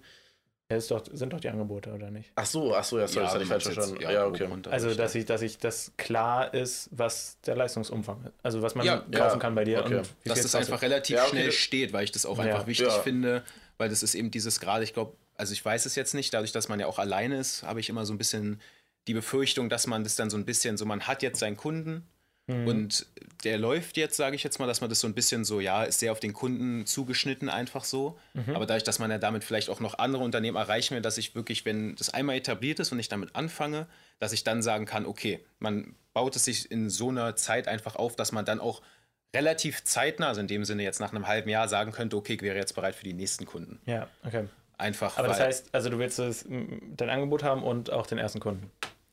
Ja, 0.71 0.77
ist 0.79 0.91
doch, 0.91 1.03
sind 1.13 1.33
doch 1.35 1.41
die 1.41 1.49
Angebote, 1.51 1.93
oder 1.93 2.11
nicht? 2.11 2.31
Ach 2.35 2.47
so, 2.47 2.75
ach 2.75 2.85
so, 2.85 2.99
ja, 2.99 3.07
sorry, 3.09 3.25
das 3.27 3.35
hatte 3.35 3.43
ich 3.45 3.49
falsch 3.51 3.65
jetzt- 3.65 3.75
verstanden. 3.75 4.03
ja, 4.05 4.11
Ja, 4.13 4.27
okay. 4.27 4.49
Also, 4.71 4.95
dass 4.95 5.13
ja. 5.15 5.21
ich, 5.21 5.27
dass 5.27 5.43
ich 5.43 5.59
das 5.59 5.93
klar 5.99 6.55
ist, 6.55 6.89
was 6.93 7.39
der 7.45 7.57
Leistungsumfang 7.57 8.25
ist. 8.25 8.33
Also, 8.43 8.63
was 8.63 8.75
man 8.75 8.87
Ja, 8.87 8.99
kaufen 8.99 9.13
ja, 9.13 9.37
kann 9.37 9.55
bei 9.55 9.65
dir. 9.65 9.81
okay. 9.81 9.97
Und 9.99 10.09
wie 10.23 10.29
dass 10.31 10.41
das 10.41 10.55
einfach 10.55 10.81
relativ 10.81 11.17
Ja, 11.17 11.23
okay. 11.25 11.31
schnell 11.31 11.53
steht, 11.53 11.93
weil 11.93 12.05
ich 12.05 12.13
das 12.13 12.25
auch 12.25 12.39
Ja. 12.39 12.45
einfach 12.45 12.67
wichtig 12.67 12.87
Ja. 12.87 13.01
finde, 13.01 13.43
weil 13.79 13.89
das 13.89 14.03
ist 14.03 14.15
eben 14.15 14.31
dieses 14.31 14.61
gerade, 14.61 14.85
ich 14.85 14.95
glaube, 14.95 15.17
also 15.35 15.53
ich 15.53 15.65
weiß 15.65 15.87
es 15.87 15.95
jetzt 15.95 16.15
nicht, 16.15 16.33
dadurch, 16.35 16.53
dass 16.53 16.69
man 16.69 16.81
ja 16.81 16.87
auch 16.87 16.99
alleine 16.99 17.39
ist, 17.39 17.63
habe 17.63 17.81
ich 17.81 17.89
immer 17.89 18.07
so 18.07 18.13
ein 18.13 18.19
bisschen 18.19 18.61
die 19.09 19.15
Befürchtung, 19.15 19.69
dass 19.69 19.87
man 19.87 20.05
das 20.05 20.17
dann 20.17 20.31
so 20.31 20.37
ein 20.37 20.45
bisschen 20.45 20.77
so, 20.77 20.85
man 20.85 21.07
hat 21.07 21.23
jetzt 21.23 21.41
seinen 21.41 21.57
Kunden 21.57 22.07
Mhm. 22.47 22.67
und 22.67 23.07
der 23.45 23.59
läuft 23.59 23.97
jetzt, 23.97 24.17
sage 24.17 24.35
ich 24.35 24.43
jetzt 24.43 24.59
mal, 24.59 24.67
dass 24.67 24.81
man 24.81 24.91
das 24.91 25.01
so 25.01 25.07
ein 25.07 25.15
bisschen 25.15 25.45
so, 25.45 25.61
ja, 25.61 25.85
ist 25.85 26.01
sehr 26.01 26.13
auf 26.13 26.21
den 26.21 26.33
Kunden 26.33 26.87
zugeschnitten 26.87 27.49
einfach 27.49 27.85
so. 27.85 28.19
Mhm. 28.35 28.55
Aber 28.57 28.67
dadurch, 28.67 28.83
dass 28.83 28.99
man 28.99 29.11
ja 29.11 29.19
damit 29.19 29.45
vielleicht 29.45 29.69
auch 29.69 29.81
noch 29.81 29.99
andere 29.99 30.25
Unternehmen 30.25 30.57
erreichen 30.57 30.95
will, 30.95 31.03
dass 31.03 31.19
ich 31.19 31.35
wirklich, 31.35 31.65
wenn 31.65 31.95
das 31.95 32.11
einmal 32.11 32.37
etabliert 32.37 32.81
ist 32.81 32.91
und 32.93 32.99
ich 32.99 33.09
damit 33.09 33.35
anfange, 33.37 33.87
dass 34.19 34.33
ich 34.33 34.43
dann 34.45 34.63
sagen 34.63 34.87
kann, 34.87 35.07
okay, 35.07 35.45
man 35.59 35.95
baut 36.13 36.35
es 36.37 36.45
sich 36.45 36.71
in 36.71 36.91
so 36.91 37.11
einer 37.11 37.37
Zeit 37.37 37.69
einfach 37.69 37.97
auf, 37.97 38.17
dass 38.17 38.33
man 38.33 38.45
dann 38.45 38.61
auch 38.61 38.83
relativ 39.35 39.85
zeitnah, 39.85 40.29
also 40.29 40.41
in 40.41 40.47
dem 40.49 40.65
Sinne 40.65 40.83
jetzt 40.83 41.01
nach 41.01 41.13
einem 41.13 41.27
halben 41.27 41.49
Jahr 41.49 41.69
sagen 41.69 41.93
könnte, 41.93 42.17
okay, 42.17 42.35
ich 42.35 42.43
wäre 42.43 42.57
jetzt 42.57 42.75
bereit 42.75 42.95
für 42.95 43.05
die 43.05 43.15
nächsten 43.15 43.47
Kunden. 43.47 43.81
Ja, 43.87 44.09
okay. 44.25 44.47
Einfach. 44.79 45.17
Aber 45.17 45.29
das 45.29 45.41
heißt, 45.41 45.69
also 45.73 45.91
du 45.91 45.99
willst 45.99 46.19
das, 46.19 46.45
dein 46.49 47.11
Angebot 47.11 47.43
haben 47.43 47.63
und 47.63 47.91
auch 47.91 48.07
den 48.07 48.19
ersten 48.19 48.41
Kunden. 48.41 48.71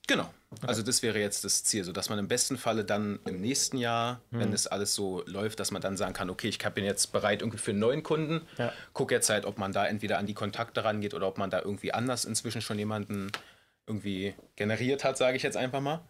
Genau. 0.08 0.28
Also 0.66 0.82
das 0.82 1.04
wäre 1.04 1.20
jetzt 1.20 1.44
das 1.44 1.64
Ziel, 1.64 1.84
so 1.84 1.92
dass 1.92 2.10
man 2.10 2.18
im 2.18 2.28
besten 2.28 2.58
Falle 2.58 2.84
dann 2.84 3.20
im 3.28 3.40
nächsten 3.40 3.78
Jahr, 3.78 4.22
Hm. 4.32 4.40
wenn 4.40 4.52
das 4.52 4.66
alles 4.66 4.96
so 4.96 5.22
läuft, 5.28 5.60
dass 5.60 5.70
man 5.70 5.84
dann 5.84 5.96
sagen 5.96 6.14
kann, 6.14 6.32
okay, 6.32 6.48
ich 6.48 6.58
bin 6.58 6.84
jetzt 6.84 7.12
bereit 7.12 7.42
irgendwie 7.42 7.60
für 7.60 7.72
einen 7.72 7.80
neuen 7.80 8.02
Kunden. 8.02 8.42
Ja. 8.58 8.74
Guck 8.94 9.12
jetzt 9.12 9.30
halt, 9.30 9.46
ob 9.46 9.60
man 9.60 9.72
da 9.72 9.86
entweder 9.86 10.18
an 10.18 10.26
die 10.26 10.34
Kontakte 10.34 10.84
rangeht 10.84 11.14
oder 11.14 11.28
ob 11.28 11.38
man 11.38 11.52
da 11.52 11.60
irgendwie 11.60 11.94
anders 11.94 12.26
inzwischen 12.26 12.62
schon 12.62 12.80
jemanden 12.80 13.32
irgendwie 13.86 14.34
generiert 14.56 15.04
hat, 15.04 15.18
sage 15.18 15.38
ich 15.38 15.44
jetzt 15.44 15.58
einfach 15.58 15.82
mal. 15.82 16.02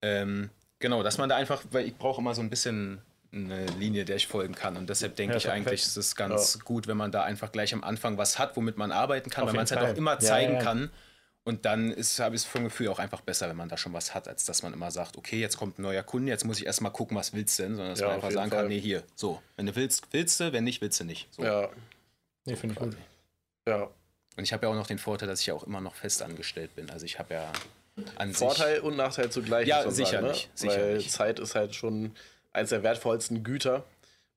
Ähm, 0.00 0.48
genau, 0.78 1.02
dass 1.02 1.18
man 1.18 1.28
da 1.28 1.36
einfach, 1.36 1.62
weil 1.70 1.86
ich 1.86 1.96
brauche 1.98 2.22
immer 2.22 2.34
so 2.34 2.40
ein 2.40 2.48
bisschen 2.48 3.02
eine 3.34 3.66
Linie, 3.78 4.04
der 4.04 4.16
ich 4.16 4.26
folgen 4.26 4.54
kann. 4.54 4.76
Und 4.76 4.88
deshalb 4.88 5.16
denke 5.16 5.34
Ja, 5.34 5.38
ich 5.38 5.44
perfekt. 5.44 5.66
eigentlich, 5.68 5.82
ist 5.82 5.96
es 5.96 6.14
ganz 6.16 6.60
gut, 6.60 6.86
wenn 6.86 6.96
man 6.96 7.10
da 7.12 7.22
einfach 7.24 7.52
gleich 7.52 7.74
am 7.74 7.82
Anfang 7.84 8.16
was 8.18 8.38
hat, 8.38 8.56
womit 8.56 8.76
man 8.76 8.92
arbeiten 8.92 9.30
kann, 9.30 9.44
Auf 9.44 9.48
weil 9.48 9.56
man 9.56 9.64
es 9.64 9.72
halt 9.72 9.82
auch 9.92 9.96
immer 9.96 10.12
Ja, 10.14 10.18
zeigen 10.20 10.52
ja, 10.54 10.58
ja. 10.58 10.64
kann. 10.64 10.90
Und 11.46 11.66
dann 11.66 11.90
ist, 11.90 12.18
habe 12.20 12.34
ich 12.34 12.40
es 12.42 12.46
vom 12.46 12.64
Gefühl 12.64 12.88
auch 12.88 12.98
einfach 12.98 13.20
besser, 13.20 13.48
wenn 13.50 13.56
man 13.56 13.68
da 13.68 13.76
schon 13.76 13.92
was 13.92 14.14
hat, 14.14 14.28
als 14.28 14.46
dass 14.46 14.62
man 14.62 14.72
immer 14.72 14.90
sagt, 14.90 15.18
okay, 15.18 15.38
jetzt 15.40 15.58
kommt 15.58 15.78
ein 15.78 15.82
neuer 15.82 16.02
Kunde, 16.02 16.30
jetzt 16.32 16.44
muss 16.46 16.58
ich 16.58 16.64
erstmal 16.64 16.90
gucken, 16.90 17.16
was 17.18 17.34
willst 17.34 17.58
du 17.58 17.64
denn, 17.64 17.74
sondern 17.74 17.90
dass 17.92 18.00
Ja, 18.00 18.06
man 18.06 18.14
einfach 18.16 18.30
sagen 18.30 18.50
Fall. 18.50 18.60
kann, 18.60 18.68
nee, 18.68 18.80
hier, 18.80 19.02
so, 19.14 19.42
wenn 19.56 19.66
du 19.66 19.76
willst, 19.76 20.04
willst 20.12 20.40
du, 20.40 20.52
wenn 20.54 20.64
nicht, 20.64 20.80
willst 20.80 21.00
du 21.00 21.04
nicht. 21.04 21.28
So. 21.34 21.44
Ja, 21.44 21.68
Nee, 22.46 22.56
finde 22.56 22.74
ich 22.74 22.78
gut. 22.78 22.96
ja. 23.68 23.88
Und 24.36 24.42
ich 24.42 24.52
habe 24.52 24.66
ja 24.66 24.72
auch 24.72 24.74
noch 24.74 24.86
den 24.86 24.98
Vorteil, 24.98 25.28
dass 25.28 25.40
ich 25.40 25.46
ja 25.46 25.54
auch 25.54 25.64
immer 25.64 25.80
noch 25.82 25.94
fest 25.94 26.22
angestellt 26.22 26.74
bin. 26.76 26.90
Also 26.90 27.04
ich 27.06 27.18
habe 27.18 27.34
ja 27.34 27.52
an 28.16 28.32
Vorteil 28.34 28.80
und 28.80 28.96
Nachteil 28.96 29.30
zugleich. 29.30 29.68
Ja, 29.68 29.88
sicherlich, 29.90 30.08
Sagen, 30.10 30.26
ne? 30.26 30.32
Weil 30.32 30.48
sicherlich. 30.54 31.10
Zeit 31.10 31.38
ist 31.38 31.54
halt 31.54 31.74
schon 31.74 32.12
eines 32.54 32.70
der 32.70 32.82
wertvollsten 32.82 33.44
Güter. 33.44 33.84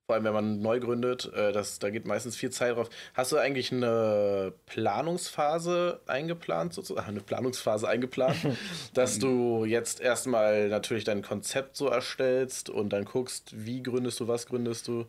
Vor 0.06 0.14
allem, 0.14 0.24
wenn 0.24 0.32
man 0.32 0.60
neu 0.62 0.80
gründet, 0.80 1.30
äh, 1.34 1.52
das, 1.52 1.78
da 1.80 1.90
geht 1.90 2.06
meistens 2.06 2.34
viel 2.34 2.48
Zeit 2.48 2.74
drauf. 2.74 2.88
Hast 3.12 3.30
du 3.30 3.36
eigentlich 3.36 3.72
eine 3.72 4.54
Planungsphase 4.64 6.00
eingeplant, 6.06 6.72
sozusagen, 6.72 7.08
eine 7.08 7.20
Planungsphase 7.20 7.86
eingeplant, 7.86 8.38
dass 8.94 9.18
du 9.18 9.66
jetzt 9.66 10.00
erstmal 10.00 10.68
natürlich 10.68 11.04
dein 11.04 11.20
Konzept 11.20 11.76
so 11.76 11.88
erstellst 11.88 12.70
und 12.70 12.90
dann 12.90 13.04
guckst, 13.04 13.50
wie 13.52 13.82
gründest 13.82 14.18
du, 14.20 14.28
was 14.28 14.46
gründest 14.46 14.88
du? 14.88 15.04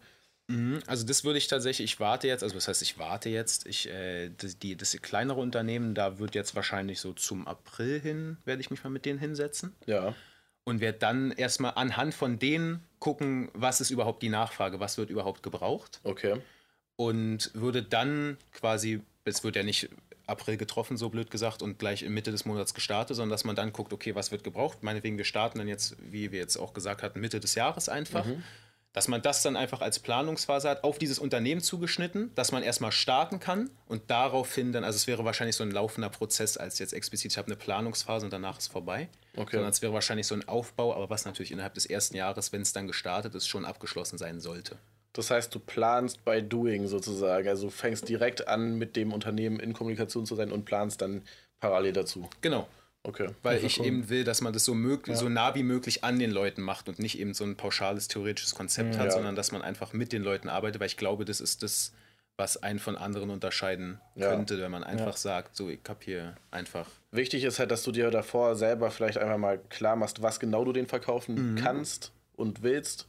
Mhm, 0.50 0.80
Also 0.86 1.06
das 1.06 1.24
würde 1.24 1.38
ich 1.38 1.48
tatsächlich, 1.48 1.94
ich 1.94 2.00
warte 2.02 2.28
jetzt, 2.28 2.44
also 2.44 2.58
was 2.58 2.68
heißt, 2.68 2.82
ich 2.82 3.00
warte 3.00 3.30
jetzt, 3.30 3.68
ich, 3.68 3.88
äh, 3.88 4.32
das, 4.36 4.60
die, 4.60 4.76
das 4.76 4.92
kleinere 5.02 5.40
Unternehmen, 5.40 5.96
da 5.96 6.20
wird 6.20 6.36
jetzt 6.36 6.56
wahrscheinlich 6.56 7.00
so 7.00 7.14
zum 7.14 7.48
April 7.48 8.02
hin, 8.02 8.38
werde 8.44 8.62
ich 8.62 8.70
mich 8.70 8.84
mal 8.84 8.90
mit 8.90 9.06
denen 9.06 9.20
hinsetzen. 9.20 9.76
Ja, 9.86 10.14
und 10.64 10.82
werde 10.82 11.00
dann 11.00 11.32
erstmal 11.32 11.74
anhand 11.76 12.14
von 12.14 12.40
denen 12.40 12.84
gucken, 13.00 13.50
was 13.54 13.82
ist 13.82 13.92
überhaupt 13.92 14.22
die 14.22 14.30
Nachfrage, 14.30 14.80
was 14.80 14.98
wird 14.98 15.10
überhaupt 15.10 15.44
gebraucht 15.44 16.00
okay. 16.04 16.42
und 16.96 17.52
würde 17.54 17.84
dann 17.84 18.38
quasi, 18.54 19.02
es 19.24 19.44
wird 19.44 19.56
ja 19.56 19.64
nicht 19.64 19.90
April 20.30 20.58
getroffen, 20.58 20.96
so 20.96 21.10
blöd 21.10 21.32
gesagt, 21.32 21.62
und 21.62 21.80
gleich 21.80 22.04
in 22.04 22.14
Mitte 22.14 22.32
des 22.32 22.46
Monats 22.46 22.74
gestartet, 22.74 23.16
sondern 23.16 23.32
dass 23.32 23.44
man 23.44 23.56
dann 23.56 23.74
guckt, 23.74 23.92
okay, 23.92 24.16
was 24.16 24.32
wird 24.32 24.44
gebraucht? 24.44 24.84
Meinetwegen, 24.84 25.18
wir 25.18 25.26
starten 25.26 25.58
dann 25.58 25.68
jetzt, 25.68 25.96
wie 26.00 26.32
wir 26.32 26.40
jetzt 26.40 26.58
auch 26.58 26.74
gesagt 26.74 27.02
hatten, 27.02 27.20
Mitte 27.20 27.40
des 27.40 27.56
Jahres 27.56 27.90
einfach. 27.90 28.26
Dass 28.94 29.08
man 29.08 29.22
das 29.22 29.44
dann 29.44 29.56
einfach 29.56 29.82
als 29.82 30.00
Planungsphase 30.00 30.68
hat, 30.68 30.84
auf 30.84 30.98
dieses 30.98 31.20
Unternehmen 31.20 31.62
zugeschnitten, 31.62 32.32
dass 32.34 32.52
man 32.52 32.64
erstmal 32.64 32.92
starten 32.92 33.40
kann 33.40 33.70
und 33.88 34.10
daraufhin 34.10 34.72
dann, 34.72 34.84
also 34.84 34.98
es 34.98 35.06
wäre 35.06 35.24
wahrscheinlich 35.26 35.56
so 35.56 35.64
ein 35.64 35.72
laufender 35.72 36.10
Prozess 36.10 36.58
als 36.58 36.80
jetzt 36.80 36.94
explizit, 36.94 37.32
ich 37.32 37.38
habe 37.38 37.48
eine 37.48 37.56
Planungsphase 37.56 38.26
und 38.26 38.34
danach 38.34 38.58
ist 38.58 38.72
vorbei. 38.72 39.10
Okay. 39.36 39.58
Sondern 39.58 39.72
es 39.72 39.82
wäre 39.84 39.94
wahrscheinlich 39.94 40.26
so 40.26 40.34
ein 40.34 40.48
Aufbau, 40.48 40.96
aber 40.96 41.10
was 41.10 41.26
natürlich 41.26 41.52
innerhalb 41.52 41.76
des 41.76 41.86
ersten 41.86 42.18
Jahres, 42.18 42.52
wenn 42.52 42.62
es 42.62 42.74
dann 42.74 42.88
gestartet 42.88 43.36
ist, 43.36 43.48
schon 43.48 43.64
abgeschlossen 43.64 44.18
sein 44.18 44.40
sollte. 44.40 44.78
Das 45.14 45.32
heißt, 45.32 45.54
du 45.54 45.60
planst 45.60 46.24
by 46.26 46.42
doing 46.42 46.88
sozusagen. 46.88 47.48
Also 47.48 47.68
du 47.68 47.72
fängst 47.72 48.08
direkt 48.10 48.48
an, 48.48 48.78
mit 48.78 48.96
dem 48.96 49.12
Unternehmen 49.12 49.60
in 49.60 49.74
Kommunikation 49.74 50.26
zu 50.26 50.36
sein 50.36 50.52
und 50.52 50.66
planst 50.66 51.02
dann 51.02 51.24
parallel 51.60 51.94
dazu. 51.94 52.30
Genau. 52.42 52.68
Okay. 53.04 53.30
Weil 53.44 53.64
ich 53.64 53.82
eben 53.82 54.10
will, 54.10 54.24
dass 54.24 54.42
man 54.42 54.52
das 54.52 54.66
so, 54.66 54.74
möglich, 54.74 55.18
so 55.18 55.30
nah 55.30 55.56
wie 55.56 55.64
möglich 55.64 56.04
an 56.04 56.20
den 56.20 56.32
Leuten 56.32 56.62
macht 56.62 56.90
und 56.90 57.00
nicht 57.00 57.18
eben 57.18 57.34
so 57.34 57.46
ein 57.46 57.56
pauschales 57.56 58.08
theoretisches 58.10 58.56
Konzept 58.56 58.98
hat, 58.98 59.06
Ja. 59.06 59.12
sondern 59.12 59.36
dass 59.36 59.52
man 59.52 59.62
einfach 59.62 59.94
mit 59.94 60.12
den 60.12 60.22
Leuten 60.22 60.50
arbeitet, 60.50 60.80
weil 60.82 60.88
ich 60.88 60.98
glaube, 60.98 61.24
das 61.24 61.40
ist 61.40 61.64
das, 61.64 61.94
was 62.36 62.62
einen 62.62 62.80
von 62.80 62.98
anderen 62.98 63.30
unterscheiden 63.30 64.00
Ja. 64.16 64.28
könnte, 64.30 64.60
wenn 64.60 64.72
man 64.72 64.84
einfach 64.84 65.16
sagt, 65.18 65.56
so, 65.56 65.70
ich 65.70 65.80
hab 65.88 66.04
hier 66.04 66.36
einfach. 66.52 66.90
Wichtig 67.12 67.44
ist 67.46 67.60
halt, 67.60 67.72
dass 67.72 67.84
du 67.84 67.92
dir 67.92 68.12
davor 68.12 68.56
selber 68.56 68.92
vielleicht 68.92 69.18
einfach 69.18 69.38
mal 69.38 69.60
klar 69.70 69.96
machst, 69.96 70.22
was 70.22 70.40
genau 70.40 70.66
du 70.66 70.74
den 70.74 70.88
verkaufen 70.88 71.56
kannst 71.62 72.12
und 72.36 72.64
willst. 72.64 73.08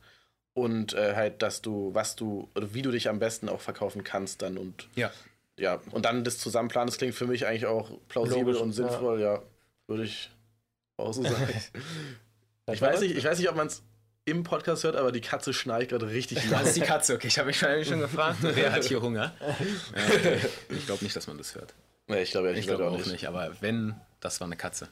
Und 0.52 0.94
äh, 0.94 1.14
halt, 1.14 1.42
dass 1.42 1.62
du, 1.62 1.94
was 1.94 2.16
du, 2.16 2.48
oder 2.56 2.74
wie 2.74 2.82
du 2.82 2.90
dich 2.90 3.08
am 3.08 3.18
besten 3.20 3.48
auch 3.48 3.60
verkaufen 3.60 4.02
kannst 4.02 4.42
dann 4.42 4.58
und 4.58 4.88
Ja. 4.96 5.10
ja, 5.58 5.80
und 5.92 6.04
dann 6.04 6.24
das 6.24 6.38
Zusammenplanen, 6.38 6.88
das 6.88 6.98
klingt 6.98 7.14
für 7.14 7.26
mich 7.26 7.46
eigentlich 7.46 7.66
auch 7.66 7.90
plausibel 8.08 8.46
Logisch, 8.54 8.60
und 8.60 8.72
sinnvoll, 8.72 9.20
ja, 9.20 9.42
würde 9.90 10.04
ich 10.04 10.30
auch 10.96 11.12
so 11.12 11.22
sagen. 11.22 11.48
ich, 12.72 12.80
weiß 12.80 13.00
nicht, 13.00 13.16
ich 13.16 13.24
weiß 13.24 13.38
nicht, 13.38 13.50
ob 13.50 13.56
man 13.56 13.66
es 13.66 13.82
im 14.24 14.44
Podcast 14.44 14.84
hört, 14.84 14.96
aber 14.96 15.12
die 15.12 15.20
Katze 15.20 15.52
schnarcht 15.52 15.88
gerade 15.88 16.08
richtig 16.08 16.38
Das 16.38 16.50
laut. 16.50 16.62
ist 16.62 16.76
die 16.76 16.80
Katze, 16.80 17.14
okay. 17.14 17.26
Ich 17.26 17.38
habe 17.38 17.48
mich 17.48 17.58
schon 17.58 17.84
schon 17.84 18.00
gefragt, 18.00 18.38
wer 18.42 18.72
hat 18.72 18.84
hier 18.84 19.02
Hunger? 19.02 19.34
Ich 20.68 20.86
glaube 20.86 21.04
nicht, 21.04 21.16
dass 21.16 21.26
man 21.26 21.36
das 21.36 21.54
hört. 21.54 21.74
nee, 22.06 22.22
ich 22.22 22.30
glaube 22.30 22.52
Ich 22.52 22.66
glaube 22.66 22.88
auch 22.88 23.04
nicht, 23.04 23.26
aber 23.26 23.50
wenn, 23.60 23.96
das 24.20 24.40
war 24.40 24.46
eine 24.46 24.56
Katze. 24.56 24.88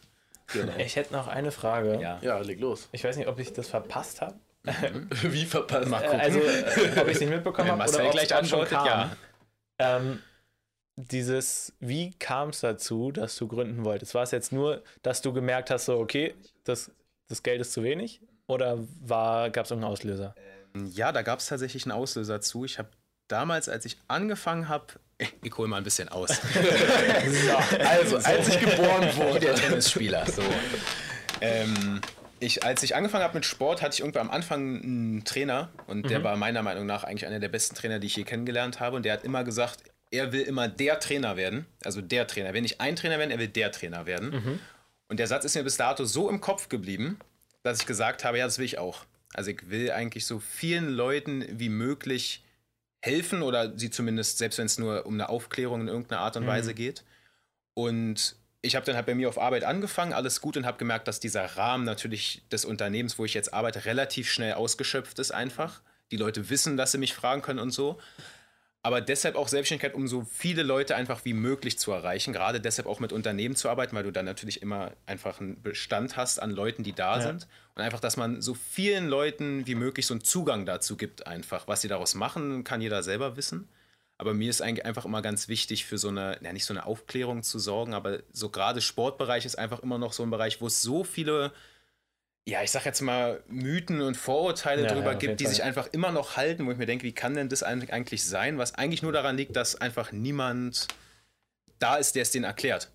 Genau. 0.53 0.73
Ich 0.79 0.97
hätte 0.97 1.13
noch 1.13 1.29
eine 1.29 1.53
Frage. 1.53 2.01
Ja. 2.01 2.19
Ja, 2.23 2.39
leg 2.39 2.59
los. 2.59 2.89
Ich 2.93 3.05
weiß 3.05 3.17
nicht, 3.17 3.29
ob 3.29 3.39
ich 3.39 3.53
das 3.53 3.69
verpasst 3.69 4.21
habe. 4.23 4.35
Wie 5.23 5.45
verpasst? 5.45 5.93
Äh, 5.93 5.95
also, 5.95 6.41
äh, 6.41 7.01
ob 7.01 7.07
ich 7.07 7.15
es 7.15 7.21
nicht 7.21 7.31
mitbekommen 7.31 7.69
Wenn 7.69 7.81
habe 7.81 7.91
oder 7.91 8.07
ob 8.07 8.13
gleich 8.13 8.25
es 8.25 8.33
auch 8.33 8.45
schon 8.45 8.61
antwortet, 8.61 8.79
kam. 8.79 8.87
ja. 8.87 9.17
Ähm, 9.79 10.23
dieses, 10.99 11.73
wie 11.79 12.11
kam 12.11 12.49
es 12.49 12.61
dazu, 12.61 13.13
dass 13.13 13.37
du 13.37 13.47
gründen 13.47 13.85
wolltest? 13.85 14.15
War 14.15 14.25
es 14.25 14.33
jetzt 14.33 14.53
nur, 14.53 14.83
dass 15.03 15.23
du 15.23 15.33
gemerkt 15.33 15.71
hast, 15.71 15.85
so, 15.85 15.99
okay, 15.99 16.35
das, 16.65 16.91
das 17.29 17.43
Geld 17.45 17.61
ist 17.61 17.73
zu 17.73 17.85
wenig? 17.85 18.21
Oder 18.49 18.77
gab 18.77 19.65
es 19.65 19.71
irgendeinen 19.71 19.93
Auslöser? 19.93 20.35
Ja, 20.93 21.13
da 21.13 21.23
gab 21.23 21.39
es 21.39 21.47
tatsächlich 21.47 21.85
einen 21.85 21.93
Auslöser 21.93 22.41
zu. 22.41 22.65
Ich 22.65 22.79
habe 22.79 22.89
damals, 23.29 23.69
als 23.69 23.85
ich 23.85 23.99
angefangen 24.09 24.69
habe, 24.69 24.87
ich 25.43 25.57
hole 25.57 25.69
mal 25.69 25.77
ein 25.77 25.85
bisschen 25.85 26.09
aus. 26.09 26.31
Also, 27.79 28.17
als 28.17 28.49
ich 28.49 28.59
geboren 28.59 29.09
wurde. 29.17 29.41
der 29.41 29.55
Tennisspieler. 29.55 30.27
So. 30.27 30.43
Ähm, 31.41 32.01
ich, 32.41 32.65
als 32.65 32.83
ich 32.83 32.97
angefangen 32.97 33.25
habe 33.25 33.35
mit 33.35 33.45
Sport, 33.45 33.83
hatte 33.83 33.95
ich 33.95 34.01
irgendwann 34.01 34.29
am 34.29 34.31
Anfang 34.31 34.83
einen 34.83 35.25
Trainer 35.25 35.71
und 35.87 36.11
der 36.11 36.25
war 36.25 36.37
meiner 36.37 36.63
Meinung 36.63 36.87
nach 36.87 37.05
eigentlich 37.05 37.27
einer 37.27 37.41
der 37.41 37.49
besten 37.49 37.75
Trainer, 37.75 37.99
die 37.99 38.07
ich 38.07 38.17
je 38.17 38.25
kennengelernt 38.25 38.81
habe. 38.81 38.97
Und 38.97 39.05
der 39.05 39.13
hat 39.13 39.25
immer 39.25 39.45
gesagt, 39.45 39.83
er 40.11 40.33
will 40.33 40.43
immer 40.43 40.69
der 40.69 41.01
Trainer 41.01 41.37
werden. 41.37 41.67
Also 41.85 42.01
der 42.01 42.27
Trainer. 42.27 42.55
Wenn 42.55 42.63
nicht 42.63 42.81
ein 42.81 42.97
Trainer 42.97 43.19
werden, 43.19 43.31
er 43.31 43.39
will 43.39 43.49
der 43.49 43.73
Trainer 43.73 44.07
werden. 44.07 44.33
Und 45.09 45.19
der 45.19 45.27
Satz 45.27 45.45
ist 45.45 45.55
mir 45.55 45.65
bis 45.65 45.77
dato 45.77 46.05
so 46.05 46.29
im 46.29 46.41
Kopf 46.41 46.69
geblieben, 46.69 47.19
dass 47.63 47.81
ich 47.81 47.87
gesagt 47.87 48.25
habe, 48.25 48.39
ja, 48.39 48.45
das 48.45 48.59
will 48.59 48.67
ich 48.67 48.79
auch. 48.79 49.05
Also 49.35 49.51
ich 49.51 49.71
will 49.71 49.91
eigentlich 49.91 50.27
so 50.27 50.39
vielen 50.39 50.89
Leuten 50.89 51.45
wie 51.51 51.69
möglich 51.69 52.45
helfen 53.01 53.43
oder 53.43 53.77
sie 53.79 53.91
zumindest, 53.91 54.39
selbst 54.39 54.59
wenn 54.59 54.67
es 54.67 54.79
nur 54.79 55.07
um 55.07 55.15
eine 55.15 55.29
Aufklärung 55.29 55.83
in 55.83 55.89
irgendeiner 55.89 56.21
Art 56.21 56.37
und 56.37 56.47
Weise 56.47 56.75
geht. 56.75 57.05
Und 57.75 58.37
ich 58.61 58.75
habe 58.75 58.85
dann 58.85 58.97
halt 58.97 59.07
bei 59.07 59.15
mir 59.15 59.29
auf 59.29 59.39
Arbeit 59.39 59.65
angefangen, 59.65 60.13
alles 60.13 60.41
gut 60.41 60.57
und 60.57 60.67
habe 60.67 60.79
gemerkt, 60.79 61.07
dass 61.07 61.21
dieser 61.21 61.45
Rahmen 61.45 61.85
natürlich 61.85 62.43
des 62.51 62.65
Unternehmens, 62.65 63.19
wo 63.19 63.25
ich 63.25 63.35
jetzt 63.35 63.55
arbeite, 63.55 63.85
relativ 63.85 64.31
schnell 64.31 64.55
ausgeschöpft 64.55 65.19
ist 65.19 65.31
einfach. 65.31 65.81
Die 66.11 66.17
Leute 66.17 66.51
wissen, 66.51 66.77
dass 66.77 66.93
sie 66.93 66.99
mich 66.99 67.15
fragen 67.15 67.43
können 67.43 67.61
und 67.61 67.71
so. 67.71 68.01
Aber 68.83 69.01
deshalb 69.01 69.35
auch 69.35 69.49
Selbstständigkeit, 69.49 69.95
um 69.95 70.07
so 70.07 70.23
viele 70.25 70.63
Leute 70.63 70.95
einfach 70.95 71.25
wie 71.25 71.33
möglich 71.35 71.79
zu 71.79 71.91
erreichen. 71.91 72.33
Gerade 72.33 72.61
deshalb 72.61 72.87
auch 72.87 73.01
mit 73.01 73.13
Unternehmen 73.13 73.57
zu 73.57 73.69
arbeiten, 73.69 73.95
weil 73.97 74.05
du 74.05 74.13
dann 74.13 74.25
natürlich 74.25 74.63
immer 74.63 74.93
einfach 75.05 75.41
einen 75.41 75.61
Bestand 75.63 76.17
hast 76.17 76.41
an 76.41 76.53
Leuten, 76.53 76.85
die 76.85 76.93
da 76.93 77.17
Ja. 77.17 77.23
sind. 77.23 77.49
Und 77.75 77.83
einfach, 77.83 78.01
dass 78.01 78.17
man 78.17 78.41
so 78.41 78.55
vielen 78.55 79.09
Leuten 79.09 79.67
wie 79.67 79.75
möglich 79.75 80.07
so 80.07 80.15
einen 80.15 80.23
Zugang 80.23 80.65
dazu 80.65 80.97
gibt, 80.97 81.27
einfach. 81.27 81.67
Was 81.67 81.81
sie 81.81 81.89
daraus 81.89 82.15
machen, 82.15 82.63
kann 82.65 82.81
jeder 82.81 83.03
selber 83.03 83.37
wissen. 83.37 83.69
Aber 84.17 84.35
mir 84.35 84.51
ist 84.51 84.63
eigentlich 84.63 84.85
einfach 84.85 85.05
immer 85.05 85.23
ganz 85.23 85.49
wichtig 85.49 85.85
für 85.85 85.99
so 85.99 86.09
eine, 86.09 86.39
ja 86.43 86.53
nicht 86.53 86.65
so 86.65 86.73
eine 86.73 86.87
Aufklärung 86.87 87.43
zu 87.45 87.59
sorgen, 87.61 87.95
aber 87.95 88.21
so 88.33 88.49
gerade 88.49 88.81
Sportbereich 88.81 89.45
ist 89.45 89.57
einfach 89.59 89.81
immer 89.81 89.99
noch 89.99 90.13
so 90.13 90.25
ein 90.25 90.31
Bereich, 90.31 90.61
wo 90.61 90.67
es 90.67 90.83
so 90.83 91.05
viele, 91.05 91.53
ja, 92.49 92.63
ich 92.63 92.71
sag 92.71 92.87
jetzt 92.87 93.03
mal, 93.03 93.43
Mythen 93.49 94.01
und 94.01 94.17
Vorurteile 94.17 94.85
Ja, 94.85 94.89
drüber 94.95 95.13
ja, 95.13 95.19
gibt, 95.19 95.39
die 95.39 95.45
Fall. 95.45 95.53
sich 95.55 95.63
einfach 95.63 95.87
immer 95.93 96.13
noch 96.13 96.37
halten, 96.39 96.67
wo 96.67 96.71
ich 96.73 96.79
mir 96.79 96.87
denke, 96.87 97.05
wie 97.05 97.13
kann 97.13 97.35
denn 97.35 97.51
das 97.51 97.63
eigentlich 97.63 97.93
eigentlich 97.93 98.25
sein? 98.25 98.57
Was 98.57 98.75
eigentlich 98.75 99.03
nur 99.03 99.13
daran 99.13 99.37
liegt, 99.37 99.55
dass 99.55 99.77
einfach 99.77 100.13
niemand 100.13 100.89
da 101.79 101.97
ist, 101.97 102.15
der 102.15 102.23
es 102.23 102.31
denen 102.31 102.45
erklärt. 102.45 102.91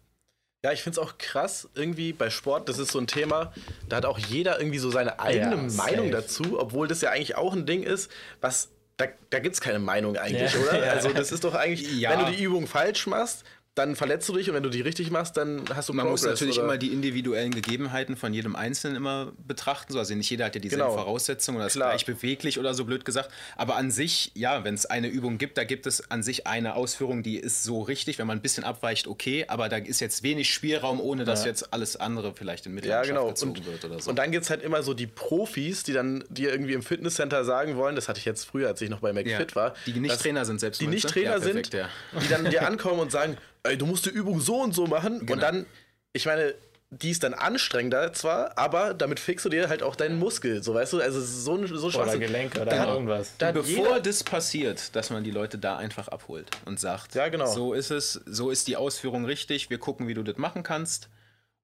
Ja, 0.65 0.71
ich 0.71 0.81
finde 0.81 0.99
es 0.99 1.05
auch 1.07 1.17
krass, 1.19 1.69
irgendwie 1.75 2.13
bei 2.13 2.29
Sport, 2.31 2.67
das 2.67 2.79
ist 2.79 2.91
so 2.91 2.99
ein 2.99 3.05
Thema, 3.05 3.53
da 3.89 3.97
hat 3.97 4.05
auch 4.05 4.17
jeder 4.17 4.59
irgendwie 4.59 4.79
so 4.79 4.89
seine 4.89 5.19
eigene 5.19 5.55
Ja, 5.55 5.61
Meinung 5.61 6.07
safe. 6.07 6.11
dazu, 6.11 6.59
obwohl 6.59 6.87
das 6.87 7.01
ja 7.01 7.11
eigentlich 7.11 7.35
auch 7.35 7.53
ein 7.53 7.65
Ding 7.65 7.83
ist, 7.83 8.09
was, 8.41 8.69
da, 8.97 9.05
da 9.29 9.39
gibt 9.39 9.55
es 9.55 9.61
keine 9.61 9.79
Meinung 9.79 10.17
eigentlich, 10.17 10.53
Ja, 10.53 10.59
oder? 10.61 10.79
ja. 10.85 10.91
Also 10.93 11.11
das 11.11 11.31
ist 11.31 11.43
doch 11.43 11.53
eigentlich, 11.53 11.99
Ja. 11.99 12.11
wenn 12.11 12.25
du 12.25 12.31
die 12.31 12.41
Übung 12.41 12.65
falsch 12.65 13.05
machst, 13.07 13.43
dann 13.75 13.95
verletzt 13.95 14.29
du 14.29 14.33
dich 14.33 14.47
und 14.49 14.55
wenn 14.55 14.61
du 14.61 14.69
die 14.69 14.81
richtig 14.81 15.09
machst, 15.09 15.35
dann 15.35 15.63
hast 15.73 15.89
du 15.89 15.93
Man 15.93 16.07
muss 16.07 16.21
Progress, 16.21 16.39
natürlich 16.39 16.57
oder? 16.59 16.65
immer 16.65 16.77
die 16.77 16.89
individuellen 16.93 17.49
Gegebenheiten 17.51 18.15
von 18.15 18.31
jedem 18.31 18.55
Einzelnen 18.55 18.95
immer 18.95 19.31
betrachten. 19.47 19.93
So, 19.93 19.99
also 19.99 20.13
nicht 20.13 20.29
jeder 20.29 20.45
hat 20.45 20.53
ja 20.55 20.61
dieselben 20.61 20.83
Genau. 20.85 20.95
Voraussetzungen 20.95 21.57
oder 21.57 21.65
ist 21.67 21.73
Klar. 21.73 21.89
gleich 21.89 22.05
beweglich 22.05 22.59
oder 22.59 22.75
so 22.75 22.85
blöd 22.85 23.03
gesagt. 23.03 23.29
Aber 23.57 23.75
an 23.75 23.89
sich, 23.89 24.31
ja, 24.35 24.63
wenn 24.63 24.75
es 24.75 24.85
eine 24.85 25.07
Übung 25.07 25.39
gibt, 25.39 25.57
da 25.57 25.63
gibt 25.63 25.87
es 25.87 26.11
an 26.11 26.21
sich 26.21 26.45
eine 26.45 26.75
Ausführung, 26.75 27.23
die 27.23 27.37
ist 27.37 27.63
so 27.63 27.81
richtig. 27.81 28.19
Wenn 28.19 28.27
man 28.27 28.37
ein 28.37 28.41
bisschen 28.43 28.63
abweicht, 28.63 29.07
okay, 29.07 29.45
aber 29.47 29.69
da 29.69 29.77
ist 29.77 30.01
jetzt 30.01 30.21
wenig 30.21 30.53
Spielraum, 30.53 31.01
ohne 31.01 31.23
dass 31.23 31.41
Ja. 31.41 31.47
jetzt 31.47 31.73
alles 31.73 31.95
andere 31.95 32.33
vielleicht 32.35 32.67
in 32.67 32.73
Ja, 32.73 32.75
Mitleidenschaft 32.75 33.07
genau. 33.17 33.27
gezogen 33.29 33.51
Und, 33.57 33.65
wird 33.65 33.85
oder 33.85 33.99
so. 33.99 34.09
und 34.11 34.17
dann 34.17 34.31
gibt 34.31 34.43
es 34.43 34.51
halt 34.51 34.61
immer 34.61 34.83
so 34.83 34.93
die 34.93 35.07
Profis, 35.07 35.81
die 35.81 35.93
dann 35.93 36.23
dir 36.29 36.51
irgendwie 36.51 36.73
im 36.73 36.83
Fitnesscenter 36.83 37.43
sagen 37.43 37.75
wollen, 37.75 37.95
das 37.95 38.07
hatte 38.07 38.19
ich 38.19 38.25
jetzt 38.25 38.43
früher, 38.45 38.67
als 38.67 38.81
ich 38.81 38.89
noch 38.91 38.99
bei 38.99 39.07
ja. 39.09 39.13
McFit 39.13 39.55
war. 39.55 39.73
Die 39.87 39.93
nicht 39.99 40.19
Trainer 40.21 40.45
sind 40.45 40.59
selbst. 40.59 40.79
die 40.79 40.85
nicht? 40.87 41.07
Trainer 41.09 41.31
ja, 41.31 41.39
perfekt, 41.39 41.71
sind, 41.71 41.73
Ja. 41.81 41.89
die 42.21 42.27
dann 42.27 42.45
dir 42.51 42.67
ankommen 42.67 42.99
und 42.99 43.11
sagen, 43.11 43.35
ey, 43.63 43.77
du 43.77 43.85
musst 43.85 44.05
die 44.05 44.09
Übung 44.09 44.39
so 44.39 44.61
und 44.61 44.73
so 44.73 44.87
machen. 44.87 45.19
Genau. 45.19 45.33
Und 45.33 45.41
dann, 45.41 45.65
ich 46.13 46.25
meine, 46.25 46.53
die 46.91 47.09
ist 47.09 47.23
dann 47.23 47.33
anstrengender 47.33 48.13
zwar, 48.13 48.55
aber 48.57 48.93
damit 48.93 49.19
fixst 49.19 49.45
du 49.45 49.49
dir 49.49 49.67
halt 49.67 49.81
auch 49.81 49.95
deinen 49.95 50.19
Muskel, 50.19 50.61
so 50.61 50.75
weißt 50.75 50.93
du, 50.93 50.99
also 51.01 51.19
ist 51.19 51.43
so 51.43 51.55
ein 51.55 51.65
so 51.65 51.87
Oder. 51.87 52.17
Gelenke 52.19 52.61
oder 52.61 52.69
Da- 52.71 52.93
irgendwas. 52.93 53.33
Da 53.39 53.51
Bevor 53.51 53.67
jeder, 53.87 53.99
das 53.99 54.23
passiert, 54.23 54.95
dass 54.95 55.09
man 55.09 55.23
die 55.23 55.31
Leute 55.31 55.57
da 55.57 55.77
einfach 55.77 56.07
abholt 56.09 56.51
und 56.65 56.79
sagt, 56.79 57.15
Ja, 57.15 57.29
genau. 57.29 57.47
so 57.51 57.73
ist 57.73 57.89
es, 57.89 58.21
so 58.27 58.51
ist 58.51 58.67
die 58.67 58.75
Ausführung 58.75 59.25
richtig, 59.25 59.71
wir 59.71 59.79
gucken, 59.79 60.07
wie 60.07 60.13
du 60.13 60.21
das 60.21 60.37
machen 60.37 60.61
kannst. 60.61 61.09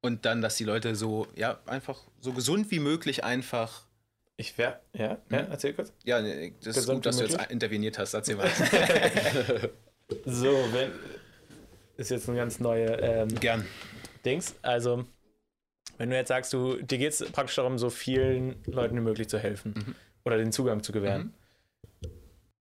Und 0.01 0.25
dann, 0.25 0.41
dass 0.41 0.55
die 0.55 0.63
Leute 0.63 0.95
so, 0.95 1.27
ja, 1.35 1.59
einfach 1.67 1.99
so 2.21 2.31
gesund 2.31 2.71
wie 2.71 2.79
möglich 2.79 3.23
einfach. 3.25 3.81
Ich 4.37 4.57
wäre, 4.57 4.79
ja, 4.93 5.17
ja, 5.29 5.39
erzähl 5.51 5.73
kurz. 5.73 5.91
Ja, 6.05 6.21
das 6.21 6.31
ist 6.31 6.63
Gesund 6.75 6.95
gut, 6.99 7.05
dass 7.05 7.17
du 7.17 7.25
jetzt 7.25 7.37
interveniert 7.51 7.99
hast. 7.99 8.13
Erzähl 8.15 8.35
mal. 8.37 8.49
So, 10.25 10.47
wenn, 10.71 10.91
ist 11.99 12.09
jetzt 12.11 12.29
ein 12.29 12.35
ganz 12.35 12.59
neue 12.59 12.87
ähm, 13.01 13.27
Gern. 13.39 13.65
Dings. 14.25 14.55
Also, 14.61 15.05
wenn 15.97 16.09
du 16.09 16.15
jetzt 16.15 16.29
sagst, 16.29 16.53
du, 16.53 16.77
dir 16.81 16.97
geht 16.97 17.11
es 17.13 17.31
praktisch 17.31 17.55
darum, 17.55 17.77
so 17.77 17.89
vielen 17.89 18.55
Leuten 18.65 18.95
wie 18.95 19.01
möglich 19.01 19.27
zu 19.27 19.37
helfen 19.37 19.73
Mhm. 19.77 19.95
oder 20.25 20.37
den 20.37 20.51
Zugang 20.51 20.81
zu 20.81 20.91
gewähren, 20.91 21.33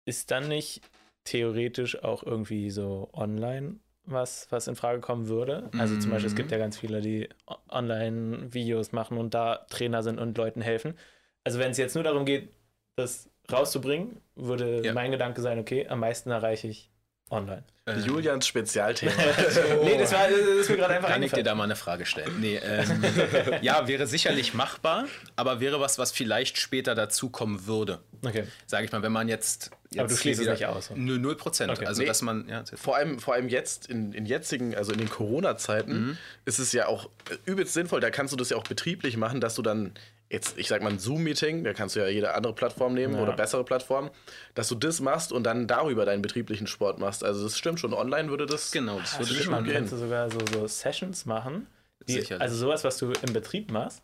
ist 0.05 0.31
dann 0.31 0.47
nicht 0.47 0.81
theoretisch 1.23 2.03
auch 2.03 2.23
irgendwie 2.23 2.69
so 2.71 3.09
online 3.13 3.77
was, 4.03 4.47
was 4.49 4.67
in 4.67 4.75
Frage 4.75 4.99
kommen 4.99 5.27
würde? 5.27 5.69
Also 5.77 5.95
zum 5.97 6.09
Beispiel, 6.11 6.27
es 6.27 6.35
gibt 6.35 6.51
ja 6.51 6.57
ganz 6.57 6.77
viele, 6.77 7.01
die 7.01 7.29
online 7.69 8.51
Videos 8.51 8.91
machen 8.91 9.17
und 9.17 9.33
da 9.35 9.57
Trainer 9.69 10.01
sind 10.01 10.19
und 10.19 10.35
Leuten 10.37 10.61
helfen. 10.61 10.97
Also 11.43 11.59
wenn 11.59 11.71
es 11.71 11.77
jetzt 11.77 11.93
nur 11.93 12.03
darum 12.03 12.25
geht, 12.25 12.49
das 12.95 13.29
rauszubringen, 13.51 14.19
würde 14.35 14.81
Ja. 14.83 14.93
mein 14.93 15.11
Gedanke 15.11 15.41
sein, 15.41 15.59
okay, 15.59 15.87
am 15.87 15.99
meisten 15.99 16.31
erreiche 16.31 16.67
ich 16.67 16.89
online. 17.29 17.63
Äh, 17.97 17.99
Julians 17.99 18.47
Spezialthema. 18.47 19.11
Nee, 19.83 19.97
das, 19.97 20.11
war, 20.11 20.27
das 20.29 20.37
ist 20.39 20.69
mir 20.69 20.77
gerade 20.77 20.93
einfach 20.95 21.09
Kann 21.09 21.23
ich 21.23 21.31
dir 21.31 21.43
da 21.43 21.55
mal 21.55 21.63
eine 21.65 21.75
Frage 21.75 22.05
stellen? 22.05 22.39
Nee, 22.39 22.57
ähm, 22.63 23.03
ja, 23.61 23.87
wäre 23.87 24.07
sicherlich 24.07 24.53
machbar, 24.53 25.05
aber 25.35 25.59
wäre 25.59 25.79
was, 25.79 25.97
was 25.99 26.11
vielleicht 26.11 26.57
später 26.57 26.95
dazukommen 26.95 27.65
würde. 27.67 27.99
Okay. 28.25 28.43
Sage 28.67 28.85
ich 28.85 28.91
mal, 28.91 29.01
wenn 29.01 29.11
man 29.11 29.27
jetzt. 29.27 29.71
jetzt 29.89 29.99
Aber 29.99 30.07
du 30.09 30.15
schließt 30.15 30.41
es 30.41 30.47
nicht 30.47 30.65
aus. 30.67 30.91
Nö, 30.95 31.17
0 31.17 31.35
Prozent. 31.35 31.71
Okay. 31.71 31.85
Also, 31.85 32.01
Nee. 32.01 32.07
dass 32.07 32.21
man. 32.21 32.47
Ja, 32.47 32.63
vor 32.75 32.95
allem, 32.95 33.19
vor 33.19 33.33
allem 33.33 33.49
jetzt, 33.49 33.87
in, 33.87 34.13
in 34.13 34.25
jetzigen, 34.25 34.75
also 34.75 34.91
in 34.91 34.99
den 34.99 35.09
Corona-Zeiten, 35.09 35.91
Mhm. 36.07 36.17
ist 36.45 36.59
es 36.59 36.71
ja 36.73 36.87
auch 36.87 37.05
äh, 37.29 37.35
übelst 37.45 37.73
sinnvoll, 37.73 37.99
da 37.99 38.09
kannst 38.11 38.31
du 38.33 38.37
das 38.37 38.49
ja 38.51 38.57
auch 38.57 38.63
betrieblich 38.63 39.17
machen, 39.17 39.41
dass 39.41 39.55
du 39.55 39.61
dann 39.61 39.93
jetzt, 40.29 40.57
ich 40.57 40.69
sag 40.69 40.81
mal, 40.81 40.89
ein 40.91 40.97
Zoom-Meeting, 40.99 41.65
da 41.65 41.73
kannst 41.73 41.97
du 41.97 41.99
ja 41.99 42.07
jede 42.07 42.33
andere 42.33 42.53
Plattform 42.55 42.93
nehmen 42.93 43.15
Ja. 43.15 43.21
oder 43.21 43.33
bessere 43.33 43.65
Plattform, 43.65 44.11
dass 44.55 44.69
du 44.69 44.75
das 44.75 45.01
machst 45.01 45.33
und 45.33 45.43
dann 45.43 45.67
darüber 45.67 46.05
deinen 46.05 46.21
betrieblichen 46.21 46.67
Sport 46.67 46.99
machst. 46.99 47.21
Also 47.25 47.43
das 47.43 47.57
stimmt 47.57 47.80
schon, 47.81 47.93
online 47.93 48.29
würde 48.29 48.45
das. 48.45 48.71
Genau, 48.71 48.99
das 48.99 49.19
würde 49.19 49.33
schon 49.33 49.51
man 49.51 49.63
gehen. 49.63 49.73
kannst 49.73 49.93
du 49.93 49.97
sogar 49.97 50.29
so, 50.31 50.39
so 50.51 50.67
Sessions 50.67 51.25
machen. 51.25 51.67
Die, 52.07 52.33
also 52.33 52.55
sowas, 52.55 52.83
was 52.83 52.97
du 52.97 53.11
im 53.11 53.33
Betrieb 53.33 53.71
machst, 53.71 54.01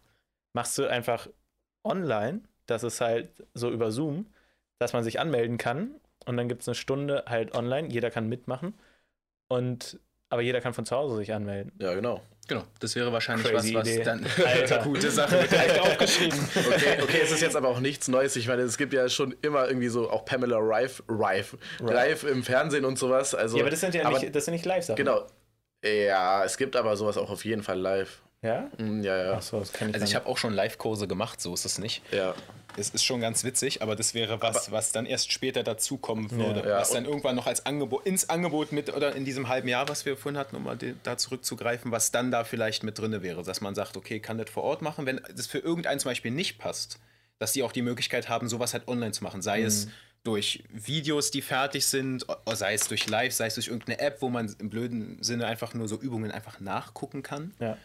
machst 0.53 0.77
du 0.77 0.87
einfach 0.87 1.27
online. 1.83 2.41
Das 2.65 2.83
ist 2.83 3.01
halt 3.01 3.29
so 3.53 3.71
über 3.71 3.91
Zoom, 3.91 4.27
dass 4.79 4.93
man 4.93 5.03
sich 5.03 5.19
anmelden 5.19 5.57
kann 5.57 5.91
und 6.25 6.37
dann 6.37 6.49
gibt 6.49 6.61
es 6.61 6.67
eine 6.67 6.75
Stunde 6.75 7.23
halt 7.27 7.55
online. 7.55 7.87
Jeder 7.87 8.11
kann 8.11 8.27
mitmachen 8.27 8.73
und 9.47 9.99
aber 10.29 10.41
jeder 10.41 10.59
kann 10.61 10.73
von 10.73 10.85
zu 10.85 10.95
Hause 10.95 11.15
sich 11.15 11.33
anmelden. 11.33 11.71
Ja, 11.79 11.93
genau. 11.93 12.21
Genau, 12.47 12.63
das 12.79 12.95
wäre 12.95 13.11
wahrscheinlich 13.11 13.45
Crazy 13.47 13.73
was, 13.73 13.81
was 13.81 13.93
Idee. 13.93 14.03
dann. 14.03 14.25
Alter. 14.45 14.79
Gute 14.83 15.11
Sache. 15.11 15.45
Direkt 15.51 15.79
aufgeschrieben. 15.79 16.39
Okay, 16.55 17.01
okay, 17.01 17.19
es 17.23 17.31
ist 17.31 17.41
jetzt 17.41 17.55
aber 17.55 17.67
auch 17.69 17.79
nichts 17.79 18.07
Neues. 18.07 18.35
Ich 18.35 18.47
meine, 18.47 18.61
es 18.61 18.77
gibt 18.77 18.93
ja 18.93 19.07
schon 19.09 19.35
immer 19.41 19.67
irgendwie 19.67 19.89
so 19.89 20.09
auch 20.09 20.23
Pamela 20.25 20.57
Rife, 20.57 21.03
Rife, 21.09 21.57
Rife 21.81 22.27
im 22.29 22.43
Fernsehen 22.43 22.85
und 22.85 22.97
sowas. 22.97 23.35
Also, 23.35 23.57
Ja, 23.57 23.63
aber 23.63 23.71
das 23.71 23.81
sind 23.81 23.93
ja 23.95 24.05
aber- 24.05 24.19
nicht, 24.19 24.33
das 24.35 24.45
sind 24.45 24.53
nicht 24.53 24.65
Live-Sachen. 24.65 24.95
Genau. 24.95 25.25
Ja, 25.83 26.43
es 26.43 26.57
gibt 26.57 26.75
aber 26.75 26.95
sowas 26.97 27.17
auch 27.17 27.29
auf 27.29 27.45
jeden 27.45 27.63
Fall 27.63 27.79
live. 27.79 28.21
Ja? 28.41 28.69
Hm, 28.77 29.03
Ja, 29.03 29.17
ja. 29.17 29.33
Achso, 29.33 29.59
das 29.59 29.71
kann 29.73 29.89
ich 29.89 29.95
Also 29.95 30.05
ich 30.05 30.15
habe 30.15 30.25
auch 30.27 30.37
schon 30.37 30.53
Live-Kurse 30.53 31.07
gemacht, 31.07 31.41
so 31.41 31.53
ist 31.53 31.65
es 31.65 31.77
nicht. 31.77 32.01
ja. 32.11 32.33
Es 32.77 32.89
ist 32.91 33.03
schon 33.03 33.19
ganz 33.21 33.43
witzig, 33.43 33.81
aber 33.81 33.95
das 33.95 34.13
wäre 34.13 34.41
was, 34.41 34.71
was 34.71 34.91
dann 34.91 35.05
erst 35.05 35.31
später 35.31 35.63
dazukommen 35.63 36.29
würde. 36.31 36.67
Ja, 36.67 36.77
was 36.79 36.89
und- 36.89 36.95
dann 36.95 37.05
irgendwann 37.05 37.35
noch 37.35 37.47
als 37.47 37.65
Angebot, 37.65 38.05
ins 38.05 38.29
Angebot 38.29 38.71
mit, 38.71 38.93
oder 38.95 39.15
in 39.15 39.25
diesem 39.25 39.47
halben 39.49 39.67
Jahr, 39.67 39.89
was 39.89 40.05
wir 40.05 40.15
vorhin 40.17 40.37
hatten, 40.37 40.55
um 40.55 40.63
mal 40.63 40.77
da 41.03 41.17
zurückzugreifen, 41.17 41.91
was 41.91 42.11
dann 42.11 42.31
da 42.31 42.43
vielleicht 42.43 42.83
mit 42.83 42.97
drin 42.99 43.21
wäre. 43.21 43.43
Dass 43.43 43.61
man 43.61 43.75
sagt, 43.75 43.97
okay, 43.97 44.19
kann 44.19 44.37
das 44.37 44.49
vor 44.49 44.63
Ort 44.63 44.81
machen, 44.81 45.05
wenn 45.05 45.19
das 45.35 45.47
für 45.47 45.59
irgendeinen 45.59 45.99
zum 45.99 46.11
Beispiel 46.11 46.31
nicht 46.31 46.57
passt, 46.59 46.99
dass 47.39 47.51
die 47.51 47.63
auch 47.63 47.71
die 47.71 47.81
Möglichkeit 47.81 48.29
haben, 48.29 48.47
sowas 48.49 48.73
halt 48.73 48.87
online 48.87 49.11
zu 49.11 49.23
machen. 49.23 49.41
Sei 49.41 49.61
es 49.61 49.87
durch 50.23 50.63
Videos, 50.69 51.31
die 51.31 51.41
fertig 51.41 51.85
sind, 51.85 52.25
sei 52.51 52.73
es 52.73 52.87
durch 52.87 53.07
Live, 53.07 53.33
sei 53.33 53.47
es 53.47 53.53
durch 53.55 53.67
irgendeine 53.67 53.99
App, 53.99 54.21
wo 54.21 54.29
man 54.29 54.53
im 54.59 54.69
blöden 54.69 55.21
Sinne 55.23 55.45
einfach 55.47 55.73
nur 55.73 55.87
so 55.87 55.97
Übungen 55.97 56.31
einfach 56.31 56.59
nachgucken 56.59 57.23
kann. 57.23 57.53
Ja. 57.59 57.77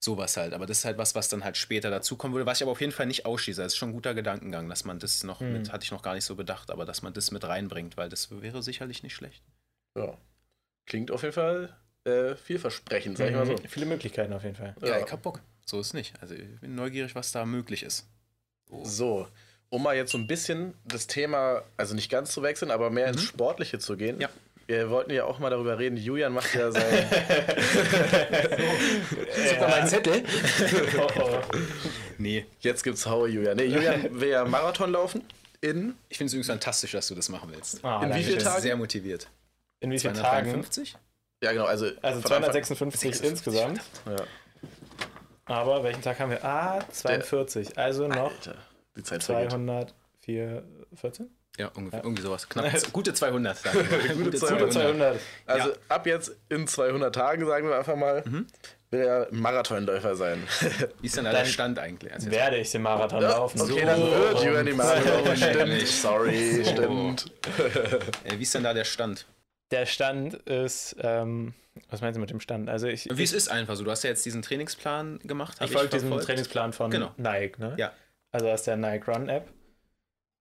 Sowas 0.00 0.36
halt. 0.36 0.52
Aber 0.54 0.66
das 0.66 0.78
ist 0.78 0.84
halt 0.84 0.96
was, 0.98 1.14
was 1.14 1.28
dann 1.28 1.42
halt 1.44 1.56
später 1.56 1.90
dazukommen 1.90 2.34
würde, 2.34 2.46
was 2.46 2.58
ich 2.58 2.62
aber 2.62 2.70
auf 2.72 2.80
jeden 2.80 2.92
Fall 2.92 3.06
nicht 3.06 3.26
ausschließe. 3.26 3.60
Das 3.62 3.72
ist 3.72 3.76
schon 3.76 3.90
ein 3.90 3.92
guter 3.94 4.14
Gedankengang, 4.14 4.68
dass 4.68 4.84
man 4.84 4.98
das 5.00 5.24
noch 5.24 5.40
mit, 5.40 5.72
hatte 5.72 5.84
ich 5.84 5.90
noch 5.90 6.02
gar 6.02 6.14
nicht 6.14 6.24
so 6.24 6.36
bedacht, 6.36 6.70
aber 6.70 6.84
dass 6.84 7.02
man 7.02 7.12
das 7.12 7.30
mit 7.32 7.42
reinbringt, 7.44 7.96
weil 7.96 8.08
das 8.08 8.30
wäre 8.42 8.62
sicherlich 8.62 9.02
nicht 9.02 9.14
schlecht. 9.14 9.42
ja. 9.96 10.16
Klingt 10.86 11.10
auf 11.10 11.20
jeden 11.22 11.34
Fall 11.34 11.76
äh, 12.04 12.34
vielversprechend, 12.34 13.18
sag 13.18 13.28
ich 13.28 13.34
mal 13.36 13.44
so. 13.44 13.52
Mhm. 13.52 13.68
Viele 13.68 13.84
Möglichkeiten 13.84 14.32
auf 14.32 14.42
jeden 14.42 14.56
Fall. 14.56 14.74
Ja, 14.80 14.88
Ja. 14.98 15.04
ich 15.04 15.12
hab 15.12 15.20
Bock. 15.22 15.42
So 15.66 15.78
ist 15.80 15.92
nicht. 15.92 16.14
Also 16.22 16.34
ich 16.34 16.60
bin 16.60 16.74
neugierig, 16.74 17.14
was 17.14 17.30
da 17.30 17.44
möglich 17.44 17.82
ist. 17.82 18.06
So, 18.84 19.28
um 19.68 19.82
mal 19.82 19.94
jetzt 19.96 20.12
so 20.12 20.16
ein 20.18 20.26
bisschen 20.26 20.72
das 20.86 21.06
Thema, 21.06 21.62
also 21.76 21.94
nicht 21.94 22.10
ganz 22.10 22.32
zu 22.32 22.42
wechseln, 22.42 22.70
aber 22.70 22.88
mehr 22.88 23.08
ins 23.08 23.22
Sportliche 23.22 23.78
zu 23.78 23.98
gehen. 23.98 24.18
Ja. 24.18 24.30
Wir 24.70 24.90
wollten 24.90 25.10
ja 25.12 25.24
auch 25.24 25.38
mal 25.38 25.48
darüber 25.48 25.78
reden. 25.78 25.96
Julian 25.96 26.34
macht 26.34 26.54
ja 26.54 26.70
sein. 26.70 26.84
Gib 29.48 29.60
mal 29.60 29.68
meinen 29.70 29.86
Zettel. 29.88 30.22
Oh, 30.98 31.08
oh. 31.22 31.40
Nee, 32.18 32.44
Jetzt 32.60 32.82
gibt's 32.84 33.06
Haue, 33.06 33.28
Julian. 33.28 33.56
Nee, 33.56 33.64
Julian 33.64 34.08
will 34.20 34.28
ja 34.28 34.44
Marathon 34.44 34.92
laufen 34.92 35.24
in. 35.62 35.94
ich 36.10 36.18
finde 36.18 36.26
es 36.28 36.34
übrigens 36.34 36.48
fantastisch, 36.48 36.92
dass 36.92 37.08
du 37.08 37.14
das 37.14 37.28
machen 37.30 37.50
willst. 37.52 37.82
Ah, 37.84 38.04
In 38.04 38.14
wie 38.14 38.22
vielen. 38.22 38.38
Tagen? 38.40 38.60
Sehr 38.62 38.76
motiviert. 38.76 39.28
In 39.80 39.90
wie 39.90 39.98
vielen 39.98 40.12
Tagen? 40.14 40.50
253? 40.50 40.96
Ja, 41.42 41.52
genau. 41.52 41.64
Also, 41.64 41.86
Also 42.02 42.20
von 42.20 42.32
Anfang- 42.32 42.52
256 42.52 43.22
insgesamt. 43.24 43.80
Ja. 44.06 44.16
Aber 45.46 45.82
welchen 45.82 46.02
Tag 46.02 46.20
haben 46.20 46.30
wir? 46.30 46.44
Ah, 46.44 46.80
42. 46.90 47.78
Also 47.78 48.06
noch 48.06 48.32
Alter, 48.32 48.56
die 48.96 49.02
Zeit 49.02 49.24
vergeht. 49.24 49.50
214? 49.50 51.30
Ja, 51.58 51.68
ungefähr, 51.74 52.02
irgendwie 52.04 52.22
sowas. 52.22 52.48
Knapp. 52.48 52.66
Gute 52.92 53.12
200. 53.12 53.56
Sagen 53.58 53.78
wir. 53.90 53.98
Gute 54.14 54.24
Gute 54.24 54.38
200. 54.38 54.72
200. 54.72 55.20
Also 55.46 55.68
Ja. 55.70 55.76
ab 55.88 56.06
jetzt 56.06 56.36
in 56.48 56.66
200 56.68 57.14
Tagen, 57.14 57.46
sagen 57.46 57.68
wir 57.68 57.76
einfach 57.78 57.96
mal, 57.96 58.22
will 58.90 59.00
er 59.00 59.26
Marathonläufer 59.32 60.14
sein. 60.14 60.42
Wie 61.00 61.06
ist 61.08 61.16
denn 61.16 61.24
da 61.24 61.32
der 61.32 61.44
Stand 61.44 61.78
eigentlich? 61.78 62.12
Also 62.14 62.30
Werde 62.30 62.56
ich 62.58 62.70
den 62.70 62.82
Marathon 62.82 63.20
laufen. 63.22 63.60
okay, 63.60 63.72
So. 63.80 63.86
dann 63.86 64.00
wird 64.00 64.42
Julian 64.44 64.66
die 64.66 64.72
Marathon 64.72 65.24
laufen. 65.24 65.36
Stimmt, 65.36 65.86
sorry, 65.88 66.62
So. 66.64 66.70
stimmt. 66.70 67.32
Äh, 68.24 68.38
wie 68.38 68.42
ist 68.42 68.54
denn 68.54 68.62
da 68.64 68.72
der 68.72 68.84
Stand? 68.84 69.26
Der 69.72 69.84
Stand 69.84 70.34
ist, 70.34 70.96
ähm, 71.00 71.54
was 71.90 72.00
meinst 72.00 72.16
du 72.16 72.20
mit 72.20 72.30
dem 72.30 72.40
Stand? 72.40 72.68
Also 72.70 72.86
ich, 72.86 73.08
Wie 73.12 73.22
es 73.22 73.32
ist 73.32 73.48
einfach 73.48 73.74
so. 73.76 73.84
Du 73.84 73.90
hast 73.90 74.02
ja 74.04 74.10
jetzt 74.10 74.24
diesen 74.24 74.42
Trainingsplan 74.42 75.18
gemacht. 75.24 75.60
hab 75.60 75.66
ich 75.66 75.72
folge 75.74 75.88
diesem. 75.90 76.10
Trainingsplan 76.18 76.72
von 76.72 76.90
Genau. 76.90 77.12
Nike, 77.16 77.58
ne? 77.58 77.74
Ja. 77.76 77.92
Also 78.32 78.48
aus 78.48 78.62
der 78.62 78.76
Nike 78.76 79.06
Run 79.10 79.28
App. 79.28 79.48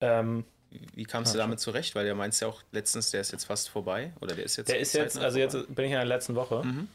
Ähm, 0.02 0.46
wie 0.94 1.04
kamst 1.06 1.34
du 1.34 1.38
damit 1.38 1.60
zurecht? 1.60 1.96
Weil 1.96 2.06
der 2.06 2.16
meinst 2.16 2.42
ja 2.42 2.48
auch 2.48 2.62
letztens, 2.72 3.12
der 3.12 3.22
ist 3.22 3.32
jetzt 3.32 3.46
fast 3.46 3.70
vorbei. 3.70 4.14
Oder 4.22 4.36
der 4.36 4.46
ist 4.46 4.56
jetzt. 4.58 4.70
Der 4.70 4.80
ist 4.80 4.94
jetzt, 4.94 5.18
also 5.18 5.40
jetzt 5.40 5.54
bin 5.74 5.86
ich 5.86 5.92
in 5.92 5.98
der 5.98 6.06
letzten 6.06 6.36
Woche. 6.36 6.64
Mhm. 6.64 6.88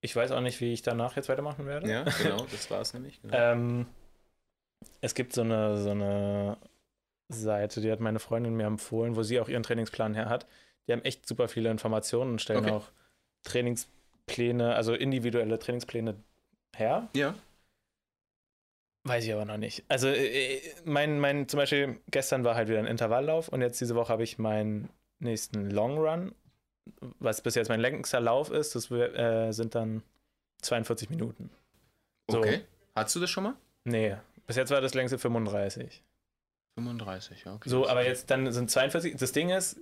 Ich 0.00 0.16
weiß 0.16 0.32
auch 0.32 0.40
nicht, 0.40 0.60
wie 0.60 0.72
ich 0.72 0.82
danach 0.82 1.14
jetzt 1.16 1.28
weitermachen 1.28 1.66
werde. 1.66 1.88
Ja, 1.90 2.02
genau, 2.22 2.44
das 2.50 2.70
war 2.70 2.80
es 2.80 2.92
nämlich. 2.92 3.20
Genau. 3.22 3.36
Ähm, 3.36 3.86
es 5.00 5.14
gibt 5.14 5.32
so 5.32 5.42
eine, 5.42 5.80
so 5.80 5.90
eine 5.90 6.56
Seite, 7.28 7.80
die 7.80 7.90
hat 7.90 8.00
meine 8.00 8.18
Freundin 8.18 8.54
mir 8.54 8.66
empfohlen, 8.66 9.14
wo 9.16 9.22
sie 9.22 9.38
auch 9.40 9.48
ihren 9.48 9.62
Trainingsplan 9.62 10.14
her 10.14 10.28
hat. 10.28 10.46
Die 10.86 10.92
haben 10.92 11.02
echt 11.02 11.26
super 11.28 11.46
viele 11.48 11.70
Informationen 11.70 12.32
und 12.32 12.42
stellen 12.42 12.64
Okay. 12.64 12.70
auch 12.72 12.88
Trainingspläne, 13.44 14.74
also 14.74 14.94
individuelle 14.94 15.58
Trainingspläne 15.58 16.16
her. 16.74 17.08
ja. 17.14 17.34
Weiß 19.04 19.24
ich 19.24 19.32
aber 19.32 19.44
noch 19.44 19.56
nicht. 19.56 19.84
Also 19.88 20.08
äh, 20.08 20.60
mein, 20.84 21.18
mein, 21.18 21.48
zum 21.48 21.58
Beispiel 21.58 22.00
gestern 22.10 22.44
war 22.44 22.54
halt 22.54 22.68
wieder 22.68 22.78
ein 22.78 22.86
Intervalllauf 22.86 23.48
und 23.48 23.60
jetzt 23.60 23.80
diese 23.80 23.94
Woche 23.94 24.12
habe 24.12 24.22
ich 24.22 24.38
meinen 24.38 24.88
nächsten 25.18 25.70
Long 25.70 25.98
Run, 25.98 26.34
was 27.18 27.40
bis 27.40 27.54
jetzt 27.54 27.68
mein 27.68 27.80
längster 27.80 28.20
Lauf 28.20 28.50
ist, 28.50 28.74
das 28.74 28.90
äh, 28.90 29.52
sind 29.52 29.74
dann 29.74 30.02
42 30.62 31.10
Minuten. 31.10 31.50
So. 32.30 32.38
Okay. 32.38 32.60
Hattest 32.94 33.16
du 33.16 33.20
das 33.20 33.30
schon 33.30 33.44
mal? 33.44 33.54
Nee, 33.84 34.16
bis 34.46 34.56
jetzt 34.56 34.70
war 34.70 34.80
das 34.80 34.94
längste 34.94 35.18
35. 35.18 36.02
35, 36.78 37.44
ja, 37.44 37.54
okay. 37.54 37.68
So, 37.68 37.88
aber 37.88 38.04
jetzt 38.04 38.30
dann 38.30 38.50
sind 38.52 38.70
42. 38.70 39.16
Das 39.16 39.32
Ding 39.32 39.50
ist, 39.50 39.80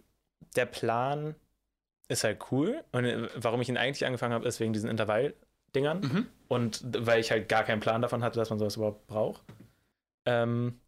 der 0.57 0.67
Plan 0.67 1.35
ist 2.09 2.25
halt 2.25 2.51
cool. 2.51 2.83
Und 2.93 3.05
äh, 3.05 3.29
warum 3.37 3.61
ich 3.61 3.69
ihn 3.69 3.77
eigentlich 3.77 4.07
angefangen 4.07 4.35
habe, 4.35 4.49
ist 4.49 4.61
wegen 4.61 4.73
diesen 4.73 4.89
Intervalldingern. 5.73 6.01
Mhm. 6.01 6.27
Und 6.49 6.83
weil 7.07 7.21
ich 7.21 7.31
halt 7.31 7.49
gar 7.49 7.65
keinen 7.65 7.81
Plan 7.81 8.03
davon 8.03 8.23
hatte, 8.25 8.39
dass 8.39 8.51
man 8.51 8.59
sowas 8.59 8.77
überhaupt 8.77 9.07
braucht. 9.07 9.43
Ähm, 10.27 10.81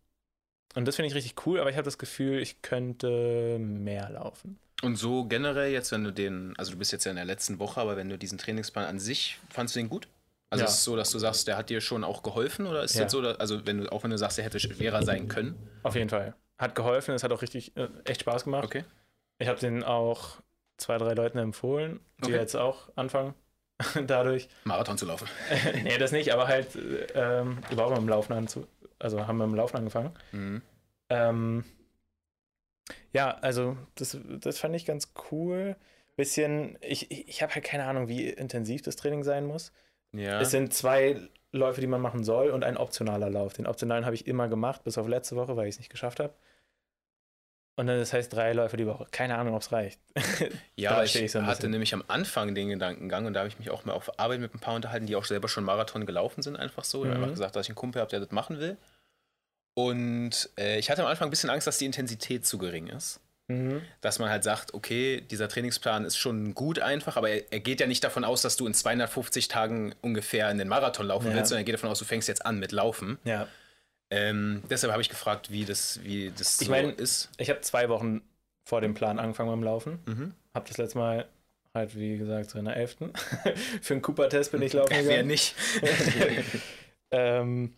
und 0.74 0.88
das 0.88 0.96
finde 0.96 1.08
ich 1.08 1.14
richtig 1.14 1.46
cool, 1.46 1.60
aber 1.60 1.70
ich 1.70 1.76
habe 1.76 1.84
das 1.84 1.98
Gefühl, 1.98 2.38
ich 2.40 2.62
könnte 2.62 3.58
mehr 3.58 4.10
laufen. 4.10 4.58
Und 4.82 4.96
so 4.96 5.24
generell 5.26 5.70
jetzt, 5.70 5.92
wenn 5.92 6.02
du 6.02 6.12
den, 6.12 6.54
also 6.58 6.72
du 6.72 6.78
bist 6.78 6.90
jetzt 6.90 7.04
ja 7.04 7.10
in 7.10 7.16
der 7.16 7.24
letzten 7.24 7.58
Woche, 7.60 7.80
aber 7.80 7.96
wenn 7.96 8.08
du 8.08 8.18
diesen 8.18 8.38
Trainingsplan 8.38 8.84
an 8.86 8.98
sich, 8.98 9.38
fandst 9.50 9.76
du 9.76 9.80
den 9.80 9.88
gut? 9.88 10.08
Also 10.50 10.64
Ja. 10.64 10.68
ist 10.68 10.78
es 10.78 10.84
so, 10.84 10.96
dass 10.96 11.10
du 11.10 11.18
sagst, 11.18 11.46
der 11.46 11.56
hat 11.56 11.70
dir 11.70 11.80
schon 11.80 12.02
auch 12.04 12.22
geholfen 12.22 12.66
oder 12.66 12.82
ist 12.82 12.90
es 12.92 12.96
Ja. 12.96 13.02
jetzt 13.02 13.12
so, 13.12 13.22
dass- 13.22 13.38
also 13.38 13.64
wenn 13.66 13.78
du, 13.78 13.92
auch 13.92 14.02
wenn 14.02 14.10
du 14.10 14.18
sagst, 14.18 14.38
der 14.38 14.44
hätte 14.44 14.58
schwerer 14.60 15.02
sein 15.02 15.28
können? 15.28 15.54
Auf 15.82 15.94
jeden 15.94 16.08
Fall. 16.10 16.34
Hat 16.58 16.74
geholfen, 16.74 17.14
es 17.14 17.22
hat 17.22 17.32
auch 17.32 17.42
richtig, 17.42 17.76
äh, 17.76 17.88
echt 18.04 18.22
Spaß 18.22 18.44
gemacht. 18.44 18.64
Okay. 18.64 18.84
Ich 19.38 19.48
habe 19.48 19.58
den 19.60 19.82
auch 19.84 20.40
zwei, 20.76 20.98
drei 20.98 21.14
Leuten 21.14 21.38
empfohlen, 21.38 22.00
die 22.20 22.24
Okay. 22.26 22.36
jetzt 22.36 22.56
auch 22.56 22.88
anfangen. 22.96 23.34
Dadurch. 24.06 24.48
Marathon 24.64 24.98
zu 24.98 25.06
laufen. 25.06 25.28
nee, 25.82 25.98
das 25.98 26.12
nicht, 26.12 26.32
aber 26.32 26.48
halt 26.48 26.74
äh, 26.76 27.06
ähm, 27.14 27.58
überhaupt 27.70 27.92
mit 27.92 28.00
dem 28.00 28.08
Laufen 28.08 28.32
anzu 28.32 28.66
also 29.02 29.26
haben 29.26 29.38
wir 29.38 29.46
mit 29.46 29.54
dem 29.54 29.58
Laufen 29.58 29.76
angefangen. 29.76 30.12
Mhm. 30.32 30.62
Ähm, 31.08 31.64
ja, 33.12 33.32
also 33.38 33.76
das, 33.96 34.16
das 34.40 34.58
fand 34.58 34.74
ich 34.76 34.86
ganz 34.86 35.12
cool. 35.30 35.76
Bisschen, 36.16 36.78
ich, 36.82 37.10
ich, 37.10 37.28
ich 37.28 37.42
habe 37.42 37.54
halt 37.54 37.64
keine 37.64 37.84
Ahnung, 37.84 38.08
wie 38.08 38.28
intensiv 38.28 38.82
das 38.82 38.96
Training 38.96 39.24
sein 39.24 39.46
muss. 39.46 39.72
Ja. 40.12 40.40
Es 40.40 40.50
sind 40.50 40.72
zwei 40.74 41.16
Läufe, 41.52 41.80
die 41.80 41.86
man 41.86 42.00
machen 42.00 42.22
soll 42.22 42.50
und 42.50 42.64
ein 42.64 42.76
optionaler 42.76 43.30
Lauf. 43.30 43.54
Den 43.54 43.66
optionalen 43.66 44.04
habe 44.04 44.14
ich 44.14 44.26
immer 44.26 44.48
gemacht, 44.48 44.84
bis 44.84 44.98
auf 44.98 45.08
letzte 45.08 45.36
Woche, 45.36 45.56
weil 45.56 45.68
ich 45.68 45.74
es 45.74 45.78
nicht 45.78 45.90
geschafft 45.90 46.20
habe. 46.20 46.34
Und 47.76 47.86
dann, 47.86 47.98
das 47.98 48.12
heißt, 48.12 48.32
drei 48.32 48.52
Läufe 48.52 48.76
die 48.76 48.86
Woche. 48.86 49.06
Keine 49.12 49.36
Ahnung, 49.38 49.54
ob 49.54 49.62
es 49.62 49.72
reicht. 49.72 49.98
Ja, 50.76 51.02
ich 51.04 51.14
ich 51.16 51.32
so 51.32 51.42
hatte 51.46 51.68
nämlich 51.68 51.94
am 51.94 52.02
Anfang 52.08 52.54
den 52.54 52.68
Gedankengang 52.68 53.26
und 53.26 53.34
da 53.34 53.40
habe 53.40 53.48
ich 53.48 53.58
mich 53.58 53.70
auch 53.70 53.84
mal 53.84 53.92
auf 53.92 54.18
Arbeit 54.18 54.40
mit 54.40 54.54
ein 54.54 54.58
paar 54.58 54.74
unterhalten, 54.74 55.06
die 55.06 55.16
auch 55.16 55.24
selber 55.24 55.48
schon 55.48 55.64
Marathon 55.64 56.04
gelaufen 56.06 56.42
sind, 56.42 56.56
einfach 56.56 56.84
so. 56.84 57.04
Ich 57.04 57.08
habe 57.08 57.18
Mhm. 57.18 57.24
einfach 57.24 57.34
gesagt, 57.36 57.56
dass 57.56 57.66
ich 57.66 57.70
einen 57.70 57.76
Kumpel 57.76 58.00
habe, 58.00 58.10
der 58.10 58.20
das 58.20 58.30
machen 58.32 58.58
will. 58.58 58.76
Und 59.74 60.50
äh, 60.58 60.78
ich 60.78 60.90
hatte 60.90 61.02
am 61.02 61.08
Anfang 61.08 61.28
ein 61.28 61.30
bisschen 61.30 61.50
Angst, 61.50 61.66
dass 61.66 61.78
die 61.78 61.86
Intensität 61.86 62.44
zu 62.46 62.58
gering 62.58 62.88
ist. 62.88 63.20
Mhm. 63.48 63.82
Dass 64.00 64.18
man 64.18 64.28
halt 64.28 64.44
sagt, 64.44 64.74
okay, 64.74 65.20
dieser 65.20 65.48
Trainingsplan 65.48 66.04
ist 66.04 66.16
schon 66.16 66.54
gut 66.54 66.78
einfach, 66.78 67.16
aber 67.16 67.30
er, 67.30 67.52
er 67.52 67.60
geht 67.60 67.80
ja 67.80 67.86
nicht 67.86 68.04
davon 68.04 68.24
aus, 68.24 68.42
dass 68.42 68.56
du 68.56 68.66
in 68.66 68.74
250 68.74 69.48
Tagen 69.48 69.94
ungefähr 70.02 70.50
in 70.50 70.58
den 70.58 70.68
Marathon 70.68 71.06
laufen 71.06 71.28
Ja. 71.28 71.34
willst, 71.34 71.48
sondern 71.48 71.62
er 71.62 71.64
geht 71.64 71.74
davon 71.74 71.90
aus, 71.90 71.98
du 71.98 72.04
fängst 72.04 72.28
jetzt 72.28 72.44
an 72.44 72.58
mit 72.58 72.72
Laufen. 72.72 73.18
Ja. 73.24 73.46
Ähm, 74.14 74.62
deshalb 74.68 74.92
habe 74.92 75.00
ich 75.00 75.08
gefragt, 75.08 75.50
wie 75.50 75.64
das, 75.64 76.02
wie 76.04 76.30
das 76.30 76.60
Ich 76.60 76.66
so 76.66 76.70
mein- 76.70 76.90
ist. 76.90 77.30
Ich 77.38 77.48
habe 77.48 77.60
zwei 77.62 77.88
Wochen 77.88 78.20
vor 78.64 78.80
dem 78.82 78.92
Plan 78.94 79.18
angefangen 79.18 79.48
beim 79.48 79.62
Laufen. 79.62 79.98
Mhm. 80.06 80.34
Habe 80.54 80.68
das 80.68 80.76
letzte 80.76 80.98
Mal 80.98 81.28
halt, 81.74 81.96
wie 81.96 82.18
gesagt, 82.18 82.50
so 82.50 82.58
in 82.58 82.66
der 82.66 82.76
11. 82.76 82.96
Für 83.80 83.94
einen 83.94 84.02
Cooper-Test 84.02 84.52
bin 84.52 84.60
ich 84.60 84.74
laufen 84.74 84.90
Wer 84.92 85.02
gegangen. 85.02 85.28
nicht? 85.28 85.54
ähm, 87.10 87.72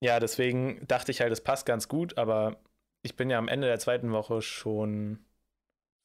ja, 0.00 0.20
deswegen 0.20 0.86
dachte 0.88 1.10
ich 1.12 1.20
halt, 1.20 1.32
es 1.32 1.40
passt 1.42 1.66
ganz 1.66 1.88
gut, 1.88 2.16
aber 2.18 2.56
ich 3.02 3.16
bin 3.16 3.28
ja 3.30 3.38
am 3.38 3.48
Ende 3.48 3.66
der 3.66 3.78
zweiten 3.78 4.12
Woche 4.12 4.42
schon 4.42 5.18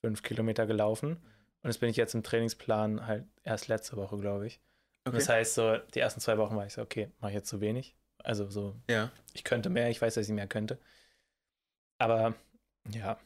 fünf 0.04 0.24
Kilometer 0.24 0.66
gelaufen 0.66 1.18
und 1.64 1.70
jetzt 1.70 1.80
bin 1.80 1.90
ich 1.90 1.98
jetzt 1.98 2.14
im 2.14 2.24
Trainingsplan 2.24 3.06
halt 3.08 3.26
erst 3.44 3.68
letzte 3.68 3.96
Woche, 3.98 4.18
glaube 4.18 4.48
ich. 4.48 4.60
Und 5.06 5.16
das 5.16 5.30
heißt, 5.30 5.56
so 5.56 5.78
die 5.96 6.00
ersten 6.00 6.20
zwei 6.22 6.38
Wochen 6.38 6.56
war 6.56 6.66
ich 6.66 6.74
so, 6.74 6.82
okay, 6.82 7.10
mache 7.22 7.32
ich 7.32 7.36
jetzt 7.36 7.50
zu 7.50 7.60
wenig. 7.62 7.96
Also 8.24 8.50
so, 8.50 8.76
ja. 8.90 9.12
ich 9.34 9.44
könnte 9.44 9.70
mehr, 9.70 9.90
ich 9.90 10.02
weiß, 10.02 10.16
dass 10.16 10.28
ich 10.28 10.34
mehr 10.34 10.48
könnte. 10.48 10.78
Aber 11.98 12.34
ja, 12.90 13.18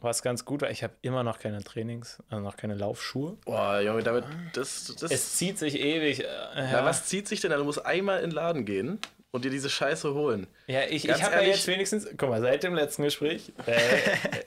was 0.00 0.22
ganz 0.22 0.44
gut 0.44 0.62
war, 0.62 0.70
ich 0.70 0.82
habe 0.82 0.94
immer 1.02 1.22
noch 1.22 1.38
keine 1.38 1.62
Trainings, 1.62 2.22
also 2.28 2.42
noch 2.42 2.56
keine 2.56 2.74
Laufschuhe. 2.74 3.38
Boah, 3.44 3.80
Junge, 3.80 4.02
damit, 4.02 4.24
das, 4.52 4.94
das, 4.98 5.10
Es 5.10 5.34
zieht 5.36 5.58
sich 5.58 5.78
ewig. 5.78 6.20
Äh, 6.20 6.24
ja. 6.24 6.72
ja, 6.72 6.84
was 6.84 7.06
zieht 7.06 7.28
sich 7.28 7.40
denn? 7.40 7.52
Du 7.52 7.64
musst 7.64 7.84
einmal 7.86 8.18
in 8.18 8.30
den 8.30 8.34
Laden 8.34 8.64
gehen 8.64 8.98
und 9.30 9.44
dir 9.44 9.50
diese 9.50 9.70
Scheiße 9.70 10.12
holen. 10.12 10.46
Ja, 10.66 10.82
ich, 10.88 11.06
Ganz 11.06 11.18
ich 11.18 11.24
habe 11.24 11.36
ja 11.36 11.42
jetzt 11.42 11.66
wenigstens, 11.66 12.08
guck 12.16 12.28
mal, 12.28 12.40
seit 12.40 12.62
dem 12.64 12.74
letzten 12.74 13.04
Gespräch, 13.04 13.52
äh, 13.66 13.78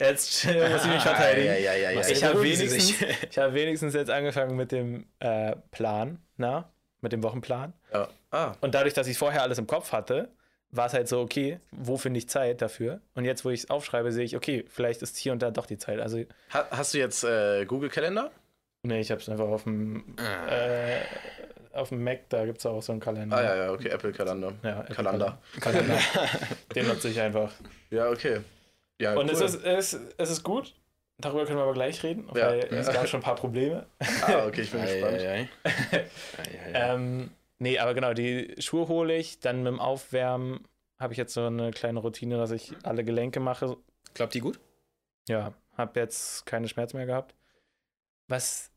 jetzt 0.00 0.44
äh, 0.44 0.68
muss 0.70 0.84
ich 0.84 0.92
mich 0.92 1.02
verteidigen. 1.02 1.46
Ja, 1.46 1.56
ja, 1.56 1.74
ja, 1.74 1.90
ja. 1.90 2.08
Ich 2.08 2.22
habe 2.22 2.42
wenigstens, 2.42 2.94
ich 3.30 3.38
hab 3.38 3.54
wenigstens 3.54 3.94
jetzt 3.94 4.10
angefangen 4.10 4.56
mit 4.56 4.72
dem 4.72 5.06
äh, 5.20 5.56
Plan, 5.70 6.18
na, 6.36 6.70
mit 7.00 7.12
dem 7.12 7.22
Wochenplan. 7.22 7.72
ja. 7.92 8.08
Ah, 8.36 8.56
Und 8.60 8.74
dadurch, 8.74 8.94
dass 8.94 9.06
ich 9.06 9.16
vorher 9.18 9.42
alles 9.42 9.58
im 9.58 9.66
Kopf 9.66 9.92
hatte, 9.92 10.28
war 10.70 10.86
es 10.86 10.92
halt 10.94 11.08
so, 11.08 11.20
okay, 11.20 11.60
wo 11.70 11.96
finde 11.96 12.18
ich 12.18 12.28
Zeit 12.28 12.60
dafür? 12.60 13.00
Und 13.14 13.24
jetzt, 13.24 13.44
wo 13.44 13.50
ich 13.50 13.60
es 13.60 13.70
aufschreibe, 13.70 14.12
sehe 14.12 14.24
ich, 14.24 14.36
okay, 14.36 14.64
vielleicht 14.68 15.00
ist 15.02 15.16
hier 15.16 15.32
und 15.32 15.40
da 15.40 15.50
doch 15.50 15.66
die 15.66 15.78
Zeit. 15.78 16.00
Also, 16.00 16.18
ha- 16.52 16.66
hast 16.70 16.92
du 16.92 16.98
jetzt 16.98 17.24
äh, 17.24 17.64
Google 17.64 17.88
Kalender? 17.88 18.30
nee, 18.82 19.00
ich 19.00 19.10
habe 19.10 19.20
es 19.20 19.28
einfach 19.28 19.46
auf 19.48 19.64
dem, 19.64 20.14
äh, 20.18 21.00
auf 21.72 21.88
dem 21.88 22.04
Mac, 22.04 22.28
da 22.28 22.44
gibt 22.46 22.58
es 22.58 22.66
auch 22.66 22.80
so 22.82 22.92
einen 22.92 23.00
Kalender. 23.00 23.36
Ah, 23.36 23.42
ja, 23.42 23.56
ja, 23.64 23.72
okay, 23.72 23.88
Apple 23.88 24.12
Kalender. 24.12 24.52
Ja, 24.62 24.80
Apple 24.80 24.94
Kalender. 24.94 25.38
Kalender. 25.60 25.98
Den 26.74 26.86
nutze 26.88 27.08
ich 27.08 27.20
einfach. 27.20 27.52
Ja, 27.90 28.10
okay. 28.10 28.40
Ja, 29.00 29.14
Und 29.14 29.26
cool. 29.26 29.30
es, 29.32 29.40
ist, 29.40 29.64
es, 29.64 29.98
es 30.18 30.30
ist 30.30 30.42
gut. 30.42 30.74
Darüber 31.18 31.44
können 31.46 31.58
wir 31.58 31.62
aber 31.64 31.72
gleich 31.72 32.02
reden, 32.02 32.26
weil 32.28 32.58
ja. 32.70 32.78
es 32.78 32.92
gab 32.92 33.08
schon 33.08 33.20
ein 33.20 33.24
paar 33.24 33.34
Probleme. 33.36 33.86
Ah, 34.22 34.46
okay, 34.46 34.60
ich 34.62 34.70
bin 34.70 34.82
gespannt. 34.82 35.48
Ähm, 36.74 37.30
nee, 37.58 37.78
aber 37.78 37.94
genau, 37.94 38.14
die 38.14 38.54
Schuhe 38.58 38.88
hole 38.88 39.16
ich. 39.16 39.40
Dann 39.40 39.58
mit 39.62 39.68
dem 39.68 39.80
Aufwärmen 39.80 40.66
habe 40.98 41.12
ich 41.12 41.18
jetzt 41.18 41.34
so 41.34 41.46
eine 41.46 41.70
kleine 41.70 42.00
Routine, 42.00 42.36
dass 42.36 42.50
ich 42.50 42.74
alle 42.82 43.04
Gelenke 43.04 43.40
mache. 43.40 43.76
Klappt 44.14 44.34
die 44.34 44.40
gut? 44.40 44.60
Ja, 45.28 45.54
habe 45.76 46.00
jetzt 46.00 46.46
keine 46.46 46.68
Schmerzen 46.68 46.96
mehr 46.96 47.06
gehabt. 47.06 47.34
Was 48.28 48.70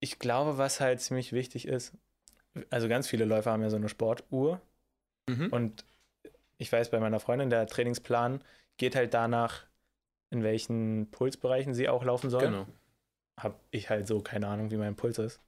ich 0.00 0.18
glaube, 0.18 0.58
was 0.58 0.80
halt 0.80 1.00
ziemlich 1.00 1.32
wichtig 1.32 1.66
ist, 1.66 1.94
also 2.70 2.88
ganz 2.88 3.08
viele 3.08 3.24
Läufer 3.24 3.52
haben 3.52 3.62
ja 3.62 3.70
so 3.70 3.76
eine 3.76 3.88
Sportuhr 3.88 4.60
Mhm. 5.28 5.48
und 5.50 5.84
ich 6.58 6.70
weiß 6.70 6.90
bei 6.90 7.00
meiner 7.00 7.18
Freundin, 7.18 7.50
der 7.50 7.66
Trainingsplan 7.66 8.42
geht 8.76 8.94
halt 8.94 9.12
danach, 9.12 9.66
in 10.30 10.44
welchen 10.44 11.10
Pulsbereichen 11.10 11.74
sie 11.74 11.88
auch 11.88 12.04
laufen 12.04 12.30
soll. 12.30 12.42
Genau. 12.42 12.66
Habe 13.38 13.56
ich 13.72 13.90
halt 13.90 14.06
so 14.06 14.20
keine 14.20 14.46
Ahnung, 14.46 14.70
wie 14.70 14.76
mein 14.76 14.94
Puls 14.94 15.18
ist. 15.18 15.40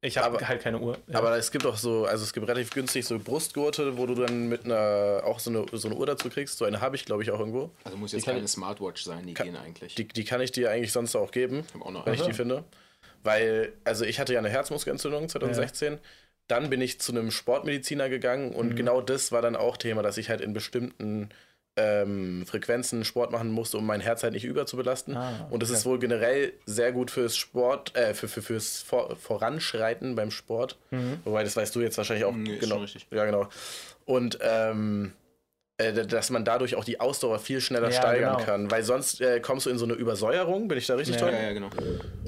Ich 0.00 0.16
habe 0.16 0.46
halt 0.46 0.62
keine 0.62 0.78
Uhr. 0.78 0.96
Ja. 1.08 1.18
Aber 1.18 1.36
es 1.36 1.50
gibt 1.50 1.66
auch 1.66 1.76
so, 1.76 2.04
also 2.04 2.22
es 2.22 2.32
gibt 2.32 2.46
relativ 2.46 2.70
günstig 2.70 3.04
so 3.04 3.18
Brustgurte, 3.18 3.98
wo 3.98 4.06
du 4.06 4.14
dann 4.14 4.48
mit 4.48 4.64
einer, 4.64 5.22
auch 5.24 5.40
so 5.40 5.50
eine, 5.50 5.66
so 5.72 5.88
eine 5.88 5.96
Uhr 5.96 6.06
dazu 6.06 6.28
kriegst. 6.30 6.56
So 6.58 6.64
eine 6.64 6.80
habe 6.80 6.94
ich, 6.94 7.04
glaube 7.04 7.24
ich, 7.24 7.32
auch 7.32 7.40
irgendwo. 7.40 7.70
Also 7.82 7.96
muss 7.98 8.12
jetzt 8.12 8.24
kann- 8.24 8.34
keine 8.36 8.46
Smartwatch 8.46 9.02
sein, 9.02 9.26
die 9.26 9.34
gehen 9.34 9.56
eigentlich. 9.56 9.96
Die, 9.96 10.06
die 10.06 10.24
kann 10.24 10.40
ich 10.40 10.52
dir 10.52 10.70
eigentlich 10.70 10.92
sonst 10.92 11.16
auch 11.16 11.32
geben, 11.32 11.64
ich 11.74 11.82
auch 11.82 11.90
noch 11.90 12.06
wenn 12.06 12.14
ich 12.14 12.20
eine. 12.20 12.28
die 12.30 12.34
finde. 12.36 12.64
Weil, 13.24 13.72
also 13.84 14.04
ich 14.04 14.20
hatte 14.20 14.32
ja 14.34 14.38
eine 14.38 14.48
Herzmuskelentzündung 14.50 15.28
2016. 15.28 15.98
Dann 16.46 16.70
bin 16.70 16.80
ich 16.80 17.00
zu 17.00 17.10
einem 17.12 17.30
Sportmediziner 17.32 18.08
gegangen 18.08 18.52
und 18.54 18.70
Mhm. 18.70 18.76
genau 18.76 19.00
das 19.00 19.32
war 19.32 19.42
dann 19.42 19.56
auch 19.56 19.76
Thema, 19.76 20.02
dass 20.02 20.16
ich 20.16 20.30
halt 20.30 20.40
in 20.40 20.52
bestimmten 20.52 21.28
ähm, 21.78 22.44
Frequenzen 22.46 23.04
Sport 23.04 23.30
machen 23.30 23.50
musste, 23.50 23.78
um 23.78 23.86
mein 23.86 24.00
Herz 24.00 24.22
halt 24.22 24.32
nicht 24.32 24.44
überzubelasten. 24.44 25.16
Ah, 25.16 25.46
Und 25.50 25.62
das 25.62 25.70
okay. 25.70 25.78
ist 25.78 25.86
wohl 25.86 25.98
generell 25.98 26.52
sehr 26.66 26.92
gut 26.92 27.10
fürs 27.10 27.36
Sport, 27.36 27.94
äh, 27.96 28.14
für, 28.14 28.28
für, 28.28 28.42
fürs 28.42 28.82
Vor 28.82 29.14
Voranschreiten 29.16 30.16
beim 30.16 30.30
Sport. 30.30 30.76
Mhm. 30.90 31.20
Wobei, 31.24 31.44
das 31.44 31.56
weißt 31.56 31.74
du 31.74 31.80
jetzt 31.80 31.96
wahrscheinlich 31.96 32.24
auch. 32.24 32.34
Nee, 32.34 32.54
ist 32.54 32.60
genau. 32.60 32.74
schon 32.74 32.82
richtig. 32.82 33.06
Ja, 33.10 33.24
genau. 33.24 33.48
Und 34.04 34.38
ähm, 34.42 35.12
äh, 35.76 35.92
dass 35.92 36.30
man 36.30 36.44
dadurch 36.44 36.74
auch 36.74 36.84
die 36.84 36.98
Ausdauer 36.98 37.38
viel 37.38 37.60
schneller 37.60 37.90
Ja, 37.90 37.98
steigern 37.98 38.32
genau. 38.34 38.44
kann. 38.44 38.70
Weil 38.70 38.82
sonst 38.82 39.20
äh, 39.20 39.38
kommst 39.38 39.66
du 39.66 39.70
in 39.70 39.78
so 39.78 39.84
eine 39.84 39.94
Übersäuerung, 39.94 40.66
bin 40.66 40.76
ich 40.76 40.86
da 40.86 40.96
richtig 40.96 41.14
Ja, 41.16 41.20
toll? 41.20 41.32
Ja, 41.32 41.42
ja, 41.42 41.52
genau. 41.52 41.70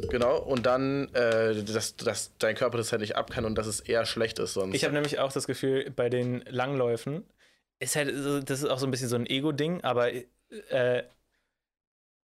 Genau. 0.09 0.39
Und 0.39 0.67
dann, 0.67 1.13
äh, 1.15 1.65
dass, 1.65 1.97
dass 1.97 2.31
dein 2.39 2.55
Körper 2.55 2.79
das 2.79 2.93
halt 2.93 3.01
nicht 3.01 3.17
ab 3.17 3.31
kann 3.31 3.45
und 3.45 3.57
dass 3.57 3.67
es 3.67 3.81
eher 3.81 4.07
schlecht 4.07 4.39
ist 4.39 4.55
sonst. 4.55 4.77
Ich 4.77 4.85
habe 4.85 4.95
nämlich 4.95 5.19
auch 5.19 5.33
das 5.33 5.49
Gefühl, 5.49 5.91
bei 5.95 6.09
den 6.09 6.45
Langläufen 6.49 7.25
ist 7.81 7.97
halt, 7.97 8.15
so- 8.15 8.41
das 8.41 8.61
ist 8.63 8.69
auch 8.69 8.79
so 8.79 8.87
ein 8.87 8.91
bisschen 8.93 9.09
so 9.09 9.17
ein 9.17 9.27
Ego-Ding, 9.27 9.83
aber 9.83 10.13
äh, 10.13 11.03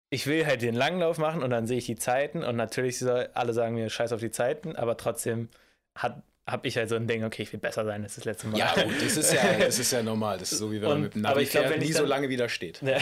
ich 0.10 0.28
will 0.28 0.46
halt 0.46 0.62
den 0.62 0.76
Langlauf 0.76 1.18
machen 1.18 1.42
und 1.44 1.50
dann 1.52 1.68
sehe 1.68 1.78
ich 1.78 1.86
die 1.86 1.96
Zeiten 1.96 2.44
und 2.44 2.56
natürlich 2.56 3.02
alle 3.34 3.54
sagen 3.54 3.76
mir 3.76 3.90
scheiß 3.90 4.12
auf 4.12 4.20
die 4.20 4.32
Zeiten, 4.32 4.76
aber 4.76 4.98
trotzdem 4.98 5.50
hat 5.96 6.22
habe 6.48 6.68
ich 6.68 6.76
halt 6.76 6.90
so 6.90 6.96
ein 6.96 7.08
Ding, 7.08 7.24
okay, 7.24 7.44
ich 7.44 7.54
will 7.54 7.60
besser 7.60 7.86
sein 7.86 8.04
als 8.04 8.16
das 8.16 8.26
letzte 8.26 8.48
Mal. 8.48 8.58
Ja, 8.58 8.74
gut, 8.84 8.96
das 9.00 9.16
ist 9.16 9.32
ja, 9.32 9.58
das 9.60 9.78
ist 9.78 9.92
ja 9.92 10.02
normal. 10.02 10.40
Das 10.40 10.52
ist 10.52 10.58
so, 10.58 10.72
wie 10.72 10.82
wenn 10.82 10.88
man 10.90 10.98
Und- 10.98 11.02
mit 11.04 11.14
dem 11.16 11.24
aber 11.26 11.36
Navi 11.36 11.44
ich 11.44 11.52
glaub, 11.52 11.78
nie 11.78 11.92
so 11.94 12.00
dann- 12.00 12.08
lange 12.10 12.30
widersteht. 12.30 12.82
Ja. 12.86 12.98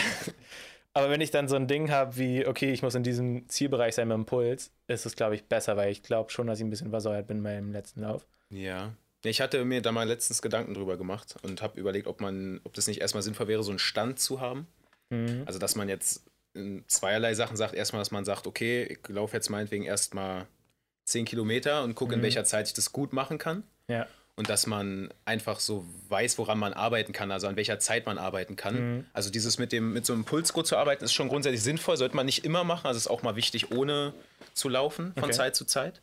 Aber 0.93 1.09
wenn 1.09 1.21
ich 1.21 1.31
dann 1.31 1.47
so 1.47 1.55
ein 1.55 1.67
Ding 1.67 1.89
habe 1.89 2.17
wie, 2.17 2.45
okay, 2.45 2.71
ich 2.73 2.81
muss 2.83 2.95
in 2.95 3.03
diesem 3.03 3.47
Zielbereich 3.47 3.95
sein 3.95 4.07
mit 4.09 4.15
dem 4.17 4.25
Puls, 4.25 4.71
ist 4.87 5.05
es, 5.05 5.15
glaube 5.15 5.35
ich, 5.35 5.45
besser, 5.45 5.77
weil 5.77 5.89
ich 5.91 6.03
glaube 6.03 6.31
schon, 6.31 6.47
dass 6.47 6.59
ich 6.59 6.65
ein 6.65 6.69
bisschen 6.69 6.89
versäuert 6.89 7.27
bin 7.27 7.41
beim 7.41 7.71
letzten 7.71 8.01
Lauf. 8.01 8.27
Ja. 8.49 8.93
Ich 9.23 9.41
hatte 9.41 9.65
mir 9.65 9.81
da 9.81 9.91
mal 9.91 10.07
letztens 10.07 10.41
Gedanken 10.41 10.73
drüber 10.73 10.97
gemacht 10.97 11.35
und 11.41 11.61
habe 11.61 11.79
überlegt, 11.79 12.07
ob 12.07 12.21
man, 12.21 12.61
ob 12.63 12.73
das 12.73 12.87
nicht 12.87 13.01
erstmal 13.01 13.23
sinnvoll 13.23 13.47
wäre, 13.47 13.63
so 13.63 13.71
einen 13.71 13.79
Stand 13.79 14.19
zu 14.19 14.39
haben. 14.39 14.67
Mhm. 15.09 15.43
Also, 15.45 15.59
dass 15.59 15.75
man 15.75 15.89
jetzt 15.89 16.23
in 16.53 16.83
zweierlei 16.87 17.33
Sachen 17.33 17.57
sagt. 17.57 17.73
Erstmal, 17.73 18.01
dass 18.01 18.11
man 18.11 18.25
sagt, 18.25 18.47
okay, 18.47 18.83
ich 18.83 18.99
laufe 19.09 19.35
jetzt 19.35 19.49
meinetwegen 19.49 19.83
erstmal 19.83 20.47
10 21.05 21.25
Kilometer 21.25 21.83
und 21.83 21.95
gucke, 21.95 22.13
in 22.13 22.19
Mhm. 22.19 22.23
welcher 22.23 22.43
Zeit 22.43 22.67
ich 22.67 22.73
das 22.73 22.91
gut 22.91 23.13
machen 23.13 23.37
kann. 23.37 23.63
Ja. 23.87 24.07
Und 24.35 24.49
dass 24.49 24.67
man 24.67 25.09
einfach 25.25 25.59
so 25.59 25.85
weiß, 26.07 26.37
woran 26.37 26.57
man 26.59 26.71
arbeiten 26.71 27.11
kann, 27.11 27.29
also 27.29 27.47
an 27.47 27.57
welcher 27.57 27.79
Zeit 27.79 28.05
man 28.05 28.17
arbeiten 28.17 28.55
kann. 28.55 28.95
Mhm. 28.97 29.05
Also 29.11 29.29
dieses 29.29 29.57
mit 29.57 29.73
dem 29.73 29.91
mit 29.91 30.05
so 30.05 30.13
einem 30.13 30.23
Pulsgurt 30.23 30.65
zu 30.65 30.77
arbeiten, 30.77 31.03
ist 31.03 31.11
schon 31.13 31.27
grundsätzlich 31.27 31.61
sinnvoll, 31.61 31.97
sollte 31.97 32.15
man 32.15 32.25
nicht 32.25 32.45
immer 32.45 32.63
machen. 32.63 32.87
Also 32.87 32.97
es 32.97 33.03
ist 33.03 33.11
auch 33.11 33.21
mal 33.21 33.35
wichtig, 33.35 33.71
ohne 33.71 34.13
zu 34.53 34.69
laufen 34.69 35.11
von 35.15 35.25
Okay. 35.25 35.33
Zeit 35.33 35.55
zu 35.57 35.65
Zeit. 35.65 36.01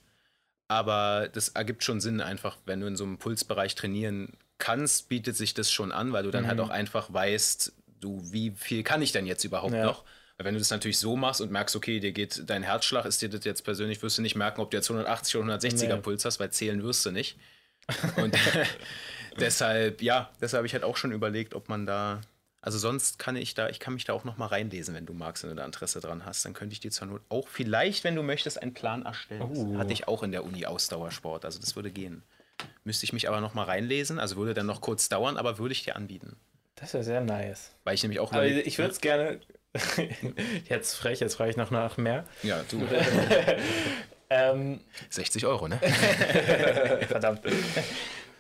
Aber 0.69 1.29
das 1.33 1.51
ergibt 1.51 1.85
schon 1.85 2.01
Sinn 2.01 2.21
einfach, 2.21 2.59
wenn 2.67 2.81
du 2.81 2.87
in 2.87 2.97
so 2.97 3.05
einem 3.05 3.19
Pulsbereich 3.19 3.75
trainieren 3.77 4.33
kannst, 4.59 5.09
bietet 5.09 5.37
sich 5.37 5.55
das 5.55 5.71
schon 5.71 5.93
an, 5.93 6.12
weil 6.12 6.25
du 6.25 6.31
dann 6.31 6.45
Mhm. 6.45 6.49
halt 6.49 6.61
auch 6.61 6.71
einfach 6.71 7.12
weißt, 7.12 7.73
du, 8.01 8.21
wie 8.33 8.51
viel 8.57 8.83
kann 8.83 9.03
ich 9.03 9.12
denn 9.12 9.27
jetzt 9.27 9.45
überhaupt 9.45 9.75
Ja. 9.75 9.85
noch? 9.85 10.05
Weil 10.37 10.47
wenn 10.47 10.55
du 10.55 10.61
das 10.61 10.71
natürlich 10.71 10.99
so 10.99 11.17
machst 11.17 11.41
und 11.41 11.51
merkst, 11.51 11.77
okay, 11.77 11.99
dir 12.01 12.12
geht 12.12 12.43
dein 12.51 12.62
Herzschlag, 12.62 13.07
ist 13.07 13.23
dir 13.23 13.29
das 13.31 13.45
jetzt 13.45 13.62
persönlich, 13.62 14.03
wirst 14.03 14.19
du 14.19 14.23
nicht 14.23 14.35
merken, 14.37 14.61
ob 14.61 14.71
du 14.71 14.77
jetzt 14.77 14.89
180 14.91 15.37
oder 15.37 15.45
160er 15.45 15.97
Nee. 15.97 16.03
Puls 16.03 16.25
hast, 16.25 16.41
weil 16.41 16.51
zählen 16.51 16.83
wirst 16.83 17.07
du 17.07 17.11
nicht. 17.11 17.39
Und 18.17 18.37
deshalb, 19.41 20.03
ja, 20.03 20.31
deshalb 20.41 20.59
habe 20.61 20.67
ich 20.67 20.73
halt 20.75 20.85
auch 20.85 20.97
schon 20.97 21.12
überlegt, 21.12 21.55
ob 21.55 21.69
man 21.69 21.87
da. 21.87 22.21
Also 22.67 22.79
sonst 22.79 23.21
kann 23.21 23.37
ich 23.37 23.55
da, 23.55 23.69
ich 23.69 23.79
kann 23.79 23.95
mich 23.95 24.05
da 24.07 24.12
auch 24.12 24.25
noch 24.25 24.39
mal 24.39 24.47
reinlesen, 24.47 24.93
wenn 24.93 25.07
du 25.07 25.12
magst, 25.12 25.45
wenn 25.45 25.51
du 25.51 25.57
da 25.57 25.64
Interesse 25.64 26.01
dran 26.01 26.25
hast. 26.27 26.45
Dann 26.45 26.53
könnte 26.53 26.73
ich 26.73 26.81
dir 26.81 26.91
zur 26.91 27.07
Not 27.07 27.23
auch 27.29 27.47
vielleicht, 27.47 28.03
wenn 28.03 28.17
du 28.17 28.25
möchtest, 28.25 28.61
einen 28.61 28.75
Plan 28.75 29.05
erstellen. 29.07 29.43
Oh. 29.43 29.79
hatte 29.79 29.93
ich 29.93 30.09
auch 30.09 30.25
in 30.25 30.33
der 30.33 30.43
Uni 30.43 30.67
Ausdauersport, 30.67 31.45
also 31.45 31.61
das 31.61 31.77
würde 31.77 31.93
gehen. 31.93 32.25
Müsste 32.83 33.05
ich 33.05 33.12
mich 33.12 33.29
aber 33.29 33.41
noch 33.41 33.55
mal 33.55 33.62
reinlesen, 33.62 34.19
also 34.19 34.35
würde 34.37 34.53
dann 34.53 34.67
noch 34.67 34.81
kurz 34.81 35.09
dauern, 35.09 35.37
aber 35.37 35.59
würde 35.59 35.73
ich 35.75 35.85
dir 35.85 35.95
anbieten. 35.95 36.35
Das 36.75 36.93
wäre 36.93 37.05
sehr 37.05 37.21
nice. 37.21 37.71
Weil 37.85 37.95
ich 37.95 38.03
nämlich 38.03 38.19
auch 38.19 38.33
Aber 38.33 38.45
überlegt- 38.45 38.67
ich 38.67 38.79
würde 38.79 38.91
es 38.91 39.01
gerne. 39.01 39.39
jetzt 40.69 40.95
frech, 40.97 41.21
jetzt 41.21 41.37
frage 41.37 41.51
ich 41.51 41.57
noch 41.57 41.71
nach 41.71 41.97
mehr. 41.99 42.25
Ja, 42.43 42.64
du. 42.69 42.83
Ähm, 44.29 44.81
60 45.09 45.47
Euro, 45.47 45.69
ne? 45.69 45.79
verdammt. 47.09 47.43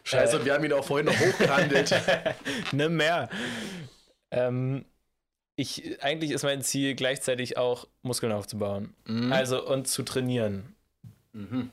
Scheiße, 0.02 0.38
und 0.40 0.44
wir 0.44 0.52
haben 0.54 0.64
ihn 0.64 0.72
auch 0.72 0.84
vorhin 0.84 1.06
noch 1.06 1.16
hochgehandelt. 1.16 1.94
ne 2.72 2.88
mehr. 2.88 3.28
Ähm, 4.30 4.84
ich, 5.56 6.02
eigentlich 6.02 6.32
ist 6.32 6.42
mein 6.42 6.62
Ziel 6.62 6.94
gleichzeitig 6.94 7.56
auch 7.56 7.86
Muskeln 8.02 8.32
aufzubauen. 8.32 8.94
Mhm. 9.06 9.32
Also 9.32 9.66
und 9.66 9.88
zu 9.88 10.02
trainieren. 10.02 10.74
Mhm. 11.32 11.70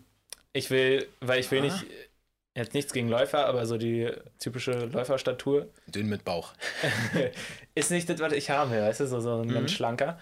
Ich 0.53 0.69
will, 0.69 1.07
weil 1.19 1.39
ich 1.39 1.51
will 1.51 1.59
Ah. 1.59 1.63
nicht, 1.63 1.85
jetzt 2.55 2.73
nichts 2.73 2.93
gegen 2.93 3.09
Läufer, 3.09 3.45
aber 3.47 3.65
so 3.65 3.77
die 3.77 4.11
typische 4.39 4.85
Läuferstatur 4.85 5.69
Dünn 5.87 6.07
mit 6.07 6.23
Bauch. 6.23 6.53
ist 7.75 7.91
nicht 7.91 8.07
das, 8.07 8.19
was 8.19 8.33
ich 8.33 8.49
haben 8.51 8.71
will, 8.71 8.81
weißt 8.81 9.01
du, 9.01 9.07
so, 9.07 9.19
so 9.19 9.41
ein 9.41 9.47
Mhm. 9.47 9.67
schlanker. 9.67 10.19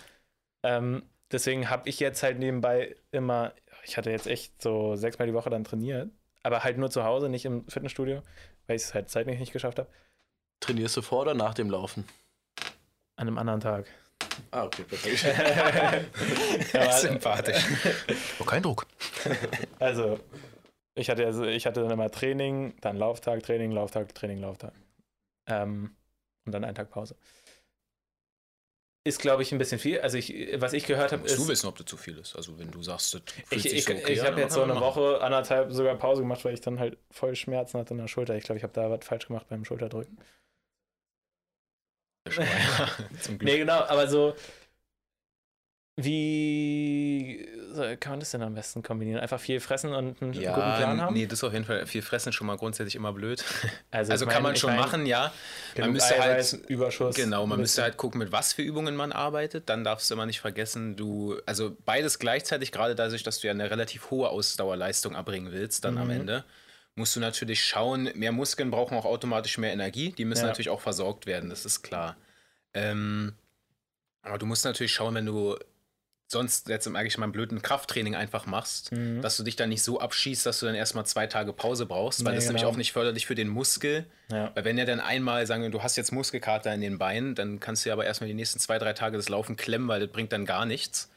Ähm, 0.64 1.04
deswegen 1.32 1.70
habe 1.70 1.90
ich 1.90 2.00
jetzt 2.00 2.24
halt 2.24 2.40
nebenbei 2.40 2.96
immer, 3.12 3.54
ich 3.84 3.98
hatte 3.98 4.10
jetzt 4.12 4.28
echt 4.28 4.62
so 4.62 4.96
sechsmal 4.96 5.28
die 5.28 5.34
Woche 5.34 5.50
dann 5.50 5.64
trainiert, 5.66 6.10
aber 6.44 6.64
halt 6.64 6.78
nur 6.78 6.90
zu 6.90 7.04
Hause, 7.04 7.30
nicht 7.30 7.46
im 7.46 7.68
Fitnessstudio, 7.68 8.22
weil 8.68 8.76
ich 8.78 8.84
es 8.84 8.94
halt 8.94 9.10
zeitlich 9.10 9.38
nicht 9.40 9.54
geschafft 9.54 9.78
habe. 9.80 9.90
Trainierst 10.62 10.96
du 10.98 11.02
vor 11.02 11.22
oder 11.24 11.34
nach 11.34 11.54
dem 11.56 11.70
Laufen? 11.70 12.06
An 13.22 13.28
einem 13.28 13.38
anderen 13.38 13.59
Tag. 13.59 13.86
Ah, 14.49 14.65
okay, 14.65 14.82
perfekt. 14.84 15.26
Aber- 16.76 16.91
Sympathisch. 16.93 17.63
oh, 18.39 18.43
kein 18.43 18.63
Druck. 18.63 18.88
Also, 19.80 20.19
ich 20.95 21.07
hatte, 21.09 21.26
also, 21.28 21.43
ich 21.45 21.67
hatte 21.67 21.82
dann 21.82 21.91
immer 21.91 22.09
Training, 22.09 22.74
dann 22.82 22.97
Lauftag, 22.97 23.43
Training, 23.43 23.72
Lauftag, 23.72 24.13
Training, 24.15 24.39
Lauftag. 24.39 24.74
Ähm, 25.47 25.95
und 26.45 26.51
dann 26.51 26.63
einen 26.63 26.74
Tag 26.74 26.89
Pause. 26.89 27.15
Ist, 29.03 29.19
glaube 29.19 29.43
ich, 29.43 29.51
ein 29.51 29.57
bisschen 29.59 29.78
viel. 29.78 29.99
Also, 30.01 30.17
ich, 30.17 30.34
was 30.55 30.74
ich 30.74 30.86
gehört 30.88 31.11
habe, 31.11 31.22
Musst 31.22 31.38
du 31.38 31.43
ist. 31.43 31.47
wissen, 31.49 31.67
ob 31.67 31.78
das 31.78 31.86
zu 31.86 31.97
viel 31.97 32.17
ist. 32.17 32.36
Also 32.36 32.57
wenn 32.57 32.72
du 32.72 32.82
sagst, 32.82 33.13
das 33.13 33.22
fühlt 33.45 33.51
Ich, 33.51 33.61
sich 33.63 33.74
ich, 33.74 33.86
so 33.86 33.93
okay 33.93 34.13
ich 34.13 34.24
habe 34.26 34.39
jetzt 34.41 34.53
so 34.53 34.63
eine 34.63 34.74
machen. 34.74 34.84
Woche, 34.84 35.22
anderthalb 35.22 35.72
sogar 35.72 35.95
Pause 35.95 36.22
gemacht, 36.22 36.43
weil 36.45 36.55
ich 36.55 36.61
dann 36.61 36.80
halt 36.80 36.97
voll 37.11 37.36
Schmerzen 37.36 37.78
hatte 37.80 37.93
in 37.93 37.99
der 37.99 38.07
Schulter. 38.07 38.36
Ich 38.36 38.43
glaube, 38.43 38.57
ich 38.57 38.63
habe 38.63 38.74
da 38.74 38.89
was 38.89 39.05
falsch 39.05 39.28
gemacht 39.28 39.45
beim 39.49 39.63
Schulterdrücken. 39.65 40.17
Zum 43.22 43.38
Glück. 43.38 43.44
Nee, 43.52 43.58
genau, 43.60 43.82
aber 43.84 44.08
so. 44.08 44.36
Wie 45.98 47.48
kann 48.00 48.14
man 48.14 48.20
das 48.22 48.32
denn 48.32 48.42
am 48.42 48.54
besten 48.56 48.82
kombinieren? 48.82 49.20
Einfach 49.20 49.40
viel 49.40 49.60
fressen 49.60 49.94
und 49.94 50.22
einen 50.22 50.32
guten 50.32 50.42
Plan 50.42 50.98
Ja, 50.98 51.04
haben? 51.04 51.14
nee, 51.14 51.26
das 51.26 51.40
ist 51.40 51.44
auf 51.44 51.54
jeden 51.54 51.66
Fall 51.66 51.86
viel 51.86 52.02
fressen 52.02 52.32
schon 52.34 52.48
mal 52.48 52.58
grundsätzlich 52.58 52.96
immer 52.96 53.12
blöd. 53.14 53.44
also, 53.92 54.12
Also 54.14 54.26
kann 54.26 54.36
mein- 54.36 54.44
man 54.44 54.56
schon 54.56 54.72
mein, 54.72 54.80
machen, 54.80 55.06
ja. 55.06 55.32
Man 55.78 55.92
müsste 55.92 56.16
Eiweiß, 56.16 56.54
halt 56.54 56.66
Überschuss. 56.70 57.16
Genau, 57.16 57.46
man 57.46 57.60
müsste 57.60 57.84
halt 57.84 57.98
gucken, 57.98 58.20
mit 58.20 58.32
was 58.32 58.54
für 58.54 58.62
Übungen 58.62 58.96
man 58.96 59.12
arbeitet. 59.12 59.70
Dann 59.70 59.84
darfst 59.84 60.10
du 60.10 60.16
immer 60.16 60.26
nicht 60.26 60.40
vergessen, 60.40 60.96
du, 60.96 61.38
also 61.46 61.76
beides 61.86 62.20
gleichzeitig, 62.20 62.72
gerade 62.72 62.96
dadurch, 62.96 63.24
dass 63.24 63.40
du 63.40 63.48
ja 63.48 63.52
eine 63.52 63.70
relativ 63.70 64.10
hohe 64.12 64.30
Ausdauerleistung 64.30 65.16
erbringen 65.16 65.52
willst, 65.52 65.84
dann 65.86 65.98
am 65.98 66.06
Mhm. 66.08 66.12
Ende, 66.22 66.44
musst 66.96 67.16
du 67.16 67.20
natürlich 67.20 67.64
schauen, 67.64 68.10
mehr 68.16 68.32
Muskeln 68.32 68.70
brauchen 68.72 68.98
auch 68.98 69.06
automatisch 69.06 69.58
mehr 69.58 69.72
Energie. 69.74 70.12
Die 70.12 70.26
müssen 70.26 70.42
Ja. 70.44 70.48
natürlich 70.48 70.70
auch 70.70 70.82
versorgt 70.82 71.26
werden, 71.26 71.50
das 71.50 71.66
ist 71.66 71.82
klar. 71.84 72.18
Ähm, 72.74 73.34
aber 74.22 74.38
du 74.38 74.46
musst 74.46 74.66
natürlich 74.66 74.94
schauen, 74.94 75.16
wenn 75.16 75.26
du 75.26 75.58
sonst 76.28 76.70
jetzt 76.70 76.88
im 76.88 76.96
eigentlich 76.96 77.18
mal 77.18 77.26
einen 77.26 77.34
blöden 77.34 77.62
Krafttraining 77.62 78.16
einfach 78.16 78.46
machst, 78.46 78.94
Mhm. 78.94 79.22
dass 79.22 79.36
du 79.36 79.44
dich 79.44 79.58
dann 79.58 79.68
nicht 79.68 79.84
so 79.84 80.00
abschießt, 80.00 80.46
dass 80.46 80.62
du 80.62 80.66
dann 80.66 80.76
erstmal 80.76 81.06
zwei 81.06 81.28
Tage 81.28 81.52
Pause 81.52 81.86
brauchst, 81.86 82.24
weil 82.24 82.32
Nee, 82.32 82.38
das 82.38 82.46
ist 82.46 82.50
nämlich 82.50 82.62
genau. 82.62 82.72
auch 82.74 82.78
nicht 82.78 82.94
förderlich 82.94 83.26
für 83.26 83.36
den 83.36 83.50
Muskel. 83.50 84.06
Ja. 84.32 84.52
Weil 84.56 84.64
wenn 84.64 84.78
er 84.78 84.86
dann 84.86 85.02
einmal 85.02 85.46
sagen, 85.46 85.64
wir, 85.64 85.70
du 85.72 85.84
hast 85.84 85.98
jetzt 85.98 86.14
Muskelkater 86.14 86.74
in 86.74 86.80
den 86.80 86.98
Beinen, 86.98 87.36
dann 87.36 87.60
kannst 87.60 87.84
du 87.84 87.89
ja 87.89 87.94
aber 87.94 88.06
erstmal 88.06 88.30
die 88.30 88.34
nächsten 88.34 88.60
zwei, 88.60 88.80
drei 88.80 88.94
Tage 88.94 89.18
das 89.18 89.28
Laufen 89.28 89.58
klemmen, 89.58 89.89
weil 89.89 90.00
das 90.00 90.10
bringt 90.10 90.32
dann 90.32 90.46
gar 90.46 90.66
nichts. 90.66 91.11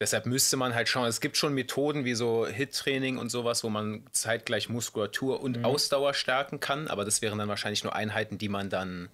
Deshalb 0.00 0.26
müsste 0.26 0.56
man 0.56 0.74
halt 0.74 0.88
schauen, 0.88 1.06
es 1.06 1.20
gibt 1.20 1.36
schon 1.36 1.54
Methoden 1.54 2.04
wie 2.04 2.14
so 2.14 2.46
HIT-Training 2.46 3.18
und 3.18 3.30
sowas, 3.30 3.62
wo 3.62 3.68
man 3.68 4.04
zeitgleich 4.10 4.68
Muskulatur 4.68 5.40
und 5.40 5.58
Mhm. 5.58 5.64
Ausdauer 5.64 6.14
stärken 6.14 6.58
kann, 6.58 6.88
aber 6.88 7.04
das 7.04 7.22
wären 7.22 7.38
dann 7.38 7.48
wahrscheinlich 7.48 7.84
nur 7.84 7.94
Einheiten, 7.94 8.36
die 8.38 8.48
man 8.48 8.68
dann 8.68 9.10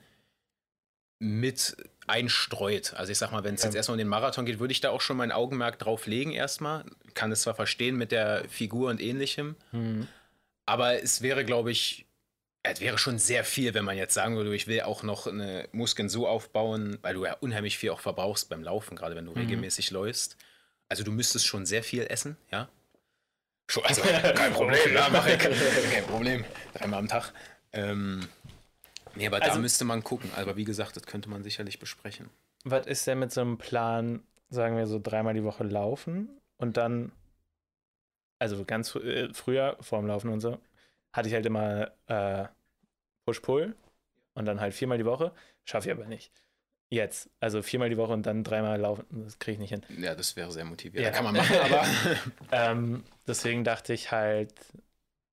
mit 1.20 1.76
einstreut. 2.07 2.95
Also 2.95 3.12
ich 3.12 3.18
sag 3.18 3.33
mal, 3.33 3.45
wenn 3.45 3.55
es 3.57 3.62
Ja. 3.62 3.66
jetzt 3.68 3.74
erstmal 3.74 3.95
um 3.95 3.99
den 3.99 4.09
Marathon 4.09 4.47
geht, 4.47 4.61
würde 4.61 4.72
ich 4.72 4.81
da 4.81 4.91
auch 4.91 5.01
schon 5.01 5.16
mein 5.16 5.33
Augenmerk 5.33 5.79
drauf 5.79 6.07
legen 6.07 6.33
erstmal. 6.33 6.85
Kann 7.14 7.33
es 7.33 7.43
zwar 7.43 7.55
verstehen 7.55 7.97
mit 7.97 8.12
der 8.12 8.45
Figur 8.49 8.89
und 8.91 9.01
ähnlichem, 9.01 9.57
Mhm. 9.72 10.07
aber 10.64 11.03
es 11.03 11.20
wäre, 11.20 11.45
glaube 11.45 11.70
ich, 11.70 12.07
es 12.62 12.81
wäre 12.81 12.99
schon 12.99 13.18
sehr 13.18 13.45
viel, 13.45 13.74
wenn 13.74 13.85
man 13.85 13.97
jetzt 13.97 14.14
sagen 14.14 14.37
würde, 14.37 14.55
ich 14.55 14.66
will 14.68 14.81
auch 14.83 15.03
noch 15.03 15.26
eine 15.26 15.68
Muskeln 15.72 16.09
so 16.09 16.26
aufbauen, 16.29 16.99
weil 17.03 17.14
du 17.14 17.24
ja 17.24 17.35
unheimlich 17.35 17.79
viel 17.79 17.91
auch 17.91 18.01
verbrauchst 18.01 18.49
beim 18.49 18.62
Laufen, 18.62 18.97
gerade 18.97 19.16
wenn 19.16 19.24
du 19.26 19.33
Mhm. 19.33 19.39
regelmäßig 19.39 19.91
läufst. 19.91 20.37
Also 20.89 21.05
du 21.05 21.11
müsstest 21.12 21.47
schon 21.47 21.66
sehr 21.66 21.82
viel 21.82 22.03
essen, 22.09 22.36
ja. 22.51 22.68
Schon, 23.70 23.84
also 23.84 24.01
kein 24.34 24.53
Problem, 24.53 24.95
ja, 24.95 25.09
mach 25.11 25.26
ich. 25.26 25.39
Kein 25.93 26.05
Problem. 26.05 26.45
Dreimal 26.74 27.01
am 27.01 27.09
Tag. 27.09 27.32
Ähm, 27.72 28.26
nee, 29.14 29.26
aber 29.26 29.41
da 29.41 29.47
Also- 29.49 29.61
müsste 29.61 29.84
man 29.84 30.03
gucken. 30.03 30.30
Aber 30.36 30.57
wie 30.57 30.64
gesagt, 30.64 30.97
das 30.97 31.05
könnte 31.05 31.28
man 31.28 31.43
sicherlich 31.43 31.78
besprechen. 31.78 32.30
Was 32.64 32.86
ist 32.86 33.07
denn 33.07 33.18
mit 33.18 33.30
so 33.32 33.41
einem 33.43 33.59
Plan, 33.59 34.22
sagen 34.51 34.76
wir 34.76 34.86
so 34.86 34.99
dreimal 34.99 35.34
die 35.34 35.45
Woche 35.45 35.64
laufen 35.64 36.28
und 36.57 36.76
dann, 36.78 37.12
also 38.39 38.64
ganz 38.64 38.95
äh, 38.97 39.32
früher, 39.34 39.76
vor 39.80 39.99
dem 40.01 40.09
Laufen 40.09 40.30
und 40.30 40.41
so, 40.41 40.59
hatte 41.12 41.28
ich 41.28 41.34
halt 41.34 41.45
immer 41.47 41.93
äh, 42.07 42.47
Push-Pull 43.26 43.76
und 44.34 44.45
dann 44.47 44.61
halt 44.61 44.72
viermal 44.74 44.97
die 44.99 45.05
Woche. 45.05 45.32
Schaffe 45.64 45.89
ich 45.91 45.95
aber 45.95 46.07
nicht. 46.07 46.32
Jetzt, 46.91 47.28
also 47.41 47.61
viermal 47.62 47.91
die 47.91 47.99
Woche 47.99 48.12
und 48.14 48.24
dann 48.24 48.45
dreimal 48.45 48.80
laufen, 48.80 49.05
das 49.11 49.39
kriege 49.39 49.55
ich 49.55 49.59
nicht 49.59 49.70
hin. 49.70 50.03
Ja, 50.03 50.14
das 50.14 50.36
wäre 50.36 50.51
sehr 50.51 50.64
motivierend. 50.64 51.07
Ja. 51.07 51.12
Kann 51.12 51.24
man 51.24 51.36
machen, 51.36 51.57
aber 51.57 51.86
Ähm, 52.51 53.05
deswegen 53.26 53.62
dachte 53.62 53.93
ich 53.93 54.11
halt, 54.11 54.55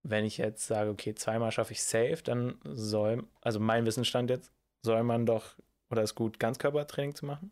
wenn 0.03 0.25
ich 0.25 0.37
jetzt 0.37 0.67
sage, 0.67 0.89
okay, 0.89 1.15
zweimal 1.15 1.51
schaffe 1.53 1.71
ich 1.71 1.81
safe, 1.81 2.19
dann 2.23 2.55
soll, 2.65 3.23
also 3.41 3.59
mein 3.61 3.85
Wissensstand 3.85 4.29
jetzt, 4.29 4.51
soll 4.81 5.03
man 5.03 5.25
doch, 5.25 5.55
oder 5.89 6.03
ist 6.03 6.15
gut, 6.15 6.39
Ganzkörpertraining 6.39 7.15
zu 7.15 7.25
machen? 7.25 7.51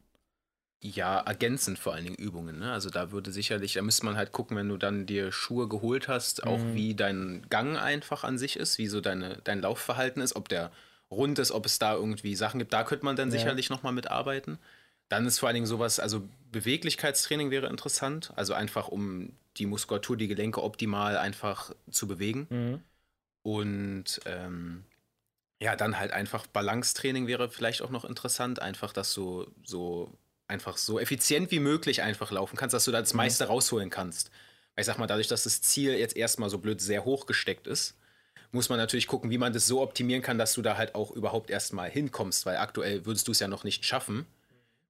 Ja, 0.81 1.21
ergänzend 1.21 1.79
vor 1.79 1.93
allen 1.93 2.03
Dingen 2.03 2.17
Übungen. 2.17 2.59
Ne? 2.59 2.73
Also 2.73 2.89
da 2.89 3.11
würde 3.13 3.31
sicherlich, 3.31 3.71
da 3.73 3.81
müsste 3.81 4.05
man 4.05 4.17
halt 4.17 4.33
gucken, 4.33 4.57
wenn 4.57 4.67
du 4.67 4.75
dann 4.75 5.05
dir 5.05 5.31
Schuhe 5.31 5.69
geholt 5.69 6.09
hast, 6.09 6.45
auch 6.45 6.59
Mhm. 6.59 6.73
wie 6.73 6.93
dein 6.93 7.45
Gang 7.49 7.77
einfach 7.77 8.25
an 8.25 8.37
sich 8.37 8.57
ist, 8.57 8.77
wie 8.77 8.87
so 8.87 8.99
deine, 8.99 9.39
dein 9.45 9.61
Laufverhalten 9.61 10.21
ist, 10.21 10.35
ob 10.35 10.49
der 10.49 10.71
rund 11.13 11.39
ist, 11.39 11.51
ob 11.51 11.65
es 11.65 11.79
da 11.79 11.93
irgendwie 11.93 12.35
Sachen 12.35 12.59
gibt. 12.59 12.73
Da 12.73 12.83
könnte 12.83 13.05
man 13.05 13.15
dann 13.15 13.29
Ja. 13.29 13.37
sicherlich 13.37 13.69
nochmal 13.69 13.93
mitarbeiten. 13.93 14.57
Dann 15.09 15.25
ist 15.25 15.39
vor 15.39 15.47
allen 15.47 15.55
Dingen 15.55 15.67
sowas, 15.67 15.99
also 15.99 16.27
Beweglichkeitstraining 16.51 17.51
wäre 17.51 17.67
interessant. 17.67 18.31
Also 18.35 18.53
einfach, 18.53 18.87
um 18.87 19.33
die 19.57 19.65
Muskulatur, 19.65 20.17
die 20.17 20.27
Gelenke 20.27 20.63
optimal 20.63 21.17
einfach 21.17 21.71
zu 21.91 22.07
bewegen. 22.07 22.47
Mhm. 22.49 22.79
Und 23.43 24.21
ähm, 24.25 24.85
ja, 25.61 25.75
dann 25.75 25.99
halt 25.99 26.11
einfach 26.11 26.47
Balancetraining 26.47 27.27
wäre 27.27 27.49
vielleicht 27.49 27.81
auch 27.81 27.89
noch 27.89 28.05
interessant. 28.05 28.61
Einfach, 28.61 28.93
dass 28.93 29.13
du 29.13 29.47
so 29.63 30.11
einfach 30.47 30.77
so 30.77 30.99
effizient 30.99 31.51
wie 31.51 31.59
möglich 31.59 32.01
einfach 32.01 32.31
laufen 32.31 32.57
kannst, 32.57 32.73
dass 32.73 32.85
du 32.85 32.91
da 32.91 32.99
das 32.99 33.13
meiste 33.13 33.45
rausholen 33.45 33.89
kannst. 33.89 34.29
Weil 34.75 34.81
ich 34.81 34.85
sag 34.87 34.97
mal, 34.97 35.07
dadurch, 35.07 35.27
dass 35.27 35.43
das 35.43 35.61
Ziel 35.61 35.93
jetzt 35.93 36.15
erstmal 36.15 36.49
so 36.49 36.57
blöd 36.57 36.81
sehr 36.81 37.05
hoch 37.05 37.25
gesteckt 37.25 37.67
ist, 37.67 37.95
muss 38.53 38.69
man 38.69 38.77
natürlich 38.77 39.07
gucken, 39.07 39.29
wie 39.31 39.37
man 39.37 39.51
das 39.51 39.65
so 39.65 39.81
optimieren 39.81 40.21
kann, 40.21 40.37
dass 40.37 40.53
du 40.53 40.61
da 40.61 40.77
halt 40.77 40.95
auch 40.95 41.11
überhaupt 41.11 41.49
erstmal 41.49 41.89
hinkommst, 41.89 42.45
weil 42.45 42.57
aktuell 42.57 43.05
würdest 43.05 43.27
du 43.27 43.31
es 43.31 43.39
ja 43.39 43.47
noch 43.47 43.63
nicht 43.63 43.85
schaffen. 43.85 44.25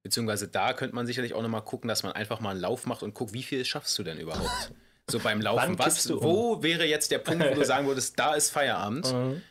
Beziehungsweise 0.02 0.48
da 0.48 0.74
könnte 0.74 0.94
man 0.94 1.06
sicherlich 1.06 1.32
auch 1.32 1.40
nochmal 1.40 1.62
gucken, 1.62 1.88
dass 1.88 2.02
man 2.02 2.12
einfach 2.12 2.40
mal 2.40 2.50
einen 2.50 2.60
Lauf 2.60 2.86
macht 2.86 3.02
und 3.02 3.14
guckt, 3.14 3.32
wie 3.32 3.42
viel 3.42 3.64
schaffst 3.64 3.98
du 3.98 4.02
denn 4.02 4.18
überhaupt? 4.18 4.72
So 5.06 5.18
beim 5.18 5.40
Laufen. 5.40 5.78
Was, 5.78 6.10
um? 6.10 6.22
wo 6.22 6.62
wäre 6.62 6.84
jetzt 6.84 7.10
der 7.10 7.18
Punkt, 7.18 7.44
wo 7.44 7.54
du 7.54 7.64
sagen 7.64 7.86
würdest, 7.86 8.18
da 8.18 8.34
ist 8.34 8.50
Feierabend? 8.50 9.12
Mhm. 9.14 9.42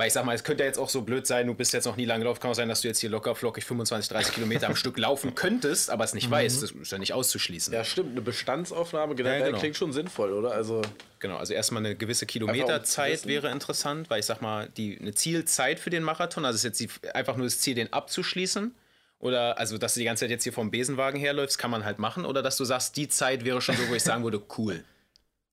Weil 0.00 0.06
ich 0.06 0.14
sag 0.14 0.24
mal, 0.24 0.34
es 0.34 0.44
könnte 0.44 0.62
ja 0.62 0.66
jetzt 0.66 0.78
auch 0.78 0.88
so 0.88 1.02
blöd 1.02 1.26
sein, 1.26 1.46
du 1.46 1.52
bist 1.52 1.74
jetzt 1.74 1.84
noch 1.84 1.96
nie 1.96 2.06
lange 2.06 2.20
gelaufen, 2.20 2.40
kann 2.40 2.50
auch 2.50 2.54
sein, 2.54 2.70
dass 2.70 2.80
du 2.80 2.88
jetzt 2.88 3.00
hier 3.00 3.10
locker 3.10 3.34
flockig 3.34 3.66
25, 3.66 4.08
30 4.08 4.34
Kilometer 4.34 4.66
am 4.66 4.74
Stück 4.84 4.96
laufen 4.96 5.34
könntest, 5.34 5.90
aber 5.90 6.04
es 6.04 6.14
nicht 6.14 6.30
weißt. 6.30 6.62
Das 6.62 6.70
ist 6.70 6.90
ja 6.90 6.96
nicht 6.96 7.12
auszuschließen. 7.12 7.74
Ja, 7.74 7.84
stimmt. 7.84 8.12
Eine 8.12 8.22
Bestandsaufnahme 8.22 9.14
generell 9.14 9.40
Ja, 9.40 9.46
genau. 9.48 9.58
klingt 9.58 9.76
schon 9.76 9.92
sinnvoll, 9.92 10.32
oder? 10.32 10.52
Also, 10.52 10.80
Genau, 11.18 11.36
also 11.36 11.52
erstmal 11.52 11.84
eine 11.84 11.96
gewisse 11.96 12.24
Kilometerzeit 12.24 13.26
wäre 13.26 13.50
interessant, 13.50 14.08
weil 14.08 14.20
ich 14.20 14.24
sag 14.24 14.40
mal, 14.40 14.70
die, 14.74 14.98
eine 14.98 15.12
Zielzeit 15.12 15.78
für 15.78 15.90
den 15.90 16.02
Marathon, 16.02 16.46
also 16.46 16.56
ist 16.56 16.64
jetzt 16.64 16.80
die, 16.80 16.88
einfach 17.12 17.36
nur 17.36 17.44
das 17.46 17.60
Ziel, 17.60 17.74
den 17.74 17.92
abzuschließen. 17.92 18.74
Oder 19.18 19.58
also, 19.58 19.76
dass 19.76 19.92
du 19.92 20.00
die 20.00 20.06
ganze 20.06 20.24
Zeit 20.24 20.30
jetzt 20.30 20.44
hier 20.44 20.54
vom 20.54 20.70
Besenwagen 20.70 21.20
herläufst, 21.20 21.58
kann 21.58 21.70
man 21.70 21.84
halt 21.84 21.98
machen. 21.98 22.24
Oder 22.24 22.42
dass 22.42 22.56
du 22.56 22.64
sagst, 22.64 22.96
die 22.96 23.10
Zeit 23.10 23.44
wäre 23.44 23.60
schon 23.60 23.76
so, 23.76 23.86
wo 23.90 23.94
ich 23.94 24.02
sagen 24.02 24.24
würde, 24.24 24.40
cool. 24.56 24.82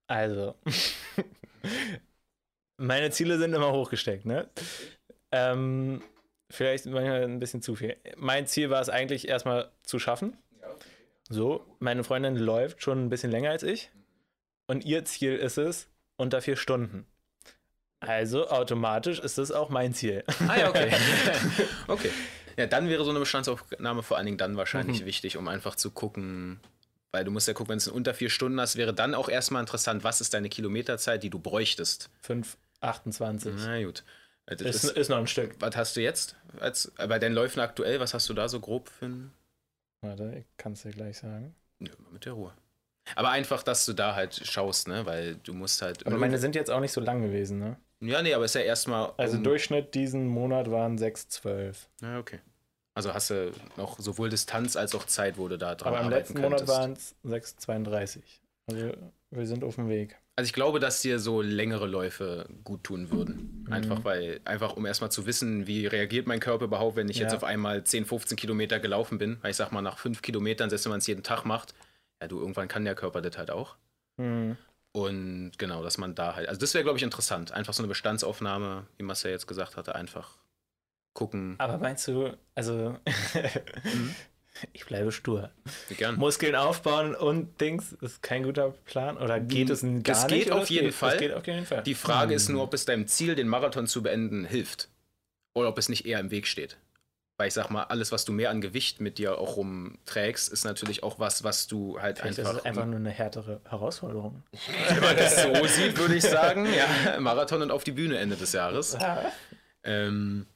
Also, 0.08 0.56
meine 2.78 3.12
Ziele 3.12 3.38
sind 3.38 3.54
immer 3.54 3.72
hochgesteckt, 3.72 4.26
ne? 4.26 4.50
Ähm, 5.32 6.02
vielleicht 6.50 6.86
manchmal 6.86 7.24
ein 7.24 7.40
bisschen 7.40 7.62
zu 7.62 7.76
viel. 7.76 7.98
Mein 8.16 8.48
Ziel 8.48 8.70
war 8.70 8.82
es 8.82 8.90
eigentlich 8.90 9.28
erstmal 9.28 9.72
zu 9.84 10.00
schaffen. 10.00 10.38
So, 11.30 11.66
meine 11.80 12.04
Freundin 12.04 12.38
läuft 12.38 12.82
schon 12.82 13.06
ein 13.06 13.10
bisschen 13.10 13.32
länger 13.32 13.50
als 13.50 13.64
ich. 13.64 13.92
Und 14.68 14.86
ihr 14.86 15.04
Ziel 15.06 15.36
ist 15.36 15.58
es 15.58 15.90
unter 16.16 16.42
vier 16.42 16.56
Stunden. 16.56 17.06
Also 18.00 18.50
automatisch 18.50 19.20
ist 19.20 19.38
es 19.38 19.52
auch 19.52 19.70
mein 19.70 19.94
Ziel. 19.94 20.24
Ah 20.48 20.58
ja, 20.58 20.70
okay. 20.70 20.92
okay. 21.88 22.12
Ja, 22.58 22.66
dann 22.68 22.90
wäre 22.90 23.04
so 23.04 23.10
eine 23.10 23.20
Bestandsaufnahme 23.20 24.04
vor 24.04 24.18
allen 24.18 24.26
Dingen 24.26 24.38
dann 24.38 24.58
wahrscheinlich 24.58 25.06
wichtig, 25.06 25.38
um 25.38 25.48
einfach 25.48 25.76
zu 25.76 25.92
gucken, 25.92 26.60
weil 27.12 27.24
du 27.24 27.32
musst 27.32 27.48
ja 27.48 27.54
gucken, 27.54 27.72
wenn 27.72 27.78
es 27.78 27.88
unter 27.88 28.14
vier 28.14 28.30
Stunden 28.30 28.60
hast, 28.60 28.78
wäre 28.78 28.94
dann 28.94 29.14
auch 29.14 29.30
erstmal 29.30 29.62
interessant, 29.62 30.04
was 30.04 30.22
ist 30.22 30.34
deine 30.34 30.50
Kilometerzeit, 30.50 31.24
die 31.24 31.30
du 31.30 31.40
bräuchtest. 31.40 32.10
5,28. 32.82 33.52
Na 33.66 33.84
gut. 33.84 34.04
Das 34.46 34.62
Ist, 34.62 34.84
ist, 34.86 34.98
ist 34.98 35.10
noch 35.10 35.18
ein 35.18 35.28
Stück. 35.28 35.56
was 35.60 35.76
hast 35.76 35.96
du 35.98 36.02
jetzt? 36.02 36.36
Als, 36.60 36.92
bei 36.96 37.20
deinen 37.20 37.34
Läufen 37.34 37.60
aktuell, 37.60 38.00
was 38.00 38.14
hast 38.14 38.30
du 38.30 38.34
da 38.34 38.48
so 38.48 38.60
grob 38.60 38.88
für 38.88 39.06
ein. 39.08 39.32
Warte, 40.02 40.34
ich 40.40 40.46
kann 40.58 40.74
es 40.74 40.84
dir 40.84 40.92
gleich 40.92 41.18
sagen. 41.18 41.54
Mal 41.80 41.92
mit 42.12 42.26
der 42.26 42.34
Ruhe. 42.34 42.54
Aber 43.16 43.30
einfach, 43.30 43.64
dass 43.64 43.86
du 43.86 43.94
da 43.94 44.16
halt 44.16 44.36
schaust, 44.36 44.88
ne? 44.88 45.06
Weil 45.06 45.36
du 45.36 45.54
musst 45.54 45.82
halt. 45.82 46.06
Aber 46.06 46.18
meine 46.18 46.38
sind 46.38 46.56
jetzt 46.56 46.70
auch 46.72 46.80
nicht 46.80 46.92
so 46.92 47.02
lang 47.02 47.22
gewesen, 47.22 47.60
ne? 47.60 47.78
ja, 48.00 48.22
nee, 48.22 48.34
aber 48.34 48.46
ist 48.46 48.56
ja 48.56 48.62
erstmal. 48.62 49.12
Also 49.18 49.38
um- 49.38 49.44
Durchschnitt 49.44 49.94
diesen 49.96 50.28
Monat 50.28 50.70
waren 50.72 50.98
6,12. 50.98 51.76
Ja, 52.02 52.20
okay. 52.20 52.40
Also 52.94 53.14
hast 53.14 53.30
du 53.30 53.52
noch 53.76 54.00
sowohl 54.00 54.30
Distanz 54.30 54.76
als 54.76 54.96
auch 54.96 55.06
Zeit, 55.06 55.38
wo 55.38 55.48
du 55.48 55.58
da 55.58 55.76
dran 55.76 55.90
Aber 55.94 56.00
im 56.02 56.06
arbeiten 56.08 56.20
letzten 56.34 56.42
Monat 56.42 56.66
könntest. 56.66 56.78
waren 56.78 56.94
es 56.94 57.16
6,32. 57.58 58.22
Also 58.68 58.92
wir 59.32 59.46
sind 59.48 59.64
auf 59.64 59.76
dem 59.76 59.88
Weg. 59.90 60.18
Also 60.38 60.48
ich 60.50 60.54
glaube, 60.54 60.80
dass 60.80 61.02
dir 61.02 61.18
so 61.20 61.42
längere 61.42 61.88
Läufe 61.88 62.48
gut 62.64 62.84
tun 62.84 63.10
würden. 63.10 63.64
Mhm. 63.66 63.74
Einfach 63.74 64.04
weil, 64.04 64.40
einfach 64.46 64.78
um 64.78 64.86
erstmal 64.86 65.12
zu 65.12 65.26
wissen, 65.26 65.66
wie 65.66 65.88
reagiert 65.88 66.28
mein 66.28 66.40
Körper 66.40 66.66
überhaupt, 66.66 66.96
wenn 66.96 67.10
ich 67.10 67.18
jetzt 67.18 67.32
Ja. 67.32 67.38
auf 67.38 67.44
einmal 67.44 67.84
10, 67.84 68.06
15 68.06 68.38
Kilometer 68.38 68.80
gelaufen 68.80 69.18
bin. 69.18 69.40
Weil 69.42 69.50
ich 69.52 69.58
sag 69.58 69.72
mal, 69.72 69.82
nach 69.82 69.98
5 69.98 70.22
Kilometern, 70.22 70.70
selbst 70.70 70.86
wenn 70.86 70.92
man 70.92 71.00
es 71.00 71.08
jeden 71.08 71.24
Tag 71.24 71.44
macht, 71.44 71.74
ja, 72.22 72.28
du, 72.28 72.40
irgendwann 72.40 72.68
kann 72.68 72.86
der 72.86 72.94
Körper 72.94 73.22
das 73.22 73.36
halt 73.36 73.50
auch. 73.50 73.78
Hm. 74.20 74.58
Und 74.92 75.54
genau, 75.58 75.82
dass 75.84 75.98
man 75.98 76.14
da 76.14 76.36
halt, 76.36 76.48
also 76.50 76.60
das 76.62 76.74
wäre, 76.76 76.84
glaube 76.84 76.98
ich, 76.98 77.04
interessant. 77.04 77.52
Einfach 77.52 77.74
so 77.74 77.82
eine 77.82 77.88
Bestandsaufnahme, 77.88 78.86
wie 78.98 79.04
Marcel 79.04 79.32
jetzt 79.32 79.48
gesagt 79.48 79.76
hatte, 79.76 79.96
einfach 79.96 80.38
gucken. 81.14 81.56
Aber 81.58 81.80
meinst 81.80 82.08
du, 82.08 82.38
also 82.54 82.96
ich 84.74 84.86
bleibe 84.86 85.12
stur. 85.12 85.50
Gern. 85.98 86.16
Muskeln 86.16 86.56
aufbauen 86.56 87.16
und 87.16 87.60
Dings 87.62 87.94
ist 88.02 88.22
kein 88.24 88.44
guter 88.44 88.72
Plan? 88.86 89.18
Oder 89.18 89.40
geht 89.40 89.70
es 89.70 89.82
gar 89.82 89.92
Das 90.04 90.28
nicht? 90.28 90.46
geht 90.46 90.52
auf 90.52 90.64
es 90.64 90.70
jeden 90.70 90.86
geht? 90.88 90.96
Fall. 90.96 91.12
Das 91.12 91.20
geht 91.20 91.34
auf 91.34 91.48
jeden 91.48 91.66
Fall. 91.66 91.84
Die 91.84 91.96
Frage 91.96 92.34
ist 92.34 92.48
Hm. 92.48 92.56
nur, 92.56 92.64
ob 92.64 92.74
es 92.74 92.86
deinem 92.86 93.08
Ziel, 93.08 93.36
den 93.36 93.48
Marathon 93.48 93.88
zu 93.88 94.02
beenden, 94.04 94.46
hilft. 94.46 94.90
Oder 95.54 95.70
ob 95.70 95.78
es 95.78 95.90
nicht 95.90 96.06
eher 96.06 96.20
im 96.20 96.30
Weg 96.32 96.48
steht. 96.48 96.78
Weil 97.40 97.50
ich 97.50 97.54
sag 97.54 97.70
mal, 97.70 97.84
alles, 97.84 98.12
was 98.12 98.26
du 98.26 98.32
mehr 98.32 98.50
an 98.50 98.62
Gewicht 98.62 99.00
mit 99.00 99.20
dir 99.20 99.38
auch 99.38 99.58
rumträgst, 99.58 100.50
ist 100.52 100.66
natürlich 100.66 101.04
auch 101.04 101.20
was, 101.20 101.44
was 101.44 101.68
du 101.68 102.02
halt 102.02 102.18
Vielleicht 102.18 102.40
einfach. 102.40 102.54
ist 102.54 102.60
es 102.62 102.66
einfach 102.66 102.86
nur 102.88 102.96
eine 102.96 103.12
härtere 103.12 103.62
Herausforderung. 103.70 104.42
wenn 104.90 105.02
man 105.02 105.16
das 105.18 105.44
so 105.44 105.54
sieht, 105.68 105.98
würde 106.00 106.16
ich 106.16 106.24
sagen, 106.24 106.66
ja, 106.74 107.20
Marathon 107.20 107.62
und 107.62 107.70
auf 107.70 107.84
die 107.84 107.92
Bühne 107.92 108.18
Ende 108.18 108.38
des 108.38 108.54
Jahres. 108.54 108.98
Ähm, 109.84 110.48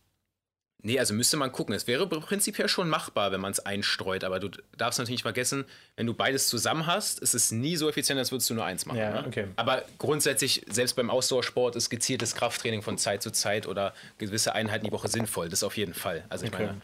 nee, 0.83 0.99
also 0.99 1.13
müsste 1.13 1.37
man 1.37 1.51
gucken. 1.51 1.73
Es 1.75 1.87
wäre 1.87 2.07
prinzipiell 2.07 2.67
schon 2.69 2.89
machbar, 2.89 3.31
wenn 3.31 3.41
man 3.41 3.51
es 3.51 3.59
einstreut, 3.59 4.23
aber 4.23 4.39
du 4.39 4.49
darfst 4.77 4.99
natürlich 4.99 5.17
nicht 5.19 5.23
vergessen, 5.23 5.65
wenn 5.95 6.07
du 6.07 6.13
beides 6.13 6.47
zusammen 6.47 6.85
hast, 6.87 7.19
ist 7.19 7.33
es 7.33 7.51
nie 7.51 7.75
so 7.75 7.89
effizient, 7.89 8.19
als 8.19 8.31
würdest 8.31 8.49
du 8.49 8.53
nur 8.53 8.65
eins 8.65 8.85
machen. 8.85 8.97
Ja, 8.99 9.21
ne? 9.21 9.27
okay. 9.27 9.47
Aber 9.55 9.83
grundsätzlich, 9.97 10.65
selbst 10.69 10.95
beim 10.95 11.09
Ausdauersport 11.09 11.75
ist 11.75 11.89
gezieltes 11.89 12.35
Krafttraining 12.35 12.81
von 12.81 12.97
Zeit 12.97 13.21
zu 13.23 13.31
Zeit 13.31 13.67
oder 13.67 13.93
gewisse 14.17 14.53
Einheiten 14.53 14.85
die 14.85 14.91
Woche 14.91 15.07
sinnvoll. 15.07 15.49
Das 15.49 15.63
auf 15.63 15.77
jeden 15.77 15.93
Fall. 15.93 16.23
Also 16.29 16.45
ich 16.45 16.53
Okay. 16.53 16.65
meine, 16.67 16.81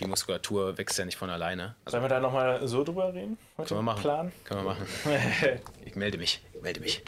die 0.00 0.06
Muskulatur 0.06 0.76
wächst 0.78 0.98
ja 0.98 1.04
nicht 1.04 1.16
von 1.16 1.30
alleine. 1.30 1.74
Also 1.84 1.92
Sollen 1.96 2.04
wir 2.04 2.08
da 2.08 2.20
nochmal 2.20 2.66
so 2.68 2.84
drüber 2.84 3.12
reden? 3.14 3.38
Können 3.56 3.70
wir 3.70 3.82
machen. 3.82 4.02
Plan? 4.02 4.32
Können 4.44 4.60
wir 4.60 4.74
machen. 4.74 4.86
Ich 5.84 5.96
melde 5.96 6.18
mich. 6.18 6.40
Ich 6.54 6.62
melde 6.62 6.80
mich. 6.80 7.02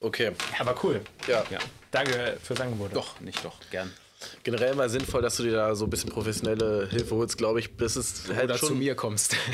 okay. 0.00 0.32
Aber 0.58 0.74
cool. 0.82 1.00
Ja. 1.28 1.44
Ja. 1.50 1.58
Danke 1.90 2.38
fürs 2.42 2.60
Angebot. 2.60 2.94
Doch, 2.96 3.20
nicht 3.20 3.44
doch. 3.44 3.56
Gern. 3.70 3.92
Generell 4.42 4.74
mal 4.74 4.88
sinnvoll, 4.88 5.22
dass 5.22 5.36
du 5.36 5.42
dir 5.44 5.52
da 5.52 5.74
so 5.74 5.84
ein 5.86 5.90
bisschen 5.90 6.10
professionelle 6.10 6.88
Hilfe 6.90 7.14
holst, 7.14 7.38
glaube 7.38 7.60
ich. 7.60 7.76
Das 7.76 7.96
ist 7.96 8.28
halt 8.34 8.44
Oder 8.44 8.58
schon. 8.58 8.68
zu 8.70 8.74
mir 8.74 8.94
kommst. 8.94 9.36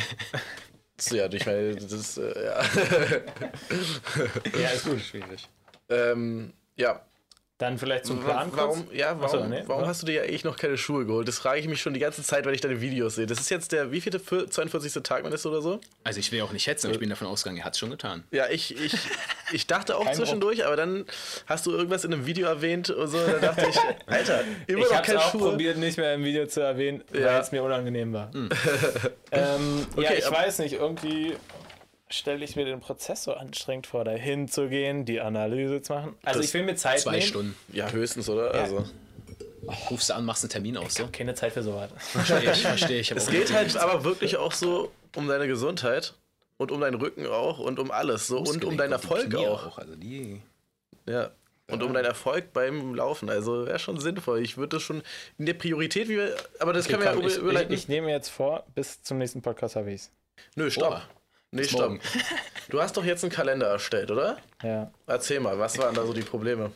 Ja, 1.11 1.31
ich 1.31 1.45
meine, 1.45 1.75
das 1.77 1.93
ist, 1.93 2.17
äh, 2.17 2.47
ja. 2.47 2.63
Ja, 4.59 4.69
ist 4.71 4.87
gut. 4.87 5.01
Schwierig. 5.03 5.47
ähm, 5.91 6.55
ja. 6.77 7.06
Dann 7.59 7.79
vielleicht 7.79 8.05
zum 8.05 8.23
Plan 8.23 8.51
kurz. 8.53 8.61
Warum, 8.61 8.87
ja, 8.93 9.19
warum, 9.19 9.25
Achso, 9.25 9.47
nee, 9.47 9.63
warum 9.67 9.81
was? 9.83 9.89
hast 9.89 10.03
du 10.03 10.07
dir 10.07 10.13
ja 10.17 10.23
eigentlich 10.25 10.45
noch 10.45 10.59
keine 10.59 10.77
Schuhe 10.77 11.07
geholt? 11.07 11.27
Das 11.27 11.39
frage 11.39 11.59
ich 11.59 11.67
mich 11.67 11.81
schon 11.81 11.95
die 11.95 12.01
ganze 12.01 12.23
Zeit, 12.23 12.45
wenn 12.45 12.53
ich 12.53 12.61
deine 12.61 12.83
Videos 12.83 13.15
sehe. 13.15 13.25
Das 13.25 13.41
ist 13.41 13.49
jetzt 13.49 13.73
der 13.73 13.93
wievielte, 13.93 14.19
Fü- 14.19 14.47
42. 14.51 15.03
Tag, 15.03 15.23
man 15.23 15.33
ist 15.33 15.47
oder 15.47 15.63
so? 15.63 15.81
Also 16.05 16.21
ich 16.21 16.31
will 16.33 16.43
auch 16.43 16.53
nicht 16.53 16.67
hetzen, 16.67 16.89
aber 16.89 16.93
ich 16.95 17.01
bin 17.01 17.09
davon 17.09 17.27
ausgegangen, 17.29 17.59
er 17.61 17.65
hat 17.65 17.73
es 17.73 17.79
schon 17.79 17.89
getan. 17.89 18.25
Ja, 18.31 18.47
ich, 18.51 18.79
ich, 18.79 18.95
ich 19.53 19.67
dachte 19.67 19.97
auch 19.97 20.05
Kein 20.05 20.15
zwischendurch, 20.15 20.67
aber 20.67 20.77
dann 20.77 21.07
hast 21.47 21.65
du 21.65 21.71
irgendwas 21.73 22.05
in 22.05 22.13
einem 22.13 22.27
Video 22.27 22.47
erwähnt 22.47 22.91
und 22.91 23.09
so, 23.09 23.17
da 23.27 23.39
dachte 23.39 23.67
ich, 23.71 23.77
Alter, 24.07 24.45
immer 24.67 24.81
Ich 24.81 24.85
noch 24.91 24.93
habe 24.97 25.07
keine 25.07 25.19
auch 25.21 25.31
Schuhe. 25.31 25.51
probiert, 25.53 25.79
nicht 25.79 25.97
mehr 25.97 26.13
im 26.13 26.25
Video 26.25 26.45
zu 26.47 26.61
erwähnen, 26.61 27.03
weil 27.11 27.23
Ja. 27.23 27.39
es 27.41 27.53
mir 27.53 27.63
unangenehm 27.63 28.13
war. 28.13 28.31
ähm, 28.35 28.51
ja, 29.33 29.87
Okay, 29.97 30.15
ich 30.19 30.27
aber- 30.27 30.37
weiß 30.37 30.59
nicht, 30.59 30.75
irgendwie 30.75 31.37
stelle 32.09 32.45
ich 32.45 32.57
mir 32.57 32.65
den 32.65 32.81
Prozess 32.81 33.25
so 33.25 33.35
anstrengend 33.35 33.87
vor, 33.87 34.05
da 34.05 34.13
hinzugehen, 34.13 35.05
die 35.05 35.21
Analyse 35.21 35.83
zu 35.83 35.93
machen. 35.95 36.15
Also 36.23 36.41
Das 36.41 36.49
ich 36.49 36.55
will 36.55 36.63
mir 36.63 36.77
Zeit 36.77 37.01
Zwei 37.01 37.13
nehmen. 37.19 37.23
Stunden. 37.23 37.57
Ja, 37.73 37.91
höchstens, 37.91 38.29
oder? 38.29 38.53
Also. 38.53 38.85
Rufst 39.91 40.11
du 40.11 40.15
an, 40.15 40.25
machst 40.25 40.45
einen 40.45 40.51
Termin 40.51 40.77
aus, 40.77 40.95
so? 40.95 41.09
Keine 41.11 41.35
Zeit 41.35 41.53
für 41.53 41.63
sowas. 41.63 41.91
Verstehe 41.99 42.53
ich, 42.53 42.63
verstehe 42.63 43.01
ich. 43.01 43.11
Es 43.11 43.27
geht 43.29 43.53
halt 43.53 43.77
aber 43.79 44.05
wirklich 44.05 44.37
auch 44.37 44.53
so 44.53 44.93
um 45.17 45.27
deine 45.27 45.49
Gesundheit 45.49 46.15
und 46.57 46.71
um 46.71 46.81
deinen 46.81 46.95
Rücken 46.95 47.27
auch 47.27 47.59
und 47.59 47.81
um 47.81 47.91
alles 47.91 48.29
so 48.29 48.39
und 48.39 48.65
um 48.65 48.77
deinen 48.77 48.93
Erfolg 48.93 49.35
auch. 49.35 49.79
Also 49.79 49.97
die 49.97 50.41
Ja. 51.07 51.31
Und 51.69 51.83
um 51.83 51.93
deinen 51.93 52.05
Erfolg 52.05 52.53
beim 52.53 52.95
Laufen. 52.95 53.29
Also 53.29 53.67
wäre 53.67 53.81
schon 53.81 53.99
sinnvoll. 53.99 54.41
Ich 54.41 54.57
würde 54.57 54.77
das 54.77 54.83
schon 54.85 55.03
in 55.37 55.47
der 55.47 55.55
Priorität, 55.55 56.09
wie 56.09 56.17
wir, 56.17 56.37
aber 56.61 56.73
das 56.73 56.87
können 56.87 57.03
wir 57.03 57.11
Komm, 57.11 57.23
ja 57.23 57.23
über, 57.23 57.27
ich, 57.29 57.37
ich, 57.37 57.43
überleiten. 57.43 57.75
ich 57.75 57.89
nehme 57.89 58.09
jetzt 58.11 58.29
vor, 58.29 58.65
bis 58.77 59.03
zum 59.03 59.19
nächsten 59.19 59.43
Podcast 59.43 59.75
habe 59.75 59.91
ich 59.91 60.03
es. 60.03 60.11
Nö, 60.55 60.71
stopp. 60.71 60.93
Oha. 60.93 61.03
Nee, 61.57 61.63
Bis 61.63 61.71
stopp. 61.71 61.89
morgen. 61.89 62.01
Du 62.69 62.81
hast 62.81 62.97
doch 62.97 63.05
jetzt 63.05 63.23
einen 63.25 63.33
Kalender 63.33 63.67
erstellt, 63.69 64.11
oder? 64.11 64.39
Ja. 64.63 64.91
Erzähl 65.07 65.41
mal, 65.41 65.59
was 65.59 65.77
waren 65.79 65.95
da 65.95 66.05
so 66.07 66.13
die 66.13 66.23
Probleme? 66.23 66.71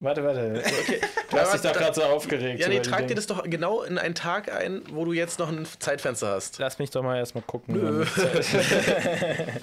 Warte, 0.00 0.24
warte. 0.24 0.60
Okay. 0.80 1.00
Du 1.30 1.38
hast 1.38 1.54
dich 1.54 1.60
doch 1.60 1.72
da- 1.72 1.78
gerade 1.78 1.94
so 1.94 2.02
aufgeregt. 2.02 2.58
Ja, 2.60 2.68
nee, 2.68 2.80
trag 2.80 3.06
dir 3.06 3.14
das 3.14 3.28
doch 3.28 3.44
genau 3.44 3.82
in 3.82 3.98
einen 3.98 4.16
Tag 4.16 4.50
ein, 4.52 4.82
wo 4.90 5.04
du 5.04 5.12
jetzt 5.12 5.38
noch 5.38 5.48
ein 5.48 5.64
Zeitfenster 5.78 6.28
hast. 6.32 6.58
Lass 6.58 6.78
mich 6.80 6.90
doch 6.90 7.02
mal 7.04 7.18
erstmal 7.18 7.44
gucken. 7.44 7.74
Nö. 7.74 8.04
wann 8.16 9.60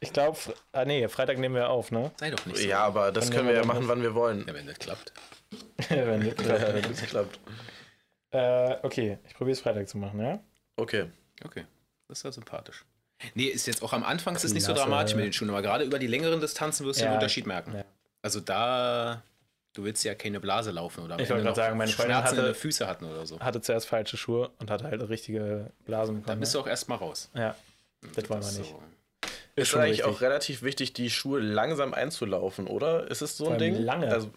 ich 0.00 0.12
glaube, 0.14 0.38
ah 0.72 0.86
nee, 0.86 1.06
Freitag 1.08 1.36
nehmen 1.38 1.54
wir 1.54 1.68
auf, 1.68 1.90
ne? 1.92 2.10
Sei 2.18 2.30
doch 2.30 2.46
nicht 2.46 2.58
so. 2.58 2.66
Ja, 2.66 2.78
aber 2.84 3.12
das 3.12 3.26
Dann 3.26 3.36
können 3.36 3.48
wir 3.48 3.54
ja 3.54 3.64
machen, 3.66 3.86
wann 3.86 4.00
wir 4.02 4.14
wollen. 4.14 4.46
Ja, 4.46 4.54
wenn 4.54 4.66
das 4.66 4.78
klappt. 4.78 5.12
Wenn 5.90 6.24
das 6.24 6.36
klappt. 6.36 6.60
Ja, 6.62 6.80
das 6.80 7.02
klappt. 7.02 7.40
äh, 8.30 8.76
okay, 8.82 9.18
ich 9.26 9.34
probiere 9.34 9.52
es 9.52 9.60
Freitag 9.60 9.88
zu 9.88 9.98
machen, 9.98 10.20
ja? 10.20 10.38
Okay. 10.76 11.06
Okay, 11.44 11.64
das 12.08 12.18
ist 12.18 12.24
ja 12.24 12.32
sympathisch. 12.32 12.84
Nee, 13.34 13.46
ist 13.46 13.66
jetzt 13.66 13.82
auch 13.82 13.92
am 13.92 14.02
Anfang 14.04 14.34
ist 14.36 14.44
es 14.44 14.52
nicht 14.52 14.64
so 14.64 14.72
dramatisch 14.72 15.14
mit 15.14 15.24
den 15.24 15.32
Schuhen, 15.32 15.50
aber 15.50 15.62
gerade 15.62 15.84
über 15.84 15.98
die 15.98 16.06
längeren 16.06 16.40
Distanzen 16.40 16.86
wirst 16.86 17.00
du 17.00 17.04
Ja. 17.04 17.10
den 17.10 17.14
Unterschied 17.16 17.46
merken. 17.46 17.74
Ja. 17.74 17.84
Also 18.22 18.40
da, 18.40 19.22
du 19.74 19.84
willst 19.84 20.04
ja 20.04 20.14
keine 20.14 20.40
Blase 20.40 20.70
laufen 20.70 21.04
oder 21.04 21.14
am 21.14 21.20
Ich 21.20 21.30
Ende 21.30 21.44
noch 21.44 21.54
sagen, 21.56 21.76
meine 21.76 21.90
Schmerzen 21.90 22.10
in 22.10 22.14
hatte- 22.40 22.42
den 22.42 22.54
Füße 22.54 22.86
hatten 22.86 23.04
oder 23.04 23.26
so. 23.26 23.38
Hatte 23.40 23.60
zuerst 23.60 23.86
falsche 23.88 24.16
Schuhe 24.16 24.50
und 24.58 24.70
hatte 24.70 24.84
halt 24.84 25.06
richtige 25.08 25.70
Blasen 25.84 26.16
bekommen. 26.16 26.26
Dann 26.26 26.40
bist 26.40 26.54
du 26.54 26.60
auch 26.60 26.66
erstmal 26.66 26.98
raus. 26.98 27.30
ja, 27.34 27.54
das 28.14 28.28
wollen 28.30 28.40
wir 28.42 28.48
ist 28.48 28.58
nicht. 28.58 28.70
so. 28.70 28.82
Ist 29.56 29.68
schon 29.68 29.80
eigentlich 29.80 29.98
richtig. 29.98 30.14
auch 30.16 30.20
relativ 30.22 30.62
wichtig, 30.62 30.92
die 30.94 31.10
Schuhe 31.10 31.40
langsam 31.40 31.92
einzulaufen, 31.92 32.66
oder? 32.66 33.10
Ist 33.10 33.20
es 33.20 33.36
so 33.36 33.48
ein 33.50 33.58
Ding? 33.58 33.74
lange. 33.76 34.08
Also 34.10 34.30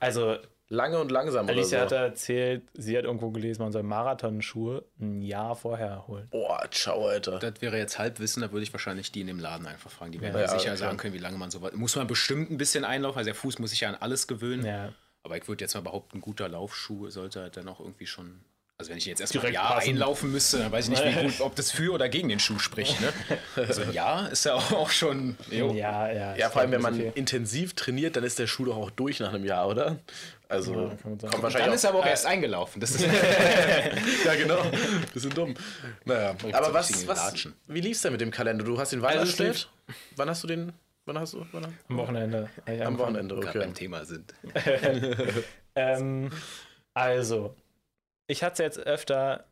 Also, 0.00 0.38
lange 0.68 0.98
und 0.98 1.10
langsam 1.10 1.48
Alicia 1.48 1.78
oder 1.82 1.88
so. 1.88 1.96
hatte 1.96 2.04
erzählt, 2.04 2.62
sie 2.74 2.96
hat 2.96 3.04
irgendwo 3.04 3.30
gelesen, 3.30 3.62
man 3.62 3.72
soll 3.72 3.82
Marathonschuhe 3.82 4.84
ein 5.00 5.22
Jahr 5.22 5.54
vorher 5.56 6.06
holen. 6.06 6.28
Boah, 6.30 6.66
ciao, 6.70 7.06
Alter. 7.06 7.38
Das 7.38 7.60
wäre 7.60 7.78
jetzt 7.78 7.98
Halbwissen, 7.98 8.42
da 8.42 8.52
würde 8.52 8.62
ich 8.64 8.72
wahrscheinlich 8.72 9.12
die 9.12 9.20
in 9.20 9.26
dem 9.26 9.38
Laden 9.38 9.66
einfach 9.66 9.90
fragen. 9.90 10.12
Die 10.12 10.20
werden 10.20 10.34
Ja, 10.36 10.42
mir 10.42 10.48
sicher 10.48 10.64
klar. 10.64 10.76
sagen 10.76 10.96
können, 10.96 11.14
wie 11.14 11.18
lange 11.18 11.36
man 11.38 11.50
so 11.50 11.62
weit. 11.62 11.74
Muss 11.74 11.96
man 11.96 12.06
bestimmt 12.06 12.50
ein 12.50 12.56
bisschen 12.58 12.84
einlaufen, 12.84 13.18
also 13.18 13.28
der 13.28 13.34
Fuß 13.34 13.58
muss 13.58 13.70
sich 13.70 13.80
ja 13.80 13.88
an 13.88 13.96
alles 13.96 14.26
gewöhnen. 14.26 14.64
Ja. 14.64 14.92
Aber 15.22 15.36
ich 15.36 15.48
würde 15.48 15.64
jetzt 15.64 15.74
mal 15.74 15.80
behaupten, 15.80 16.18
ein 16.18 16.20
guter 16.20 16.48
Laufschuh 16.48 17.10
sollte 17.10 17.40
halt 17.42 17.56
dann 17.56 17.68
auch 17.68 17.80
irgendwie 17.80 18.06
schon. 18.06 18.40
Also 18.78 18.90
wenn 18.90 18.98
ich 18.98 19.06
jetzt 19.06 19.20
erstmal 19.20 19.40
ein 19.46 19.52
Direkt 19.52 19.54
Jahr 19.64 19.74
passen. 19.76 19.88
einlaufen 19.88 20.30
müsste, 20.32 20.58
dann 20.58 20.70
weiß 20.70 20.84
ich 20.84 20.90
nicht, 20.90 21.02
wie 21.04 21.22
gut, 21.26 21.40
ob 21.40 21.56
das 21.56 21.70
für 21.70 21.94
oder 21.94 22.10
gegen 22.10 22.28
den 22.28 22.38
Schuh 22.38 22.58
spricht. 22.58 23.00
Ne? 23.00 23.10
Also 23.56 23.80
ein 23.82 23.92
Jahr 23.94 24.30
ist 24.30 24.44
ja 24.44 24.52
auch 24.54 24.90
schon. 24.90 25.34
Jo. 25.50 25.72
Ja, 25.72 26.12
ja. 26.12 26.36
Ja, 26.36 26.50
vor 26.50 26.60
allem, 26.60 26.72
glaub, 26.72 26.84
wenn 26.84 26.92
man 26.92 27.00
okay. 27.08 27.12
intensiv 27.14 27.72
trainiert, 27.74 28.16
dann 28.16 28.22
ist 28.24 28.38
der 28.38 28.46
Schuh 28.46 28.66
doch 28.66 28.76
auch 28.76 28.90
durch 28.90 29.18
nach 29.18 29.32
einem 29.32 29.46
Jahr, 29.46 29.66
oder? 29.66 29.98
Also, 30.48 30.72
Ja, 30.72 30.78
kann 30.78 30.88
man 30.88 30.96
sagen. 30.96 31.02
kommt 31.02 31.22
Dann 31.34 31.42
wahrscheinlich 31.42 31.74
ist 31.74 31.84
er 31.84 31.90
aber 31.90 31.98
auch 32.00 32.06
erst 32.06 32.26
eingelaufen. 32.26 32.80
Das 32.80 32.90
ist 32.94 33.04
Ja, 34.24 34.34
genau. 34.36 34.62
Bisschen 35.12 35.30
dumm. 35.30 35.54
Naja, 36.04 36.34
aber 36.52 36.72
was, 36.72 37.06
was 37.06 37.18
Latschen. 37.18 37.54
wie 37.66 37.80
lief's 37.80 38.02
denn 38.02 38.12
mit 38.12 38.20
dem 38.20 38.30
Kalender? 38.30 38.64
Du 38.64 38.78
hast 38.78 38.92
den 38.92 39.02
wann 39.02 39.18
Also, 39.18 39.42
es? 39.44 39.68
Wann 40.16 40.28
hast 40.30 40.42
du 40.44 40.46
den, 40.46 40.72
wann 41.04 41.18
hast 41.18 41.34
du, 41.34 41.44
wann, 41.52 41.64
Am 41.88 41.96
Wochenende. 41.96 42.48
am 42.66 42.72
angefangen. 42.72 42.98
Wochenende, 42.98 43.36
okay. 43.36 43.58
beim 43.58 43.74
Thema 43.74 44.04
sind. 44.04 44.34
Ähm, 45.78 46.30
also, 46.94 47.54
ich 48.28 48.42
hatte 48.42 48.54
es 48.64 48.76
jetzt 48.76 48.86
öfter, 48.86 49.44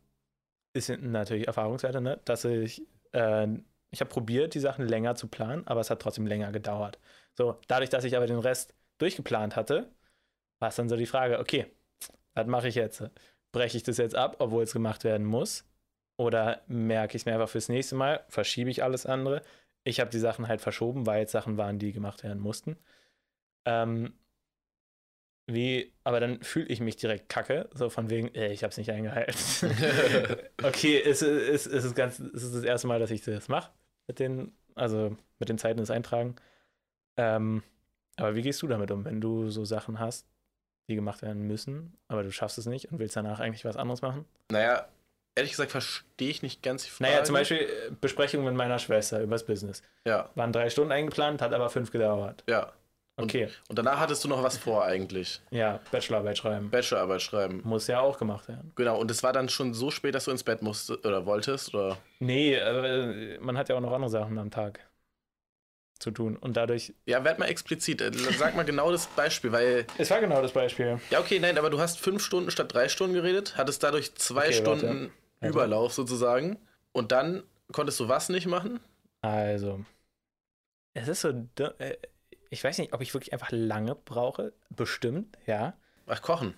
ist 0.73 0.89
natürlich 0.89 1.45
Erfahrungswerte, 1.47 2.01
ne? 2.01 2.19
dass 2.25 2.43
ich, 2.45 2.81
äh, 3.11 3.47
ich 3.91 3.99
habe 4.01 4.09
probiert, 4.09 4.55
die 4.55 4.59
Sachen 4.59 4.87
länger 4.87 5.13
zu 5.15 5.27
planen, 5.27 5.67
aber 5.67 5.81
es 5.81 5.91
hat 5.91 6.01
trotzdem 6.01 6.25
länger 6.25 6.51
gedauert. 6.51 6.97
So, 7.35 7.59
dadurch, 7.67 7.91
dass 7.91 8.03
ich 8.05 8.17
aber 8.17 8.25
den 8.25 8.39
Rest 8.39 8.73
durchgeplant 8.97 9.55
hatte, 9.55 9.87
war 10.65 10.69
es 10.69 10.75
dann 10.77 10.89
so 10.89 10.97
die 10.97 11.05
Frage, 11.05 11.39
okay, 11.39 11.67
was 12.35 12.47
mache 12.47 12.67
ich 12.67 12.75
jetzt? 12.75 13.03
Breche 13.51 13.77
ich 13.77 13.83
das 13.83 13.97
jetzt 13.97 14.15
ab, 14.15 14.37
obwohl 14.39 14.63
es 14.63 14.73
gemacht 14.73 15.03
werden 15.03 15.25
muss? 15.25 15.65
Oder 16.17 16.63
merke 16.67 17.15
ich 17.17 17.23
es 17.23 17.25
mir 17.25 17.33
einfach 17.33 17.49
fürs 17.49 17.69
nächste 17.69 17.95
Mal? 17.95 18.25
Verschiebe 18.29 18.69
ich 18.71 18.83
alles 18.83 19.05
andere? 19.05 19.41
Ich 19.83 19.99
habe 19.99 20.11
die 20.11 20.19
Sachen 20.19 20.47
halt 20.47 20.61
verschoben, 20.61 21.05
weil 21.07 21.25
es 21.25 21.31
Sachen 21.31 21.57
waren, 21.57 21.79
die 21.79 21.93
gemacht 21.93 22.23
werden 22.23 22.39
mussten. 22.41 22.77
Ähm, 23.65 24.13
wie, 25.47 25.93
aber 26.03 26.19
dann 26.19 26.41
fühle 26.41 26.65
ich 26.67 26.79
mich 26.81 26.95
direkt 26.97 27.29
kacke, 27.29 27.69
so 27.73 27.89
von 27.89 28.09
wegen, 28.09 28.33
ey, 28.33 28.51
ich 28.51 28.63
habe 28.63 28.71
es 28.71 28.77
nicht 28.77 28.89
eingehalten. 28.91 29.35
okay, 30.63 31.01
es, 31.01 31.21
ist- 31.21 31.67
es, 31.67 31.85
ist 31.85 31.95
ganz, 31.95 32.19
es 32.19 32.43
ist 32.43 32.55
das 32.55 32.63
erste 32.63 32.87
Mal, 32.87 32.99
dass 32.99 33.11
ich 33.11 33.21
das 33.23 33.47
mache 33.47 33.71
mit 34.07 34.19
den, 34.19 34.53
also 34.75 35.15
mit 35.39 35.49
den 35.49 35.57
Zeiten 35.59 35.79
des 35.79 35.91
Eintragen. 35.91 36.35
Ähm, 37.17 37.63
aber 38.17 38.35
wie 38.35 38.43
gehst 38.43 38.61
du 38.63 38.67
damit 38.67 38.91
um, 38.91 39.05
wenn 39.05 39.21
du 39.21 39.49
so 39.49 39.65
Sachen 39.65 39.99
hast, 39.99 40.27
die 40.87 40.95
gemacht 40.95 41.21
werden 41.21 41.47
müssen, 41.47 41.93
aber 42.07 42.23
du 42.23 42.31
schaffst 42.31 42.57
es 42.57 42.65
nicht 42.65 42.91
und 42.91 42.99
willst 42.99 43.15
danach 43.15 43.39
eigentlich 43.39 43.65
was 43.65 43.77
anderes 43.77 44.01
machen? 44.01 44.25
Naja, 44.51 44.85
ehrlich 45.35 45.51
gesagt 45.51 45.71
verstehe 45.71 46.29
ich 46.29 46.41
nicht 46.43 46.61
ganz 46.63 46.83
die 46.83 46.89
Frage. 46.91 47.11
Naja, 47.11 47.23
zum 47.23 47.33
Beispiel 47.35 47.57
äh, 47.59 47.91
Besprechung 47.99 48.43
mit 48.45 48.53
meiner 48.55 48.79
Schwester 48.79 49.21
übers 49.21 49.45
Business. 49.45 49.81
Ja, 50.05 50.29
Waren 50.35 50.51
drei 50.51 50.69
Stunden 50.69 50.91
eingeplant, 50.91 51.41
hat 51.41 51.53
aber 51.53 51.69
fünf 51.69 51.91
gedauert. 51.91 52.43
ja. 52.47 52.71
Okay, 53.17 53.47
und 53.69 53.77
danach 53.79 54.01
hattest 54.01 54.25
du 54.25 54.27
noch 54.27 54.43
was 54.43 54.57
vor 54.57 54.83
eigentlich. 54.83 55.39
ja, 55.49 55.79
Bachelorarbeit 55.89 56.37
schreiben. 56.37 56.69
Bachelorarbeit 56.69 57.21
schreiben. 57.21 57.61
Muss 57.63 57.87
ja 57.87 58.01
auch 58.01 58.17
gemacht 58.19 58.49
werden. 58.49 58.73
Genau, 58.75 58.99
und 58.99 59.09
es 59.09 59.23
war 59.23 59.31
dann 59.31 59.47
schon 59.47 59.73
so 59.73 59.89
spät, 59.89 60.15
dass 60.15 60.25
du 60.25 60.31
ins 60.31 60.43
Bett 60.43 60.61
musstest 60.61 61.05
oder 61.05 61.25
wolltest, 61.25 61.73
oder? 61.73 61.97
Nee, 62.19 62.55
äh, 62.55 63.37
man 63.39 63.57
hat 63.57 63.69
ja 63.69 63.77
auch 63.77 63.79
noch 63.79 63.93
andere 63.93 64.09
Sachen 64.09 64.37
am 64.37 64.51
Tag 64.51 64.81
zu 65.99 66.11
tun. 66.11 66.35
Und 66.37 66.57
dadurch. 66.57 66.93
Ja, 67.05 67.23
werd 67.23 67.39
mal 67.39 67.45
explizit. 67.45 68.01
Äh, 68.01 68.11
Sag 68.37 68.55
mal 68.55 68.63
genau 68.63 68.91
das 68.91 69.07
Beispiel, 69.07 69.51
weil. 69.51 69.85
Es 69.97 70.09
war 70.11 70.19
genau 70.21 70.41
das 70.41 70.51
Beispiel. 70.51 70.99
Ja, 71.09 71.19
okay, 71.19 71.39
nein, 71.39 71.57
aber 71.57 71.69
du 71.69 71.79
hast 71.79 71.99
fünf 71.99 72.23
Stunden 72.23 72.51
statt 72.51 72.73
drei 72.73 72.89
Stunden 72.89 73.13
geredet, 73.13 73.55
hattest 73.57 73.83
dadurch 73.83 74.15
zwei 74.15 74.47
Okay. 74.47 74.53
Stunden 74.53 75.11
Warte. 75.39 75.53
Überlauf 75.53 75.93
sozusagen. 75.93 76.57
Und 76.91 77.11
dann 77.11 77.43
konntest 77.71 77.99
du 77.99 78.07
was 78.07 78.29
nicht 78.29 78.47
machen? 78.47 78.79
Also. 79.21 79.83
Es 80.93 81.07
ist 81.07 81.21
so. 81.21 81.29
äh, 81.29 81.97
Ich 82.49 82.63
weiß 82.63 82.77
nicht, 82.77 82.93
ob 82.93 83.01
ich 83.01 83.13
wirklich 83.13 83.33
einfach 83.33 83.51
lange 83.51 83.95
brauche. 83.95 84.53
Bestimmt, 84.69 85.37
ja. 85.45 85.77
Ach, 86.07 86.21
kochen. 86.21 86.53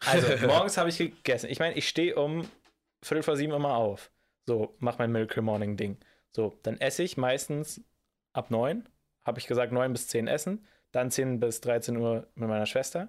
Also, 0.00 0.26
morgens 0.46 0.76
habe 0.76 0.88
ich 0.90 0.98
gegessen. 0.98 1.50
Ich 1.50 1.58
meine, 1.58 1.74
ich 1.74 1.88
stehe 1.88 2.14
um 2.16 2.48
Viertel 3.02 3.22
vor 3.22 3.36
sieben 3.36 3.52
immer 3.52 3.74
auf. 3.74 4.10
So, 4.46 4.74
mach 4.78 4.98
mein 4.98 5.10
Miracle 5.12 5.42
Morning 5.42 5.76
Ding. 5.76 5.98
So, 6.30 6.58
dann 6.62 6.78
esse 6.80 7.02
ich 7.02 7.16
meistens 7.16 7.80
ab 8.38 8.50
neun. 8.50 8.88
Habe 9.24 9.38
ich 9.38 9.46
gesagt, 9.46 9.72
neun 9.72 9.92
bis 9.92 10.08
zehn 10.08 10.26
essen. 10.26 10.64
Dann 10.92 11.10
10 11.10 11.40
bis 11.40 11.60
13 11.60 11.96
Uhr 11.98 12.26
mit 12.34 12.48
meiner 12.48 12.64
Schwester 12.64 13.08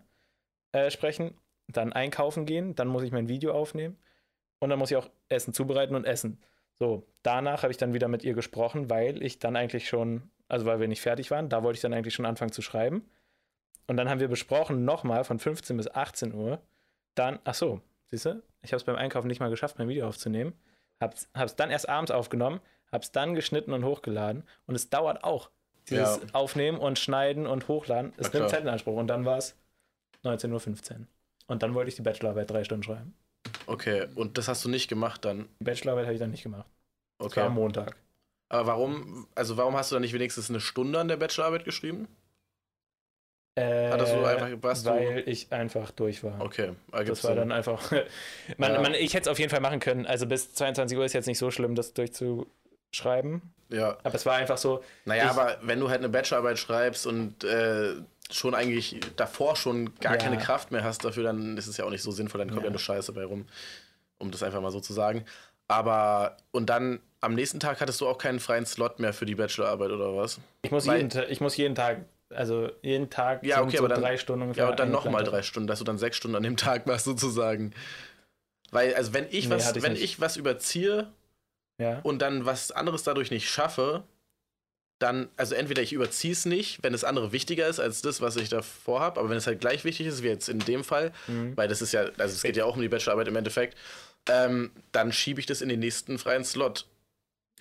äh, 0.73 0.91
sprechen. 0.91 1.37
Dann 1.67 1.93
einkaufen 1.93 2.45
gehen. 2.45 2.75
Dann 2.75 2.89
muss 2.89 3.03
ich 3.03 3.11
mein 3.11 3.29
Video 3.29 3.53
aufnehmen. 3.53 3.97
Und 4.59 4.69
dann 4.69 4.79
muss 4.79 4.91
ich 4.91 4.97
auch 4.97 5.09
Essen 5.29 5.53
zubereiten 5.53 5.95
und 5.95 6.05
essen. 6.05 6.41
So, 6.79 7.07
danach 7.23 7.63
habe 7.63 7.71
ich 7.71 7.77
dann 7.77 7.93
wieder 7.93 8.07
mit 8.07 8.23
ihr 8.23 8.33
gesprochen, 8.33 8.89
weil 8.89 9.21
ich 9.23 9.39
dann 9.39 9.55
eigentlich 9.55 9.87
schon, 9.87 10.29
also 10.47 10.65
weil 10.65 10.79
wir 10.79 10.87
nicht 10.87 11.01
fertig 11.01 11.31
waren, 11.31 11.49
da 11.49 11.63
wollte 11.63 11.77
ich 11.77 11.81
dann 11.81 11.93
eigentlich 11.93 12.13
schon 12.13 12.25
anfangen 12.25 12.51
zu 12.51 12.61
schreiben. 12.61 13.09
Und 13.87 13.97
dann 13.97 14.09
haben 14.09 14.19
wir 14.19 14.27
besprochen, 14.27 14.85
nochmal 14.85 15.23
von 15.23 15.39
15 15.39 15.77
bis 15.77 15.87
18 15.87 16.33
Uhr. 16.33 16.61
Dann, 17.15 17.39
ach 17.43 17.53
so, 17.53 17.81
siehst 18.11 18.25
du, 18.25 18.43
ich 18.61 18.71
habe 18.71 18.77
es 18.77 18.83
beim 18.83 18.95
Einkaufen 18.95 19.27
nicht 19.27 19.39
mal 19.39 19.49
geschafft, 19.49 19.77
mein 19.77 19.89
Video 19.89 20.07
aufzunehmen. 20.07 20.53
Hab's, 21.01 21.29
hab's 21.33 21.55
dann 21.55 21.71
erst 21.71 21.89
abends 21.89 22.11
aufgenommen, 22.11 22.59
hab's 22.91 23.11
dann 23.11 23.35
geschnitten 23.35 23.73
und 23.73 23.83
hochgeladen. 23.85 24.43
Und 24.67 24.75
es 24.75 24.89
dauert 24.89 25.23
auch. 25.23 25.49
Dieses 25.89 26.17
Ja. 26.17 26.21
Aufnehmen 26.33 26.77
und 26.77 26.99
Schneiden 26.99 27.47
und 27.47 27.67
Hochladen. 27.67 28.13
Es 28.17 28.31
nimmt 28.31 28.49
Zeit 28.49 28.61
in 28.61 28.67
Anspruch. 28.69 28.95
Und 28.97 29.07
dann 29.07 29.25
war 29.25 29.37
es 29.37 29.55
19.15 30.23 30.91
Uhr. 31.01 31.07
Und 31.47 31.63
dann 31.63 31.73
wollte 31.73 31.89
ich 31.89 31.95
die 31.95 32.01
Bachelorarbeit 32.03 32.49
drei 32.51 32.63
Stunden 32.63 32.83
schreiben. 32.83 33.15
Okay, 33.65 34.05
und 34.15 34.37
das 34.37 34.47
hast 34.47 34.63
du 34.65 34.69
nicht 34.69 34.87
gemacht 34.87 35.25
dann? 35.25 35.47
Die 35.59 35.63
Bachelorarbeit 35.63 36.05
habe 36.05 36.13
ich 36.13 36.19
dann 36.19 36.31
nicht 36.31 36.43
gemacht. 36.43 36.67
Das 37.19 37.35
war 37.35 37.45
am 37.45 37.51
Okay. 37.53 37.59
Montag. 37.61 37.95
Aber 38.49 38.67
warum, 38.67 39.27
also 39.35 39.57
warum 39.57 39.75
hast 39.75 39.91
du 39.91 39.95
dann 39.95 40.01
nicht 40.01 40.13
wenigstens 40.13 40.49
eine 40.49 40.59
Stunde 40.59 40.99
an 40.99 41.07
der 41.07 41.17
Bachelorarbeit 41.17 41.65
geschrieben? 41.65 42.07
Äh, 43.55 43.91
einfach- 43.91 44.63
warst 44.63 44.85
du- 44.85 44.89
weil 44.91 45.23
ich 45.27 45.51
einfach 45.51 45.91
durch 45.91 46.23
war. 46.23 46.39
Okay, 46.39 46.73
ergibt 46.91 47.17
Das 47.17 47.23
war 47.25 47.35
dann 47.35 47.51
einfach. 47.51 47.91
man, 48.57 48.73
Ja. 48.73 48.81
man, 48.81 48.93
ich 48.93 49.13
hätte 49.13 49.23
es 49.23 49.27
auf 49.27 49.39
jeden 49.39 49.49
Fall 49.49 49.59
machen 49.59 49.79
können. 49.79 50.05
Also 50.05 50.25
bis 50.27 50.53
22 50.53 50.97
Uhr 50.97 51.03
ist 51.05 51.13
jetzt 51.13 51.25
nicht 51.25 51.39
so 51.39 51.51
schlimm, 51.51 51.75
das 51.75 51.93
durchzuschreiben. 52.91 53.41
Ja, 53.69 53.97
Aber 54.03 54.15
es 54.15 54.25
war 54.25 54.35
einfach 54.35 54.57
so, 54.57 54.83
naja, 55.05 55.25
Ich- 55.25 55.29
aber 55.29 55.57
wenn 55.61 55.79
du 55.79 55.89
halt 55.89 55.99
eine 55.99 56.09
Bachelorarbeit 56.09 56.57
schreibst 56.57 57.05
und 57.05 57.43
äh, 57.43 57.93
schon 58.31 58.55
eigentlich 58.55 58.99
davor 59.15 59.55
schon 59.55 59.93
gar 59.99 60.13
Ja. 60.13 60.17
keine 60.17 60.37
Kraft 60.37 60.71
mehr 60.71 60.83
hast 60.83 61.05
dafür, 61.05 61.23
dann 61.23 61.55
ist 61.57 61.67
es 61.67 61.77
ja 61.77 61.85
auch 61.85 61.89
nicht 61.91 62.01
so 62.01 62.11
sinnvoll, 62.11 62.39
dann 62.39 62.49
kommt 62.49 62.61
ja, 62.61 62.65
Ja. 62.67 62.71
nur 62.71 62.79
Scheiße 62.79 63.11
bei 63.13 63.23
rum, 63.25 63.45
um 64.17 64.31
das 64.31 64.41
einfach 64.43 64.61
mal 64.61 64.71
so 64.71 64.79
zu 64.79 64.93
sagen. 64.93 65.23
Aber, 65.67 66.37
und 66.51 66.67
dann 66.69 66.99
am 67.21 67.35
nächsten 67.35 67.59
Tag 67.59 67.79
hattest 67.79 68.01
du 68.01 68.07
auch 68.07 68.17
keinen 68.17 68.39
freien 68.39 68.65
Slot 68.65 68.99
mehr 68.99 69.13
für 69.13 69.25
die 69.25 69.35
Bachelorarbeit 69.35 69.91
oder 69.91 70.15
was? 70.15 70.39
ich 70.63 70.71
muss, 70.71 70.87
Weil- 70.87 71.01
jeden, 71.03 71.29
ich 71.31 71.41
muss 71.41 71.55
jeden 71.57 71.75
Tag, 71.75 72.05
also 72.33 72.71
jeden 72.81 73.11
Tag 73.11 73.43
Ja, 73.45 73.61
okay, 73.61 73.77
so 73.77 73.83
aber 73.85 73.89
dann- 73.89 74.01
drei 74.01 74.17
Stunden 74.17 74.43
ungefähr. 74.43 74.63
Ja, 74.65 74.69
und 74.71 74.79
dann 74.79 74.89
nochmal 74.89 75.23
drei 75.23 75.43
Stunden, 75.43 75.67
dass 75.67 75.77
du 75.77 75.85
dann 75.85 75.99
sechs 75.99 76.17
Stunden 76.17 76.35
an 76.35 76.43
dem 76.43 76.57
Tag 76.57 76.87
warst 76.87 77.05
sozusagen. 77.05 77.71
Weil, 78.71 78.95
also 78.95 79.13
wenn 79.13 79.27
ich 79.29 79.47
Nee, 79.47 79.55
was, 79.55 79.75
ich 79.75 79.83
wenn 79.83 79.93
nicht. 79.93 80.03
ich 80.03 80.19
was 80.21 80.37
überziehe 80.37 81.11
Ja. 81.79 81.99
und 82.03 82.19
dann 82.21 82.45
was 82.45 82.71
anderes 82.71 83.01
dadurch 83.03 83.31
nicht 83.31 83.49
schaffe, 83.49 84.03
dann, 84.99 85.29
also 85.37 85.55
entweder 85.55 85.81
ich 85.81 85.93
überziehe 85.93 86.33
es 86.33 86.45
nicht, 86.45 86.83
wenn 86.83 86.91
das 86.91 87.05
andere 87.05 87.31
wichtiger 87.31 87.67
ist 87.67 87.79
als 87.79 88.01
das, 88.01 88.19
was 88.19 88.35
ich 88.35 88.49
davor 88.49 88.99
habe, 88.99 89.19
aber 89.19 89.29
wenn 89.29 89.37
es 89.37 89.47
halt 89.47 89.61
gleich 89.61 89.85
wichtig 89.85 90.07
ist, 90.07 90.23
wie 90.23 90.27
jetzt 90.27 90.49
in 90.49 90.59
dem 90.59 90.83
Fall, 90.83 91.13
Mhm. 91.27 91.55
weil 91.55 91.69
das 91.69 91.81
ist 91.81 91.93
ja, 91.93 92.01
also 92.17 92.35
es 92.35 92.41
geht 92.43 92.57
ja 92.57 92.65
auch 92.65 92.75
um 92.75 92.81
die 92.81 92.89
Bachelorarbeit 92.89 93.29
im 93.29 93.35
Endeffekt, 93.37 93.77
ähm, 94.27 94.71
dann 94.91 95.13
schiebe 95.13 95.39
ich 95.39 95.45
das 95.45 95.61
in 95.61 95.69
den 95.69 95.79
nächsten 95.79 96.19
freien 96.19 96.43
Slot. 96.43 96.85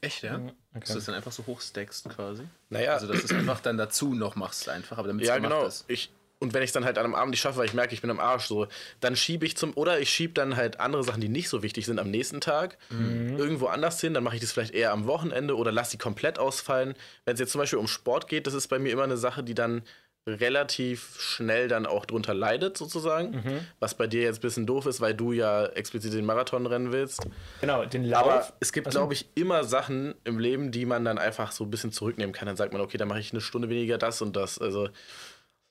Echt, 0.00 0.22
ja? 0.24 0.38
Mhm, 0.38 0.48
Dass 0.48 0.82
Okay. 0.82 0.86
du 0.92 0.94
das 0.94 1.04
dann 1.06 1.14
einfach 1.14 1.32
so 1.32 1.46
hochstackst 1.46 2.08
quasi. 2.08 2.42
Naja, 2.70 2.94
Also, 2.94 3.06
dass 3.06 3.20
du 3.20 3.26
es 3.26 3.32
einfach 3.32 3.60
dann 3.60 3.76
dazu 3.78 4.14
noch 4.14 4.34
machst, 4.36 4.68
einfach, 4.68 4.98
aber 4.98 5.06
damit 5.08 5.22
es 5.22 5.28
ja, 5.28 5.36
gemacht 5.36 5.52
genau. 5.52 5.66
ist. 5.66 5.84
Ich, 5.88 6.10
und 6.40 6.54
wenn 6.54 6.62
ich 6.62 6.68
es 6.68 6.72
dann 6.72 6.84
halt 6.84 6.98
an 6.98 7.04
einem 7.04 7.14
Abend 7.14 7.30
nicht 7.32 7.40
schaffe, 7.40 7.58
weil 7.58 7.66
ich 7.66 7.74
merke, 7.74 7.92
ich 7.94 8.00
bin 8.00 8.10
am 8.10 8.20
Arsch, 8.20 8.44
so, 8.46 8.66
dann 9.00 9.16
schiebe 9.16 9.44
ich 9.44 9.56
zum, 9.56 9.72
oder 9.76 9.98
ich 9.98 10.08
schiebe 10.10 10.34
dann 10.34 10.56
halt 10.56 10.78
andere 10.78 11.02
Sachen, 11.02 11.20
die 11.20 11.28
nicht 11.28 11.48
so 11.48 11.62
wichtig 11.64 11.84
sind, 11.86 11.98
am 11.98 12.10
nächsten 12.10 12.40
Tag 12.40 12.78
Mhm. 12.90 13.36
irgendwo 13.36 13.66
anders 13.66 14.00
hin. 14.00 14.14
Dann 14.14 14.22
mache 14.24 14.36
ich 14.36 14.40
das 14.40 14.52
vielleicht 14.52 14.72
eher 14.74 14.92
am 14.92 15.06
Wochenende 15.06 15.56
oder 15.56 15.72
lasse 15.72 15.92
die 15.92 15.98
komplett 15.98 16.38
ausfallen. 16.38 16.94
Wenn 17.24 17.34
es 17.34 17.40
jetzt 17.40 17.50
zum 17.52 17.60
Beispiel 17.60 17.78
um 17.80 17.88
Sport 17.88 18.28
geht, 18.28 18.46
das 18.46 18.54
ist 18.54 18.68
bei 18.68 18.78
mir 18.78 18.92
immer 18.92 19.02
eine 19.04 19.16
Sache, 19.16 19.42
die 19.42 19.54
dann 19.54 19.82
relativ 20.28 21.16
schnell 21.20 21.68
dann 21.68 21.86
auch 21.86 22.04
drunter 22.04 22.34
leidet, 22.34 22.76
sozusagen. 22.76 23.30
Mhm. 23.30 23.60
Was 23.80 23.94
bei 23.96 24.06
dir 24.06 24.22
jetzt 24.22 24.38
ein 24.38 24.42
bisschen 24.42 24.66
doof 24.66 24.86
ist, 24.86 25.00
weil 25.00 25.14
du 25.14 25.32
ja 25.32 25.66
explizit 25.66 26.12
den 26.12 26.26
Marathon 26.26 26.66
rennen 26.66 26.92
willst. 26.92 27.26
Genau, 27.62 27.84
den 27.86 28.04
Lauf. 28.04 28.22
Aber 28.24 28.48
es 28.60 28.72
gibt, 28.72 28.86
Also- 28.86 28.98
glaube 29.00 29.14
ich, 29.14 29.26
immer 29.34 29.64
Sachen 29.64 30.14
im 30.24 30.38
Leben, 30.38 30.70
die 30.70 30.84
man 30.86 31.04
dann 31.04 31.18
einfach 31.18 31.50
so 31.50 31.64
ein 31.64 31.70
bisschen 31.70 31.92
zurücknehmen 31.92 32.34
kann. 32.34 32.46
Dann 32.46 32.56
sagt 32.56 32.72
man, 32.74 32.82
okay, 32.82 32.98
dann 32.98 33.08
mache 33.08 33.20
ich 33.20 33.32
eine 33.32 33.40
Stunde 33.40 33.68
weniger 33.70 33.96
das 33.98 34.20
und 34.22 34.36
das. 34.36 34.58
Also, 34.58 34.88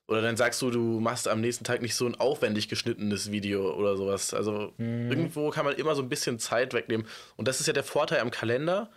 oder 0.07 0.21
dann 0.21 0.37
sagst 0.37 0.61
du, 0.61 0.71
du 0.71 0.99
machst 0.99 1.27
am 1.27 1.41
nächsten 1.41 1.63
Tag 1.65 1.81
nicht 1.81 1.95
so 1.95 2.05
ein 2.05 2.15
aufwendig 2.15 2.69
geschnittenes 2.69 3.31
Video 3.31 3.73
oder 3.75 3.97
sowas. 3.97 4.33
Also 4.33 4.73
Mhm. 4.77 5.09
irgendwo 5.11 5.49
kann 5.49 5.65
man 5.65 5.75
immer 5.75 5.95
so 5.95 6.01
ein 6.01 6.09
bisschen 6.09 6.39
Zeit 6.39 6.73
wegnehmen. 6.73 7.05
Und 7.35 7.47
das 7.47 7.59
ist 7.59 7.67
ja 7.67 7.73
der 7.73 7.83
Vorteil 7.83 8.19
am 8.21 8.31
Kalender. 8.31 8.89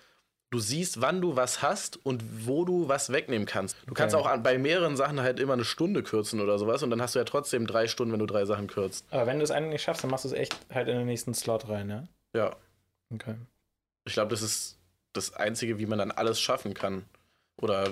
Du 0.53 0.59
siehst, 0.59 1.01
wann 1.01 1.21
du 1.21 1.37
was 1.37 1.63
hast 1.63 2.05
und 2.05 2.23
wo 2.47 2.65
du 2.65 2.89
was 2.89 3.13
wegnehmen 3.13 3.47
kannst. 3.47 3.77
Du 3.87 3.95
kannst 3.95 4.15
Okay. 4.17 4.25
auch 4.25 4.29
an, 4.29 4.43
bei 4.43 4.59
mehreren 4.59 4.97
Sachen 4.97 5.21
halt 5.21 5.39
immer 5.39 5.53
eine 5.53 5.65
Stunde 5.65 6.03
kürzen 6.03 6.41
oder 6.41 6.59
sowas 6.59 6.83
und 6.83 6.91
dann 6.91 7.01
hast 7.01 7.15
du 7.15 7.21
ja 7.21 7.25
trotzdem 7.25 7.67
drei 7.69 7.87
Stunden, 7.87 8.13
wenn 8.13 8.19
du 8.19 8.27
drei 8.27 8.45
Sachen 8.45 8.67
kürzt. 8.67 9.05
Aber 9.11 9.27
wenn 9.27 9.39
du 9.39 9.45
es 9.45 9.51
eigentlich 9.53 9.75
nicht 9.75 9.83
schaffst, 9.83 10.03
dann 10.03 10.11
machst 10.11 10.25
du 10.25 10.29
es 10.29 10.35
echt 10.35 10.57
halt 10.73 10.89
in 10.89 10.97
den 10.97 11.07
nächsten 11.07 11.35
Slot 11.35 11.69
rein, 11.69 11.89
ja? 11.89 12.05
Ja. 12.35 12.57
Okay. 13.15 13.35
Ich 14.05 14.13
glaube, 14.15 14.31
das 14.31 14.43
ist 14.43 14.77
das 15.13 15.35
Einzige, 15.35 15.79
wie 15.79 15.87
man 15.87 15.99
dann 15.99 16.11
alles 16.13 16.41
schaffen 16.41 16.75
kann. 16.75 17.05
Oder 17.61 17.91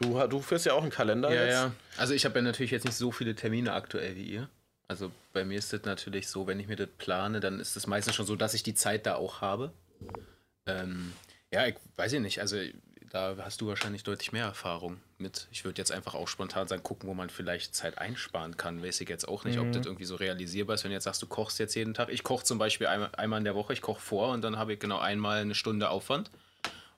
du, 0.00 0.26
du 0.26 0.40
führst 0.40 0.66
ja 0.66 0.72
auch 0.74 0.82
einen 0.82 0.90
Kalender 0.90 1.32
Ja, 1.32 1.44
jetzt. 1.44 1.52
ja. 1.54 1.72
Also 1.96 2.14
ich 2.14 2.24
habe 2.24 2.36
ja 2.36 2.42
natürlich 2.42 2.70
jetzt 2.70 2.84
nicht 2.84 2.96
so 2.96 3.12
viele 3.12 3.34
Termine 3.34 3.72
aktuell 3.72 4.16
wie 4.16 4.24
ihr. 4.24 4.48
Also 4.88 5.12
bei 5.32 5.44
mir 5.44 5.58
ist 5.58 5.72
das 5.72 5.82
natürlich 5.84 6.28
so, 6.28 6.46
wenn 6.46 6.58
ich 6.58 6.66
mir 6.66 6.76
das 6.76 6.88
plane, 6.98 7.38
dann 7.40 7.60
ist 7.60 7.76
es 7.76 7.86
meistens 7.86 8.16
schon 8.16 8.26
so, 8.26 8.34
dass 8.34 8.54
ich 8.54 8.62
die 8.64 8.74
Zeit 8.74 9.06
da 9.06 9.14
auch 9.14 9.40
habe. 9.40 9.72
Ähm, 10.66 11.12
ja, 11.52 11.66
ich 11.66 11.76
weiß 11.96 12.12
ich 12.14 12.20
nicht. 12.20 12.40
Also 12.40 12.56
da 13.10 13.36
hast 13.38 13.60
du 13.60 13.66
wahrscheinlich 13.68 14.02
deutlich 14.04 14.32
mehr 14.32 14.44
Erfahrung 14.46 15.00
mit. 15.18 15.48
Ich 15.50 15.64
würde 15.64 15.80
jetzt 15.80 15.92
einfach 15.92 16.14
auch 16.14 16.28
spontan 16.28 16.66
sagen, 16.68 16.82
gucken, 16.82 17.08
wo 17.08 17.14
man 17.14 17.28
vielleicht 17.30 17.74
Zeit 17.74 17.98
einsparen 17.98 18.56
kann. 18.56 18.82
Weiß 18.82 19.00
ich 19.00 19.08
jetzt 19.08 19.28
auch 19.28 19.44
nicht, 19.44 19.58
ob 19.58 19.70
das 19.72 19.86
irgendwie 19.86 20.04
so 20.04 20.14
realisierbar 20.16 20.74
ist, 20.74 20.84
wenn 20.84 20.90
du 20.90 20.94
jetzt 20.94 21.04
sagst, 21.04 21.22
du 21.22 21.26
kochst 21.26 21.58
jetzt 21.58 21.74
jeden 21.74 21.94
Tag. 21.94 22.08
Ich 22.08 22.22
koche 22.22 22.44
zum 22.44 22.58
Beispiel 22.58 22.86
einmal, 22.86 23.10
einmal 23.16 23.38
in 23.38 23.44
der 23.44 23.54
Woche, 23.54 23.72
ich 23.72 23.82
koche 23.82 24.00
vor 24.00 24.32
und 24.32 24.42
dann 24.42 24.58
habe 24.58 24.72
ich 24.74 24.78
genau 24.80 24.98
einmal 24.98 25.40
eine 25.40 25.54
Stunde 25.54 25.90
Aufwand. 25.90 26.30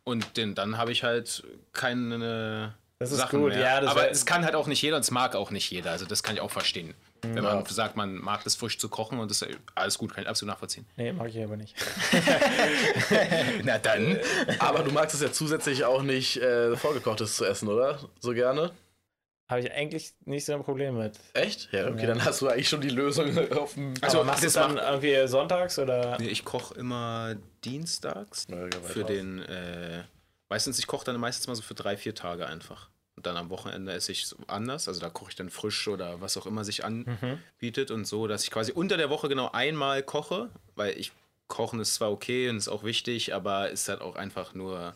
Und 0.05 0.37
den, 0.37 0.55
dann 0.55 0.77
habe 0.79 0.93
ich 0.93 1.05
halt 1.05 1.45
keine 1.73 2.75
Das 3.03 3.13
ist 3.13 3.19
Sachen 3.19 3.41
gut, 3.41 3.51
mehr. 3.51 3.61
ja, 3.61 3.81
das 3.81 3.91
Aber 3.91 4.11
es 4.11 4.25
kann 4.27 4.45
halt 4.45 4.55
auch 4.55 4.67
nicht 4.67 4.81
jeder 4.83 4.97
und 4.97 5.03
es 5.03 5.11
mag 5.11 5.35
auch 5.35 5.51
nicht 5.51 5.71
jeder. 5.71 5.91
Also 5.91 6.05
das 6.07 6.23
kann 6.23 6.35
ich 6.35 6.41
auch 6.41 6.51
verstehen. 6.51 6.95
Wenn 7.23 7.45
man 7.45 7.59
Ja. 7.61 7.65
sagt, 7.69 7.97
man 7.97 8.17
mag 8.17 8.43
das 8.45 8.57
frisch 8.57 8.79
zu 8.79 8.89
kochen 8.89 9.19
und 9.21 9.31
das 9.31 9.45
alles 9.75 9.97
gut, 9.99 10.13
kann 10.15 10.23
ich 10.25 10.29
absolut 10.29 10.53
nachvollziehen. 10.55 10.87
Nee, 10.97 11.13
mag 11.13 11.29
ich 11.29 11.43
aber 11.43 11.57
nicht. 11.57 11.75
Na 13.65 13.79
dann. 13.79 14.19
Aber 14.59 14.81
du 14.83 14.91
magst 14.91 15.15
es 15.15 15.21
ja 15.23 15.33
zusätzlich 15.33 15.85
auch 15.85 16.03
nicht, 16.03 16.37
äh, 16.39 16.77
vorgekochtes 16.77 17.37
zu 17.37 17.45
essen, 17.45 17.69
oder? 17.69 17.99
So 18.21 18.33
gerne? 18.33 18.73
Habe 19.49 19.61
ich 19.61 19.73
eigentlich 19.73 20.15
nicht 20.25 20.45
so 20.47 20.55
ein 20.55 20.63
Problem 20.65 20.97
mit. 20.97 21.19
Echt? 21.35 21.69
Ja, 21.73 21.89
okay, 21.89 22.01
Ja. 22.03 22.07
dann 22.07 22.25
hast 22.25 22.41
du 22.41 22.49
eigentlich 22.49 22.69
schon 22.69 22.81
die 22.81 22.89
Lösung 22.89 23.37
auf 23.57 23.75
dem. 23.75 23.95
Also, 24.01 24.19
aber 24.19 24.27
machst 24.27 24.43
du 24.43 24.47
es 24.47 24.55
das 24.55 24.67
dann 24.67 24.79
irgendwie 24.79 25.27
sonntags 25.29 25.79
oder? 25.79 26.17
Nee, 26.19 26.29
ich 26.29 26.45
koche 26.45 26.75
immer 26.75 27.35
dienstags 27.65 28.47
Ja, 28.49 28.65
ja, 28.65 28.81
für 28.83 29.05
den. 29.05 29.43
Äh, 29.43 30.05
meistens, 30.49 30.79
ich 30.79 30.87
koche 30.87 31.05
dann 31.05 31.21
meistens 31.21 31.47
mal 31.49 31.55
so 31.55 31.63
für 31.63 31.75
drei, 31.75 31.97
vier 31.97 32.15
Tage 32.15 32.47
einfach. 32.47 32.89
Und 33.17 33.27
dann 33.27 33.37
am 33.37 33.51
Wochenende 33.51 33.93
esse 33.93 34.13
ich 34.13 34.35
anders. 34.47 34.89
Also 34.89 35.01
da 35.01 35.11
koche 35.11 35.31
ich 35.31 35.37
dann 35.37 35.51
frisch 35.51 35.87
oder 35.89 36.21
was 36.21 36.37
auch 36.37 36.47
immer 36.47 36.65
sich 36.65 36.85
anbietet 36.85 37.91
und 37.91 38.07
so, 38.07 38.27
dass 38.27 38.45
ich 38.45 38.51
quasi 38.51 38.73
unter 38.73 38.97
der 38.97 39.11
Woche 39.11 39.29
genau 39.29 39.51
einmal 39.53 40.03
koche, 40.03 40.51
weil 40.77 40.99
ich 40.99 41.13
kochen 41.49 41.81
ist 41.81 41.95
zwar 41.95 42.11
okay 42.11 42.49
und 42.49 42.57
ist 42.57 42.69
auch 42.69 42.85
wichtig, 42.85 43.35
aber 43.35 43.69
ist 43.69 43.89
halt 43.89 44.01
auch 44.01 44.17
einfach 44.17 44.55
nur 44.55 44.95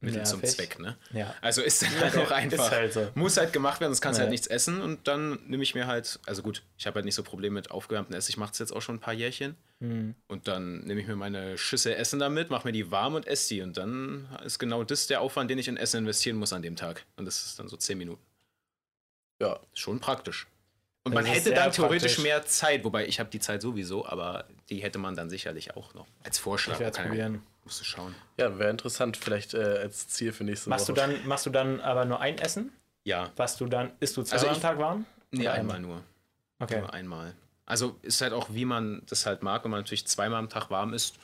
Mittel 0.00 0.24
zum 0.26 0.40
Nervig. 0.40 0.56
Zweck, 0.56 0.78
ne? 0.78 0.96
Ja. 1.12 1.34
Also 1.40 1.62
ist 1.62 1.82
dann 1.82 1.98
halt 1.98 2.16
auch 2.18 2.30
einfach. 2.30 2.66
Ist 2.66 2.70
halt 2.70 2.92
so. 2.92 3.08
Muss 3.14 3.36
halt 3.38 3.52
gemacht 3.52 3.80
werden, 3.80 3.92
sonst 3.92 4.02
kannst 4.02 4.18
du 4.18 4.22
halt 4.22 4.30
nichts 4.30 4.46
essen. 4.46 4.80
Und 4.82 5.08
dann 5.08 5.38
nehme 5.46 5.62
ich 5.62 5.74
mir 5.74 5.86
halt, 5.86 6.20
also 6.26 6.42
gut, 6.42 6.62
ich 6.76 6.86
habe 6.86 6.96
halt 6.96 7.06
nicht 7.06 7.14
so 7.14 7.22
Probleme 7.22 7.54
mit 7.54 7.70
aufgewärmtem 7.70 8.14
Essen. 8.14 8.30
Ich 8.30 8.36
mache 8.36 8.52
es 8.52 8.58
jetzt 8.58 8.72
auch 8.72 8.82
schon 8.82 8.96
ein 8.96 9.00
paar 9.00 9.14
Jährchen. 9.14 9.56
Hm. 9.80 10.14
Und 10.28 10.48
dann 10.48 10.80
nehme 10.80 11.00
ich 11.00 11.06
mir 11.06 11.16
meine 11.16 11.56
Schüssel 11.56 11.94
Essen 11.94 12.18
damit, 12.18 12.50
mache 12.50 12.68
mir 12.68 12.72
die 12.72 12.90
warm 12.90 13.14
und 13.14 13.26
esse 13.26 13.54
die. 13.54 13.62
Und 13.62 13.76
dann 13.78 14.28
ist 14.44 14.58
genau 14.58 14.84
das 14.84 15.06
der 15.06 15.20
Aufwand, 15.22 15.50
den 15.50 15.58
ich 15.58 15.68
in 15.68 15.76
Essen 15.76 15.98
investieren 15.98 16.36
muss 16.36 16.52
an 16.52 16.62
dem 16.62 16.76
Tag. 16.76 17.04
Und 17.16 17.24
das 17.24 17.44
ist 17.44 17.58
dann 17.58 17.68
so 17.68 17.76
10 17.76 17.96
Minuten. 17.96 18.22
Ja. 19.40 19.60
Schon 19.74 20.00
praktisch. 20.00 20.46
Und 21.04 21.14
Das 21.14 21.22
man 21.22 21.32
hätte 21.32 21.54
dann 21.54 21.70
theoretisch 21.70 22.14
praktisch. 22.14 22.22
mehr 22.22 22.44
Zeit, 22.44 22.84
wobei 22.84 23.06
ich 23.06 23.20
habe 23.20 23.30
die 23.30 23.38
Zeit 23.38 23.62
sowieso, 23.62 24.04
aber 24.06 24.46
die 24.70 24.78
hätte 24.82 24.98
man 24.98 25.14
dann 25.14 25.30
sicherlich 25.30 25.76
auch 25.76 25.94
noch. 25.94 26.06
Als 26.24 26.38
Vorschlag. 26.38 26.74
Ich 26.74 26.80
werde 26.80 26.98
es 26.98 27.04
probieren. 27.04 27.42
Musst 27.64 27.80
du 27.80 27.84
schauen. 27.84 28.14
Ja, 28.36 28.58
wäre 28.58 28.70
interessant, 28.70 29.16
vielleicht 29.16 29.54
äh, 29.54 29.58
als 29.58 30.08
Ziel 30.08 30.32
für 30.32 30.44
nächste 30.44 30.70
Machst 30.70 30.88
du 30.88 30.92
Woche. 30.92 31.00
dann, 31.08 31.26
machst 31.26 31.46
du 31.46 31.50
dann 31.50 31.80
aber 31.80 32.04
nur 32.04 32.20
ein 32.20 32.38
Essen? 32.38 32.72
Ja, 33.04 33.30
Was 33.36 33.56
du 33.56 33.66
dann, 33.66 33.92
isst 34.00 34.16
du 34.16 34.22
zweimal 34.22 34.44
Also 34.48 34.56
am 34.56 34.60
Tag 34.62 34.78
warm? 34.78 35.06
nee, 35.30 35.42
Oder 35.42 35.52
einmal 35.54 35.80
nur. 35.80 36.02
Okay. 36.58 36.80
Nur 36.80 36.92
einmal. 36.92 37.34
Also 37.64 37.98
ist 38.02 38.20
halt 38.20 38.32
auch, 38.32 38.48
wie 38.50 38.64
man 38.64 39.02
das 39.08 39.26
halt 39.26 39.42
mag, 39.42 39.64
wenn 39.64 39.70
man 39.72 39.80
natürlich 39.80 40.06
zweimal 40.06 40.38
am 40.38 40.48
Tag 40.48 40.70
warm 40.70 40.92
ist. 40.94 41.16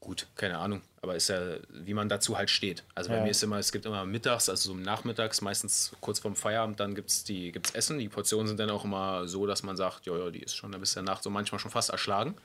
Gut, 0.00 0.26
keine 0.36 0.58
Ahnung. 0.58 0.82
Aber 1.02 1.16
ist 1.16 1.28
ja, 1.28 1.56
wie 1.70 1.92
man 1.92 2.08
dazu 2.08 2.38
halt 2.38 2.50
steht. 2.50 2.84
Also 2.94 3.10
bei 3.10 3.16
Ja. 3.16 3.22
mir 3.22 3.30
ist 3.30 3.42
immer, 3.42 3.58
es 3.58 3.72
gibt 3.72 3.84
immer 3.84 4.04
mittags, 4.04 4.48
also 4.48 4.72
so 4.72 4.78
nachmittags, 4.78 5.40
meistens 5.40 5.92
kurz 6.00 6.20
vorm 6.20 6.36
Feierabend, 6.36 6.78
dann 6.80 6.94
gibt 6.94 7.10
es 7.10 7.24
die, 7.24 7.50
gibt's 7.52 7.72
Essen. 7.72 7.98
Die 7.98 8.08
Portionen 8.08 8.46
sind 8.46 8.60
dann 8.60 8.70
auch 8.70 8.84
immer 8.84 9.26
so, 9.26 9.46
dass 9.46 9.62
man 9.64 9.76
sagt, 9.76 10.06
ja, 10.06 10.16
ja, 10.16 10.30
die 10.30 10.40
ist 10.40 10.54
schon, 10.56 10.70
da 10.72 10.78
bist 10.78 10.94
du 10.94 11.00
danach 11.00 11.20
so 11.22 11.30
manchmal 11.30 11.58
schon 11.58 11.70
fast 11.72 11.90
erschlagen. 11.90 12.36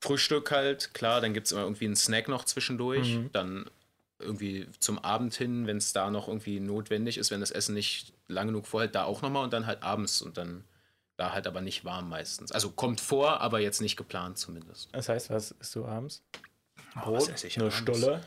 Frühstück 0.00 0.50
halt, 0.50 0.94
klar, 0.94 1.20
dann 1.20 1.34
gibt 1.34 1.46
es 1.46 1.52
immer 1.52 1.62
irgendwie 1.62 1.84
einen 1.84 1.96
Snack 1.96 2.28
noch 2.28 2.44
zwischendurch. 2.44 3.18
Dann 3.32 3.66
irgendwie 4.18 4.66
zum 4.78 4.98
Abend 4.98 5.34
hin, 5.34 5.66
wenn 5.66 5.76
es 5.76 5.92
da 5.92 6.10
noch 6.10 6.28
irgendwie 6.28 6.58
notwendig 6.60 7.18
ist, 7.18 7.30
wenn 7.30 7.40
das 7.40 7.50
Essen 7.50 7.74
nicht 7.74 8.12
lang 8.28 8.46
genug 8.48 8.66
vorhält, 8.66 8.94
da 8.94 9.04
auch 9.04 9.20
nochmal 9.22 9.44
und 9.44 9.52
dann 9.52 9.66
halt 9.66 9.82
abends 9.82 10.22
und 10.22 10.36
dann 10.38 10.64
da 11.16 11.32
halt 11.32 11.46
aber 11.46 11.60
nicht 11.60 11.84
warm 11.84 12.08
meistens. 12.08 12.50
Also 12.52 12.70
kommt 12.70 13.00
vor, 13.00 13.40
aber 13.40 13.60
jetzt 13.60 13.80
nicht 13.80 13.96
geplant 13.96 14.38
zumindest. 14.38 14.88
Das 14.92 15.08
heißt, 15.08 15.30
was 15.30 15.50
isst 15.52 15.74
du 15.74 15.84
abends? 15.84 16.22
Was 16.94 17.04
Brot, 17.04 17.44
ich 17.44 17.58
eine? 17.58 17.70
Stulle. 17.70 18.22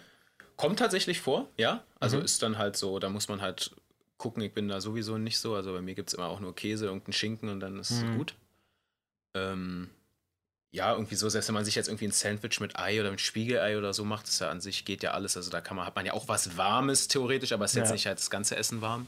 Kommt 0.55 0.79
tatsächlich 0.79 1.19
vor, 1.19 1.49
ja. 1.57 1.83
Also 1.99 2.17
Mhm. 2.17 2.23
ist 2.25 2.41
dann 2.41 2.57
halt 2.57 2.77
so, 2.77 2.99
da 2.99 3.09
muss 3.09 3.27
man 3.27 3.41
halt 3.41 3.71
gucken, 4.17 4.41
ich 4.41 4.53
bin 4.53 4.67
da 4.69 4.79
sowieso 4.81 5.17
nicht 5.17 5.37
so. 5.39 5.55
Also 5.55 5.73
bei 5.73 5.81
mir 5.81 5.95
gibt 5.95 6.09
es 6.09 6.13
immer 6.13 6.27
auch 6.27 6.39
nur 6.39 6.55
Käse, 6.55 6.85
irgendeinen 6.85 7.13
Schinken 7.13 7.49
und 7.49 7.59
dann 7.59 7.77
ist 7.79 7.91
es 7.91 8.05
Mhm. 8.05 8.17
gut. 8.17 8.35
Ähm, 9.35 9.89
ja, 10.71 10.91
irgendwie 10.93 11.15
so, 11.15 11.29
selbst 11.29 11.47
wenn 11.47 11.53
man 11.55 11.65
sich 11.65 11.75
jetzt 11.75 11.87
irgendwie 11.87 12.05
ein 12.07 12.11
Sandwich 12.11 12.59
mit 12.59 12.77
Ei 12.77 12.99
oder 12.99 13.11
mit 13.11 13.21
Spiegelei 13.21 13.77
oder 13.77 13.93
so 13.93 14.03
macht, 14.05 14.27
ist 14.27 14.39
ja 14.39 14.49
an 14.49 14.61
sich 14.61 14.85
geht 14.85 15.03
ja 15.03 15.11
alles. 15.11 15.37
Also 15.37 15.49
da 15.49 15.61
kann 15.61 15.77
man, 15.77 15.85
hat 15.85 15.95
man 15.95 16.05
ja 16.05 16.13
auch 16.13 16.27
was 16.27 16.57
Warmes 16.57 17.07
theoretisch, 17.07 17.51
aber 17.51 17.65
ist 17.65 17.75
jetzt 17.75 17.87
Ja. 17.87 17.93
nicht 17.93 18.05
halt 18.07 18.19
das 18.19 18.29
ganze 18.29 18.55
Essen 18.55 18.81
warm. 18.81 19.05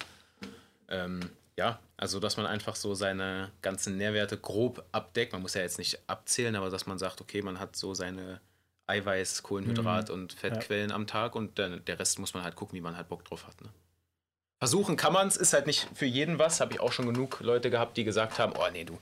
Ähm, 0.89 1.29
ja, 1.57 1.79
also 1.97 2.19
dass 2.19 2.37
man 2.37 2.45
einfach 2.45 2.75
so 2.75 2.93
seine 2.93 3.51
ganzen 3.61 3.97
Nährwerte 3.97 4.37
grob 4.37 4.85
abdeckt. 4.91 5.33
Man 5.33 5.41
muss 5.41 5.55
ja 5.55 5.61
jetzt 5.61 5.77
nicht 5.77 5.99
abzählen, 6.07 6.55
aber 6.55 6.69
dass 6.69 6.85
man 6.85 6.97
sagt, 6.99 7.19
okay, 7.19 7.41
man 7.41 7.59
hat 7.59 7.75
so 7.75 7.93
seine 7.93 8.39
Eiweiß, 8.87 9.43
Kohlenhydrat 9.43 10.09
und 10.09 10.33
Fettquellen 10.33 10.91
am 10.91 11.07
Tag 11.07 11.35
und 11.35 11.59
dann, 11.59 11.83
der 11.85 11.99
Rest 11.99 12.19
muss 12.19 12.33
man 12.33 12.43
halt 12.43 12.55
gucken, 12.55 12.75
wie 12.75 12.81
man 12.81 12.95
halt 12.95 13.09
Bock 13.09 13.25
drauf 13.25 13.45
hat. 13.45 13.61
Ne? 13.61 13.69
Versuchen 14.59 14.95
kann 14.95 15.13
man 15.13 15.27
es, 15.27 15.37
ist 15.37 15.53
halt 15.53 15.67
nicht 15.67 15.87
für 15.93 16.05
jeden 16.05 16.39
was. 16.39 16.61
Habe 16.61 16.73
ich 16.73 16.79
auch 16.79 16.91
schon 16.91 17.05
genug 17.05 17.39
Leute 17.41 17.69
gehabt, 17.69 17.97
die 17.97 18.03
gesagt 18.03 18.39
haben, 18.39 18.53
oh 18.57 18.67
nee, 18.71 18.85
du, 18.85 18.97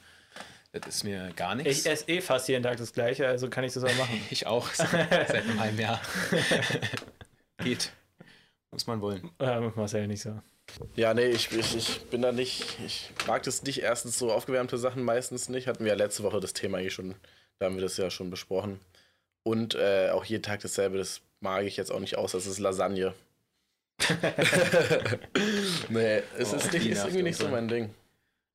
das 0.71 0.87
ist 0.87 1.03
mir 1.03 1.31
gar 1.35 1.55
nichts. 1.55 1.79
Ich 1.79 1.85
esse 1.85 2.07
eh 2.09 2.19
fast 2.19 2.49
jeden 2.49 2.63
Tag 2.63 2.77
das 2.77 2.91
gleiche, 2.91 3.27
also 3.27 3.49
kann 3.49 3.63
ich 3.63 3.73
das 3.73 3.83
auch 3.83 3.95
machen. 3.95 4.19
Ich 4.29 4.47
auch, 4.47 4.67
seit 4.73 5.33
einem 5.33 5.59
halben 5.59 5.79
Jahr. 5.79 6.01
Geht. 7.63 7.93
Muss 8.71 8.87
man 8.87 8.99
wollen. 8.99 9.31
äh, 9.39 9.61
Marcel 9.61 10.07
nicht 10.07 10.21
so. 10.21 10.41
Ja, 10.95 11.13
nee, 11.13 11.27
ich, 11.27 11.51
ich, 11.51 11.75
ich 11.77 12.01
bin 12.07 12.21
da 12.21 12.31
nicht. 12.31 12.77
Ich 12.85 13.11
mag 13.27 13.43
das 13.43 13.63
nicht. 13.63 13.81
Erstens 13.81 14.19
so 14.19 14.33
aufgewärmte 14.33 14.77
Sachen 14.77 15.03
meistens 15.03 15.47
nicht. 15.47 15.67
Hatten 15.67 15.85
wir 15.85 15.91
ja 15.91 15.97
letzte 15.97 16.23
Woche 16.23 16.39
das 16.39 16.53
Thema 16.53 16.79
hier 16.79 16.89
schon. 16.89 17.15
Da 17.59 17.67
haben 17.67 17.75
wir 17.75 17.81
das 17.83 17.95
ja 17.95 18.09
schon 18.09 18.29
besprochen. 18.29 18.79
Und 19.47 19.75
äh, 19.75 20.09
auch 20.11 20.25
jeden 20.25 20.41
Tag 20.43 20.61
dasselbe, 20.61 20.97
das 20.97 21.21
mag 21.39 21.63
ich 21.65 21.77
jetzt 21.77 21.91
auch 21.91 21.99
nicht 21.99 22.17
aus. 22.17 22.31
Das 22.31 22.47
ist 22.47 22.57
Lasagne. 22.59 23.13
nee, 25.89 26.21
es 26.37 26.53
Oh, 26.53 26.57
ist, 26.57 26.73
nicht, 26.73 26.85
ist 26.87 26.99
irgendwie 27.03 27.23
nicht 27.23 27.37
so 27.37 27.47
mein 27.47 27.67
Ding. 27.67 27.93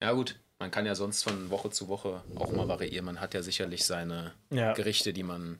Ja 0.02 0.12
gut, 0.12 0.38
man 0.58 0.70
kann 0.70 0.86
ja 0.86 0.94
sonst 0.94 1.22
von 1.22 1.50
Woche 1.50 1.70
zu 1.70 1.88
Woche 1.88 2.22
auch 2.36 2.50
mal 2.52 2.68
variieren. 2.68 3.04
Man 3.06 3.20
hat 3.20 3.34
ja 3.34 3.42
sicherlich 3.42 3.84
seine 3.84 4.32
Ja. 4.50 4.72
Gerichte, 4.72 5.12
die 5.12 5.22
man 5.22 5.58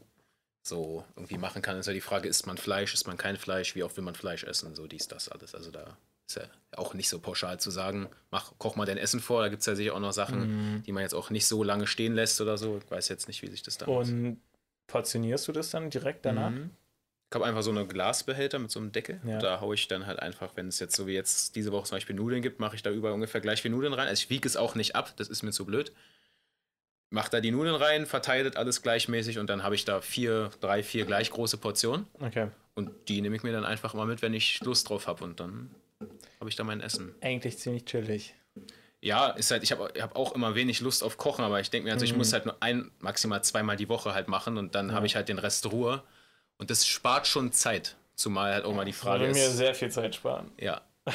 so 0.63 1.05
irgendwie 1.17 1.39
machen 1.39 1.63
kann. 1.63 1.79
Ist 1.79 1.87
ja 1.87 1.93
die 1.93 2.01
Frage, 2.01 2.29
isst 2.29 2.47
man 2.47 2.59
Fleisch, 2.59 2.93
isst 2.95 3.07
man 3.07 3.17
kein 3.17 3.37
Fleisch, 3.37 3.75
wie 3.75 3.83
oft 3.83 3.97
will 3.97 4.05
man 4.05 4.15
Fleisch 4.15 4.45
essen, 4.45 4.75
so 4.75 4.87
dies, 4.87 5.09
das, 5.09 5.29
alles. 5.29 5.55
Also 5.55 5.71
da 5.71 5.97
ist 6.29 6.37
ja 6.37 6.43
auch 6.77 6.95
nicht 6.95 7.09
so 7.09 7.19
pauschal 7.19 7.59
zu 7.59 7.71
sagen, 7.71 8.09
mach, 8.31 8.53
koch 8.59 8.77
mal 8.77 8.85
dein 8.87 8.99
Essen 8.99 9.21
vor, 9.21 9.43
da 9.43 9.49
gibt 9.49 9.61
es 9.61 9.67
ja 9.67 9.75
sicher 9.75 9.95
auch 9.95 10.01
noch 10.01 10.13
Sachen, 10.13 10.75
Mhm. 10.77 10.83
die 10.83 10.93
man 10.93 11.03
jetzt 11.03 11.15
auch 11.15 11.31
nicht 11.31 11.47
so 11.47 11.63
lange 11.65 11.87
stehen 11.87 12.15
lässt 12.15 12.41
oder 12.41 12.59
so. 12.59 12.79
Ich 12.85 12.91
weiß 12.91 13.09
jetzt 13.09 13.27
nicht, 13.29 13.43
wie 13.43 13.49
sich 13.49 13.63
das 13.63 13.79
da 13.79 13.87
Und 13.87 14.39
portionierst 14.91 15.49
du 15.49 15.53
das 15.53 15.71
dann 15.71 15.91
direkt 15.91 16.25
danach? 16.25 16.51
Mhm. 16.51 16.71
Ich 17.31 17.35
habe 17.37 17.47
einfach 17.47 17.63
so 17.63 17.71
eine 17.71 17.87
Glasbehälter 17.87 18.59
mit 18.59 18.73
so 18.73 18.81
einem 18.81 18.91
Deckel. 18.91 19.21
Ja. 19.25 19.39
Da 19.39 19.61
haue 19.61 19.77
ich 19.77 19.87
dann 19.87 20.07
halt 20.07 20.19
einfach, 20.19 20.57
wenn 20.57 20.67
es 20.67 20.81
jetzt 20.81 20.97
so 20.97 21.07
wie 21.07 21.13
jetzt 21.13 21.55
diese 21.55 21.71
Woche 21.71 21.85
zum 21.85 21.97
Beispiel 21.97 22.17
Nudeln 22.17 22.43
gibt, 22.43 22.59
mache 22.59 22.75
ich 22.75 22.83
da 22.83 22.91
überall 22.91 23.15
ungefähr 23.15 23.41
gleich 23.41 23.63
viel 23.63 23.71
Nudeln 23.71 23.93
rein. 23.93 24.09
Also 24.09 24.25
ich 24.25 24.31
wiege 24.31 24.49
es 24.49 24.57
auch 24.57 24.75
nicht 24.75 24.97
ab, 24.97 25.15
das 25.17 25.29
ist 25.29 25.45
mir 25.45 25.53
zu 25.53 25.65
blöd. 25.65 25.93
Mach 27.11 27.29
da 27.29 27.41
die 27.41 27.53
Nudeln 27.53 27.77
rein, 27.77 28.07
verteile 28.07 28.51
das 28.51 28.57
alles 28.57 28.83
gleichmäßig 28.83 29.39
und 29.39 29.49
dann 29.49 29.63
habe 29.63 29.77
ich 29.77 29.85
da 29.85 30.01
vier, 30.01 30.51
drei, 30.61 30.83
vier 30.83 31.07
gleich 31.07 31.31
große 31.31 31.59
Portionen. 31.59 32.07
Okay. 32.21 32.49
Und 32.75 32.91
die 33.09 33.21
nehme 33.21 33.37
ich 33.37 33.45
mir 33.45 33.53
dann 33.53 33.65
einfach 33.65 33.95
mal 33.95 34.07
mit, 34.07 34.23
wenn 34.23 34.35
ich 34.35 34.61
Lust 34.61 34.89
drauf 34.89 35.07
habe. 35.07 35.23
Und 35.23 35.39
dann 35.39 35.71
habe 36.41 36.51
ich 36.51 36.57
da 36.57 36.65
mein 36.65 36.81
Essen. 36.81 37.15
Eigentlich 37.21 37.59
ziemlich 37.59 37.85
chillig. 37.85 38.35
Ja, 39.03 39.29
ist 39.31 39.51
halt, 39.51 39.63
ich 39.63 39.73
habe 39.73 39.93
hab 40.01 40.15
auch 40.15 40.35
immer 40.35 40.55
wenig 40.55 40.81
Lust 40.81 41.03
auf 41.03 41.17
Kochen, 41.17 41.43
aber 41.45 41.59
ich 41.61 41.71
denke 41.71 41.87
mir, 41.89 41.93
also 41.95 42.05
ich 42.05 42.13
Mhm. 42.13 42.19
muss 42.19 42.33
halt 42.35 42.45
nur 42.45 42.57
ein, 42.61 42.91
maximal 42.99 43.43
zweimal 43.43 43.77
die 43.77 43.89
Woche 43.89 44.13
halt 44.13 44.29
machen 44.29 44.59
und 44.59 44.75
dann 44.75 44.91
Ja. 44.91 44.95
habe 44.95 45.07
ich 45.07 45.17
halt 45.17 45.29
den 45.31 45.39
Rest 45.39 45.71
Ruhe. 45.73 46.03
Und 46.59 46.69
das 46.71 46.87
spart 46.87 47.27
schon 47.27 47.53
Zeit. 47.53 47.97
Zumal 48.15 48.53
halt 48.53 48.65
auch 48.67 48.75
mal 48.75 48.85
die 48.85 48.93
Frage 48.93 49.21
Würde 49.25 49.33
mir 49.33 49.47
ist. 49.47 49.57
sehr 49.57 49.75
viel 49.75 49.91
Zeit 49.91 50.15
sparen. 50.15 50.51
Ja. 50.59 50.83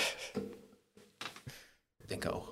denke 2.09 2.33
auch. 2.33 2.49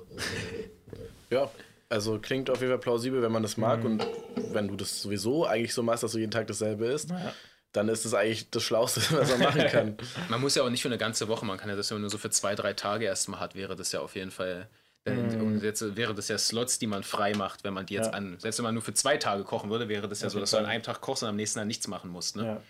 Ja, 1.29 1.49
also 1.89 2.19
klingt 2.19 2.49
auf 2.49 2.59
jeden 2.59 2.71
Fall 2.71 2.79
plausibel, 2.79 3.21
wenn 3.21 3.31
man 3.31 3.43
das 3.43 3.57
mag. 3.57 3.79
Mhm. 3.83 3.85
Und 3.99 4.05
wenn 4.53 4.67
du 4.67 4.75
das 4.75 5.01
sowieso 5.01 5.45
eigentlich 5.45 5.73
so 5.73 5.81
machst, 5.83 6.03
dass 6.03 6.11
du 6.11 6.19
jeden 6.19 6.31
Tag 6.31 6.47
dasselbe 6.47 6.85
isst, 6.87 7.09
Ja. 7.09 7.33
dann 7.71 7.89
ist 7.89 8.05
das 8.05 8.13
eigentlich 8.13 8.49
das 8.51 8.61
Schlauste, 8.63 9.01
was 9.11 9.29
man 9.31 9.39
machen 9.39 9.67
kann. 9.67 9.97
Man 10.29 10.41
muss 10.41 10.53
ja 10.55 10.63
auch 10.63 10.69
nicht 10.69 10.81
für 10.83 10.89
eine 10.89 10.97
ganze 10.99 11.27
Woche, 11.27 11.45
man 11.45 11.57
kann 11.57 11.69
ja 11.69 11.75
das 11.75 11.89
ja 11.89 11.97
nur 11.97 12.09
so 12.09 12.17
für 12.17 12.29
zwei, 12.29 12.53
drei 12.55 12.73
Tage 12.73 13.05
erstmal 13.05 13.39
hat, 13.39 13.55
wäre 13.55 13.75
das 13.75 13.91
ja 13.91 13.99
auf 14.01 14.15
jeden 14.15 14.31
Fall. 14.31 14.67
Mhm. 15.05 15.41
Und 15.41 15.63
jetzt 15.63 15.95
wäre 15.97 16.13
das 16.15 16.27
ja 16.29 16.37
Slots, 16.37 16.79
die 16.79 16.87
man 16.87 17.03
frei 17.03 17.33
macht, 17.33 17.63
wenn 17.63 17.73
man 17.73 17.85
die 17.85 17.93
jetzt 17.95 18.07
Ja. 18.07 18.13
an. 18.13 18.37
Selbst 18.39 18.57
wenn 18.59 18.63
man 18.63 18.73
nur 18.73 18.83
für 18.83 18.93
zwei 18.93 19.17
Tage 19.17 19.43
kochen 19.43 19.69
würde, 19.69 19.89
wäre 19.89 20.07
das 20.07 20.21
ja 20.21 20.27
Auf 20.27 20.33
so, 20.33 20.39
dass 20.39 20.51
du 20.51 20.57
an 20.57 20.65
einem 20.65 20.83
Tag 20.83 21.01
kochst 21.01 21.23
und 21.23 21.29
am 21.29 21.35
nächsten 21.35 21.59
Tag 21.59 21.67
nichts 21.67 21.87
machen 21.87 22.09
musst. 22.09 22.35
Ne? 22.37 22.61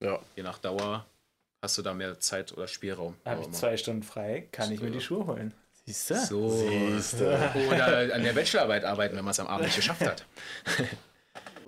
Ja. 0.00 0.06
Ja, 0.12 0.18
Je 0.36 0.42
nach 0.42 0.58
Dauer 0.58 1.06
hast 1.62 1.76
du 1.78 1.82
da 1.82 1.92
mehr 1.94 2.18
Zeit 2.20 2.52
oder 2.52 2.66
Spielraum. 2.68 3.16
Habe 3.24 3.40
ich 3.40 3.46
immer. 3.48 3.54
zwei 3.56 3.76
Stunden 3.76 4.02
frei, 4.02 4.48
kann 4.52 4.70
ich 4.72 4.80
mir 4.80 4.90
die 4.90 5.00
Schuhe 5.00 5.26
holen. 5.26 5.52
Siehst 5.86 6.10
du? 6.10 6.14
So. 6.16 6.48
Siehste. 6.50 7.50
Oder 7.68 8.14
an 8.14 8.22
der 8.22 8.32
Bachelorarbeit 8.32 8.84
arbeiten, 8.84 9.16
wenn 9.16 9.24
man 9.24 9.32
es 9.32 9.40
am 9.40 9.46
Abend 9.46 9.66
nicht 9.66 9.76
geschafft 9.76 10.02
hat. 10.06 10.24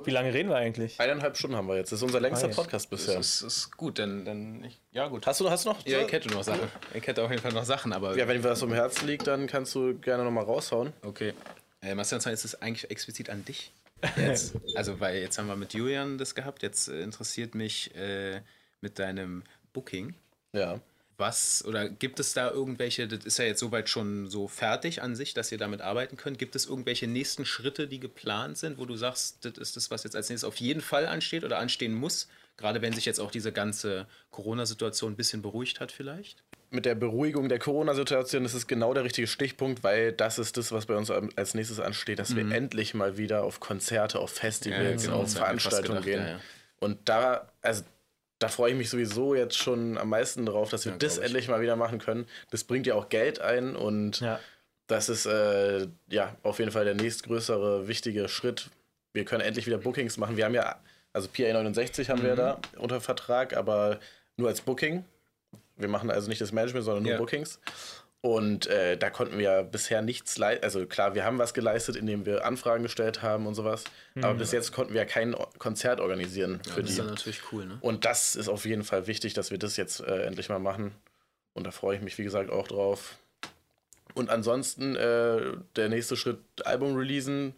Wie 0.07 0.11
lange 0.11 0.33
reden 0.33 0.49
wir 0.49 0.57
eigentlich? 0.57 0.99
eineinhalb 1.01 1.37
Stunden 1.37 1.57
haben 1.57 1.69
wir 1.69 1.77
jetzt. 1.77 1.93
Das 1.93 1.99
ist 1.99 2.03
unser 2.03 2.20
längster 2.20 2.47
Nice. 2.49 2.57
Podcast 2.57 2.93
Das 2.93 3.01
bisher. 3.01 3.19
ist, 3.19 3.43
ist 3.43 3.77
gut, 3.77 3.99
denn, 3.99 4.24
denn 4.24 4.65
ich, 4.65 4.81
ja 4.93 5.09
gut. 5.09 5.27
Hast 5.27 5.41
du, 5.41 5.51
hast 5.51 5.65
du 5.65 5.70
noch? 5.70 5.87
Ja, 5.87 6.01
ich 6.01 6.12
hätte 6.12 6.29
noch 6.31 6.43
Sachen. 6.43 6.69
Ich 6.95 7.07
hätte 7.07 7.23
auf 7.23 7.31
jeden 7.31 7.43
Fall 7.43 7.53
noch 7.53 7.65
Sachen, 7.65 7.93
aber 7.93 8.16
Ja, 8.16 8.27
wenn 8.29 8.41
dir 8.41 8.49
was 8.49 8.62
am 8.62 8.73
Herzen 8.73 9.07
liegt, 9.07 9.27
dann 9.27 9.47
kannst 9.47 9.74
du 9.74 9.95
gerne 9.99 10.24
nochmal 10.24 10.45
raushauen. 10.45 10.93
okay. 11.03 11.35
Äh, 11.81 11.95
Marcel, 11.97 12.19
ist 12.19 12.45
es 12.45 12.62
eigentlich 12.62 12.91
explizit 12.93 13.29
an 13.29 13.45
dich? 13.45 13.73
Jetzt. 14.16 14.55
also, 14.77 15.01
weil 15.01 15.16
jetzt 15.16 15.37
haben 15.39 15.49
wir 15.49 15.57
mit 15.57 15.74
Julian 15.74 16.16
das 16.16 16.35
gehabt. 16.35 16.62
Jetzt 16.62 16.89
äh, 16.89 17.03
interessiert 17.03 17.55
mich 17.57 17.93
äh, 17.97 18.41
mit 18.81 18.99
deinem 19.01 19.43
Booking. 19.73 20.15
Ja. 20.53 20.79
Was 21.18 21.64
oder 21.64 21.89
gibt 21.89 22.20
es 22.20 22.32
da 22.32 22.51
irgendwelche, 22.51 23.06
das 23.06 23.24
ist 23.24 23.39
ja 23.39 23.44
jetzt 23.44 23.60
soweit 23.60 23.89
schon 23.89 24.28
so 24.28 24.48
fertig 24.48 25.02
an 25.02 25.14
sich, 25.14 25.34
dass 25.34 25.52
ihr 25.52 25.59
damit 25.59 25.80
arbeiten 25.80 26.16
könnt. 26.16 26.39
Gibt 26.39 26.56
es 26.56 26.66
irgendwelche 26.66 27.06
nächsten 27.06 27.44
Schritte, 27.44 27.86
die 27.86 28.01
geplant 28.01 28.59
sind, 28.59 28.78
wo 28.78 28.86
du 28.86 28.97
sagst, 28.97 29.44
das 29.44 29.59
ist 29.59 29.76
das, 29.76 29.90
was 29.90 30.05
jetzt 30.05 30.16
als 30.16 30.30
nächstes 30.30 30.48
auf 30.48 30.56
jeden 30.56 30.80
Fall 30.80 31.06
ansteht 31.06 31.44
oder 31.44 31.59
anstehen 31.59 31.94
muss? 31.94 32.28
Gerade 32.56 32.82
wenn 32.82 32.93
sich 32.93 33.05
jetzt 33.05 33.18
auch 33.18 33.30
diese 33.30 33.52
ganze 33.52 34.06
Corona-Situation 34.30 35.12
ein 35.12 35.16
bisschen 35.16 35.43
beruhigt 35.43 35.80
hat, 35.80 35.90
vielleicht? 35.90 36.43
Mit 36.70 36.86
der 36.86 36.94
Beruhigung 36.94 37.48
der 37.48 37.59
Corona-Situation 37.59 38.44
ist 38.44 38.55
es 38.55 38.66
genau 38.66 38.94
der 38.94 39.05
richtige 39.05 39.26
Stichpunkt, 39.26 39.82
weil 39.84 40.12
das 40.12 40.39
ist 40.39 40.56
das, 40.56 40.72
was 40.72 40.86
bei 40.86 40.97
uns 40.97 41.10
als 41.10 41.55
nächstes 41.55 41.80
ansteht, 41.80 42.18
dass 42.18 42.34
wir 42.34 42.51
endlich 42.51 42.94
mal 42.94 43.18
wieder 43.18 43.44
auf 43.44 43.60
Konzerte, 43.60 44.18
auf 44.18 44.30
Festivals, 44.30 45.05
genau, 45.05 45.22
auf 45.22 45.32
Veranstaltungen 45.32 46.02
gedacht, 46.02 46.05
gehen. 46.05 46.20
ja, 46.20 46.28
ja. 46.34 46.40
Und 46.80 47.09
da, 47.09 47.52
also 47.60 47.84
da 48.43 48.48
freue 48.48 48.73
ich 48.73 48.77
mich 48.78 48.90
sowieso 48.90 49.35
jetzt 49.35 49.56
schon 49.56 49.97
am 49.98 50.09
meisten 50.09 50.44
drauf, 50.47 50.70
dass 50.70 50.85
wir 50.85 50.93
Ja, 50.93 50.98
das 50.98 51.19
endlich 51.19 51.48
mal 51.48 51.60
wieder 51.60 51.77
machen 51.77 51.98
können. 51.98 52.27
Das 52.51 52.64
bringt 52.64 52.86
ja 52.86 52.94
auch 52.94 53.09
Geld 53.09 53.40
ein 53.40 53.77
und 53.77 54.20
Ja. 54.20 54.39
das 54.86 55.09
ist 55.09 55.27
äh, 55.27 55.86
ja 56.09 56.35
auf 56.43 56.59
jeden 56.59 56.70
Fall 56.73 56.85
der 56.85 56.94
nächstgrößere 56.94 57.89
wichtige 57.89 58.28
Schritt. 58.28 58.70
Wir 59.12 59.24
können 59.24 59.43
endlich 59.43 59.66
wieder 59.66 59.78
Bookings 59.78 60.16
machen. 60.16 60.36
Wir 60.36 60.44
haben 60.47 60.55
ja, 60.55 60.77
also 61.12 61.28
PA69 61.28 62.09
haben 62.09 62.20
Mhm. 62.23 62.27
wir 62.27 62.36
da 62.36 62.59
unter 62.78 63.01
Vertrag, 63.01 63.56
aber 63.56 64.01
nur 64.36 64.48
als 64.48 64.60
Booking. 64.60 65.05
Wir 65.77 65.89
machen 65.89 66.10
also 66.10 66.28
nicht 66.28 66.40
das 66.40 66.52
Management, 66.52 66.85
sondern 66.85 67.02
nur 67.02 67.12
Ja. 67.12 67.19
Bookings. 67.19 67.60
Und 68.24 68.69
äh, 68.69 68.97
da 68.97 69.11
konnten 69.11 69.36
wir 69.36 69.65
bisher 69.65 70.01
nichts 70.01 70.39
leisten. 70.39 70.62
Also 70.65 70.86
klar, 70.86 71.16
wir 71.16 71.24
haben 71.24 71.39
was 71.39 71.55
geleistet, 71.55 71.97
indem 71.97 72.24
wir 72.24 72.44
Anfragen 72.47 72.85
gestellt 72.85 73.20
haben 73.20 73.49
und 73.49 73.57
sowas. 73.57 73.82
Aber 74.16 74.35
bis 74.35 74.53
jetzt 74.53 74.70
konnten 74.73 74.94
wir 74.94 75.01
ja 75.01 75.07
kein 75.07 75.35
Konzert 75.59 76.01
organisieren 76.01 76.53
Mhm. 76.53 76.61
Ja, 76.66 76.73
für 76.73 76.81
das 76.82 76.86
die. 76.86 76.93
ist 76.93 76.99
dann 77.01 77.07
natürlich 77.09 77.40
cool, 77.51 77.66
ne? 77.66 77.78
Und 77.81 78.05
das 78.05 78.36
ist 78.36 78.49
auf 78.49 78.65
jeden 78.65 78.85
Fall 78.85 79.09
wichtig, 79.09 79.35
dass 79.35 79.51
wir 79.51 79.59
das 79.59 79.77
jetzt 79.77 80.01
äh, 80.01 80.23
endlich 80.23 80.49
mal 80.49 80.61
machen. 80.61 80.94
Und 81.55 81.66
da 81.66 81.73
freue 81.73 81.97
ich 81.97 82.03
mich, 82.03 82.16
wie 82.16 82.23
gesagt, 82.23 82.49
auch 82.51 82.69
drauf. 82.69 83.16
Und 84.15 84.31
ansonsten 84.31 84.94
äh, 84.94 85.40
der 85.74 85.89
nächste 85.89 86.16
Schritt, 86.16 86.39
Album 86.65 86.94
releasen, 86.94 87.55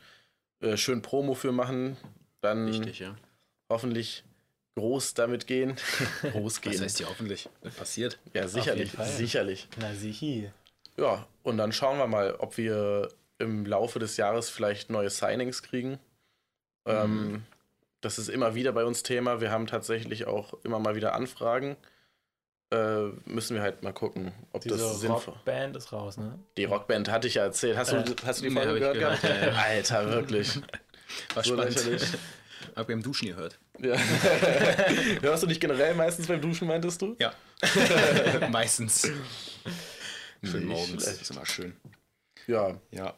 äh, 0.61 0.79
schön 0.79 1.03
Promo 1.03 1.35
für 1.35 1.53
machen, 1.53 1.99
dann 2.41 2.69
Richtig, 2.69 3.01
ja. 3.01 3.15
hoffentlich 3.69 4.25
groß 4.77 5.15
damit 5.15 5.47
gehen. 5.47 5.77
groß 6.23 6.57
Was 6.57 6.61
gehen. 6.61 6.81
heißt 6.81 6.99
hier 6.99 7.09
hoffentlich? 7.09 7.49
Das 7.63 7.75
passiert. 7.75 8.19
ja, 8.33 8.47
sicherlich, 8.49 8.93
sicherlich. 9.03 9.69
Na 9.79 9.95
sichi. 9.95 10.51
Ja, 10.97 11.27
und 11.43 11.57
dann 11.59 11.73
schauen 11.73 11.99
wir 11.99 12.07
mal, 12.07 12.35
ob 12.39 12.57
wir 12.57 13.09
im 13.39 13.67
Laufe 13.67 13.99
des 13.99 14.17
Jahres 14.17 14.49
vielleicht 14.51 14.91
neue 14.91 15.11
Signings 15.11 15.63
kriegen. 15.63 15.99
Ähm, 16.87 17.45
das 18.01 18.19
ist 18.19 18.29
immer 18.29 18.55
wieder 18.55 18.73
bei 18.73 18.85
uns 18.85 19.03
Thema. 19.03 19.41
Wir 19.41 19.51
haben 19.51 19.67
tatsächlich 19.67 20.27
auch 20.27 20.55
immer 20.65 20.79
mal 20.79 20.95
wieder 20.95 21.15
Anfragen. 21.15 21.77
Äh, 22.73 23.09
müssen 23.27 23.55
wir 23.57 23.63
halt 23.63 23.83
mal 23.83 23.93
gucken, 23.93 24.33
ob 24.53 24.63
Diese 24.63 24.77
das 24.77 25.01
sinnvoll 25.01 25.35
Rockband 25.35 25.77
ist 25.77 25.93
raus, 25.93 26.17
ne? 26.17 26.39
Die 26.57 26.65
Rockband 26.65 27.11
hatte 27.11 27.29
ich 27.29 27.35
ja 27.35 27.45
erzählt. 27.45 27.77
Hast 27.77 27.93
du, 27.93 27.97
Äh, 27.97 28.05
hast 28.25 28.41
du 28.41 28.49
die 28.49 28.55
nee, 28.55 28.63
Folge 28.63 28.87
hab 28.87 28.95
ich 28.95 29.01
gehört? 29.01 29.21
gehört, 29.21 29.23
gehabt? 29.23 29.43
ja, 29.43 29.53
ja. 29.53 29.77
Alter, 29.77 30.11
wirklich. 30.11 30.57
War 31.35 31.45
So 31.45 31.55
spannend. 31.55 31.75
lächerlich. 31.77 32.03
Hab 32.77 32.87
beim 32.87 33.03
Duschen 33.03 33.29
gehört. 33.29 33.59
Ja. 33.81 33.97
Hörst 35.23 35.43
du 35.43 35.47
nicht 35.47 35.61
generell 35.61 35.95
meistens 35.95 36.27
beim 36.27 36.41
Duschen, 36.41 36.69
meintest 36.69 37.03
du? 37.03 37.17
Ja. 37.19 37.33
Meistens. 38.51 39.03
Schön 40.43 40.67
Nicht 40.67 40.69
morgens. 40.69 41.03
schlecht. 41.03 41.23
ist 41.23 41.31
immer 41.31 41.47
schön. 41.47 41.77
Ja. 42.47 42.79
Ja. 42.91 43.15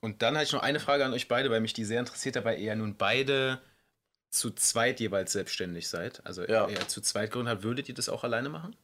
Und 0.00 0.22
dann 0.22 0.34
hatte 0.34 0.46
ich 0.46 0.52
noch 0.52 0.62
eine 0.62 0.80
Frage 0.80 1.04
an 1.04 1.12
euch 1.12 1.28
beide, 1.28 1.50
weil 1.50 1.60
mich 1.60 1.72
die 1.72 1.84
sehr 1.84 2.00
interessiert 2.00 2.36
hat, 2.36 2.44
weil 2.44 2.58
ihr 2.58 2.66
ja 2.66 2.74
nun 2.74 2.96
beide 2.96 3.60
zu 4.30 4.50
zweit 4.50 5.00
jeweils 5.00 5.32
selbstständig 5.32 5.88
seid. 5.88 6.24
Also 6.26 6.44
Ja. 6.44 6.68
ihr 6.68 6.86
zu 6.88 7.00
zweit 7.00 7.30
gegründet 7.30 7.54
habt, 7.54 7.62
würdet 7.64 7.88
ihr 7.88 7.94
das 7.94 8.08
auch 8.08 8.24
alleine 8.24 8.48
machen? 8.48 8.76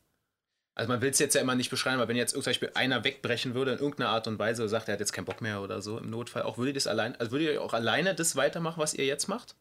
Also 0.75 0.91
man 0.93 1.01
will 1.01 1.11
es 1.11 1.19
jetzt 1.19 1.35
ja 1.35 1.41
immer 1.41 1.55
nicht 1.55 1.71
beschreiben, 1.71 1.97
aber 2.01 2.09
wenn 2.09 2.17
jetzt 2.17 2.33
zum 2.35 2.43
Beispiel 2.43 2.71
einer 2.75 3.03
wegbrechen 3.03 3.55
würde 3.55 3.73
in 3.73 3.79
irgendeiner 3.79 4.11
Art 4.11 4.27
und 4.29 4.39
Weise 4.39 4.63
und 4.63 4.69
sagt, 4.69 4.89
er 4.89 4.93
hat 4.95 5.01
jetzt 5.01 5.13
keinen 5.13 5.25
Bock 5.25 5.41
mehr 5.41 5.63
oder 5.63 5.81
so 5.81 5.99
im 5.99 6.11
Notfall, 6.11 6.43
auch 6.43 6.59
würdet 6.59 6.73
ihr 6.73 6.75
das 6.75 6.87
allein, 6.87 7.17
also 7.17 7.33
würdet 7.33 7.49
ihr 7.55 7.63
auch 7.63 7.73
alleine 7.73 8.15
das 8.15 8.37
weitermachen, 8.37 8.79
was 8.81 8.93
ihr 8.93 9.07
jetzt 9.07 9.27
macht? 9.29 9.57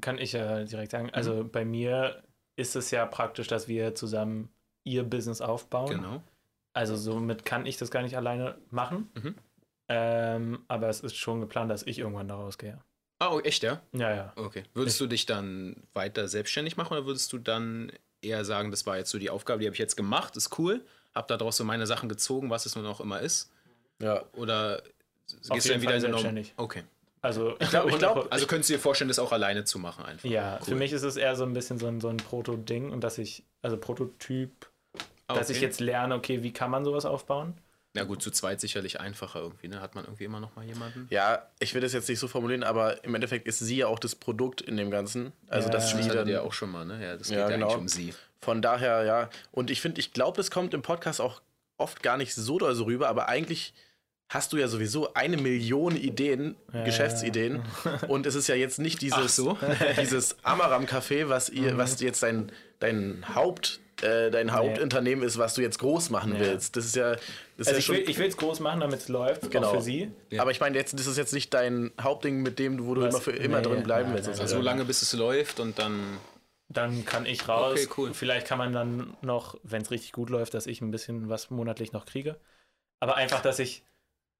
Kann 0.00 0.18
ich 0.18 0.32
ja 0.32 0.64
direkt 0.64 0.92
sagen. 0.92 1.06
Mhm. 1.06 1.14
Also 1.14 1.44
bei 1.44 1.64
mir 1.64 2.22
ist 2.56 2.76
es 2.76 2.90
ja 2.90 3.06
praktisch, 3.06 3.48
dass 3.48 3.68
wir 3.68 3.94
zusammen 3.94 4.50
ihr 4.84 5.04
Business 5.04 5.40
aufbauen. 5.40 5.90
Genau. 5.90 6.22
Also 6.72 6.96
somit 6.96 7.44
kann 7.44 7.66
ich 7.66 7.76
das 7.76 7.90
gar 7.90 8.02
nicht 8.02 8.16
alleine 8.16 8.58
machen. 8.70 9.10
Mhm. 9.14 9.34
Ähm, 9.88 10.64
aber 10.68 10.88
es 10.88 11.00
ist 11.00 11.16
schon 11.16 11.40
geplant, 11.40 11.70
dass 11.70 11.82
ich 11.82 11.98
irgendwann 11.98 12.28
da 12.28 12.34
rausgehe. 12.36 12.78
Ah, 13.20 13.32
oh, 13.32 13.40
echt, 13.40 13.62
ja? 13.62 13.80
Ja, 13.92 14.14
ja. 14.14 14.32
Okay. 14.36 14.62
Würdest 14.74 15.00
du 15.00 15.06
dich 15.06 15.26
dann 15.26 15.82
weiter 15.94 16.28
selbstständig 16.28 16.76
machen 16.76 16.92
oder 16.92 17.06
würdest 17.06 17.32
du 17.32 17.38
dann 17.38 17.90
eher 18.20 18.44
sagen, 18.44 18.70
das 18.70 18.86
war 18.86 18.98
jetzt 18.98 19.10
so 19.10 19.18
die 19.18 19.30
Aufgabe, 19.30 19.60
die 19.60 19.66
habe 19.66 19.74
ich 19.74 19.80
jetzt 19.80 19.96
gemacht, 19.96 20.36
ist 20.36 20.58
cool, 20.58 20.84
habe 21.14 21.26
daraus 21.26 21.56
so 21.56 21.64
meine 21.64 21.86
Sachen 21.86 22.08
gezogen, 22.08 22.50
was 22.50 22.66
es 22.66 22.76
nun 22.76 22.86
auch 22.86 23.00
immer 23.00 23.20
ist? 23.20 23.50
Ja. 24.00 24.24
Oder 24.34 24.82
Auf 25.48 25.54
gehst 25.56 25.68
du 25.68 25.72
dann 25.72 25.82
wieder 25.82 25.90
Fall 25.92 25.96
in 25.96 26.02
den 26.02 26.10
Norm- 26.12 26.20
selbstständig. 26.20 26.54
Okay. 26.56 26.84
Also 27.20 27.56
ich 27.58 27.68
glaub- 27.70 27.88
ich 27.90 27.98
glaub- 27.98 28.28
Also 28.32 28.46
könntest 28.46 28.70
du 28.70 28.74
dir 28.74 28.78
vorstellen, 28.80 29.08
das 29.08 29.18
auch 29.18 29.32
alleine 29.32 29.64
zu 29.64 29.78
machen 29.78 30.04
einfach? 30.04 30.28
ja, 30.28 30.58
Cool. 30.60 30.66
für 30.66 30.74
mich 30.76 30.92
ist 30.92 31.02
es 31.02 31.16
eher 31.16 31.34
so 31.36 31.44
ein 31.44 31.52
bisschen 31.52 31.78
so 31.78 31.86
ein, 31.86 32.00
so 32.00 32.08
ein 32.08 32.16
Proto-Ding 32.18 32.90
und 32.90 33.02
dass 33.02 33.18
ich, 33.18 33.42
also 33.62 33.76
Prototyp, 33.76 34.50
Ah, 35.30 35.34
dass 35.34 35.50
ich 35.50 35.58
okay. 35.58 35.66
jetzt 35.66 35.80
lerne, 35.80 36.14
okay, 36.14 36.42
wie 36.42 36.52
kann 36.52 36.70
man 36.70 36.84
sowas 36.84 37.04
aufbauen? 37.04 37.54
Na 37.94 38.04
gut, 38.04 38.22
zu 38.22 38.30
zweit 38.30 38.60
sicherlich 38.60 39.00
einfacher 39.00 39.40
irgendwie, 39.40 39.68
ne? 39.68 39.80
Hat 39.80 39.94
man 39.94 40.04
irgendwie 40.04 40.24
immer 40.24 40.40
noch 40.40 40.54
mal 40.56 40.64
jemanden? 40.64 41.06
Ja, 41.10 41.46
ich 41.58 41.74
will 41.74 41.80
das 41.80 41.92
jetzt 41.92 42.08
nicht 42.08 42.18
so 42.18 42.28
formulieren, 42.28 42.62
aber 42.62 43.02
im 43.04 43.14
Endeffekt 43.14 43.46
ist 43.48 43.58
sie 43.58 43.76
ja 43.78 43.88
auch 43.88 43.98
das 43.98 44.14
Produkt 44.14 44.60
in 44.60 44.76
dem 44.76 44.90
Ganzen. 44.90 45.32
Also 45.48 45.66
Ja, 45.68 45.72
das 45.72 45.92
das 45.92 46.06
Das 46.08 46.28
ja 46.28 46.40
auch 46.42 46.52
schon 46.52 46.70
mal, 46.70 46.84
ne? 46.86 47.02
Ja, 47.02 47.16
das 47.16 47.28
geht 47.28 47.36
Ja, 47.38 47.48
ja, 47.48 47.48
genau. 47.56 47.66
eigentlich 47.66 47.78
um 47.78 47.88
sie. 47.88 48.14
Von 48.40 48.62
daher, 48.62 49.04
ja. 49.04 49.28
Und 49.52 49.70
ich 49.70 49.80
finde, 49.80 50.00
ich 50.00 50.12
glaube, 50.12 50.40
es 50.40 50.50
kommt 50.50 50.72
im 50.74 50.82
Podcast 50.82 51.20
auch 51.20 51.42
oft 51.76 52.02
gar 52.02 52.16
nicht 52.16 52.34
so 52.34 52.58
doll 52.58 52.74
so 52.74 52.84
rüber, 52.84 53.08
aber 53.08 53.28
eigentlich 53.28 53.74
hast 54.28 54.52
du 54.52 54.56
ja 54.58 54.68
sowieso 54.68 55.14
eine 55.14 55.36
Million 55.36 55.96
Ideen, 55.96 56.56
Ja. 56.72 56.84
Geschäftsideen. 56.84 57.62
Und 58.08 58.26
es 58.26 58.34
ist 58.34 58.46
ja 58.48 58.54
jetzt 58.54 58.78
nicht 58.78 59.00
dieses, 59.00 59.36
so? 59.36 59.56
dieses 60.00 60.36
Amaram-Café, 60.44 61.28
was 61.28 61.48
ihr, 61.48 61.76
was 61.78 62.00
jetzt 62.00 62.22
dein, 62.22 62.52
dein 62.78 63.24
Haupt, 63.34 63.80
äh, 64.02 64.30
dein 64.30 64.52
Hauptunternehmen 64.52 65.24
ist, 65.24 65.38
was 65.38 65.54
du 65.54 65.62
jetzt 65.62 65.78
groß 65.78 66.10
machen 66.10 66.34
Ja. 66.34 66.40
willst. 66.40 66.76
Das 66.76 66.84
ist 66.84 66.94
ja, 66.94 67.12
das 67.12 67.20
ist 67.56 67.68
Also 67.68 67.70
ja 67.72 67.78
ich 67.78 67.84
schon. 67.86 67.96
will, 67.96 68.10
ich 68.10 68.18
will 68.18 68.26
es 68.28 68.36
groß 68.36 68.60
machen, 68.60 68.80
damit 68.80 69.00
es 69.00 69.08
läuft, 69.08 69.50
Genau. 69.50 69.68
auch 69.68 69.74
für 69.76 69.82
sie. 69.82 70.10
Ja. 70.30 70.42
Aber 70.42 70.50
ich 70.50 70.60
meine, 70.60 70.76
jetzt 70.76 70.92
das 70.98 71.06
ist 71.06 71.16
jetzt 71.16 71.32
nicht 71.32 71.52
dein 71.54 71.90
Hauptding, 72.00 72.42
mit 72.42 72.58
dem 72.58 72.76
du, 72.76 72.86
wo 72.86 72.94
du 72.94 73.00
Was? 73.02 73.14
immer 73.14 73.22
für 73.22 73.32
immer 73.32 73.56
Nee, 73.58 73.62
drin 73.64 73.82
bleiben 73.82 74.08
nein, 74.10 74.14
willst. 74.16 74.28
nein, 74.30 74.40
Also 74.40 74.56
so 74.56 74.62
lange, 74.62 74.84
bis 74.84 75.02
es 75.02 75.12
läuft 75.14 75.58
und 75.60 75.78
dann. 75.78 76.18
Dann 76.70 77.06
kann 77.06 77.24
ich 77.24 77.48
raus. 77.48 77.72
Okay, 77.80 77.88
cool. 77.96 78.12
Vielleicht 78.12 78.46
kann 78.46 78.58
man 78.58 78.74
dann 78.74 79.16
noch, 79.22 79.58
wenn 79.62 79.80
es 79.80 79.90
richtig 79.90 80.12
gut 80.12 80.28
läuft, 80.28 80.52
dass 80.52 80.66
ich 80.66 80.82
ein 80.82 80.90
bisschen 80.90 81.30
was 81.30 81.48
monatlich 81.48 81.92
noch 81.92 82.04
kriege. 82.04 82.36
Aber 83.00 83.16
einfach, 83.16 83.40
dass 83.40 83.58
ich, 83.58 83.82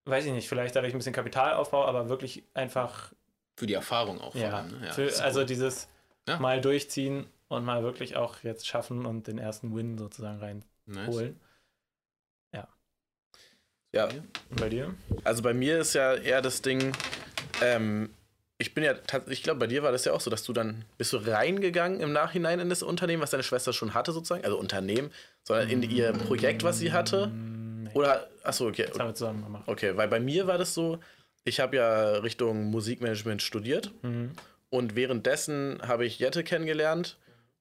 weiß 0.08 0.24
ich 0.26 0.32
nicht, 0.32 0.48
vielleicht 0.48 0.74
dadurch 0.76 0.94
ein 0.94 0.98
bisschen 0.98 1.12
Kapital 1.12 1.54
aufbaue, 1.54 1.86
aber 1.86 2.08
wirklich 2.08 2.44
einfach, 2.54 3.12
Für 3.56 3.66
die 3.66 3.74
Erfahrung 3.74 4.20
auch 4.20 4.34
ja, 4.34 4.50
allem, 4.56 4.80
ne? 4.80 4.86
Ja, 4.86 4.92
für, 4.92 5.22
also 5.22 5.40
cool. 5.40 5.46
dieses 5.46 5.88
Ja. 6.28 6.38
mal 6.38 6.60
durchziehen 6.60 7.26
und 7.48 7.64
mal 7.64 7.82
wirklich 7.82 8.16
auch 8.16 8.42
jetzt 8.42 8.66
schaffen 8.66 9.06
und 9.06 9.26
den 9.26 9.38
ersten 9.38 9.74
Win 9.74 9.98
sozusagen 9.98 10.38
reinholen. 10.38 10.64
Nice. 10.86 11.34
Ja, 13.92 14.08
Und 14.50 14.60
bei 14.60 14.68
dir? 14.68 14.94
also 15.24 15.42
bei 15.42 15.54
mir 15.54 15.78
ist 15.80 15.94
ja 15.94 16.14
eher 16.14 16.42
das 16.42 16.60
Ding, 16.62 16.92
ähm, 17.62 18.10
ich 18.58 18.74
bin 18.74 18.82
ja 18.84 18.94
ich 19.28 19.42
glaube, 19.42 19.60
bei 19.60 19.66
dir 19.68 19.82
war 19.82 19.92
das 19.92 20.04
ja 20.04 20.12
auch 20.12 20.20
so, 20.20 20.30
dass 20.30 20.42
du 20.42 20.52
dann, 20.52 20.84
bist 20.98 21.12
du 21.12 21.18
reingegangen 21.18 22.00
im 22.00 22.12
Nachhinein 22.12 22.58
in 22.60 22.68
das 22.68 22.82
Unternehmen, 22.82 23.22
was 23.22 23.30
deine 23.30 23.42
Schwester 23.44 23.72
schon 23.72 23.94
hatte 23.94 24.12
sozusagen, 24.12 24.44
also 24.44 24.58
Unternehmen, 24.58 25.10
sondern 25.44 25.70
in 25.70 25.82
ihr 25.82 26.12
Projekt, 26.12 26.64
was 26.64 26.78
sie 26.78 26.92
hatte? 26.92 27.28
Nee, 27.28 27.90
Oder, 27.94 28.28
achso, 28.42 28.66
okay, 28.66 28.86
das 28.88 28.98
haben 28.98 29.08
wir 29.10 29.14
zusammen 29.14 29.44
gemacht. 29.44 29.64
okay, 29.66 29.96
weil 29.96 30.08
bei 30.08 30.18
mir 30.20 30.46
war 30.48 30.58
das 30.58 30.74
so, 30.74 30.98
ich 31.44 31.60
habe 31.60 31.76
ja 31.76 32.12
Richtung 32.18 32.64
Musikmanagement 32.64 33.42
studiert 33.42 33.92
Mhm. 34.02 34.32
und 34.70 34.96
währenddessen 34.96 35.80
habe 35.86 36.04
ich 36.04 36.18
Jette 36.18 36.42
kennengelernt 36.42 37.16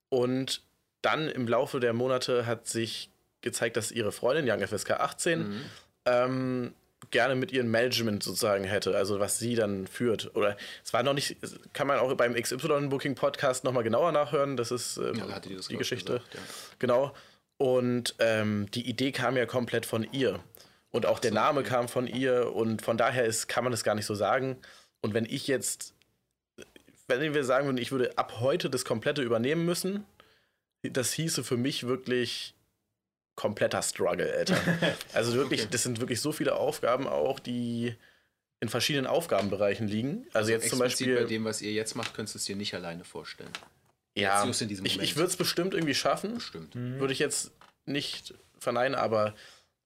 und 0.09 0.63
dann 1.03 1.27
im 1.29 1.47
Laufe 1.47 1.79
der 1.79 1.93
Monate 1.93 2.47
hat 2.47 2.67
sich 2.67 3.11
gezeigt, 3.41 3.77
dass 3.77 3.91
ihre 3.91 4.11
Freundin, 4.11 4.49
Young 4.49 4.65
FSK 4.67 4.91
18, 4.99 5.39
Mhm. 5.47 5.61
ähm, 6.05 6.73
gerne 7.11 7.35
mit 7.35 7.51
ihrem 7.51 7.71
Management 7.71 8.23
sozusagen 8.23 8.63
hätte, 8.63 8.95
also 8.95 9.19
was 9.19 9.39
sie 9.39 9.55
dann 9.55 9.87
führt. 9.87 10.35
Oder 10.35 10.57
es 10.83 10.93
war 10.93 11.03
noch 11.03 11.13
nicht, 11.13 11.37
kann 11.73 11.87
man 11.87 11.99
auch 11.99 12.13
beim 12.15 12.33
XY 12.33 12.87
Booking 12.87 13.15
Podcast 13.15 13.63
nochmal 13.63 13.83
genauer 13.83 14.11
nachhören, 14.11 14.57
das 14.57 14.71
ist 14.71 14.97
ähm, 14.97 15.15
Ja, 15.15 15.39
die 15.39 15.55
das, 15.55 15.67
die 15.67 15.77
Geschichte. 15.77 16.13
gesagt, 16.13 16.33
ja. 16.35 16.39
Genau. 16.79 17.13
Und 17.57 18.15
ähm, 18.19 18.69
die 18.71 18.87
Idee 18.87 19.11
kam 19.11 19.35
ja 19.35 19.45
komplett 19.45 19.85
von 19.85 20.07
ihr. 20.11 20.39
Und 20.91 21.05
auch 21.05 21.19
der 21.19 21.31
Name 21.31 21.61
okay. 21.61 21.69
kam 21.69 21.87
von 21.87 22.07
ihr. 22.07 22.53
Und 22.53 22.81
von 22.81 22.97
daher 22.97 23.25
ist, 23.25 23.47
kann 23.47 23.63
man 23.63 23.71
das 23.71 23.83
gar 23.83 23.95
nicht 23.95 24.05
so 24.05 24.15
sagen. 24.15 24.57
Und 25.01 25.13
wenn 25.13 25.25
ich 25.25 25.47
jetzt, 25.47 25.93
wenn 27.07 27.33
wir 27.33 27.43
sagen 27.43 27.67
würden, 27.67 27.77
ich 27.77 27.91
würde 27.91 28.17
ab 28.17 28.39
heute 28.39 28.69
das 28.69 28.85
Komplette 28.85 29.21
übernehmen 29.21 29.65
müssen, 29.65 30.05
das 30.83 31.13
hieße 31.13 31.43
für 31.43 31.57
mich 31.57 31.87
wirklich 31.87 32.53
kompletter 33.37 33.81
Struggle, 33.81 34.29
Alter. 34.35 34.57
Also 35.13 35.33
wirklich, 35.33 35.61
Okay. 35.61 35.69
das 35.71 35.83
sind 35.83 36.01
wirklich 36.01 36.19
so 36.19 36.33
viele 36.33 36.55
Aufgaben 36.55 37.07
auch, 37.07 37.39
die 37.39 37.95
in 38.59 38.67
verschiedenen 38.67 39.07
Aufgabenbereichen 39.07 39.87
liegen. 39.87 40.25
Also 40.33 40.51
jetzt 40.51 40.69
zum 40.69 40.79
Beispiel. 40.79 41.15
bei 41.15 41.23
dem, 41.23 41.45
was 41.45 41.61
ihr 41.61 41.71
jetzt 41.71 41.95
macht, 41.95 42.13
könntest 42.15 42.33
du 42.35 42.39
es 42.39 42.45
dir 42.45 42.55
nicht 42.57 42.73
alleine 42.73 43.03
vorstellen. 43.05 43.51
ja, 44.17 44.43
just 44.45 44.61
in 44.63 44.67
diesem 44.67 44.85
ich, 44.85 44.99
ich 44.99 45.15
würde 45.15 45.29
es 45.29 45.37
bestimmt 45.37 45.73
irgendwie 45.75 45.93
schaffen. 45.93 46.33
Bestimmt. 46.35 46.75
würde 46.75 47.13
ich 47.13 47.19
jetzt 47.19 47.51
nicht 47.85 48.33
verneinen, 48.59 48.95
aber 48.95 49.35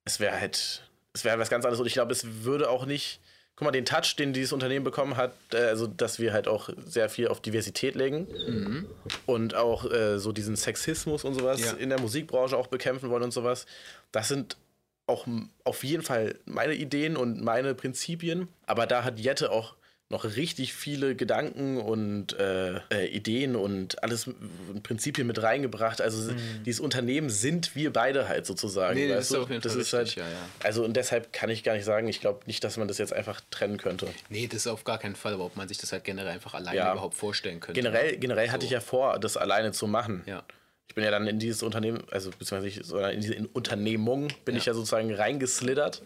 es 0.06 0.20
wäre 0.22 0.40
halt, 0.40 0.88
es 1.14 1.26
wäre 1.26 1.38
was 1.38 1.50
ganz 1.50 1.66
anderes 1.66 1.82
und 1.82 1.86
ich 1.88 1.94
glaube, 1.94 2.14
es 2.14 2.26
würde 2.46 2.70
auch 2.70 2.86
nicht, 2.86 3.20
guck 3.62 3.68
mal, 3.68 3.72
den 3.72 3.86
Touch, 3.86 4.16
den 4.18 4.34
dieses 4.34 4.54
Unternehmen 4.54 4.84
bekommen 4.84 5.18
hat, 5.18 5.34
äh, 5.54 5.58
also 5.58 5.86
dass 5.86 6.18
wir 6.18 6.34
halt 6.34 6.48
auch 6.48 6.70
sehr 6.84 7.10
viel 7.10 7.28
auf 7.28 7.42
Diversität 7.42 7.94
legen 7.94 8.28
Mhm. 8.48 8.88
und 9.28 9.54
auch 9.54 9.86
äh, 9.92 10.18
so 10.18 10.32
diesen 10.32 10.56
Sexismus 10.56 11.24
und 11.24 11.36
sowas 11.36 11.62
Ja. 11.62 11.74
in 11.74 11.90
der 11.90 12.00
Musikbranche 12.02 12.58
auch 12.58 12.66
bekämpfen 12.68 13.12
wollen 13.12 13.22
und 13.22 13.32
sowas, 13.32 13.68
das 14.12 14.30
sind 14.30 14.58
auch 15.06 15.28
auf 15.64 15.84
jeden 15.84 16.02
Fall 16.02 16.40
meine 16.46 16.74
Ideen 16.74 17.16
und 17.16 17.44
meine 17.44 17.76
Prinzipien, 17.76 18.48
aber 18.66 18.88
da 18.88 19.04
hat 19.04 19.20
Jette 19.20 19.52
auch 19.52 19.76
noch 20.12 20.24
richtig 20.24 20.74
viele 20.74 21.16
Gedanken 21.16 21.78
und 21.78 22.34
äh, 22.40 22.76
äh, 22.92 23.08
Ideen 23.08 23.56
und 23.56 24.04
alles 24.04 24.28
und 24.28 24.84
Prinzipien 24.84 25.26
mit 25.26 25.42
reingebracht. 25.42 26.02
Also 26.02 26.34
dieses 26.66 26.80
Unternehmen 26.80 27.30
sind 27.30 27.76
wir 27.76 27.92
beide 27.92 28.28
halt 28.28 28.46
sozusagen. 28.46 28.96
Nee, 28.96 29.08
das 29.08 29.32
ist 29.32 29.38
auf 29.38 29.50
jeden 29.50 29.62
das 29.62 29.74
Fall 29.74 29.82
ist 29.82 29.94
halt, 29.94 30.08
richtig, 30.08 30.24
ja, 30.24 30.30
ja. 30.30 30.38
Also 30.64 30.84
und 30.86 30.96
deshalb 30.96 31.34
kann 31.34 31.50
ich 31.50 31.64
gar 31.64 31.74
nicht 31.74 31.86
sagen, 31.86 32.08
ich 32.08 32.22
glaube 32.22 32.42
nicht, 32.46 32.64
dass 32.64 32.78
man 32.78 32.88
das 32.88 32.98
jetzt 33.00 33.14
einfach 33.14 33.42
trennen 33.50 33.78
könnte. 33.78 34.08
Nee, 34.30 34.48
das 34.48 34.58
ist 34.62 34.68
auf 34.68 34.84
gar 34.84 35.00
keinen 35.00 35.16
Fall, 35.16 35.34
aber 35.34 35.46
ob 35.46 35.56
man 35.56 35.68
sich 35.68 35.78
das 35.80 35.92
halt 35.92 36.04
generell 36.04 36.32
einfach 36.34 36.54
alleine 36.54 36.78
Ja. 36.78 36.92
überhaupt 36.92 37.16
vorstellen 37.16 37.60
könnte. 37.60 37.82
Generell, 37.82 38.18
generell 38.18 38.50
hatte 38.50 38.62
So. 38.62 38.66
ich 38.68 38.72
ja 38.72 38.80
vor, 38.82 39.18
das 39.20 39.38
alleine 39.38 39.72
zu 39.72 39.88
machen. 39.88 40.22
Ja. 40.26 40.44
Ich 40.92 40.96
bin 40.96 41.06
ja 41.06 41.12
dann 41.12 41.26
in 41.26 41.40
dieses 41.40 41.64
Unternehmen, 41.64 42.04
also 42.12 42.32
beziehungsweise 42.32 42.68
ich, 42.68 42.92
in 43.14 43.22
diese 43.22 43.48
Unternehmung 43.54 44.28
bin 44.44 44.56
Ja. 44.56 44.60
ich 44.60 44.66
ja 44.66 44.74
sozusagen 44.74 45.14
reingeslittert. 45.16 46.02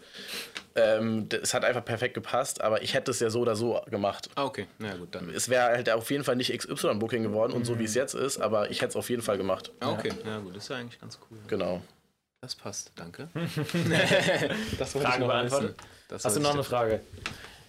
Ähm, 0.75 1.27
das 1.27 1.55
hat 1.55 1.65
einfach 1.65 1.83
perfekt 1.83 2.13
gepasst, 2.13 2.61
aber 2.61 2.83
ich 2.83 2.93
hätte 2.93 3.09
es 3.09 3.19
ja 3.19 3.31
so 3.31 3.39
oder 3.39 3.55
so 3.55 3.81
gemacht. 3.89 4.29
Ah, 4.35 4.43
okay. 4.45 4.67
Na 4.77 4.89
ja, 4.89 4.95
gut, 4.97 5.15
dann. 5.15 5.27
Es 5.31 5.49
wäre 5.49 5.63
halt 5.69 5.89
auf 5.89 6.11
jeden 6.11 6.23
Fall 6.23 6.35
nicht 6.35 6.55
XY-Booking 6.55 7.23
geworden 7.23 7.53
und 7.53 7.65
so 7.65 7.79
wie 7.79 7.85
es 7.85 7.95
Mhm. 7.95 8.01
jetzt 8.01 8.13
ist, 8.13 8.37
aber 8.39 8.69
ich 8.69 8.81
hätte 8.83 8.89
es 8.89 8.95
auf 8.95 9.09
jeden 9.09 9.23
Fall 9.23 9.37
gemacht. 9.39 9.71
Ah, 9.79 9.89
okay. 9.93 10.11
Na 10.23 10.37
gut, 10.37 10.55
das 10.55 10.61
ist 10.65 10.69
ja 10.69 10.75
eigentlich 10.75 11.01
ganz 11.01 11.17
cool. 11.31 11.39
Genau. 11.47 11.81
Das 12.41 12.53
passt, 12.53 12.91
danke. 12.95 13.27
Das 14.77 14.93
wollte 14.93 15.17
beantwortet. 15.17 15.77
Das 16.09 16.25
Hast 16.25 16.35
du 16.37 16.41
noch 16.41 16.49
ich 16.49 16.53
eine 16.57 16.63
Frage? 16.63 16.99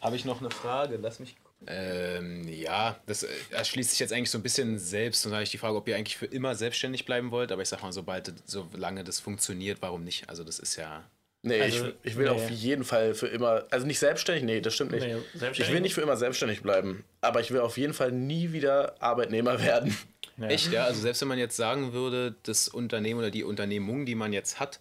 Habe 0.03 0.17
ich 0.17 0.27
noch 0.27 0.41
eine 0.41 0.51
Frage? 0.51 0.99
Lass 1.01 1.19
mich. 1.19 1.35
Ähm, 1.67 2.47
ja, 2.49 3.01
das 3.07 3.23
äh, 3.23 3.29
erschließt 3.51 3.91
sich 3.91 3.99
jetzt 3.99 4.13
eigentlich 4.13 4.31
so 4.31 4.39
ein 4.39 4.43
bisschen 4.43 4.79
selbst. 4.79 5.25
Und 5.25 5.33
da 5.33 5.37
habe 5.37 5.45
ich 5.45 5.51
die 5.51 5.59
Frage, 5.59 5.77
ob 5.77 5.89
ihr 5.89 5.97
eigentlich 5.97 6.17
für 6.17 6.27
immer 6.27 6.55
selbstständig 6.55 7.07
bleiben 7.07 7.31
wollt. 7.31 7.51
Aber 7.51 7.63
ich 7.63 7.69
sag 7.69 7.83
mal, 7.83 7.93
sobald, 7.93 8.33
solange 8.45 9.05
das 9.05 9.21
funktioniert, 9.21 9.79
warum 9.81 10.05
nicht? 10.05 10.29
Also, 10.29 10.45
das 10.45 10.59
ist 10.59 10.77
ja. 10.77 11.05
Nee, 11.43 11.61
Also, 11.63 11.89
ich, 11.89 11.95
ich 12.03 12.17
will 12.17 12.25
nee. 12.25 12.31
auf 12.31 12.51
jeden 12.51 12.85
Fall 12.85 13.15
für 13.15 13.29
immer, 13.29 13.65
also 13.71 13.87
nicht 13.87 14.01
selbstständig, 14.01 14.43
nee, 14.45 14.61
das 14.61 14.75
stimmt 14.75 14.91
nicht. 14.91 15.07
Nee, 15.07 15.17
ich 15.53 15.71
will 15.71 15.81
nicht 15.81 15.95
für 15.95 16.01
immer 16.01 16.17
selbstständig 16.17 16.61
bleiben, 16.61 17.05
aber 17.21 17.41
ich 17.41 17.53
will 17.53 17.61
auf 17.61 17.79
jeden 17.79 17.95
Fall 17.95 18.11
nie 18.11 18.53
wieder 18.53 19.01
Arbeitnehmer 19.01 19.63
werden. 19.63 19.97
Ja. 20.39 20.49
Echt, 20.49 20.73
ja? 20.73 20.85
Also, 20.85 21.01
selbst 21.01 21.21
wenn 21.21 21.29
man 21.29 21.39
jetzt 21.39 21.57
sagen 21.57 21.93
würde, 21.93 22.35
das 22.43 22.69
Unternehmen 22.69 23.21
oder 23.21 23.31
die 23.31 23.45
Unternehmung, 23.45 24.07
die 24.07 24.17
man 24.17 24.33
jetzt 24.33 24.59
hat, 24.59 24.81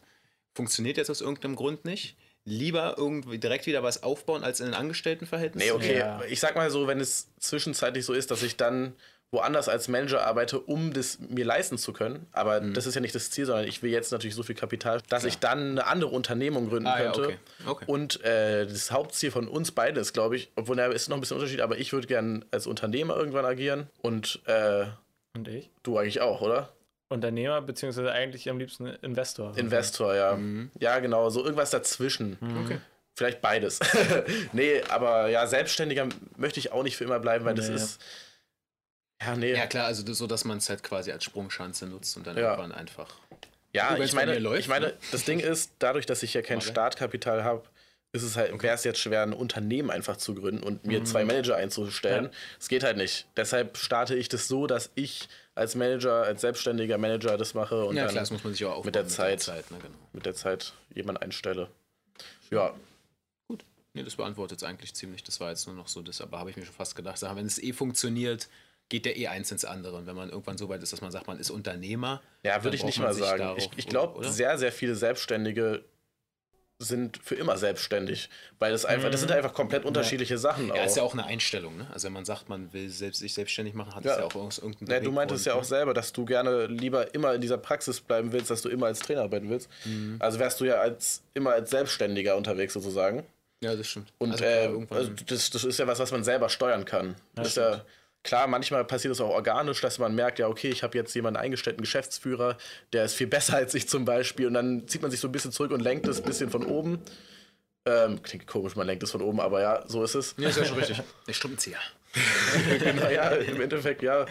funktioniert 0.54 0.98
jetzt 0.98 1.10
aus 1.10 1.22
irgendeinem 1.22 1.56
Grund 1.56 1.86
nicht, 1.86 2.18
lieber 2.46 2.96
irgendwie 2.98 3.40
direkt 3.40 3.66
wieder 3.66 3.84
was 3.84 4.04
aufbauen 4.04 4.44
als 4.44 4.60
in 4.60 4.68
ein 4.68 4.74
Angestelltenverhältnis? 4.76 5.64
Nee, 5.64 5.72
okay, 5.72 5.98
Ja. 6.00 6.22
ich 6.30 6.40
sag 6.40 6.56
mal 6.56 6.70
so, 6.70 6.88
wenn 6.88 7.00
es 7.00 7.28
zwischenzeitlich 7.40 8.06
so 8.06 8.14
ist, 8.14 8.32
dass 8.32 8.44
ich 8.44 8.56
dann 8.56 8.94
woanders 9.32 9.68
als 9.68 9.88
Manager 9.90 10.26
arbeite, 10.26 10.60
um 10.60 10.94
das 10.94 11.18
mir 11.20 11.44
leisten 11.44 11.78
zu 11.78 11.92
können. 11.92 12.28
Aber 12.32 12.62
Mhm. 12.62 12.74
das 12.74 12.86
ist 12.86 12.94
ja 12.96 13.02
nicht 13.02 13.16
das 13.16 13.32
Ziel, 13.32 13.46
sondern 13.46 13.66
ich 13.68 13.82
will 13.84 13.92
jetzt 13.92 14.12
natürlich 14.12 14.36
so 14.36 14.44
viel 14.44 14.56
Kapital, 14.56 15.02
dass 15.10 15.26
ich 15.26 15.40
dann 15.40 15.72
eine 15.72 15.88
andere 15.88 16.12
Unternehmung 16.12 16.70
gründen 16.70 16.88
Ah, 16.88 17.00
ja, 17.04 17.12
könnte. 17.12 17.28
okay. 17.28 17.38
Okay. 17.66 17.86
Und 17.88 18.24
äh, 18.24 18.66
das 18.66 18.92
Hauptziel 18.92 19.32
von 19.32 19.48
uns 19.50 19.72
beiden 19.72 20.00
ist, 20.00 20.14
glaube 20.14 20.38
ich, 20.38 20.52
obwohl 20.56 20.76
da 20.78 20.86
ist 20.86 21.10
noch 21.10 21.18
ein 21.18 21.20
bisschen 21.20 21.36
Unterschied, 21.38 21.60
aber 21.62 21.78
ich 21.80 21.92
würde 21.92 22.08
gern 22.08 22.46
als 22.52 22.68
Unternehmer 22.68 23.18
irgendwann 23.18 23.44
agieren 23.46 23.90
und 24.02 24.40
äh, 24.46 24.86
Und 25.34 25.48
ich? 25.50 25.70
du 25.84 25.98
eigentlich 25.98 26.22
auch, 26.22 26.40
oder? 26.42 26.72
Unternehmer, 27.16 27.62
beziehungsweise 27.62 28.12
eigentlich 28.12 28.50
am 28.50 28.60
liebsten 28.60 28.86
Investor. 29.02 29.58
Investor, 29.58 30.16
ja. 30.16 30.36
Mhm. 30.36 30.70
Ja, 30.80 31.00
genau, 31.00 31.30
so 31.30 31.44
irgendwas 31.44 31.72
dazwischen. 31.72 32.38
Okay. 32.64 32.78
Vielleicht 33.18 33.42
beides. 33.42 33.80
nee, 34.54 34.82
aber 34.90 35.30
ja, 35.30 35.48
Selbstständiger 35.48 36.08
möchte 36.38 36.60
ich 36.60 36.72
auch 36.72 36.84
nicht 36.84 36.98
für 36.98 37.06
immer 37.06 37.20
bleiben, 37.20 37.46
weil 37.46 37.56
das 37.56 37.70
Nee. 37.70 37.76
ist. 37.76 38.02
Ja, 39.22 39.36
nee. 39.36 39.54
Ja, 39.54 39.66
klar, 39.68 39.86
also 39.86 40.04
das, 40.04 40.18
so, 40.18 40.28
dass 40.28 40.44
man 40.44 40.58
es 40.58 40.70
halt 40.70 40.84
quasi 40.84 41.12
als 41.12 41.24
Sprungschanze 41.24 41.88
nutzt 41.88 42.16
und 42.18 42.28
dann 42.28 42.38
Ja. 42.38 42.52
irgendwann 42.52 42.72
einfach. 42.74 43.16
Ja, 43.74 43.98
ich 43.98 44.14
meine, 44.14 44.38
läuft, 44.40 44.60
ich 44.62 44.68
meine, 44.68 44.88
ne? 44.88 44.94
das 45.12 45.26
Ding 45.26 45.40
ist, 45.40 45.72
dadurch, 45.80 46.06
dass 46.06 46.24
ich 46.24 46.34
ja 46.34 46.42
kein 46.42 46.58
Okay. 46.58 46.68
Startkapital 46.68 47.44
habe, 47.44 47.64
ist 48.14 48.24
es 48.24 48.38
halt, 48.38 48.62
wäre 48.64 48.76
es 48.76 48.84
jetzt 48.86 49.00
schwer, 49.00 49.24
ein 49.24 49.34
Unternehmen 49.34 49.92
einfach 49.92 50.16
zu 50.16 50.36
gründen 50.36 50.64
und 50.64 50.86
mir 50.86 51.04
zwei 51.04 51.26
Manager 51.26 51.58
einzustellen. 51.58 52.26
Ja. 52.26 52.32
Es 52.60 52.70
geht 52.70 52.84
halt 52.84 52.96
nicht. 52.96 53.28
Deshalb 53.36 53.78
starte 53.78 54.16
ich 54.16 54.30
das 54.30 54.48
so, 54.48 54.68
dass 54.68 54.92
ich 54.96 55.28
als 55.56 55.76
Manager, 55.76 56.24
als 56.24 56.42
selbstständiger 56.42 56.98
Manager 56.98 57.38
das 57.38 57.54
mache 57.54 57.86
und 57.86 57.96
ja, 57.96 58.04
dann 58.04 58.12
klar, 58.12 58.22
das 58.22 58.32
muss 58.32 58.44
man 58.44 58.54
sich 58.54 58.66
auch 58.66 58.72
aufbauen 58.72 58.86
mit 58.86 58.96
der 58.96 59.08
Zeit. 59.08 59.48
ne, 59.48 59.78
genau. 59.82 59.96
mit 60.14 60.26
der 60.26 60.36
Zeit 60.36 60.74
jemanden 60.94 61.24
einstelle. 61.24 61.70
Ja, 62.52 62.74
Nee, 63.96 64.04
das 64.04 64.18
beantwortet 64.18 64.58
es 64.58 64.64
eigentlich 64.66 64.94
ziemlich. 64.94 65.24
Das 65.24 65.40
war 65.40 65.50
jetzt 65.52 65.66
nur 65.68 65.76
noch 65.76 65.88
so 65.88 66.02
das, 66.02 66.20
aber 66.20 66.38
habe 66.38 66.50
ich 66.50 66.58
mir 66.58 66.66
schon 66.66 66.76
fast 66.76 66.98
gedacht, 66.98 67.22
wenn 67.22 67.46
es 67.46 67.64
eh 67.64 67.72
funktioniert, 67.72 68.50
geht 68.90 69.06
der 69.06 69.16
eh 69.16 69.28
eins 69.28 69.52
ins 69.52 69.64
andere. 69.64 69.96
Und 69.96 70.06
wenn 70.06 70.18
man 70.18 70.30
irgendwann 70.30 70.58
so 70.58 70.68
weit 70.68 70.84
ist, 70.84 70.92
dass 70.92 71.00
man 71.00 71.12
sagt, 71.12 71.28
man 71.28 71.40
ist 71.40 71.50
Unternehmer. 71.50 72.22
ja 72.44 72.62
würde 72.62 72.76
ich 72.76 72.84
nicht 72.84 73.00
mal 73.00 73.14
sagen. 73.14 73.56
ich 73.58 73.70
ich 73.78 73.88
glaube, 73.88 74.28
sehr, 74.30 74.58
sehr 74.58 74.74
viele 74.74 74.96
Selbstständige 74.96 75.86
sind 76.80 77.20
für 77.24 77.36
immer 77.36 77.56
selbstständig, 77.58 78.30
weil 78.60 78.72
das 78.74 78.84
einfach, 78.84 79.10
das 79.10 79.22
sind 79.22 79.32
einfach 79.32 79.54
komplett 79.54 79.86
unterschiedliche 79.86 80.38
Sachen 80.38 80.72
auch. 80.72 80.76
Ja, 80.76 80.84
ist 80.84 80.98
ja 80.98 81.04
auch 81.04 81.14
eine 81.14 81.26
Einstellung, 81.26 81.78
ne? 81.78 81.88
Also 81.94 82.08
wenn 82.08 82.14
man 82.14 82.26
sagt, 82.26 82.50
man 82.50 82.74
will 82.74 82.90
selbst, 82.90 83.20
sich 83.20 83.34
selbstständig 83.34 83.74
machen, 83.74 83.96
hat 83.96 84.04
Ja. 84.04 84.12
es 84.14 84.18
ja 84.18 84.24
auch 84.26 84.36
irgend- 84.36 84.58
irgendeinen 84.58 84.90
Ja, 84.92 85.00
du 85.00 85.12
meintest 85.14 85.46
ja 85.46 85.54
auch 85.54 85.64
selber, 85.64 85.94
dass 85.94 86.12
du 86.12 86.26
gerne 86.26 86.68
lieber 86.68 87.14
immer 87.16 87.34
in 87.34 87.40
dieser 87.40 87.58
Praxis 87.58 88.02
bleiben 88.02 88.34
willst, 88.34 88.50
dass 88.52 88.62
du 88.62 88.68
immer 88.70 88.88
als 88.88 89.00
Trainer 89.00 89.22
arbeiten 89.22 89.50
willst. 89.50 89.70
Mhm. 89.86 90.18
Also 90.20 90.38
wärst 90.40 90.60
du 90.60 90.66
ja 90.66 90.76
als 90.76 91.22
immer 91.34 91.52
als 91.54 91.70
Selbstständiger 91.70 92.36
unterwegs 92.36 92.74
sozusagen. 92.74 93.24
Ja, 93.64 93.74
das 93.74 93.88
stimmt. 93.88 94.12
Und 94.18 94.34
also, 94.34 94.44
äh, 94.44 94.86
also 94.90 95.12
das, 95.28 95.50
das 95.52 95.64
ist 95.64 95.80
ja 95.80 95.88
was, 95.88 96.00
was 96.00 96.12
man 96.12 96.26
selber 96.26 96.50
steuern 96.50 96.84
kann. 96.84 97.16
das 97.36 97.48
ist 97.50 97.58
ja 97.58 97.86
klar, 98.26 98.48
manchmal 98.48 98.84
passiert 98.84 99.14
es 99.14 99.22
auch 99.22 99.30
organisch, 99.30 99.80
dass 99.80 100.00
man 100.00 100.14
merkt, 100.14 100.40
ja, 100.40 100.48
okay, 100.48 100.70
ich 100.70 100.84
habe 100.84 100.98
jetzt 100.98 101.14
jemanden 101.14 101.40
eingestellt, 101.40 101.78
einen 101.78 101.84
Geschäftsführer, 101.84 102.58
der 102.92 103.06
ist 103.06 103.14
viel 103.14 103.28
besser 103.36 103.56
als 103.56 103.74
ich 103.74 103.88
zum 103.88 104.04
Beispiel. 104.04 104.48
Und 104.48 104.56
dann 104.56 104.88
zieht 104.88 105.02
man 105.02 105.12
sich 105.12 105.20
so 105.20 105.30
ein 105.30 105.32
bisschen 105.32 105.52
zurück 105.52 105.72
und 105.72 105.80
lenkt 105.80 106.08
es 106.08 106.20
ein 106.20 106.26
bisschen 106.26 106.50
von 106.50 106.66
oben. 106.66 107.00
Ähm, 107.88 108.22
klingt 108.24 108.48
komisch, 108.48 108.76
man 108.76 108.88
lenkt 108.88 109.04
es 109.04 109.12
von 109.12 109.22
oben, 109.22 109.40
aber 109.40 109.62
ja, 109.62 109.88
so 109.88 110.04
ist 110.04 110.16
es. 110.16 110.34
ja, 110.38 110.50
ist 110.50 110.58
ja 110.58 110.66
schon 110.66 110.78
richtig. 110.78 111.02
Der 111.28 111.34
Strippenzieher. 111.34 111.78
genau, 112.80 113.10
ja, 113.10 113.30
im 113.30 113.62
Endeffekt 113.62 114.02
ja. 114.02 114.26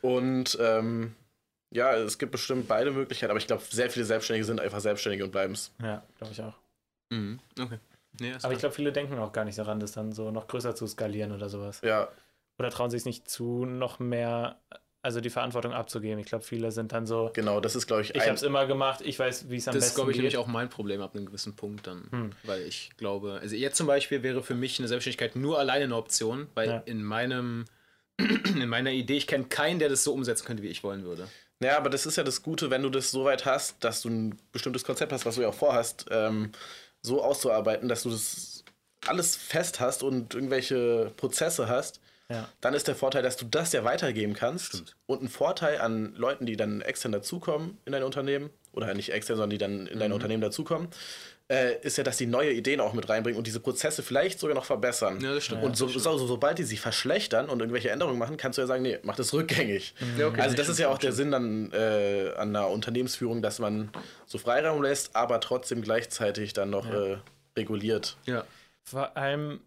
Und 0.00 0.56
ähm, 0.60 1.14
ja, 1.70 1.94
es 1.96 2.18
gibt 2.18 2.32
bestimmt 2.32 2.66
beide 2.66 2.92
Möglichkeiten, 2.92 3.30
aber 3.30 3.38
ich 3.38 3.46
glaube, 3.46 3.62
sehr 3.68 3.90
viele 3.90 4.06
Selbstständige 4.06 4.46
sind 4.46 4.60
einfach 4.60 4.80
Selbstständige 4.80 5.24
und 5.24 5.32
bleiben 5.32 5.52
es. 5.52 5.70
Ja, 5.82 6.02
glaube 6.16 6.32
ich 6.32 6.40
auch. 6.40 6.54
Mhm. 7.10 7.40
Okay. 7.60 7.78
Nee, 8.20 8.28
Aber 8.28 8.36
ich 8.36 8.40
klar. 8.40 8.58
glaube, 8.58 8.74
viele 8.76 8.92
denken 8.92 9.18
auch 9.18 9.32
gar 9.32 9.44
nicht 9.44 9.58
daran, 9.58 9.80
das 9.80 9.92
dann 9.92 10.12
so 10.12 10.30
noch 10.30 10.46
größer 10.46 10.74
zu 10.74 10.86
skalieren 10.86 11.32
oder 11.32 11.48
sowas. 11.48 11.80
Ja, 11.82 12.08
Oder 12.58 12.70
trauen 12.70 12.90
sich 12.90 13.04
nicht 13.04 13.28
zu, 13.28 13.64
noch 13.64 13.98
mehr 13.98 14.60
also 15.02 15.20
die 15.20 15.28
Verantwortung 15.28 15.74
abzugeben. 15.74 16.18
Ich 16.18 16.24
glaube, 16.24 16.44
viele 16.44 16.72
sind 16.72 16.92
dann 16.92 17.04
so, 17.04 17.30
Genau, 17.34 17.60
das 17.60 17.76
ist, 17.76 17.86
glaube 17.86 18.00
ich, 18.00 18.14
ich 18.14 18.22
habe 18.22 18.32
es 18.32 18.42
immer 18.42 18.64
gemacht, 18.66 19.02
ich 19.04 19.18
weiß, 19.18 19.50
wie 19.50 19.56
es 19.56 19.68
am 19.68 19.74
Das 19.74 19.82
ist, 19.84 19.88
besten 19.90 19.96
glaube 19.96 20.10
ich, 20.12 20.16
geht. 20.16 20.22
nämlich 20.22 20.38
auch 20.38 20.46
mein 20.46 20.70
Problem 20.70 21.02
ab 21.02 21.14
einem 21.14 21.26
gewissen 21.26 21.54
Punkt 21.56 21.86
dann. 21.86 22.06
Hm. 22.10 22.30
Weil 22.44 22.62
ich 22.62 22.90
glaube, 22.96 23.38
also 23.42 23.54
jetzt 23.54 23.76
zum 23.76 23.86
Beispiel 23.86 24.22
wäre 24.22 24.42
für 24.42 24.54
mich 24.54 24.78
eine 24.78 24.88
Selbstständigkeit 24.88 25.36
nur 25.36 25.58
alleine 25.58 25.84
eine 25.84 25.96
Option, 25.96 26.48
weil 26.54 26.68
Ja. 26.70 26.78
in 26.86 27.02
meinem 27.04 27.66
in 28.18 28.68
meiner 28.68 28.92
Idee, 28.92 29.16
ich 29.18 29.26
kenne 29.26 29.44
keinen, 29.44 29.78
der 29.78 29.90
das 29.90 30.04
so 30.04 30.14
umsetzen 30.14 30.46
könnte, 30.46 30.62
wie 30.62 30.68
ich 30.68 30.82
wollen 30.84 31.04
würde. 31.04 31.28
Ja, 31.60 31.76
aber 31.76 31.90
das 31.90 32.06
ist 32.06 32.16
ja 32.16 32.22
das 32.24 32.42
Gute, 32.42 32.70
wenn 32.70 32.82
du 32.82 32.88
das 32.88 33.10
so 33.10 33.24
weit 33.24 33.44
hast, 33.44 33.82
dass 33.84 34.00
du 34.02 34.08
ein 34.08 34.38
bestimmtes 34.52 34.84
Konzept 34.84 35.12
hast, 35.12 35.26
was 35.26 35.34
du 35.34 35.42
ja 35.42 35.48
auch 35.48 35.54
vorhast, 35.54 36.06
ähm, 36.10 36.52
so 37.02 37.22
auszuarbeiten, 37.22 37.88
dass 37.90 38.04
du 38.04 38.10
das 38.10 38.64
alles 39.06 39.36
fest 39.36 39.80
hast 39.80 40.02
und 40.02 40.34
irgendwelche 40.34 41.12
Prozesse 41.18 41.68
hast, 41.68 42.00
Ja. 42.30 42.48
dann 42.62 42.72
ist 42.72 42.88
der 42.88 42.94
Vorteil, 42.94 43.22
dass 43.22 43.36
du 43.36 43.44
das 43.44 43.72
ja 43.72 43.84
weitergeben 43.84 44.32
kannst. 44.32 44.66
Stimmt. 44.68 44.96
Und 45.06 45.22
ein 45.22 45.28
Vorteil 45.28 45.78
an 45.80 46.14
Leuten, 46.16 46.46
die 46.46 46.56
dann 46.56 46.80
extern 46.80 47.12
dazukommen 47.12 47.76
in 47.84 47.92
dein 47.92 48.02
Unternehmen, 48.02 48.50
oder 48.72 48.92
nicht 48.94 49.12
extern, 49.12 49.36
sondern 49.36 49.50
die 49.50 49.58
dann 49.58 49.86
in 49.86 49.98
dein 50.00 50.08
Mhm. 50.10 50.14
Unternehmen 50.14 50.40
dazukommen, 50.40 50.88
äh, 51.48 51.78
ist 51.82 51.98
ja, 51.98 52.02
dass 52.02 52.16
die 52.16 52.26
neue 52.26 52.50
Ideen 52.52 52.80
auch 52.80 52.94
mit 52.94 53.08
reinbringen 53.10 53.36
und 53.36 53.46
diese 53.46 53.60
Prozesse 53.60 54.02
vielleicht 54.02 54.40
sogar 54.40 54.54
noch 54.56 54.64
verbessern. 54.64 55.20
Ja, 55.20 55.34
das 55.34 55.44
stimmt. 55.44 55.62
Und 55.62 55.76
so, 55.76 55.86
so, 55.86 55.98
so, 56.16 56.26
sobald 56.26 56.58
die 56.58 56.62
sich 56.64 56.80
verschlechtern 56.80 57.50
und 57.50 57.60
irgendwelche 57.60 57.90
Änderungen 57.90 58.18
machen, 58.18 58.38
kannst 58.38 58.56
du 58.56 58.62
ja 58.62 58.66
sagen, 58.66 58.82
nee, 58.82 58.98
mach 59.02 59.14
das 59.16 59.32
rückgängig. 59.34 59.94
Ja, 60.18 60.26
okay, 60.28 60.40
also 60.40 60.56
das 60.56 60.66
das 60.66 60.74
ist 60.76 60.78
ja 60.80 60.88
auch 60.88 60.96
der 60.98 61.12
Sinn 61.12 61.30
dann 61.30 61.70
äh, 61.72 62.30
an 62.36 62.48
einer 62.56 62.68
Unternehmensführung, 62.68 63.42
dass 63.42 63.58
man 63.58 63.90
so 64.26 64.38
Freiraum 64.38 64.82
lässt, 64.82 65.14
aber 65.14 65.38
trotzdem 65.40 65.82
gleichzeitig 65.82 66.54
dann 66.54 66.70
noch 66.70 66.86
Ja. 66.90 67.04
äh, 67.12 67.16
reguliert. 67.58 68.16
Ja. 68.24 68.44
Vor 68.82 69.14
allem 69.16 69.60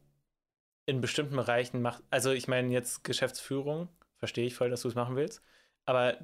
in 0.88 1.01
bestimmten 1.01 1.35
Bereichen 1.35 1.81
macht, 1.84 2.03
also 2.09 2.31
ich 2.31 2.47
meine 2.47 2.73
jetzt 2.73 3.03
Geschäftsführung, 3.03 3.89
verstehe 4.18 4.47
ich 4.47 4.55
voll, 4.55 4.72
dass 4.72 4.81
du 4.81 4.88
es 4.88 4.95
machen 4.95 5.15
willst, 5.15 5.43
aber 5.85 6.18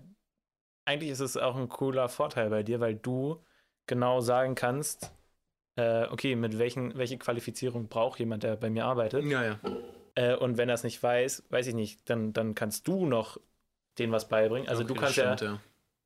eigentlich 0.85 1.11
ist 1.11 1.19
es 1.19 1.37
auch 1.37 1.55
ein 1.55 1.69
cooler 1.69 2.09
Vorteil 2.09 2.49
bei 2.49 2.63
dir, 2.63 2.79
weil 2.79 2.95
du 2.95 3.43
genau 3.85 4.21
sagen 4.21 4.55
kannst, 4.55 5.13
äh, 5.75 6.05
okay, 6.07 6.35
mit 6.35 6.57
welchen, 6.59 6.97
welche 6.97 7.17
Qualifizierung 7.17 7.87
braucht 7.87 8.19
jemand, 8.19 8.43
der 8.43 8.55
bei 8.55 8.69
mir 8.69 8.85
arbeitet. 8.85 9.25
Ja, 9.25 9.43
ja. 9.43 9.59
Äh, 10.15 10.35
und 10.35 10.57
wenn 10.57 10.69
er 10.69 10.75
es 10.75 10.83
nicht 10.83 11.01
weiß, 11.01 11.43
weiß 11.49 11.67
ich 11.67 11.73
nicht, 11.73 12.09
dann, 12.09 12.33
dann 12.33 12.55
kannst 12.55 12.87
du 12.87 13.05
noch 13.05 13.37
denen 13.97 14.11
was 14.11 14.27
beibringen. 14.27 14.67
Also 14.67 14.83
Okay, 14.83 14.93
du 14.93 14.99
kannst 14.99 15.17
ja, 15.17 15.37
stimmt, 15.37 15.59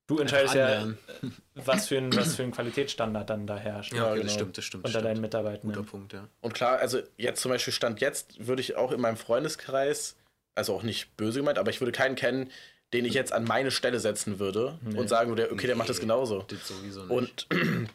du 0.08 0.20
entscheidest 0.20 0.56
ja, 0.56 0.88
was 1.56 1.88
für, 1.88 1.98
ein, 1.98 2.16
was 2.16 2.36
für 2.36 2.44
ein 2.44 2.52
Qualitätsstandard 2.52 3.30
dann 3.30 3.46
da 3.48 3.58
herrscht 3.58 3.94
Ja, 3.94 4.06
okay, 4.06 4.14
genau. 4.16 4.24
das 4.24 4.34
stimmt, 4.34 4.58
das 4.58 4.66
stimmt. 4.66 4.86
unter 4.86 5.02
deinen 5.02 5.12
stimmt. 5.18 5.22
Mitarbeitenden. 5.22 5.76
Guter 5.78 5.90
Punkt, 5.90 6.14
ja. 6.14 6.28
Und 6.42 6.54
klar, 6.54 6.80
also 6.80 7.00
jetzt 7.18 7.42
zum 7.42 7.52
Beispiel 7.52 7.74
Stand 7.74 8.02
jetzt 8.02 8.48
würde 8.48 8.62
ich 8.62 8.76
auch 8.76 8.92
in 8.92 9.00
meinem 9.02 9.18
Freundeskreis, 9.18 10.16
also 10.56 10.74
auch 10.74 10.84
nicht 10.84 11.16
böse 11.18 11.40
gemeint, 11.40 11.58
aber 11.60 11.70
ich 11.70 11.80
würde 11.82 11.92
keinen 11.92 12.16
kennen, 12.16 12.50
den 12.94 13.04
ich 13.06 13.14
jetzt 13.14 13.34
an 13.34 13.44
meine 13.44 13.70
Stelle 13.70 14.00
setzen 14.00 14.40
würde 14.40 14.80
Nee. 14.82 14.98
und 14.98 15.08
sagen 15.10 15.30
würde, 15.30 15.52
okay, 15.52 15.68
der 15.68 15.76
macht 15.76 15.90
das 15.90 15.98
Nee. 15.98 16.04
genauso. 16.04 16.44
Das 16.48 16.68
sowieso 16.68 17.02
nicht. 17.04 17.12
Und 17.12 17.48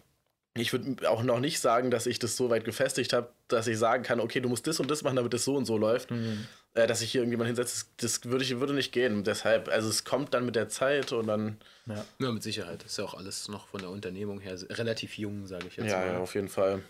ich 0.54 0.72
würde 0.72 1.08
auch 1.10 1.22
noch 1.22 1.40
nicht 1.40 1.60
sagen, 1.60 1.90
dass 1.90 2.06
ich 2.06 2.18
das 2.18 2.36
so 2.36 2.50
weit 2.50 2.64
gefestigt 2.66 3.14
habe, 3.14 3.30
dass 3.48 3.66
ich 3.66 3.78
sagen 3.78 4.02
kann, 4.02 4.20
okay, 4.20 4.40
du 4.40 4.50
musst 4.50 4.66
das 4.66 4.78
und 4.80 4.90
das 4.90 5.02
machen, 5.02 5.16
damit 5.16 5.32
das 5.32 5.44
so 5.44 5.56
und 5.56 5.64
so 5.64 5.78
läuft. 5.78 6.10
Mhm. 6.10 6.46
Äh, 6.74 6.86
dass 6.86 7.02
ich 7.02 7.12
hier 7.12 7.20
irgendjemand 7.20 7.48
hinsetze, 7.48 7.84
das, 7.98 8.20
das 8.20 8.30
würde, 8.30 8.44
ich, 8.44 8.58
würde 8.58 8.72
nicht 8.72 8.92
gehen. 8.92 9.24
Deshalb, 9.24 9.68
also 9.68 9.90
es 9.90 10.04
kommt 10.04 10.32
dann 10.32 10.46
mit 10.46 10.56
der 10.56 10.68
Zeit 10.70 11.12
und 11.12 11.26
dann, 11.26 11.58
Ja. 11.86 12.04
ja, 12.18 12.32
mit 12.32 12.42
Sicherheit. 12.42 12.82
Ist 12.82 12.96
ja 12.98 13.04
auch 13.04 13.14
alles 13.14 13.48
noch 13.48 13.66
von 13.68 13.80
der 13.80 13.90
Unternehmung 13.90 14.40
her 14.40 14.56
relativ 14.70 15.18
jung, 15.18 15.46
sage 15.46 15.66
ich 15.68 15.76
jetzt 15.76 15.90
ja, 15.90 15.98
mal. 15.98 16.06
ja, 16.06 16.18
auf 16.18 16.34
jeden 16.34 16.48
Fall. 16.48 16.82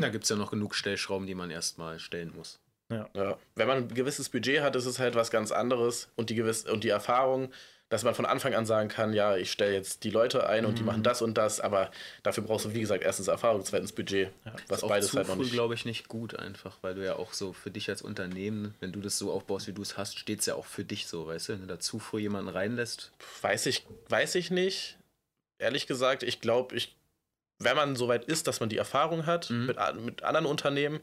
Da 0.00 0.08
gibt 0.10 0.22
es 0.24 0.30
ja 0.30 0.36
noch 0.36 0.52
genug 0.52 0.76
Stellschrauben, 0.76 1.26
die 1.26 1.34
man 1.34 1.50
erstmal 1.50 1.98
stellen 1.98 2.32
muss. 2.36 2.60
Ja. 2.90 3.08
Wenn 3.54 3.66
man 3.66 3.78
ein 3.78 3.88
gewisses 3.88 4.28
Budget 4.28 4.60
hat, 4.62 4.76
ist 4.76 4.86
es 4.86 4.98
halt 4.98 5.14
was 5.14 5.30
ganz 5.30 5.50
anderes 5.52 6.08
und 6.16 6.30
die, 6.30 6.34
gewiss 6.36 6.64
und 6.64 6.84
die 6.84 6.88
Erfahrung, 6.88 7.50
dass 7.90 8.04
man 8.04 8.14
von 8.14 8.26
Anfang 8.26 8.54
an 8.54 8.66
sagen 8.66 8.88
kann, 8.88 9.12
ja, 9.14 9.36
ich 9.36 9.50
stelle 9.50 9.72
jetzt 9.72 10.04
die 10.04 10.10
Leute 10.10 10.46
ein 10.46 10.66
und 10.66 10.78
die 10.78 10.82
machen 10.82 11.02
das 11.02 11.22
und 11.22 11.34
das, 11.38 11.58
aber 11.60 11.90
dafür 12.22 12.44
brauchst 12.44 12.66
du, 12.66 12.74
wie 12.74 12.80
gesagt, 12.80 13.02
erstens 13.02 13.28
Erfahrung, 13.28 13.64
zweitens 13.64 13.92
Budget, 13.92 14.30
was 14.68 14.78
Ist 14.78 14.84
auch 14.84 14.88
beides 14.88 15.14
halt 15.16 15.26
noch 15.28 15.36
früh, 15.36 15.44
nicht. 15.44 15.52
glaube 15.52 15.72
ich, 15.74 15.84
nicht 15.86 16.08
gut 16.08 16.38
einfach, 16.38 16.76
weil 16.82 16.94
du 16.94 17.04
ja 17.04 17.16
auch 17.16 17.32
so 17.32 17.54
für 17.54 17.70
dich 17.70 17.88
als 17.88 18.02
Unternehmen, 18.02 18.74
wenn 18.80 18.92
du 18.92 19.00
das 19.00 19.16
so 19.18 19.32
aufbaust, 19.32 19.68
wie 19.68 19.72
du 19.72 19.80
es 19.80 19.96
hast, 19.96 20.18
steht 20.18 20.40
es 20.40 20.46
ja 20.46 20.54
auch 20.54 20.66
für 20.66 20.84
dich 20.84 21.06
so, 21.06 21.26
weißt 21.28 21.48
du? 21.48 21.52
Wenn 21.54 21.60
du 21.62 21.66
da 21.66 21.80
zu 21.80 21.98
früh 21.98 22.20
jemanden 22.20 22.50
reinlässt, 22.50 23.10
Weiß 23.40 23.64
ich, 23.66 23.86
weiß 24.10 24.34
ich 24.34 24.50
nicht. 24.50 24.98
Ehrlich 25.58 25.86
gesagt, 25.86 26.22
ich 26.22 26.40
glaube, 26.42 26.76
ich, 26.76 26.94
wenn 27.58 27.74
man 27.74 27.96
so 27.96 28.06
weit 28.08 28.26
ist, 28.26 28.46
dass 28.46 28.60
man 28.60 28.68
die 28.68 28.76
Erfahrung 28.76 29.24
hat 29.26 29.48
Mhm. 29.50 29.66
mit, 29.66 29.78
mit 30.04 30.22
anderen 30.24 30.46
Unternehmen, 30.46 31.00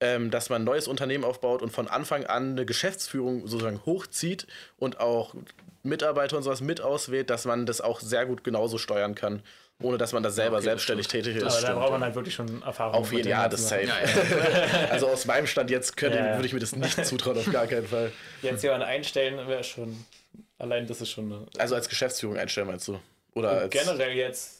ähm, 0.00 0.30
dass 0.30 0.48
man 0.50 0.62
ein 0.62 0.64
neues 0.64 0.88
Unternehmen 0.88 1.24
aufbaut 1.24 1.62
und 1.62 1.70
von 1.70 1.88
Anfang 1.88 2.24
an 2.26 2.52
eine 2.52 2.66
Geschäftsführung 2.66 3.46
sozusagen 3.46 3.80
hochzieht 3.84 4.46
und 4.78 5.00
auch 5.00 5.34
Mitarbeiter 5.82 6.36
und 6.36 6.42
sowas 6.42 6.60
mit 6.60 6.80
auswählt, 6.80 7.30
dass 7.30 7.44
man 7.44 7.66
das 7.66 7.80
auch 7.80 8.00
sehr 8.00 8.26
gut 8.26 8.44
genauso 8.44 8.76
steuern 8.78 9.14
kann, 9.14 9.42
ohne 9.82 9.96
dass 9.96 10.12
man 10.12 10.22
da 10.22 10.30
selber 10.30 10.56
Okay, 10.56 10.64
selbstständig 10.64 11.06
stimmt. 11.06 11.24
tätig 11.24 11.42
ist. 11.42 11.54
Aber 11.54 11.66
da 11.66 11.74
braucht 11.74 11.90
man 11.92 12.00
ja. 12.00 12.06
halt 12.06 12.14
wirklich 12.14 12.34
schon 12.34 12.62
Erfahrung. 12.62 12.94
Auf 12.94 13.12
jeden 13.12 13.30
Fall, 13.32 13.48
ganzen 13.48 13.50
das 13.50 13.68
safe. 13.68 13.86
Sachen. 13.86 14.90
also 14.90 15.08
aus 15.08 15.24
meinem 15.24 15.46
Stand 15.46 15.70
jetzt 15.70 15.96
könnte, 15.96 16.18
Ja, 16.18 16.26
ja. 16.26 16.34
würde 16.34 16.46
ich 16.46 16.52
mir 16.52 16.60
das 16.60 16.76
nicht 16.76 17.04
zutrauen, 17.06 17.38
auf 17.38 17.50
gar 17.50 17.66
keinen 17.66 17.86
Fall. 17.86 18.12
Jetzt 18.42 18.62
jemanden 18.62 18.86
einstellen 18.86 19.46
wäre 19.48 19.64
schon, 19.64 20.04
allein 20.58 20.86
das 20.86 21.00
ist 21.00 21.10
schon 21.10 21.32
eine. 21.32 21.46
Also 21.58 21.74
als 21.74 21.88
Geschäftsführung 21.88 22.36
einstellen, 22.36 22.66
meinst 22.66 22.88
du? 22.88 22.98
Oder 23.34 23.50
als, 23.52 23.70
generell 23.70 24.12
jetzt 24.16 24.59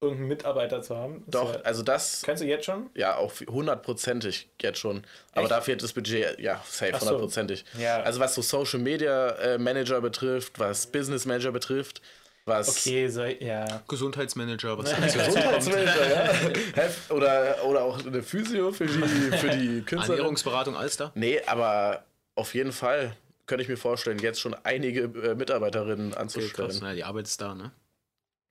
irgendeinen 0.00 0.28
Mitarbeiter 0.28 0.80
zu 0.82 0.96
haben. 0.96 1.24
Doch, 1.26 1.54
Ja, 1.54 1.60
also 1.60 1.82
das 1.82 2.22
kannst 2.24 2.42
du 2.42 2.46
jetzt 2.46 2.64
schon? 2.64 2.88
Ja, 2.94 3.16
auch 3.16 3.32
hundertprozentig 3.48 4.48
jetzt 4.60 4.78
schon. 4.78 5.02
Aber 5.32 5.42
Echt? 5.42 5.50
da 5.50 5.60
fehlt 5.60 5.82
das 5.82 5.92
Budget, 5.92 6.38
ja, 6.40 6.62
safe, 6.66 6.92
Ach 6.94 7.00
so. 7.00 7.06
hundertprozentig. 7.06 7.64
Ja. 7.78 8.00
Also 8.02 8.18
was 8.20 8.34
so 8.34 8.40
Social 8.42 8.80
Media 8.80 9.28
äh, 9.32 9.58
Manager 9.58 10.00
betrifft, 10.00 10.58
was 10.58 10.86
Business 10.86 11.26
Manager 11.26 11.52
betrifft, 11.52 12.00
was 12.46 12.68
Okay, 12.70 13.08
so, 13.08 13.24
ja. 13.24 13.82
Gesundheitsmanager, 13.88 14.78
was 14.78 14.90
Gesundheitsmanager, 15.12 16.10
ja. 16.10 16.88
Oder, 17.14 17.64
oder 17.66 17.82
auch 17.82 18.04
eine 18.04 18.22
Physio 18.22 18.72
für 18.72 18.86
die, 18.86 18.92
für 19.36 19.50
die 19.50 19.82
Künstler. 19.86 20.14
Ernährungsberatung, 20.14 20.76
Alster? 20.76 21.12
Nee, 21.14 21.42
aber 21.46 22.04
auf 22.36 22.54
jeden 22.54 22.72
Fall 22.72 23.14
könnte 23.46 23.62
ich 23.64 23.68
mir 23.68 23.76
vorstellen, 23.76 24.18
jetzt 24.20 24.40
schon 24.40 24.56
einige 24.62 25.02
äh, 25.02 25.34
Mitarbeiterinnen 25.34 26.12
Okay, 26.12 26.20
anzustellen. 26.20 26.68
krass. 26.70 26.80
Na, 26.80 26.94
die 26.94 27.04
Arbeit 27.04 27.26
ist 27.26 27.40
da, 27.40 27.54
ne? 27.54 27.72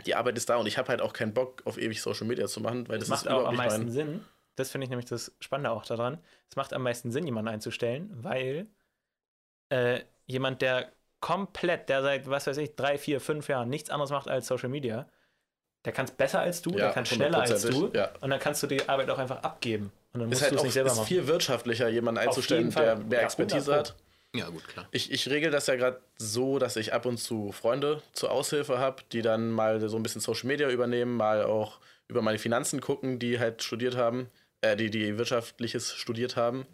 Die 0.05 0.15
Arbeit 0.15 0.37
ist 0.37 0.49
da 0.49 0.57
und 0.57 0.67
ich 0.67 0.77
habe 0.77 0.89
halt 0.89 1.01
auch 1.01 1.13
keinen 1.13 1.33
Bock, 1.33 1.61
auf 1.65 1.77
ewig 1.77 2.01
Social 2.01 2.27
Media 2.27 2.47
zu 2.47 2.61
machen, 2.61 2.87
weil 2.87 2.99
das, 2.99 3.09
Das 3.09 3.09
macht 3.09 3.25
ist 3.25 3.31
auch 3.31 3.45
am 3.47 3.55
meisten 3.55 3.83
mein. 3.83 3.91
Sinn. 3.91 4.25
Das 4.55 4.71
finde 4.71 4.85
ich 4.85 4.89
nämlich 4.89 5.07
das 5.07 5.31
Spannende 5.39 5.71
auch 5.71 5.85
daran. 5.85 6.17
Es 6.49 6.55
macht 6.55 6.73
am 6.73 6.83
meisten 6.83 7.11
Sinn, 7.11 7.25
jemanden 7.25 7.49
einzustellen, 7.49 8.09
weil 8.23 8.67
äh, 9.69 10.01
jemand, 10.25 10.61
der 10.61 10.91
komplett, 11.19 11.89
der 11.89 12.01
seit, 12.01 12.29
was 12.29 12.47
weiß 12.47 12.57
ich, 12.57 12.75
drei, 12.75 12.97
vier, 12.97 13.19
fünf 13.21 13.47
Jahren 13.49 13.69
nichts 13.69 13.89
anderes 13.89 14.11
macht 14.11 14.27
als 14.27 14.47
Social 14.47 14.69
Media, 14.69 15.07
der 15.85 15.93
kann 15.93 16.05
es 16.05 16.11
besser 16.11 16.39
als 16.41 16.61
du, 16.61 16.71
Ja, 16.71 16.77
der 16.77 16.91
kann 16.91 17.05
schneller 17.05 17.39
als 17.41 17.61
du 17.63 17.91
ja. 17.93 18.11
und 18.21 18.29
dann 18.29 18.39
kannst 18.39 18.63
du 18.63 18.67
die 18.67 18.87
Arbeit 18.89 19.09
auch 19.09 19.17
einfach 19.19 19.43
abgeben. 19.43 19.91
Und 20.13 20.21
dann 20.21 20.29
musst 20.29 20.41
Ist 20.41 20.43
halt 20.43 20.51
du 20.53 20.55
es 20.55 20.61
auch 20.61 20.65
nicht 20.65 20.73
selber 20.73 20.91
ist 20.91 20.97
machen. 20.97 21.07
viel 21.07 21.27
wirtschaftlicher, 21.27 21.87
jemanden 21.89 22.19
einzustellen, 22.19 22.71
der 22.71 22.97
mehr 22.97 23.19
Ja, 23.19 23.25
Expertise 23.25 23.71
100 23.71 23.89
hat. 23.91 23.95
Ja, 24.35 24.49
gut, 24.49 24.67
klar. 24.67 24.87
Ich, 24.91 25.11
ich 25.11 25.27
regel 25.29 25.49
das 25.49 25.67
ja 25.67 25.75
gerade 25.75 26.01
so, 26.17 26.59
dass 26.59 26.75
ich 26.75 26.93
ab 26.93 27.05
und 27.05 27.17
zu 27.17 27.51
Freunde 27.51 28.03
zur 28.13 28.31
Aushilfe 28.31 28.77
habe, 28.77 29.03
die 29.11 29.21
dann 29.23 29.49
mal 29.49 29.87
so 29.89 29.97
ein 29.97 30.03
bisschen 30.03 30.21
Social 30.21 30.47
Media 30.47 30.69
übernehmen, 30.69 31.17
mal 31.17 31.43
auch 31.43 31.79
über 32.07 32.21
meine 32.21 32.37
Finanzen 32.37 32.79
gucken, 32.79 33.17
die 33.17 33.39
halt 33.39 33.63
studiert 33.63 33.95
haben, 33.95 34.29
äh, 34.61 34.75
die, 34.75 34.91
die 34.91 35.17
Wirtschaftliches 35.17 35.95
studiert 35.95 36.35
haben. 36.35 36.65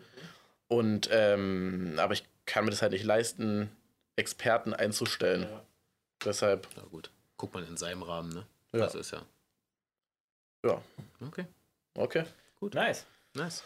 Und 0.67 1.09
ähm, 1.11 1.95
aber 1.97 2.13
ich 2.13 2.25
kann 2.45 2.65
mir 2.65 2.71
das 2.71 2.81
halt 2.81 2.91
nicht 2.91 3.05
leisten, 3.05 3.69
Experten 4.17 4.73
einzustellen. 4.73 5.43
Ja. 5.43 5.63
Deshalb, 6.23 6.67
Na 6.75 6.83
gut. 6.83 7.09
Guckt 7.37 7.53
man 7.53 7.67
in 7.67 7.77
seinem 7.77 8.01
Rahmen, 8.03 8.29
ne? 8.29 8.45
Ja. 8.73 8.79
Das 8.79 8.95
ist 8.95 9.11
ja. 9.11 9.21
Ja. 10.65 10.81
Okay, 11.25 11.45
okay. 11.95 12.23
Nice. 12.73 13.05
nice. 13.33 13.63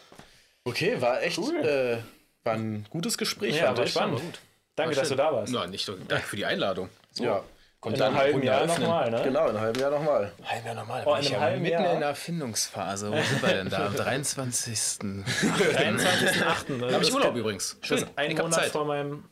Okay, 0.64 1.00
war 1.00 1.22
echt 1.22 1.38
Cool. 1.38 1.56
äh, 1.64 1.98
war 2.44 2.54
ein 2.54 2.86
gutes 2.90 3.18
Gespräch. 3.18 3.56
Ja, 3.56 3.66
fand 3.66 3.78
war 3.78 3.84
ich. 3.84 3.90
spannend. 3.92 4.20
Gut. 4.20 4.40
Danke, 4.76 4.96
War 4.96 5.00
dass 5.02 5.08
du 5.10 5.14
da 5.16 5.32
warst. 5.32 5.52
Na, 5.52 5.66
nicht 5.66 5.84
so. 5.84 5.94
Danke 5.96 6.26
für 6.26 6.36
die 6.36 6.46
Einladung. 6.46 6.88
So. 7.12 7.24
Ja, 7.24 7.42
Kommt 7.80 7.96
in 7.96 8.02
einem 8.02 8.14
halben 8.16 8.42
Jahr 8.42 8.66
nochmal, 8.66 9.10
ne? 9.10 9.22
genau, 9.24 9.44
in 9.44 9.48
einem 9.50 9.60
halben 9.60 9.80
Jahr 9.80 9.90
nochmal. 9.90 10.32
Halb 10.44 10.64
Jahr 10.66 10.74
nochmal. 10.74 11.02
Oh, 11.06 11.14
in 11.14 11.20
ich 11.20 11.26
einem 11.28 11.34
ja 11.34 11.40
halben 11.40 11.62
mitten 11.62 11.82
Jahr? 11.82 11.92
in 11.94 12.00
der 12.00 12.08
Erfindungsphase. 12.10 13.10
Wo 13.10 13.16
sind 13.22 13.42
wir 13.42 13.48
denn 13.48 13.70
da? 13.70 13.86
Am 13.86 13.96
23. 13.96 14.74
23.8. 14.74 16.78
Da 16.88 16.92
habe 16.94 17.04
ich 17.04 17.12
Urlaub 17.14 17.34
übrigens. 17.36 17.78
Schön. 17.82 18.04
Ein 18.16 18.36
Monat 18.36 18.54
Zeit. 18.54 18.70
vor 18.70 18.84
meinem 18.84 19.24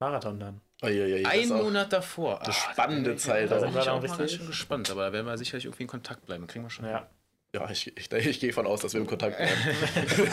Marathon 0.00 0.40
dann. 0.40 0.60
Uiuiui, 0.82 1.22
das 1.22 1.32
Ein 1.32 1.40
ist 1.40 1.52
auch 1.52 1.62
Monat 1.62 1.92
davor. 1.92 2.40
Eine 2.40 2.48
Ah, 2.48 2.52
spannende 2.52 3.16
Zeit. 3.16 3.50
Da 3.50 3.56
auch. 3.56 3.60
sind 3.60 3.74
bin 3.74 3.84
wir 3.84 3.92
auch 3.92 4.02
richtig- 4.02 4.46
gespannt, 4.46 4.90
aber 4.90 5.06
da 5.06 5.12
werden 5.12 5.26
wir 5.26 5.38
sicherlich 5.38 5.64
irgendwie 5.66 5.84
in 5.84 5.88
Kontakt 5.88 6.26
bleiben. 6.26 6.46
Kriegen 6.46 6.64
wir 6.64 6.70
schon. 6.70 6.86
Ja. 6.86 7.06
Ja, 7.54 7.70
ich, 7.70 7.96
ich, 7.96 8.10
ich 8.12 8.40
gehe 8.40 8.52
von 8.52 8.66
aus, 8.66 8.80
dass 8.80 8.94
wir 8.94 9.00
im 9.00 9.06
Kontakt 9.06 9.36
bleiben. 9.36 9.52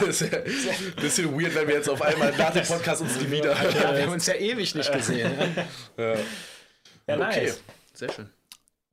das 0.01 0.21
ist 0.21 0.31
ja 0.31 0.39
ein 0.39 0.95
bisschen 0.99 1.39
weird, 1.39 1.53
wenn 1.53 1.67
wir 1.67 1.75
jetzt 1.75 1.87
auf 1.87 2.01
einmal 2.01 2.31
nach 2.35 2.51
dem 2.51 2.65
Podcast 2.65 3.03
uns 3.03 3.15
die 3.19 3.29
wieder. 3.29 3.51
Ja, 3.53 3.95
wir 3.95 4.03
haben 4.03 4.13
uns 4.13 4.25
ja 4.25 4.33
ewig 4.33 4.73
nicht 4.73 4.91
gesehen. 4.91 5.31
Ja. 5.97 6.15
Ja, 7.07 7.17
nice. 7.17 7.37
Okay. 7.37 7.53
Sehr 7.93 8.11
schön. 8.11 8.29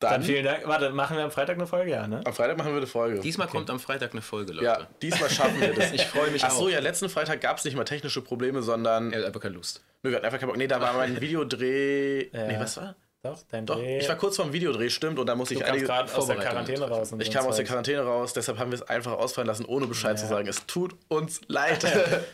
Dann, 0.00 0.10
Dann 0.12 0.22
vielen 0.22 0.44
Dank. 0.44 0.66
Warte, 0.66 0.90
machen 0.90 1.16
wir 1.16 1.24
am 1.24 1.30
Freitag 1.30 1.56
eine 1.56 1.66
Folge, 1.66 1.90
ja, 1.90 2.06
ne? 2.06 2.20
am 2.24 2.32
Freitag 2.34 2.56
machen 2.56 2.70
wir 2.70 2.76
eine 2.76 2.86
Folge. 2.86 3.20
Diesmal 3.20 3.48
kommt 3.48 3.68
am 3.70 3.80
Freitag 3.80 4.12
eine 4.12 4.22
Folge, 4.22 4.52
Leute. 4.52 4.64
ja, 4.64 4.86
diesmal 5.02 5.28
schaffen 5.30 5.60
wir 5.60 5.72
das. 5.74 5.90
Ich 5.92 6.05
freue 6.06 6.30
mich 6.30 6.44
Ach 6.44 6.50
so, 6.50 6.66
auch. 6.66 6.70
ja, 6.70 6.78
letzten 6.78 7.09
Freitag 7.09 7.40
gab 7.40 7.56
es 7.59 7.64
nicht 7.64 7.76
mal 7.76 7.84
technische 7.84 8.20
Probleme, 8.22 8.62
sondern 8.62 9.12
Er 9.12 9.20
hat 9.20 9.26
einfach 9.26 9.40
keine 9.40 9.55
Lust. 9.55 9.82
Nö, 10.02 10.10
wir 10.10 10.16
hatten 10.16 10.26
einfach 10.26 10.38
keinen 10.38 10.50
Bock. 10.50 10.56
Nee, 10.59 10.68
da 10.68 10.80
war 10.80 10.92
mein 10.92 11.20
Videodreh. 11.20 12.28
Ja. 12.30 12.46
Nee, 12.46 12.60
was 12.60 12.76
war? 12.76 12.94
Doch, 13.24 13.36
dein 13.50 13.66
Doch, 13.66 13.74
Dreh. 13.74 13.98
ich 13.98 14.08
war 14.08 14.14
kurz 14.14 14.36
vorm 14.36 14.52
Videodreh, 14.52 14.88
stimmt, 14.90 15.18
und 15.18 15.26
da 15.26 15.34
musste 15.34 15.54
ich 15.54 15.64
einige. 15.64 15.86
gerade 15.86 16.14
aus 16.14 16.26
der 16.28 16.36
Quarantäne 16.36 16.88
raus. 16.88 17.12
Ich 17.18 17.32
kam 17.32 17.46
aus 17.46 17.56
der. 17.56 17.64
Quarantäne 17.64 18.02
raus, 18.02 18.32
deshalb 18.32 18.58
haben 18.58 18.70
wir 18.70 18.76
es 18.76 18.82
einfach 18.82 19.10
ausfallen 19.12 19.48
lassen, 19.48 19.64
ohne 19.64 19.88
Bescheid 19.88 20.16
zu 20.16 20.28
sagen. 20.28 20.46
Es 20.46 20.64
tut 20.66 20.94
uns 21.08 21.40
leid. 21.48 21.82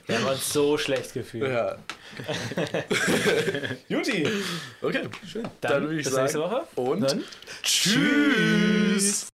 Wir 0.06 0.18
haben 0.18 0.26
uns 0.26 0.52
so 0.52 0.76
schlecht 0.76 1.14
gefühlt. 1.14 1.50
ja. 1.50 1.76
Juti, 3.88 4.28
Okay, 4.82 5.08
schön. 5.26 5.48
dann, 5.62 5.84
würde 5.84 5.96
ich 5.98 6.04
bis 6.04 6.12
sagen. 6.12 6.24
nächste 6.24 6.40
Woche. 6.40 6.62
Und 6.74 7.00
Dann 7.00 7.24
tschüss. 7.62 9.32